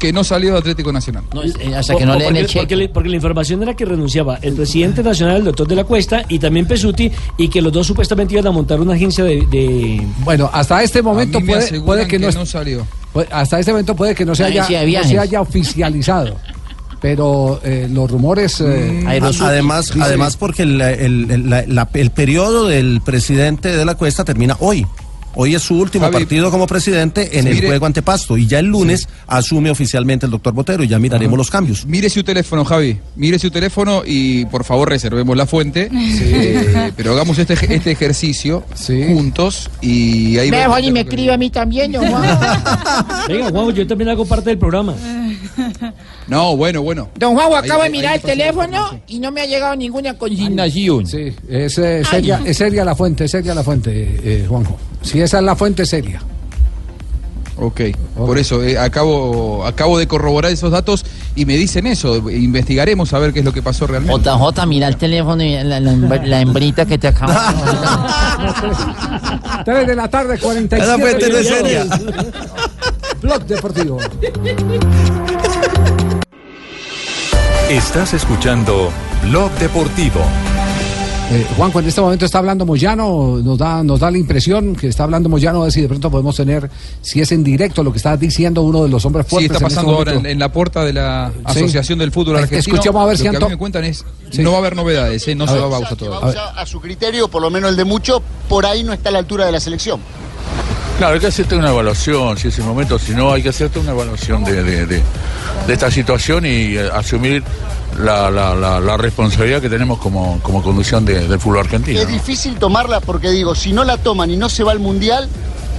Que 0.00 0.12
no 0.12 0.24
salió 0.24 0.54
de 0.54 0.58
Atlético 0.58 0.90
Nacional. 0.92 1.22
eh, 1.60 1.74
hasta 1.76 1.94
que 1.94 2.04
no 2.04 2.14
le 2.14 2.24
den 2.24 2.28
porque, 2.28 2.40
el 2.40 2.46
cheque. 2.46 2.58
porque 2.60 2.76
le- 2.76 2.88
porque 2.88 3.08
la 3.10 3.16
información 3.16 3.62
era 3.62 3.76
que 3.76 3.84
renunciaba 3.84 4.38
el 4.42 4.54
presidente 4.54 5.02
nacional, 5.04 5.36
el 5.36 5.44
doctor 5.44 5.68
de 5.68 5.76
la 5.76 5.84
Cuesta, 5.84 6.24
y 6.28 6.38
también 6.40 6.66
Pesuti, 6.66 7.12
y 7.38 7.48
que 7.48 7.62
los 7.62 7.72
dos 7.72 7.86
supuestamente 7.86 8.34
iban 8.34 8.46
a 8.48 8.50
montar 8.50 8.80
una 8.80 8.94
agencia 8.94 9.22
de. 9.22 9.46
de- 9.46 10.02
Bueno, 10.24 10.50
hasta 10.52 10.82
este 10.82 11.02
momento 11.02 11.38
A 11.38 11.40
mí 11.40 11.46
me 11.46 11.52
puede, 11.52 11.80
puede 11.82 12.08
que, 12.08 12.18
no, 12.18 12.28
que 12.28 12.34
no 12.34 12.46
salió. 12.46 12.86
puede- 13.12 13.28
hasta 13.30 13.60
este 13.60 13.70
momento 13.72 13.94
puede 13.94 14.14
que 14.14 14.24
no 14.24 14.34
se 14.34 14.44
haya, 14.44 14.62
no 14.62 14.68
se 15.04 15.38
oficializado. 15.38 16.36
Pero 17.00 17.60
eh, 17.64 17.88
los 17.90 18.10
rumores. 18.10 18.60
eh, 18.60 19.04
Además, 19.06 19.86
dicen- 19.88 20.02
además 20.02 20.36
porque 20.36 20.62
el, 20.64 20.80
el- 20.80 21.30
el- 21.30 21.48
la- 21.50 21.64
la- 21.66 21.88
el 21.94 22.10
periodo 22.10 22.66
del 22.66 23.00
presidente 23.04 23.74
de 23.74 23.84
la 23.84 23.94
Cuesta 23.94 24.24
termina 24.24 24.56
hoy. 24.60 24.86
Hoy 25.34 25.54
es 25.54 25.62
su 25.62 25.78
último 25.78 26.04
Javi, 26.06 26.14
partido 26.24 26.50
como 26.50 26.66
presidente 26.66 27.38
en 27.38 27.46
el 27.46 27.54
mire- 27.54 27.68
juego 27.68 27.86
ante 27.86 28.02
Pasto 28.02 28.36
y 28.36 28.46
ya 28.46 28.58
el 28.58 28.66
lunes 28.66 29.08
asume 29.26 29.70
oficialmente 29.70 30.26
el 30.26 30.32
doctor 30.32 30.52
Botero 30.52 30.82
y 30.82 30.88
ya 30.88 30.98
miraremos 30.98 31.38
los 31.38 31.50
cambios. 31.50 31.86
Mire 31.86 32.10
su 32.10 32.22
teléfono, 32.24 32.64
Javi. 32.64 32.98
Mire 33.16 33.38
su 33.38 33.50
teléfono 33.50 34.02
y 34.04 34.44
por 34.46 34.64
favor 34.64 34.88
reservemos 34.88 35.36
la 35.36 35.46
fuente. 35.46 35.88
Eh, 35.92 36.92
pero 36.96 37.12
hagamos 37.12 37.38
este, 37.38 37.54
este 37.54 37.90
ejercicio 37.92 38.64
juntos 39.14 39.70
y 39.80 40.36
ahí 40.38 40.50
Me 40.50 40.64
y 40.82 40.90
me 40.92 41.00
escribe 41.00 41.32
a 41.32 41.36
mí 41.36 41.50
también. 41.50 41.92
Venga, 41.92 43.50
Juan, 43.50 43.72
yo 43.74 43.86
también 43.86 44.10
hago 44.10 44.24
parte 44.26 44.50
del 44.50 44.58
programa. 44.58 44.94
No, 46.30 46.56
bueno, 46.56 46.80
bueno. 46.82 47.08
Don 47.16 47.34
Juan, 47.34 47.52
acabo 47.64 47.80
de 47.80 47.86
ahí 47.86 47.92
mirar 47.92 48.14
el 48.14 48.20
teléfono 48.22 49.00
y 49.08 49.18
no 49.18 49.32
me 49.32 49.40
ha 49.40 49.46
llegado 49.46 49.74
ninguna 49.74 50.16
consignación. 50.16 51.04
Sí, 51.06 51.34
es, 51.48 51.76
eh, 51.78 52.02
seria, 52.08 52.40
es 52.46 52.56
seria 52.56 52.84
la 52.84 52.94
fuente, 52.94 53.24
es 53.24 53.32
seria 53.32 53.52
la 53.52 53.64
fuente, 53.64 53.90
eh, 54.22 54.46
Juanjo. 54.48 54.78
Si 55.02 55.20
esa 55.20 55.38
es 55.38 55.44
la 55.44 55.56
fuente, 55.56 55.82
es 55.82 55.88
seria. 55.88 56.22
Ok, 57.62 57.80
por 58.16 58.38
eso 58.38 58.62
eh, 58.62 58.78
acabo, 58.78 59.66
acabo 59.66 59.98
de 59.98 60.06
corroborar 60.06 60.50
esos 60.50 60.70
datos 60.70 61.04
y 61.34 61.44
me 61.44 61.56
dicen 61.58 61.86
eso. 61.86 62.30
Investigaremos 62.30 63.12
a 63.12 63.18
ver 63.18 63.34
qué 63.34 63.40
es 63.40 63.44
lo 63.44 63.52
que 63.52 63.60
pasó 63.60 63.86
realmente. 63.86 64.30
JJ, 64.30 64.66
mira 64.66 64.88
el 64.88 64.96
teléfono 64.96 65.42
y 65.42 65.62
la, 65.62 65.78
la, 65.80 65.92
la 66.24 66.40
hembrita 66.40 66.86
que 66.86 66.96
te 66.96 67.08
acaba. 67.08 67.52
3 69.64 69.86
de 69.86 69.94
la 69.96 70.08
tarde, 70.08 70.38
47 70.38 70.82
Esa 70.82 70.98
fuente 70.98 71.28
no 71.28 71.36
es 71.38 71.50
minutos. 71.50 71.68
seria. 71.68 71.86
Blog 73.20 73.44
Deportivo. 73.44 73.98
Estás 77.70 78.14
escuchando 78.14 78.90
Blog 79.28 79.50
Deportivo. 79.52 80.20
Eh, 81.32 81.46
Juanjo, 81.56 81.78
en 81.78 81.86
este 81.86 82.00
momento 82.00 82.24
está 82.24 82.38
hablando 82.38 82.66
Moyano, 82.66 83.38
nos 83.44 83.56
da, 83.56 83.84
nos 83.84 84.00
da 84.00 84.10
la 84.10 84.18
impresión 84.18 84.74
que 84.74 84.88
está 84.88 85.04
hablando 85.04 85.28
Moyano, 85.28 85.60
a 85.60 85.64
ver 85.64 85.72
si 85.72 85.80
de 85.80 85.86
pronto 85.86 86.10
podemos 86.10 86.34
tener, 86.34 86.68
si 87.00 87.20
es 87.20 87.30
en 87.30 87.44
directo 87.44 87.84
lo 87.84 87.92
que 87.92 87.98
está 87.98 88.16
diciendo 88.16 88.62
uno 88.62 88.82
de 88.82 88.88
los 88.88 89.04
hombres 89.04 89.26
Sí, 89.26 89.30
fuertes. 89.30 89.52
está 89.52 89.58
en 89.58 89.66
este 89.68 89.74
pasando 89.76 89.96
ahora 89.96 90.10
en, 90.10 90.16
momento. 90.16 90.32
en 90.32 90.38
la 90.40 90.52
puerta 90.52 90.84
de 90.84 90.92
la 90.92 91.30
Sí. 91.32 91.60
Asociación 91.60 92.00
del 92.00 92.10
Fútbol 92.10 92.34
Argentino. 92.38 92.58
escuchemos 92.58 93.00
a 93.00 93.06
ver 93.06 93.16
si 93.18 93.28
a 93.28 93.32
me 93.32 93.56
cuentan 93.56 93.84
es, 93.84 94.04
Sí. 94.32 94.42
no 94.42 94.50
va 94.50 94.56
a 94.56 94.60
haber 94.60 94.74
novedades, 94.74 95.28
eh, 95.28 95.36
no 95.36 95.44
A 95.44 95.46
se 95.46 95.52
ver. 95.54 95.62
va 95.62 95.66
a 95.66 95.70
Bausa 95.70 95.94
todavía. 95.94 96.20
Bausa, 96.20 96.60
a 96.60 96.66
su 96.66 96.80
criterio, 96.80 97.28
por 97.28 97.42
lo 97.42 97.50
menos 97.50 97.70
el 97.70 97.76
de 97.76 97.84
mucho, 97.84 98.20
por 98.48 98.66
ahí 98.66 98.82
no 98.82 98.92
está 98.92 99.10
a 99.10 99.12
la 99.12 99.18
altura 99.20 99.46
de 99.46 99.52
la 99.52 99.60
selección. 99.60 100.00
Claro, 101.00 101.14
hay 101.14 101.20
que 101.20 101.28
hacerte 101.28 101.56
una 101.56 101.70
evaluación, 101.70 102.36
si 102.36 102.48
es 102.48 102.58
el 102.58 102.64
momento, 102.66 102.98
si 102.98 103.12
no, 103.14 103.32
hay 103.32 103.42
que 103.42 103.48
hacerte 103.48 103.78
una 103.78 103.92
evaluación 103.92 104.44
de, 104.44 104.62
de- 104.62 104.84
de- 104.84 105.02
de 105.66 105.72
esta 105.72 105.90
situación 105.90 106.44
y 106.44 106.76
eh, 106.76 106.90
asumir 106.92 107.42
la, 107.98 108.30
la- 108.30 108.54
la- 108.54 108.80
la 108.80 108.96
responsabilidad 108.98 109.62
que 109.62 109.70
tenemos 109.70 109.98
como, 109.98 110.38
como 110.42 110.62
conducción 110.62 111.06
de- 111.06 111.26
del 111.26 111.40
fútbol 111.40 111.60
argentino. 111.60 112.00
Es 112.00 112.06
¿no? 112.06 112.12
difícil 112.12 112.56
tomarla 112.56 113.00
porque 113.00 113.30
digo, 113.30 113.54
si 113.54 113.72
no 113.72 113.82
la 113.82 113.96
toman 113.96 114.30
y 114.30 114.36
no 114.36 114.50
se 114.50 114.62
va 114.62 114.72
al 114.72 114.78
Mundial, 114.78 115.26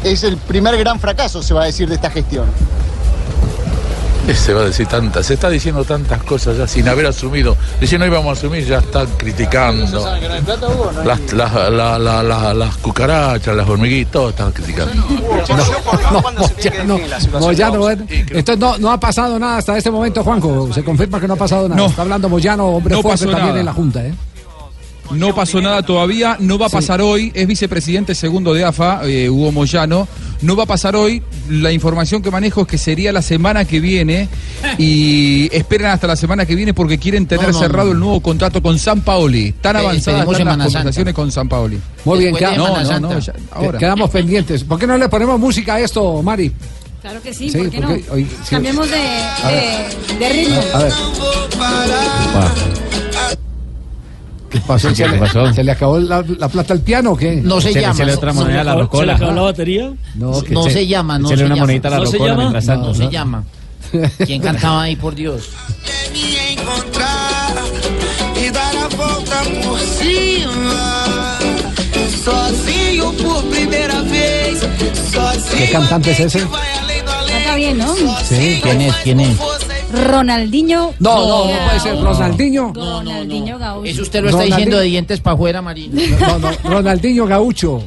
es 0.03 0.24
el 0.24 0.38
primer 0.38 0.76
gran 0.80 0.99
fracaso, 0.99 1.43
se 1.43 1.53
va 1.53 1.61
a 1.61 1.65
decir, 1.67 1.88
de 1.88 1.93
esta 1.93 2.09
gestión. 2.09 2.45
Eh, 4.32 4.36
Se 4.36 4.53
va 4.53 4.61
a 4.61 4.65
decir 4.65 4.88
tantas, 4.88 5.25
se 5.25 5.34
está 5.34 5.49
diciendo 5.49 5.84
tantas 5.84 6.23
cosas 6.23 6.57
ya 6.57 6.65
sin 6.67 6.88
haber 6.88 7.05
asumido. 7.05 7.57
Diciendo 7.79 8.05
no 8.05 8.11
íbamos 8.13 8.29
a 8.29 8.39
asumir, 8.39 8.65
ya 8.65 8.77
están 8.79 9.07
criticando. 9.17 10.05
Las, 11.05 11.34
las, 11.34 11.53
la- 11.71 11.99
la- 11.99 12.23
la- 12.23 12.53
las 12.53 12.77
cucarachas, 12.77 13.55
las 13.55 13.67
hormiguitas, 13.67 14.11
todos 14.13 14.29
están 14.32 14.51
criticando. 14.53 14.93
No, 14.93 16.21
Moyano, 16.21 16.99
Moyano, 17.39 17.79
bueno, 17.79 18.05
entonces 18.09 18.57
no, 18.57 18.77
no 18.77 18.91
ha 18.91 18.99
pasado 18.99 19.38
nada 19.38 19.57
hasta 19.57 19.77
este 19.77 19.91
momento, 19.91 20.23
Juanjo. 20.23 20.71
Se 20.73 20.84
confirma 20.84 21.19
que 21.19 21.27
no 21.27 21.34
ha 21.34 21.38
pasado 21.38 21.67
nada. 21.67 21.82
No. 21.82 21.88
Está 21.88 22.01
hablando 22.03 22.29
Moyano, 22.29 22.65
hombre 22.67 22.95
No 22.95 23.01
fuerte 23.01 23.25
también 23.27 23.57
en 23.57 23.65
la 23.65 23.73
Junta, 23.73 24.03
¿eh? 24.05 24.13
No 25.14 25.36
pasó 25.36 25.60
nada 25.62 25.82
todavía, 25.84 26.38
no 26.39 26.58
va 26.58 26.68
a 26.68 26.70
pasar 26.70 27.02
hoy, 27.02 27.32
es 27.36 27.45
vicepresidente 27.45 28.16
segundo 28.16 28.54
de 28.54 28.64
AFA, 28.64 29.02
eh, 29.04 29.30
Hugo 29.30 29.52
Moyano, 29.52 30.08
no 30.41 30.56
va 30.56 30.64
a 30.64 30.66
pasar 30.68 30.95
hoy, 30.95 31.22
la 31.49 31.72
información 31.74 32.22
que 32.22 32.32
manejo 32.32 32.62
es 32.62 32.68
que 32.68 32.78
sería 32.78 33.12
la 33.12 33.22
semana 33.22 33.66
que 33.66 33.80
viene 33.82 34.30
y 34.78 35.49
esperan 35.56 35.91
hasta 35.91 36.08
la 36.08 36.16
semana 36.16 36.45
que 36.45 36.56
viene 36.56 36.74
porque 36.74 36.97
quieren 36.97 37.28
tener 37.28 37.47
No, 37.47 37.52
no, 37.52 37.60
cerrado 37.60 37.88
no. 37.88 37.93
el 37.93 37.99
nuevo 37.99 38.22
contrato 38.22 38.62
con 38.62 38.80
San 38.80 39.02
Paoli, 39.02 39.52
tan 39.54 39.76
avanzadas 39.76 40.22
están 40.22 40.47
las 40.47 40.58
Santa. 40.58 40.64
conversaciones 40.80 41.14
con 41.14 41.32
San 41.32 41.49
Paoli. 41.49 41.78
Muy 42.06 42.20
bien, 42.20 42.36
ya- 42.38 42.56
ahora. 43.52 43.78
quedamos 43.78 44.10
pendientes. 44.12 44.64
¿Por 44.64 44.80
qué 44.80 44.88
no 44.88 44.97
le 44.97 45.10
ponemos 45.10 45.38
música 45.39 45.76
a 45.76 45.80
esto, 45.82 46.24
Mari? 46.24 46.52
Claro 47.02 47.22
que 47.22 47.34
sí, 47.34 47.49
Sí, 47.49 47.58
¿por 47.58 47.70
qué 47.70 47.80
no? 47.80 47.88
porque 47.89 48.06
hoy- 48.12 48.24
sí. 48.43 48.49
Cambiemos 48.52 48.88
de, 48.89 48.97
de, 48.97 50.18
de 50.20 50.30
ritmo. 50.34 50.62
A 50.74 50.80
ver. 50.80 50.93
¿Qué 54.52 54.60
pasó? 54.60 54.89
¿Qué 54.93 55.08
le 55.08 55.18
pasó? 55.18 55.54
¿Se 55.54 55.64
le 55.64 55.72
acabó 55.72 55.97
la, 55.99 56.24
la 56.38 56.49
plata 56.49 56.74
al 56.74 56.82
piano 56.82 57.12
o 57.12 57.18
qué? 57.18 57.36
No 57.38 57.62
se, 57.62 57.70
Se 57.70 57.76
le- 57.76 57.82
llama. 57.82 57.95
se 57.95 58.06
le 58.06 58.14
otra 58.14 58.34
no- 58.34 58.41
moneda 58.41 58.62
a 58.62 58.64
la 58.66 58.74
no- 58.74 58.82
rocola. 58.82 59.02
¿Se 59.02 59.06
le 59.08 59.14
acabó 59.14 59.32
la 59.32 59.41
batería? 59.43 59.93
No, 60.16 60.41
que 60.43 60.54
No 60.54 60.64
se- 60.64 60.72
se 60.72 60.88
llama, 60.88 61.18
no 61.18 61.28
se 61.30 61.34
una 61.36 61.43
llama. 61.43 61.56
monedita 61.62 61.88
a 61.88 61.91
la 61.91 61.97
¿No 61.99 62.06
se 62.06 62.12
rocola 62.14 62.32
llama? 62.32 62.41
mientras 62.49 62.66
No, 62.66 62.74
tanto. 62.74 62.93
se 62.93 63.10
llama. 63.10 63.43
¿Quién 64.26 64.41
cantaba 64.41 64.84
ahí, 64.84 64.95
por 64.95 65.16
Dios? 65.16 65.49
dar 68.54 68.76
a 68.76 68.88
volta 68.95 69.43
por 69.64 69.80
cima. 69.80 71.38
Sozinho 72.24 73.12
por 73.14 73.43
primeira 73.45 74.02
vez. 74.02 74.60
Sozinho. 75.14 75.58
¿Qué 75.58 75.72
cantante 75.72 76.12
es 76.12 76.20
ese? 76.22 76.39
Canta 76.39 77.56
bien, 77.56 77.78
¿no? 77.78 77.95
Sí. 78.28 78.60
¿Quién 78.62 78.82
es? 78.82 78.95
¿Quién 79.04 79.20
es? 79.22 79.38
Ronaldinho. 79.91 80.93
No, 80.99 81.15
no, 81.15 81.45
no 81.53 81.65
puede 81.65 81.79
ser. 81.79 81.95
Ronaldinho. 82.01 82.73
Ronaldinho 82.73 83.57
Gaúcho. 83.59 83.89
Eso 83.91 84.01
usted 84.01 84.21
lo 84.21 84.27
está 84.29 84.37
Ronaldinho. 84.39 84.55
diciendo 84.57 84.77
de 84.79 84.85
dientes 84.85 85.19
para 85.19 85.33
afuera, 85.35 85.61
Marina. 85.61 86.01
No, 86.19 86.39
no, 86.39 86.51
Ronaldinho 86.63 87.25
Gaucho. 87.27 87.83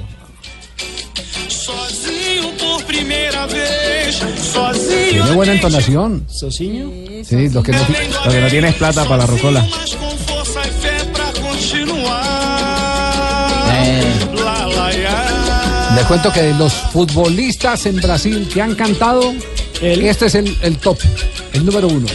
Sozinho 1.49 2.51
por 2.59 2.85
primeira 2.85 3.47
vez. 3.47 4.17
Sozinho. 4.17 5.11
Tiene 5.11 5.33
buena 5.33 5.53
entonación. 5.55 6.27
¿Socinho? 6.29 6.91
Sí, 7.25 7.49
lo 7.51 7.63
que 7.63 7.73
no, 7.73 7.79
Lo 8.27 8.31
que 8.33 8.41
no 8.41 8.47
tiene 8.49 8.69
es 8.69 8.75
plata 8.75 9.05
para 9.05 9.19
la 9.19 9.27
rocola. 9.27 9.67
E. 13.73 14.01
Eh, 14.01 14.03
Lá, 14.35 14.67
lá, 14.67 14.91
lá. 14.93 15.97
Le 15.97 16.03
cuento 16.05 16.33
que 16.33 16.53
los 16.55 16.73
futbolistas 16.73 17.87
en 17.87 17.97
Brasil 17.97 18.49
que 18.53 18.61
han 18.61 18.75
cantado, 18.75 19.33
este 19.81 20.27
es 20.27 20.35
el, 20.35 20.57
el 20.63 20.79
top, 20.79 20.99
el 21.53 21.65
número 21.65 21.89
uno. 21.89 22.07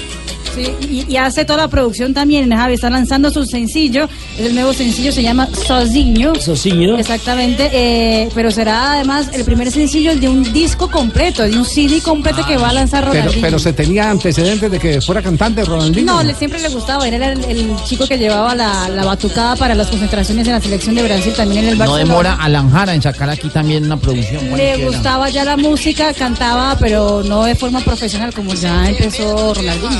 Sí, 0.59 1.05
y, 1.07 1.13
y 1.13 1.17
hace 1.17 1.45
toda 1.45 1.59
la 1.59 1.67
producción 1.67 2.13
también, 2.13 2.49
Javi. 2.51 2.73
Está 2.75 2.89
lanzando 2.89 3.31
su 3.31 3.45
sencillo. 3.45 4.07
El 4.37 4.53
nuevo 4.55 4.73
sencillo 4.73 5.11
se 5.11 5.23
llama 5.23 5.47
Sozinho. 5.67 6.35
Sozinho. 6.35 6.97
Exactamente. 6.97 7.69
eh, 7.71 8.29
pero 8.35 8.51
será 8.51 8.93
además 8.93 9.29
el 9.33 9.43
primer 9.45 9.71
sencillo 9.71 10.15
de 10.15 10.27
un 10.27 10.51
disco 10.53 10.89
completo, 10.89 11.43
de 11.43 11.57
un 11.57 11.65
CD 11.65 12.01
completo 12.01 12.45
que 12.45 12.57
va 12.57 12.69
a 12.69 12.73
lanzar 12.73 13.05
Ronaldinho. 13.05 13.41
pero 13.41 13.59
se 13.59 13.73
tenía 13.73 14.09
antecedentes 14.09 14.69
de 14.71 14.79
que 14.79 15.01
fuera 15.01 15.21
cantante 15.21 15.63
Ronaldinho. 15.63 16.13
No, 16.13 16.23
le, 16.23 16.33
siempre 16.35 16.59
le 16.61 16.69
gustaba. 16.69 17.07
Él 17.07 17.13
era 17.15 17.31
el, 17.31 17.43
el 17.45 17.75
chico 17.85 18.05
que 18.07 18.17
llevaba 18.17 18.55
la, 18.55 18.89
la 18.89 19.05
batucada 19.05 19.55
para 19.55 19.75
las 19.75 19.87
concentraciones 19.87 20.45
en 20.47 20.53
la 20.53 20.61
selección 20.61 20.95
de 20.95 21.03
Brasil, 21.03 21.33
también 21.35 21.63
en 21.65 21.69
el 21.71 21.77
no 21.77 21.85
Barcelona. 21.85 22.03
demora 22.03 22.33
Alan 22.41 22.69
Jara 22.71 22.93
en 22.93 23.01
sacar 23.01 23.29
aquí 23.29 23.49
también 23.49 23.85
una 23.85 23.97
producción. 23.97 24.43
Le 24.43 24.49
cualquiera. 24.49 24.85
gustaba 24.91 25.29
ya 25.29 25.43
la 25.45 25.57
música, 25.57 26.13
cantaba, 26.13 26.75
pero 26.79 27.23
no 27.23 27.43
de 27.45 27.55
forma 27.55 27.79
profesional 27.81 28.33
como 28.33 28.53
ya 28.53 28.89
empezó 28.89 29.53
Ronaldinho. 29.53 29.99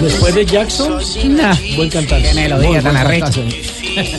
Después 0.00 0.34
de 0.34 0.46
Jackson, 0.46 1.00
Nah, 1.24 1.54
buen 1.76 1.88
cantante. 1.90 2.28
Qué 2.28 2.34
melodía 2.34 2.82
tan 2.82 2.96
arrecha. 2.96 3.30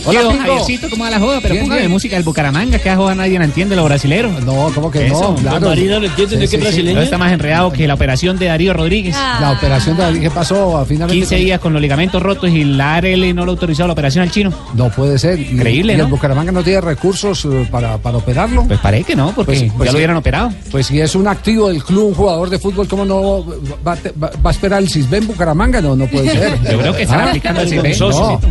Hola. 0.05 0.21
Javiercito, 0.37 0.89
¿cómo 0.89 1.03
va 1.03 1.09
la 1.11 1.19
joda? 1.19 1.39
Pero 1.41 1.53
Bien, 1.53 1.63
póngame 1.65 1.81
bien. 1.81 1.91
música 1.91 2.15
del 2.15 2.23
Bucaramanga, 2.23 2.79
que 2.79 2.89
a 2.89 2.95
joda 2.95 3.15
nadie 3.15 3.37
la 3.37 3.45
entiende, 3.45 3.75
los 3.75 3.85
brasileros. 3.85 4.43
No, 4.43 4.71
¿cómo 4.73 4.89
que 4.91 5.05
Eso. 5.07 5.33
no? 5.33 5.35
Claro. 5.35 5.67
Marina 5.67 5.99
no 5.99 6.05
entiende 6.05 6.37
de 6.37 6.47
qué 6.47 6.57
brasileño. 6.57 6.95
No 6.97 7.01
está 7.01 7.17
más 7.17 7.31
enredado 7.31 7.71
que 7.71 7.87
la 7.87 7.93
operación 7.93 8.37
de 8.37 8.47
Darío 8.47 8.73
Rodríguez. 8.73 9.15
La 9.15 9.51
operación 9.51 9.97
de 9.97 10.19
¿qué 10.19 10.29
pasó? 10.31 10.83
Finalmente 10.87 11.19
15 11.19 11.35
días 11.35 11.59
con 11.59 11.73
los 11.73 11.81
ligamentos 11.81 12.21
rotos 12.21 12.49
y 12.49 12.63
la 12.63 12.95
ARL 12.95 13.33
no 13.35 13.45
lo 13.45 13.51
autorizó 13.51 13.85
la 13.87 13.93
operación 13.93 14.23
al 14.23 14.31
chino. 14.31 14.51
No 14.73 14.89
puede 14.89 15.17
ser. 15.19 15.39
Y- 15.39 15.43
Increíble, 15.51 15.93
y 15.93 15.99
el. 15.99 16.07
Bucaramanga 16.07 16.51
no 16.51 16.63
tiene 16.63 16.81
recursos 16.81 17.45
eh, 17.45 17.67
para, 17.69 17.97
para 17.97 18.17
operarlo. 18.17 18.63
Pues 18.65 18.79
parece 18.79 19.03
que 19.05 19.15
no, 19.15 19.31
porque 19.35 19.51
Pues- 19.59 19.71
pues 19.77 19.87
ya 19.87 19.91
sí. 19.91 19.93
lo 19.93 19.97
hubieran 19.97 20.17
operado. 20.17 20.51
Pues 20.71 20.87
si 20.87 20.99
es 20.99 21.13
un 21.15 21.27
activo 21.27 21.67
del 21.69 21.83
club, 21.83 22.07
un 22.09 22.13
jugador 22.15 22.49
de 22.49 22.57
fútbol, 22.59 22.87
¿cómo 22.87 23.05
no 23.05 23.45
va, 23.85 23.93
a 23.93 23.95
te- 23.97 24.11
va- 24.11 24.31
va 24.45 24.49
a 24.49 24.53
esperar 24.53 24.81
el 24.81 24.89
Cisben 24.89 25.27
Bucaramanga? 25.27 25.81
No, 25.81 25.95
no 25.95 26.07
puede 26.07 26.29
ser. 26.31 26.57
Yo 26.71 26.79
creo 26.79 26.95
que 26.95 27.03
están 27.03 27.21
Ah, 27.21 27.27
aplicando 27.29 27.61
el 27.61 27.69
Cisben. 27.69 27.97
No. 27.99 28.41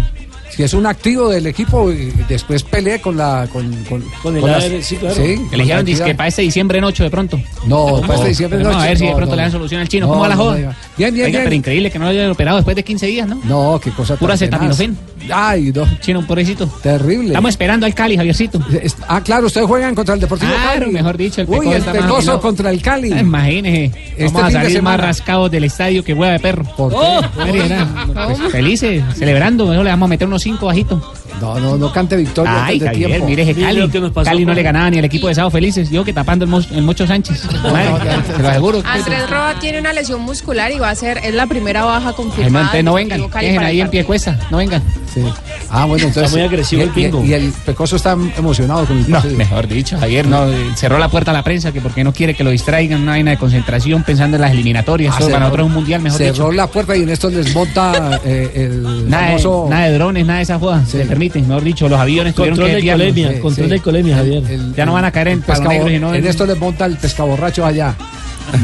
Si 0.56 0.62
es 0.62 0.72
un 0.74 0.86
activo 0.86 1.28
del 1.28 1.46
equipo 1.46 1.90
y 1.92 2.12
después 2.28 2.62
pelee 2.62 3.00
con 3.00 3.16
la 3.16 3.46
con, 3.52 3.70
con, 3.84 4.02
Con 4.22 4.36
el 4.36 4.44
las- 4.46 4.64
AR, 4.64 4.82
sí, 4.82 4.96
claro. 4.96 5.14
con 5.14 5.24
Que 5.24 5.36
le 5.36 5.56
la 5.58 5.62
dijeron 5.64 5.80
entidad. 5.80 6.06
que 6.06 6.14
para 6.14 6.28
este 6.28 6.42
diciembre 6.42 6.78
en 6.78 6.84
8 6.84 7.04
de 7.04 7.10
pronto. 7.10 7.40
No, 7.66 8.00
para 8.00 8.14
este 8.14 8.28
diciembre 8.28 8.58
en 8.60 8.64
Vamos 8.64 8.78
ocho, 8.78 8.84
a 8.84 8.88
ver 8.88 8.98
si 8.98 9.04
de 9.06 9.12
pronto 9.12 9.30
no. 9.30 9.36
le 9.36 9.42
dan 9.42 9.52
solución 9.52 9.80
al 9.82 9.88
chino. 9.88 10.06
No, 10.06 10.12
¿Cómo 10.12 10.22
va 10.22 10.28
la 10.28 10.36
joda? 10.36 10.54
Bien, 10.56 10.74
bien, 10.96 11.26
Oiga, 11.26 11.26
bien. 11.26 11.42
pero 11.44 11.54
increíble 11.54 11.90
que 11.90 11.98
no 11.98 12.04
lo 12.06 12.10
hayan 12.12 12.30
operado 12.30 12.56
después 12.56 12.74
de 12.74 12.82
15 12.84 13.06
días, 13.06 13.28
¿no? 13.28 13.38
No, 13.44 13.78
qué 13.82 13.90
cosa 13.90 14.16
Pura 14.16 14.34
acetaminofén. 14.34 14.96
Ay, 15.32 15.72
no. 15.74 15.86
Chino, 16.00 16.20
un 16.20 16.26
pobrecito. 16.26 16.66
Terrible. 16.82 17.28
Estamos 17.28 17.50
esperando 17.50 17.84
al 17.84 17.94
Cali, 17.94 18.16
Javiercito. 18.16 18.60
Ah, 19.08 19.20
claro, 19.22 19.46
ustedes 19.46 19.66
juegan 19.66 19.94
contra 19.94 20.14
el 20.14 20.20
Deportivo 20.20 20.52
Claro, 20.52 20.80
Cali. 20.82 20.92
mejor 20.92 21.16
dicho, 21.16 21.40
el 21.42 21.48
Uy, 21.50 21.68
el 21.72 21.82
Pecoso 21.82 22.40
contra 22.40 22.70
el 22.70 22.80
Cali. 22.80 23.12
Ah, 23.12 23.20
Imagínese. 23.20 23.84
Este 24.16 24.24
Vamos 24.26 24.42
a 24.44 24.50
salir 24.62 24.82
más 24.82 25.00
rascados 25.00 25.50
del 25.50 25.64
estadio 25.64 26.04
que 26.04 26.14
hueá 26.14 26.30
de 26.32 26.38
perro. 26.40 26.64
¿Por 26.76 26.92
qué? 26.92 26.96
Oh, 26.98 27.20
Mariana, 27.36 28.06
pues, 28.14 28.38
felices, 28.52 29.02
celebrando. 29.16 29.66
Mejor 29.66 29.84
le 29.84 29.90
vamos 29.90 30.06
a 30.06 30.10
meter 30.10 30.28
unos 30.28 30.45
cinco 30.46 30.66
bajitos. 30.66 31.25
No, 31.40 31.58
no, 31.60 31.76
no 31.76 31.92
cante 31.92 32.16
victoria 32.16 32.64
Ay, 32.66 32.78
Javier, 32.80 33.08
tiempo. 33.10 33.26
mire 33.26 33.42
ese 33.42 33.54
Cali. 33.54 33.80
pasó 34.10 34.24
Cali 34.24 34.44
no 34.44 34.54
le 34.54 34.62
ganaba 34.62 34.90
ni 34.90 34.98
el 34.98 35.04
equipo 35.04 35.28
de 35.28 35.34
Sábado 35.34 35.50
Felices. 35.50 35.90
Yo 35.90 36.04
que 36.04 36.12
tapando 36.12 36.44
el, 36.44 36.50
Mo- 36.50 36.60
el 36.70 36.82
Mocho 36.82 37.06
Sánchez. 37.06 37.44
Madre, 37.62 37.90
te 38.36 38.42
lo 38.42 38.48
aseguro. 38.48 38.82
Andrés 38.84 39.28
Roa 39.30 39.54
tiene 39.60 39.80
una 39.80 39.92
lesión 39.92 40.20
muscular 40.22 40.70
y 40.72 40.78
va 40.78 40.90
a 40.90 40.94
ser, 40.94 41.18
es 41.18 41.34
la 41.34 41.46
primera 41.46 41.84
baja 41.84 41.98
Ay, 42.08 42.10
no, 42.10 42.16
confirmada. 42.16 42.64
entonces 42.66 42.84
no 42.84 42.94
del 42.94 43.04
vengan. 43.08 43.30
Dejen 43.40 43.62
ahí 43.62 43.80
el 43.80 43.86
en 43.86 43.90
pie 43.90 44.04
cuesta. 44.04 44.38
No 44.50 44.58
vengan. 44.58 44.82
Sí. 45.12 45.22
Ah, 45.70 45.84
bueno, 45.86 46.06
entonces. 46.06 46.24
Está 46.32 46.36
muy 46.36 46.46
agresivo 46.46 46.82
y, 46.82 46.84
el 46.84 46.90
Pingo. 46.90 47.24
Y, 47.24 47.28
y 47.30 47.32
el 47.34 47.52
Pecoso 47.64 47.96
está 47.96 48.16
emocionado 48.36 48.84
con 48.86 48.98
el 48.98 49.10
No, 49.10 49.22
mejor 49.36 49.66
dicho, 49.66 49.98
Javier 49.98 50.26
no 50.26 50.46
cerró 50.76 50.98
la 50.98 51.08
puerta 51.08 51.30
a 51.30 51.34
la 51.34 51.42
prensa 51.42 51.72
que 51.72 51.80
porque 51.80 52.04
no 52.04 52.12
quiere 52.12 52.34
que 52.34 52.44
lo 52.44 52.50
distraigan 52.50 53.02
una 53.02 53.12
vaina 53.12 53.30
de 53.32 53.38
concentración 53.38 54.02
pensando 54.02 54.36
en 54.36 54.42
las 54.42 54.52
eliminatorias. 54.52 55.14
Ah, 55.14 55.18
para 55.18 55.26
cerró- 55.30 55.40
nosotros 55.40 55.64
es 55.64 55.66
un 55.68 55.74
mundial, 55.74 56.02
mejor 56.02 56.18
Cerró 56.18 56.32
dicho. 56.32 56.52
la 56.52 56.66
puerta 56.66 56.96
y 56.96 57.02
en 57.02 57.08
esto 57.10 57.30
les 57.30 57.54
monta 57.54 58.20
eh, 58.24 58.50
el 58.54 59.08
Nada 59.08 59.34
de, 59.36 59.42
nada 59.70 59.84
de 59.86 59.94
drones, 59.94 60.26
nada 60.26 60.36
de 60.38 60.42
esa 60.42 60.58
joda. 60.58 60.84
Se 60.86 60.98
le 61.18 61.30
permite, 61.30 61.48
mejor 61.48 61.64
dicho, 61.64 61.88
los 61.88 61.98
aviones 61.98 62.34
tuvieron 62.34 62.56
Control 62.58 62.76
que 62.80 62.84
de 62.86 62.92
colemia, 62.92 63.32
Sí, 63.32 63.38
control 63.40 63.66
sí. 63.66 63.70
de 63.72 63.80
colemia, 63.80 64.16
Javier. 64.16 64.42
el- 64.50 64.74
Ya 64.74 64.86
no 64.86 64.92
van 64.92 65.04
a 65.04 65.10
caer 65.12 65.28
en 65.28 65.40
negro, 65.40 65.88
sino 65.88 66.14
en 66.14 66.24
en- 66.24 66.26
esto 66.26 66.46
les 66.46 66.58
monta 66.58 66.86
el 66.86 66.96
pescaborracho 66.96 67.64
allá. 67.64 67.94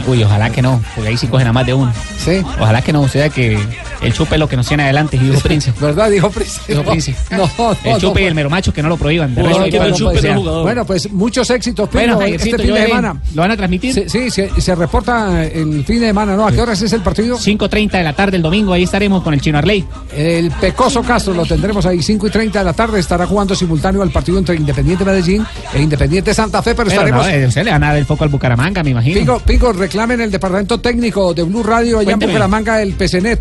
Uy, 0.07 0.23
ojalá 0.23 0.51
que 0.51 0.63
no, 0.63 0.81
porque 0.95 1.11
ahí 1.11 1.17
sí 1.17 1.27
cogen 1.27 1.47
a 1.49 1.53
más 1.53 1.67
de 1.67 1.75
uno. 1.75 1.93
Sí. 2.19 2.43
Ojalá 2.61 2.83
que 2.83 2.93
no, 2.93 3.01
o 3.03 3.09
sea 3.09 3.29
que 3.31 3.59
el 4.03 4.13
chupe 4.13 4.35
es 4.35 4.39
lo 4.39 4.49
que 4.49 4.57
nos 4.57 4.67
tiene 4.67 4.83
adelante, 4.85 5.19
dijo 5.19 5.39
Prince. 5.41 5.73
¿Verdad? 5.81 6.11
Dijo 6.11 6.31
Prince. 6.31 6.61
Dijo 6.69 6.83
Prince. 6.83 7.15
No, 7.31 7.51
no, 7.59 7.77
El 7.85 8.01
chupe 8.01 8.23
y 8.23 8.25
el 8.27 8.35
mero 8.35 8.51
macho 8.51 8.73
que 8.73 8.83
no 8.83 8.89
lo 8.89 8.97
prohíban. 8.97 9.35
De 9.35 9.43
resto, 9.43 9.67
igual, 9.67 9.95
chupe, 9.95 10.21
sea. 10.21 10.37
Bueno, 10.39 10.85
pues 10.85 11.11
muchos 11.13 11.49
éxitos. 11.51 11.91
Bueno, 11.93 12.15
Pino, 12.15 12.21
Javiercito, 12.21 12.57
este 12.57 12.67
fin 12.67 12.75
de 12.75 12.87
semana. 12.87 13.17
¿Lo 13.35 13.43
van 13.43 13.51
a 13.51 13.57
transmitir? 13.57 13.95
Sí, 13.95 14.05
sí, 14.09 14.31
se, 14.31 14.61
se 14.61 14.75
reporta 14.75 15.45
el 15.45 15.85
fin 15.85 16.01
de 16.01 16.07
semana, 16.09 16.37
¿no? 16.37 16.47
¿A 16.47 16.53
qué 16.53 16.61
horas 16.61 16.81
es 16.83 16.93
el 16.93 17.01
partido? 17.01 17.39
5.30 17.39 17.91
de 17.93 18.03
la 18.03 18.13
tarde 18.13 18.37
el 18.37 18.43
domingo, 18.43 18.73
ahí 18.73 18.83
estaremos 18.85 19.23
con 19.23 19.35
el 19.35 19.41
Chino 19.41 19.59
Arley. 19.59 19.85
El 20.17 20.51
Pecoso 20.53 21.03
Castro 21.03 21.35
lo 21.35 21.45
tendremos 21.47 21.85
ahí 21.87 22.03
5 22.03 22.27
y 22.27 22.31
30 22.31 22.59
de 22.59 22.65
la 22.65 22.73
tarde. 22.73 22.99
Estará 23.01 23.27
jugando 23.27 23.55
simultáneo 23.55 24.03
el 24.03 24.11
partido 24.11 24.39
entre 24.39 24.57
Independiente 24.57 25.05
Medellín 25.05 25.45
e 25.75 25.83
Independiente 25.83 26.35
Santa 26.35 26.63
Fe, 26.63 26.75
pero, 26.75 26.89
Pero 26.89 27.07
estaremos. 27.07 27.49
usted 27.49 27.65
le 27.65 27.71
van 27.71 27.85
a 27.85 27.89
dar 27.89 27.97
el 27.97 28.07
foco 28.07 28.25
al 28.25 28.31
Bucaramanga, 28.31 28.83
me 28.83 28.91
imagino. 28.91 29.21
Pico, 29.21 29.41
Pico, 29.45 29.73
reclamen 29.73 30.21
el 30.21 30.31
departamento 30.31 30.81
técnico 30.81 31.33
de 31.35 31.43
Blue 31.45 31.63
Radio 31.63 31.99
allá 31.99 32.07
Cuénteme. 32.07 32.33
en 32.33 32.37
Bucaramanga, 32.37 32.83
el 32.83 32.93
PCNet. 32.95 33.41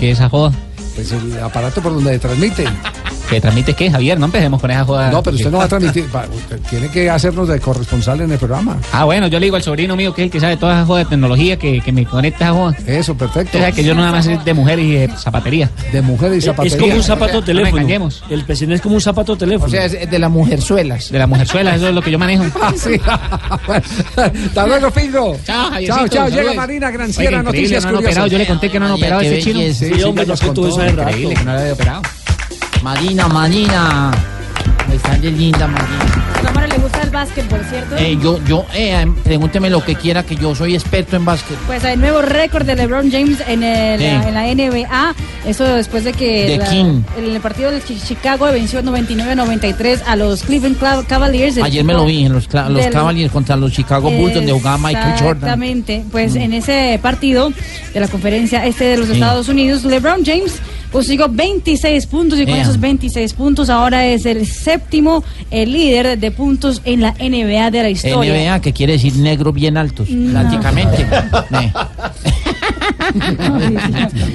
¿Qué 0.00 0.12
es 0.12 0.18
esa 0.18 0.30
joda? 0.30 0.50
Pues 0.94 1.12
el 1.12 1.38
aparato 1.40 1.82
por 1.82 1.92
donde 1.92 2.18
transmite. 2.18 2.64
¿Que 3.30 3.40
transmite 3.40 3.74
qué, 3.74 3.88
Javier? 3.90 4.18
No 4.18 4.26
empecemos 4.26 4.60
con 4.60 4.70
esa 4.72 4.84
joda. 4.84 5.10
No, 5.12 5.22
pero 5.22 5.36
usted 5.36 5.50
no 5.52 5.58
va 5.58 5.64
a 5.64 5.68
transmitir. 5.68 6.04
va, 6.14 6.24
usted 6.34 6.58
tiene 6.68 6.88
que 6.88 7.08
hacernos 7.08 7.46
de 7.46 7.60
corresponsal 7.60 8.20
en 8.22 8.32
el 8.32 8.38
programa. 8.38 8.76
Ah, 8.92 9.04
bueno, 9.04 9.28
yo 9.28 9.38
le 9.38 9.46
digo 9.46 9.54
al 9.56 9.62
sobrino 9.62 9.94
mío 9.94 10.12
que 10.12 10.22
es 10.22 10.26
el 10.26 10.32
que 10.32 10.40
sabe 10.40 10.56
toda 10.56 10.72
esa 10.78 10.84
joda 10.84 10.98
de 11.00 11.04
tecnología 11.06 11.56
que, 11.56 11.80
que 11.80 11.92
me 11.92 12.04
conecte 12.04 12.42
a 12.42 12.48
esa 12.48 12.56
joda. 12.56 12.76
Eso, 12.86 13.14
perfecto. 13.16 13.50
Usted 13.50 13.60
sabe 13.60 13.72
que 13.72 13.84
yo 13.84 13.94
no 13.94 14.00
nada 14.00 14.12
más 14.14 14.26
es 14.26 14.44
de 14.44 14.52
mujeres 14.52 14.84
y 14.84 14.90
de 14.92 15.08
zapatería. 15.16 15.70
De 15.92 16.02
mujeres 16.02 16.34
y 16.34 16.38
Es 16.38 16.44
zapatería. 16.46 16.78
como 16.78 16.94
un 16.94 17.02
zapato 17.04 17.34
No 17.34 17.44
teléfono. 17.44 17.76
engañemos. 17.78 18.24
El 18.30 18.44
PCN 18.44 18.72
es 18.72 18.80
como 18.80 18.96
un 18.96 19.00
zapato 19.00 19.36
teléfono. 19.36 19.66
O 19.66 19.70
sea, 19.70 19.84
es 19.84 20.10
de 20.10 20.18
las 20.18 20.30
mujerzuelas. 20.30 21.12
De 21.12 21.18
la 21.20 21.28
mujerzuela, 21.28 21.76
eso 21.76 21.86
es 21.88 21.94
lo 21.94 22.02
que 22.02 22.10
yo 22.10 22.18
manejo. 22.18 22.44
Ah, 22.60 22.72
sí. 22.76 23.00
Hasta 24.16 24.66
luego, 24.66 24.90
Pingo. 24.90 25.36
Chao, 25.44 25.70
Javiercito, 25.70 26.08
Chao, 26.08 26.08
chao. 26.08 26.28
Llega. 26.28 26.54
Marina 26.54 26.90
Granciera, 26.90 27.38
increíble, 27.38 27.42
noticias 27.60 27.82
no 27.84 27.88
han 27.90 27.96
operado. 27.96 28.26
Yo 28.26 28.38
le 28.38 28.46
conté 28.46 28.70
que 28.70 28.78
no 28.80 28.86
han 28.86 28.92
Ay, 28.92 28.98
operado 28.98 29.20
ese 29.22 29.38
chino. 29.40 29.60
Sí, 29.60 29.72
Sí, 29.94 30.02
hombre, 30.02 30.26
no 30.26 30.34
que 30.34 31.44
no 31.44 31.52
había 31.52 31.72
operado. 31.72 32.02
Marina, 32.82 33.28
Marina. 33.28 34.10
Está 34.92 35.16
de 35.18 35.30
linda, 35.30 35.66
Marina. 35.68 36.24
A 36.38 36.42
Tamara 36.42 36.66
le 36.66 36.78
gusta 36.78 37.02
el 37.02 37.10
básquetbol, 37.10 37.60
¿cierto? 37.68 37.96
Eh, 37.96 38.18
yo, 38.20 38.42
yo, 38.44 38.66
eh, 38.74 39.06
pregúnteme 39.22 39.70
lo 39.70 39.84
que 39.84 39.94
quiera, 39.94 40.22
que 40.24 40.34
yo 40.34 40.54
soy 40.54 40.74
experto 40.74 41.16
en 41.16 41.24
básquet. 41.24 41.56
Pues 41.66 41.84
hay 41.84 41.96
nuevo 41.96 42.22
récord 42.22 42.64
de 42.66 42.74
LeBron 42.74 43.10
James 43.10 43.38
en, 43.46 43.62
el- 43.62 44.00
Sí. 44.00 44.06
en 44.06 44.34
la 44.34 44.46
NBA. 44.48 45.14
Eso 45.46 45.64
después 45.64 46.04
de 46.04 46.12
que 46.12 46.46
¿De 46.46 46.58
la- 46.58 46.70
en 46.74 47.04
el 47.18 47.40
partido 47.40 47.70
de 47.70 47.80
Chi- 47.82 48.00
Chicago 48.04 48.46
venció 48.46 48.82
99-93 48.82 50.02
a 50.06 50.16
los 50.16 50.42
Cleveland 50.42 50.78
Cavaliers. 51.06 51.58
Ayer 51.58 51.84
me 51.84 51.92
lo 51.92 52.04
vi 52.06 52.24
en 52.24 52.32
los, 52.32 52.48
cla- 52.48 52.68
los 52.68 52.82
del- 52.82 52.92
Cavaliers 52.92 53.30
contra 53.32 53.56
los 53.56 53.72
Chicago 53.72 54.10
Bulls, 54.10 54.34
donde 54.34 54.52
jugaba 54.52 54.78
Michael 54.78 55.12
Jordan. 55.18 55.36
Exactamente. 55.36 56.04
Pues 56.10 56.34
Mm. 56.34 56.38
en 56.38 56.52
ese 56.54 56.98
partido 57.00 57.52
de 57.94 58.00
la 58.00 58.08
conferencia 58.08 58.64
este 58.66 58.84
de 58.84 58.96
los 58.96 59.06
Sí. 59.06 59.12
Estados 59.14 59.48
Unidos, 59.48 59.84
LeBron 59.84 60.24
James 60.24 60.54
consiguió 60.92 61.28
26 61.28 62.06
puntos 62.06 62.38
y 62.38 62.44
con 62.46 62.56
esos 62.56 62.78
26 62.80 63.32
puntos 63.34 63.70
ahora 63.70 64.06
es 64.06 64.26
el 64.26 64.46
séptimo 64.46 65.22
el 65.50 65.72
líder 65.72 66.18
de 66.18 66.30
puntos 66.30 66.82
en 66.84 67.00
la 67.00 67.12
NBA 67.12 67.70
de 67.70 67.82
la 67.82 67.90
historia. 67.90 68.32
NBA, 68.54 68.60
que 68.60 68.72
quiere 68.72 68.94
decir 68.94 69.16
negros 69.16 69.54
bien 69.54 69.76
altos, 69.76 70.08
No. 70.10 70.32
prácticamente. 70.32 71.06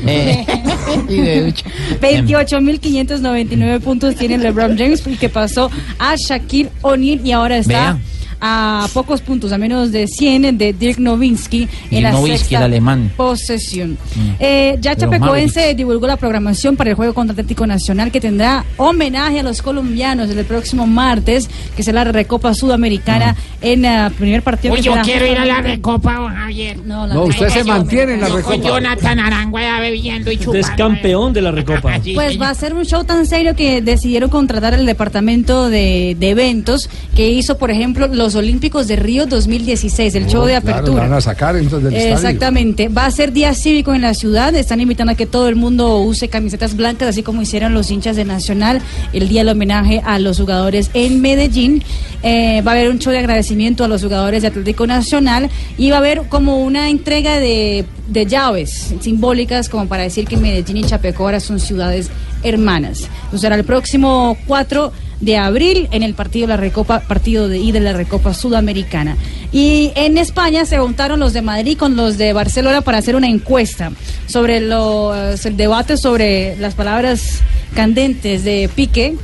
Eh. 0.07 0.45
Eh, 0.87 1.01
y 1.09 1.15
de 1.21 1.45
ducha. 1.45 1.65
28.599 2.01 3.79
puntos 3.79 4.15
tiene 4.15 4.37
LeBron 4.37 4.77
James 4.77 5.01
y 5.07 5.15
que 5.15 5.29
pasó 5.29 5.71
a 5.97 6.15
Shaquille 6.15 6.69
O'Neal 6.81 7.21
y 7.25 7.31
ahora 7.31 7.57
está 7.57 7.93
Vea. 7.93 7.97
A 8.41 8.87
pocos 8.93 9.21
puntos, 9.21 9.51
a 9.51 9.57
menos 9.57 9.91
de 9.91 10.07
100 10.07 10.57
de 10.57 10.73
Dirk 10.73 10.99
Nowitzki 10.99 11.67
en 11.91 12.03
la 12.03 12.15
sexta 12.21 12.57
el 12.57 12.63
alemán. 12.63 13.11
posesión. 13.15 13.91
Mm. 14.15 14.29
Eh, 14.39 14.77
ya 14.81 14.91
los 14.93 14.99
Chapecoense 15.01 15.73
divulgó 15.75 16.07
la 16.07 16.17
programación 16.17 16.75
para 16.75 16.89
el 16.91 16.95
juego 16.95 17.13
contra 17.13 17.33
Atlético 17.33 17.65
Nacional 17.67 18.11
que 18.11 18.19
tendrá 18.21 18.63
homenaje 18.77 19.39
a 19.39 19.43
los 19.43 19.61
colombianos 19.61 20.29
el 20.29 20.43
próximo 20.45 20.85
martes, 20.87 21.49
que 21.75 21.83
será 21.83 22.03
la 22.05 22.11
Recopa 22.11 22.53
Sudamericana 22.53 23.35
en 23.61 23.85
el 23.85 24.11
primer 24.13 24.41
partido. 24.41 24.73
Uy, 24.73 24.79
que 24.79 24.85
yo 24.85 24.91
será- 24.93 25.03
quiero 25.03 25.25
ir 25.27 25.37
a 25.37 25.45
la 25.45 25.61
recopa, 25.61 26.13
don 26.15 26.33
Javier. 26.35 26.77
No, 26.85 27.07
la 27.07 27.13
No, 27.13 27.23
usted 27.23 27.49
se 27.49 27.63
mantiene 27.63 28.13
en 28.15 28.21
la 28.21 28.27
Yo 28.29 28.37
recopa. 28.37 28.55
Jonathan 28.57 29.19
Arangueda 29.19 29.79
bebiendo 29.79 30.31
y 30.31 30.35
Usted 30.35 30.45
chupando. 30.45 30.67
es 30.67 30.75
campeón 30.75 31.33
de 31.33 31.41
la 31.41 31.51
Recopa. 31.51 31.99
Pues 32.13 32.39
va 32.41 32.49
a 32.49 32.53
ser 32.55 32.73
un 32.73 32.85
show 32.85 33.03
tan 33.03 33.25
serio 33.25 33.55
que 33.55 33.81
decidieron 33.81 34.29
contratar 34.29 34.73
el 34.73 34.85
departamento 34.85 35.69
de, 35.69 36.15
de 36.19 36.29
eventos 36.29 36.89
que 37.15 37.29
hizo, 37.29 37.57
por 37.57 37.71
ejemplo, 37.71 38.07
los 38.07 38.24
Olímpicos 38.33 38.87
de 38.87 38.95
Río 38.95 39.27
2016, 39.27 40.15
el 40.15 40.25
show 40.27 40.45
de 40.45 40.59
Claro, 40.59 40.69
apertura. 40.79 41.03
van 41.03 41.13
a 41.13 41.21
sacar 41.21 41.55
entonces 41.57 41.83
del 41.91 41.93
estadio. 41.93 42.15
Exactamente. 42.15 42.87
Va 42.89 43.05
a 43.05 43.11
ser 43.11 43.31
día 43.33 43.53
cívico 43.53 43.93
en 43.93 44.01
la 44.01 44.13
ciudad. 44.15 44.55
Están 44.55 44.81
invitando 44.81 45.11
a 45.11 45.15
que 45.15 45.25
todo 45.27 45.47
el 45.49 45.55
mundo 45.55 45.99
use 45.99 46.29
camisetas 46.29 46.75
blancas, 46.75 47.09
así 47.09 47.21
como 47.21 47.41
hicieron 47.41 47.73
los 47.73 47.91
hinchas 47.91 48.15
de 48.15 48.25
Nacional 48.25 48.81
el 49.13 49.27
día 49.27 49.41
del 49.41 49.49
homenaje 49.49 50.01
a 50.03 50.17
los 50.17 50.39
jugadores 50.39 50.89
en 50.95 51.21
Medellín. 51.21 51.83
Eh, 52.23 52.63
va 52.65 52.71
a 52.71 52.75
haber 52.75 52.89
un 52.89 52.97
show 52.97 53.11
de 53.11 53.19
agradecimiento 53.19 53.83
a 53.83 53.87
los 53.87 54.01
jugadores 54.01 54.41
de 54.41 54.47
Atlético 54.47 54.87
Nacional 54.87 55.49
y 55.77 55.89
va 55.91 55.97
a 55.97 55.99
haber 55.99 56.23
como 56.29 56.63
una 56.63 56.89
entrega 56.89 57.37
de, 57.39 57.85
de 58.07 58.25
llaves 58.25 58.95
simbólicas 59.01 59.69
como 59.69 59.87
para 59.87 60.03
decir 60.03 60.25
que 60.25 60.37
Medellín 60.37 60.77
y 60.77 60.83
Chapecó 60.85 61.25
ahora 61.25 61.39
son 61.39 61.59
ciudades 61.59 62.09
hermanas. 62.43 63.09
Entonces 63.25 63.41
será 63.41 63.55
el 63.55 63.63
próximo 63.63 64.37
4 64.47 64.91
de 65.21 65.37
abril 65.37 65.87
en 65.91 66.03
el 66.03 66.13
partido 66.13 66.47
de 66.47 66.53
la 66.53 66.57
Recopa, 66.57 66.99
partido 67.01 67.47
de 67.47 67.57
ida 67.59 67.79
de 67.79 67.85
la 67.85 67.93
Recopa 67.93 68.33
Sudamericana. 68.33 69.15
Y 69.51 69.91
en 69.95 70.17
España 70.17 70.65
se 70.65 70.77
juntaron 70.77 71.19
los 71.19 71.33
de 71.33 71.41
Madrid 71.41 71.77
con 71.77 71.95
los 71.95 72.17
de 72.17 72.33
Barcelona 72.33 72.81
para 72.81 72.97
hacer 72.97 73.15
una 73.15 73.27
encuesta 73.27 73.91
sobre 74.27 74.59
los, 74.61 75.45
el 75.45 75.55
debate 75.57 75.97
sobre 75.97 76.57
las 76.57 76.73
palabras 76.75 77.39
candentes 77.73 78.43
de 78.43 78.69
Piqué 78.73 79.15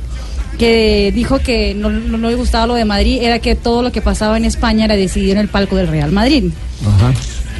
que 0.58 1.10
dijo 1.14 1.38
que 1.38 1.74
no, 1.74 1.90
no- 1.90 2.18
no 2.18 2.28
le 2.30 2.36
gustaba 2.36 2.66
lo 2.66 2.74
de 2.74 2.84
Madrid, 2.84 3.20
era 3.22 3.38
que 3.38 3.54
todo 3.54 3.82
lo 3.82 3.90
que 3.90 4.00
pasaba 4.02 4.36
en 4.36 4.44
España 4.44 4.84
era 4.84 4.96
decidido 4.96 5.32
en 5.32 5.38
el 5.38 5.48
palco 5.48 5.76
del 5.76 5.88
Real 5.88 6.12
Madrid. 6.12 6.44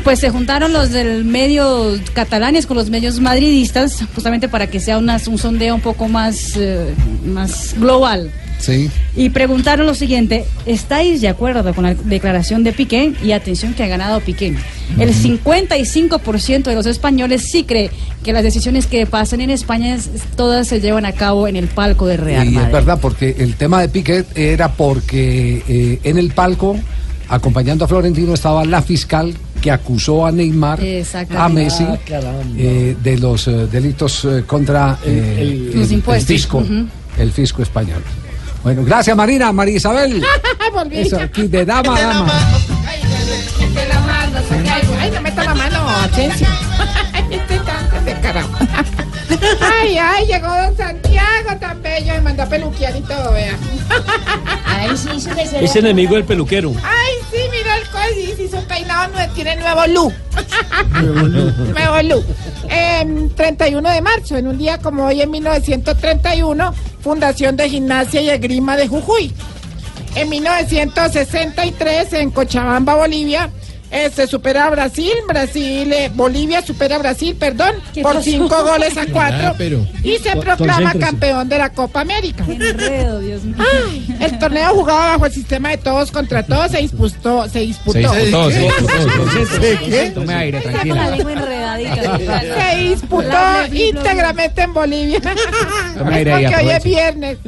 Pues 0.04 0.18
se 0.18 0.30
juntaron 0.30 0.72
los 0.72 0.90
del 0.90 1.24
medio 1.24 1.98
catalanes 2.12 2.66
con 2.66 2.76
los 2.76 2.90
medios 2.90 3.20
madridistas, 3.20 4.04
justamente 4.14 4.48
para 4.48 4.66
que 4.66 4.80
sea 4.80 4.98
una- 4.98 5.20
un 5.28 5.38
sondeo 5.38 5.74
un 5.76 5.80
poco 5.80 6.08
más, 6.08 6.56
eh, 6.56 6.92
más 7.24 7.74
global. 7.78 8.30
Sí. 8.58 8.90
Y 9.16 9.30
preguntaron 9.30 9.86
lo 9.86 9.94
siguiente, 9.94 10.44
¿estáis 10.66 11.20
de 11.20 11.28
acuerdo 11.28 11.74
con 11.74 11.82
la 11.84 11.94
declaración 11.94 12.62
de 12.62 12.72
Piqué? 12.72 13.12
Y 13.22 13.32
atención 13.32 13.74
que 13.74 13.82
ha 13.82 13.88
ganado 13.88 14.20
Piqué. 14.20 14.54
El 14.98 15.12
55% 15.14 16.70
de 16.70 16.76
los 16.76 16.86
españoles 16.86 17.48
sí 17.50 17.64
cree 17.64 17.90
que 18.22 18.32
las 18.32 18.42
decisiones 18.44 18.86
que 18.86 19.04
pasan 19.06 19.40
en 19.40 19.50
España 19.50 19.94
es- 19.94 20.10
todas 20.36 20.68
se 20.68 20.80
llevan 20.80 21.06
a 21.06 21.12
cabo 21.12 21.48
en 21.48 21.56
el 21.56 21.66
palco 21.66 22.06
de 22.06 22.16
Real 22.16 22.44
Y 22.44 22.48
es 22.48 22.54
Madrid. 22.54 22.72
verdad, 22.72 22.98
porque 23.00 23.34
el 23.38 23.54
tema 23.56 23.80
de 23.80 23.88
Piquet 23.88 24.26
era 24.36 24.72
porque 24.72 25.62
eh, 25.68 25.98
en 26.04 26.18
el 26.18 26.30
palco, 26.32 26.76
acompañando 27.28 27.84
a 27.84 27.88
Florentino, 27.88 28.32
estaba 28.34 28.64
la 28.64 28.80
fiscal 28.82 29.34
que 29.62 29.70
acusó 29.70 30.26
a 30.26 30.32
Neymar, 30.32 30.78
a. 31.38 31.48
Messi, 31.48 31.84
Ah, 31.84 31.96
eh, 32.58 32.96
de 33.02 33.18
los 33.18 33.46
eh, 33.48 33.68
delitos 33.70 34.24
eh, 34.26 34.42
contra 34.46 34.98
eh, 35.04 35.38
el- 35.40 35.80
Los 35.80 36.24
fisco, 36.24 36.62
el 37.16 37.32
fisco 37.32 37.62
español. 37.62 38.02
Bueno, 38.64 38.84
gracias 38.84 39.16
Marina, 39.16 39.52
María 39.52 39.76
Isabel. 39.76 40.22
Volví. 40.74 40.98
Eso 40.98 41.18
aquí 41.20 41.46
de 41.46 41.64
dama 41.64 41.96
a 41.96 42.00
dama. 42.00 42.32
Te 43.74 43.88
la 43.88 44.00
mano, 44.00 44.38
Santiago. 44.48 44.94
Ay, 45.00 45.10
no 45.12 45.20
meta 45.22 45.44
la 45.44 45.54
mano, 45.54 45.88
Asensio. 45.88 46.46
Este 47.30 47.58
tan 47.60 48.04
de 48.04 48.12
carajo. 48.20 48.50
Ay, 49.80 49.96
ay, 49.98 50.26
llegó 50.26 50.46
don 50.48 50.76
Santiago 50.76 51.56
tan 51.58 51.80
bello. 51.82 52.12
Me 52.14 52.20
mandó 52.20 52.42
a 52.42 52.46
peluquear 52.46 52.94
y 52.94 53.00
todo, 53.00 53.32
vea. 53.32 53.56
Ay, 54.66 54.90
sí, 54.96 55.08
Es 55.60 55.74
enemigo 55.76 56.14
del 56.14 56.24
peluquero. 56.24 56.72
Ay, 56.84 57.14
sí, 57.30 57.38
mira 57.50 57.61
y 58.38 58.48
su 58.48 58.62
peinado 58.66 59.12
tiene 59.34 59.56
nuevo 59.56 59.86
look. 59.86 60.12
nuevo 61.72 62.02
look. 62.02 62.24
Em, 62.68 63.28
31 63.30 63.90
de 63.90 64.00
marzo, 64.00 64.36
en 64.36 64.46
un 64.46 64.56
día 64.56 64.78
como 64.78 65.06
hoy 65.06 65.20
en 65.20 65.30
1931, 65.30 66.74
Fundación 67.02 67.56
de 67.56 67.68
Gimnasia 67.68 68.20
y 68.22 68.30
Esgrima 68.30 68.76
de 68.76 68.88
Jujuy. 68.88 69.34
En 70.14 70.28
1963, 70.28 72.12
en 72.14 72.30
Cochabamba, 72.30 72.94
Bolivia, 72.94 73.50
se 74.14 74.26
supera 74.26 74.66
a 74.66 74.70
Brasil. 74.70 75.12
Brasil, 75.28 75.92
eh, 75.92 76.10
Bolivia 76.14 76.62
supera 76.62 76.96
a 76.96 76.98
Brasil, 76.98 77.36
perdón, 77.38 77.74
por 78.02 78.14
pasó? 78.14 78.22
cinco 78.22 78.64
goles 78.64 78.96
a 78.96 79.06
cuatro. 79.12 79.48
Ah, 79.48 79.54
pero- 79.58 79.86
Y 80.02 80.16
se 80.18 80.34
proclama 80.36 80.94
campeón 80.94 81.48
de 81.48 81.58
la 81.58 81.70
Copa 81.70 82.00
América. 82.00 82.44
Enredo, 82.48 83.20
Dios 83.20 83.42
mío. 83.44 83.56
Ay, 83.58 84.16
el 84.20 84.38
torneo 84.38 84.70
jugado 84.70 84.98
bajo 85.12 85.26
el 85.26 85.32
sistema 85.32 85.70
de 85.70 85.78
todos 85.78 86.10
contra 86.10 86.42
todos 86.42 86.70
se 86.70 86.78
disputó. 86.78 87.48
Se 87.48 87.60
disputó. 87.60 88.14
Se 88.14 88.26
disputó, 92.78 93.66
íntegramente 93.72 94.62
en 94.62 94.72
Bolivia. 94.72 95.20
Porque 95.20 96.54
hoy 96.60 96.70
es 96.70 96.84
viernes. 96.84 97.38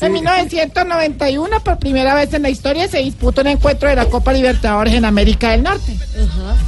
En 0.00 0.12
1991, 0.12 1.60
por 1.64 1.78
primera 1.78 2.14
vez 2.14 2.32
en 2.34 2.42
la 2.42 2.50
historia, 2.50 2.86
se 2.86 2.98
disputó 2.98 3.40
un 3.40 3.46
encuentro 3.48 3.88
de 3.88 3.96
la 3.96 4.04
Copa 4.06 4.32
Libertadores 4.32 4.92
en 4.94 5.04
América 5.04 5.50
del 5.52 5.62
Norte. 5.62 5.96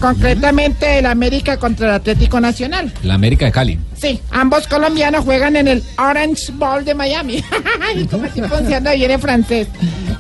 Concretamente, 0.01 0.99
el 0.99 1.07
América 1.07 1.57
contra 1.59 1.89
el 1.89 1.93
Atlético 1.95 2.41
Nacional. 2.41 2.93
La 3.03 3.15
América 3.15 3.45
de 3.47 3.53
Cali. 3.53 3.79
Sí, 4.01 4.21
ambos 4.31 4.67
colombianos 4.67 5.25
juegan 5.25 5.57
en 5.57 5.69
el 5.69 5.83
Orange 5.99 6.53
Bowl 6.53 6.85
de 6.85 6.95
Miami. 6.95 7.43
Ay, 7.83 8.07
¿Cómo 8.11 8.25
estoy 8.27 8.43
pronunciando 8.43 8.93
bien 8.93 9.11
en 9.11 9.21
francés? 9.21 9.69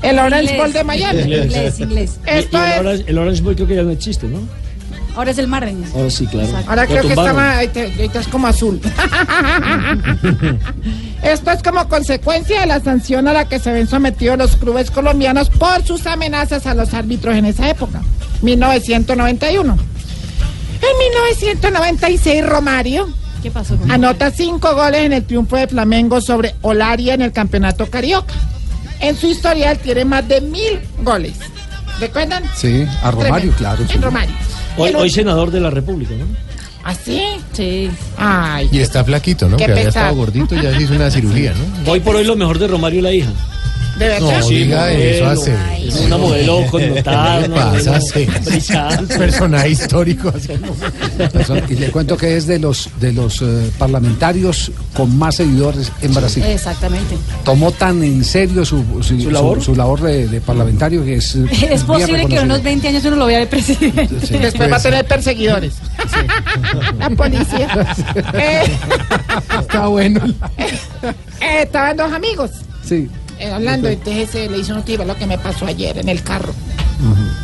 El 0.03 0.19
Orange. 0.19 0.57
Bowl 0.57 0.73
de 0.73 0.85
Miami. 0.85 1.21
Inglés, 1.23 1.81
inglés. 1.81 2.19
Y- 2.27 2.31
y 2.31 2.39
Esto 2.39 2.59
el, 2.63 2.73
es- 2.73 2.79
Orange, 2.81 3.05
el 3.07 3.19
Orange 3.19 3.43
Boy 3.43 3.55
creo 3.55 3.67
que 3.69 3.77
ya 3.77 3.83
no 3.85 3.91
existe, 3.91 4.27
¿no? 4.27 4.41
Ahora 5.19 5.33
es 5.33 5.39
el 5.39 5.49
Marren. 5.49 5.85
Ahora 5.97 6.11
sí, 6.11 6.29
claro. 6.29 6.49
Ahora 6.69 6.83
Lo 6.83 6.89
creo 6.91 7.03
que 7.03 7.09
está 7.09 7.33
más, 7.33 7.57
ahorita, 7.57 8.21
es 8.21 8.29
como 8.29 8.47
azul. 8.47 8.81
Esto 11.25 11.51
es 11.51 11.61
como 11.61 11.89
consecuencia 11.89 12.61
de 12.61 12.69
la 12.69 12.79
sanción 12.79 13.27
a 13.27 13.33
la 13.33 13.49
que 13.49 13.59
se 13.59 13.73
ven 13.73 13.89
sometidos 13.89 14.39
los 14.39 14.55
clubes 14.55 14.93
colombianos 14.93 15.51
por 15.51 15.85
sus 15.85 16.07
amenazas 16.07 16.69
a 16.69 16.75
los 16.75 16.95
árbitros 16.95 17.35
en 17.35 17.47
esa 17.47 17.69
época, 17.69 18.01
1991. 18.43 19.73
En 19.73 20.99
1996, 20.99 22.47
Romario 22.47 23.09
¿Qué 23.43 23.51
pasó 23.51 23.77
con 23.77 23.91
anota 23.91 24.31
cinco 24.31 24.73
goles 24.77 25.01
en 25.01 25.15
el 25.15 25.25
triunfo 25.25 25.57
de 25.57 25.67
Flamengo 25.67 26.21
sobre 26.21 26.55
Olaria 26.63 27.15
en 27.15 27.23
el 27.23 27.33
campeonato 27.33 27.91
carioca. 27.91 28.35
En 29.01 29.17
su 29.17 29.27
historial 29.27 29.79
tiene 29.79 30.05
más 30.05 30.29
de 30.29 30.43
mil 30.43 30.79
goles. 31.03 31.35
¿Recuerdan? 31.99 32.45
Sí, 32.55 32.87
a 33.03 33.11
Romario, 33.11 33.53
Tremendo. 33.53 33.57
claro. 33.57 33.85
sí. 33.89 33.97
En 33.97 34.03
Romario. 34.03 34.35
Hoy, 34.79 34.91
En- 34.91 34.97
hoy 34.97 35.11
senador 35.11 35.51
de 35.51 35.61
la 35.61 35.71
República, 35.71 36.15
¿no? 36.15 36.25
¿Así? 36.85 37.21
Sí. 37.53 37.91
Ay. 38.17 38.69
Y 38.73 38.79
está 38.79 39.05
flaquito, 39.05 39.49
¿no? 39.49 39.57
Qué 39.59 39.67
que 39.67 39.73
había 39.73 39.89
estado 39.89 40.15
gordito 40.15 40.55
y 40.55 40.63
ya 40.63 40.75
se 40.75 40.85
hizo 40.85 40.95
una 40.95 41.11
cirugía, 41.11 41.53
¿no? 41.85 41.91
Hoy 41.93 42.01
por 42.01 42.17
hoy 42.17 42.25
lo 42.25 42.37
mejor 42.37 42.59
de 42.59 42.67
Romario 42.69 43.03
la 43.03 43.13
hija. 43.13 43.31
¿De 43.99 44.09
verdad? 44.09 44.41
No, 44.41 44.49
diga 44.49 44.93
eso 44.93 45.27
hace. 45.27 45.55
Es 45.85 45.95
una 46.01 46.17
modelo 46.19 46.65
connotada. 46.71 47.43
¿Qué 47.43 47.49
pasa? 47.49 47.91
modelo 47.93 48.01
Sí. 48.01 48.27
brillante. 48.45 49.19
Personaje 49.19 49.71
histórico. 49.71 50.33
Y 51.69 51.75
le 51.75 51.91
cuento 51.91 52.17
que 52.17 52.37
es 52.37 52.47
de 52.47 52.59
los 52.59 52.89
de 53.01 53.13
los 53.13 53.43
eh, 53.43 53.71
parlamentarios 53.79 54.71
con 54.95 55.17
más 55.19 55.37
seguidores 55.37 55.91
en 56.03 56.15
Brasil. 56.15 56.45
Exactamente. 56.47 57.17
Tomó 57.45 57.73
tan 57.73 58.03
en 58.05 58.25
serio 58.25 58.65
su, 58.65 58.85
su, 59.03 59.21
¿Su 59.21 59.31
labor? 59.31 59.63
su 59.63 59.75
labor 59.75 60.01
de, 60.03 60.29
de 60.29 60.41
parlamentario 60.41 61.05
que 61.05 61.17
es. 61.17 61.35
Es 61.71 61.83
posible 61.85 62.27
que 62.27 62.37
en 62.37 62.45
unos 62.45 62.63
20 62.63 62.89
años 62.89 63.05
uno 63.05 63.17
lo 63.17 63.27
vea 63.27 63.39
de 63.41 63.47
presidente. 63.47 64.09
Sí, 64.27 64.39
Después 64.39 64.71
va 64.71 64.77
a 64.77 64.81
tener 64.83 65.05
perseguidores. 65.07 65.75
La 66.99 67.11
policía. 67.11 67.95
Eh, 68.35 68.63
Está 69.61 69.87
bueno. 69.89 70.21
eh, 70.59 71.63
estaban 71.63 71.97
dos 71.97 72.13
amigos 72.13 72.51
Sí. 72.85 73.09
Eh, 73.39 73.51
hablando. 73.51 73.89
Entonces 73.89 74.51
le 74.51 74.59
hizo 74.59 74.75
un 74.75 74.83
tío 74.83 75.05
lo 75.05 75.17
que 75.17 75.27
me 75.27 75.39
pasó 75.39 75.67
ayer 75.67 75.99
en 75.99 76.09
el 76.09 76.23
carro. 76.23 76.53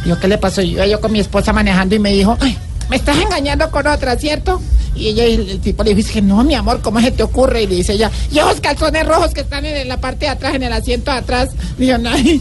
Yo, 0.05 0.19
¿qué 0.19 0.29
le 0.29 0.39
pasó? 0.39 0.63
Yo 0.63 0.85
yo 0.85 1.01
con 1.01 1.13
mi 1.13 1.21
esposa 1.21 1.53
manejando 1.53 1.95
y 1.95 1.99
me 2.01 2.13
dijo, 2.13 2.37
"Ay, 2.41 2.59
me 2.91 2.97
estás 2.97 3.17
engañando 3.19 3.71
con 3.71 3.87
otra, 3.87 4.17
¿cierto? 4.17 4.61
Y 4.97 5.09
ella, 5.09 5.25
el 5.25 5.59
tipo 5.61 5.83
le 5.83 5.93
dijo, 5.95 6.13
que 6.13 6.23
no, 6.23 6.45
mi 6.45 6.55
amor, 6.55 6.81
¿cómo 6.81 7.01
se 7.01 7.11
te 7.11 7.25
ocurre? 7.25 7.63
Y 7.63 7.67
le 7.67 7.75
dice 7.77 7.95
ella, 7.95 8.11
y 8.31 8.39
esos 8.39 8.61
calzones 8.61 9.05
rojos 9.07 9.33
que 9.35 9.41
están 9.41 9.65
en 9.65 9.89
la 9.89 9.97
parte 9.97 10.27
de 10.27 10.31
atrás, 10.31 10.55
en 10.55 10.63
el 10.63 10.73
asiento 10.73 11.11
de 11.11 11.19
atrás. 11.19 11.49
Digo, 11.77 11.99
no, 11.99 12.11
ay, 12.13 12.41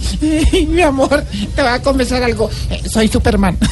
mi 0.70 0.82
amor, 0.84 1.24
te 1.56 1.62
voy 1.64 1.72
a 1.72 1.82
confesar 1.82 2.22
algo. 2.22 2.52
Eh, 2.70 2.82
soy 2.88 3.08
Superman. 3.08 3.58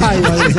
Ay, 0.00 0.20
madre. 0.20 0.54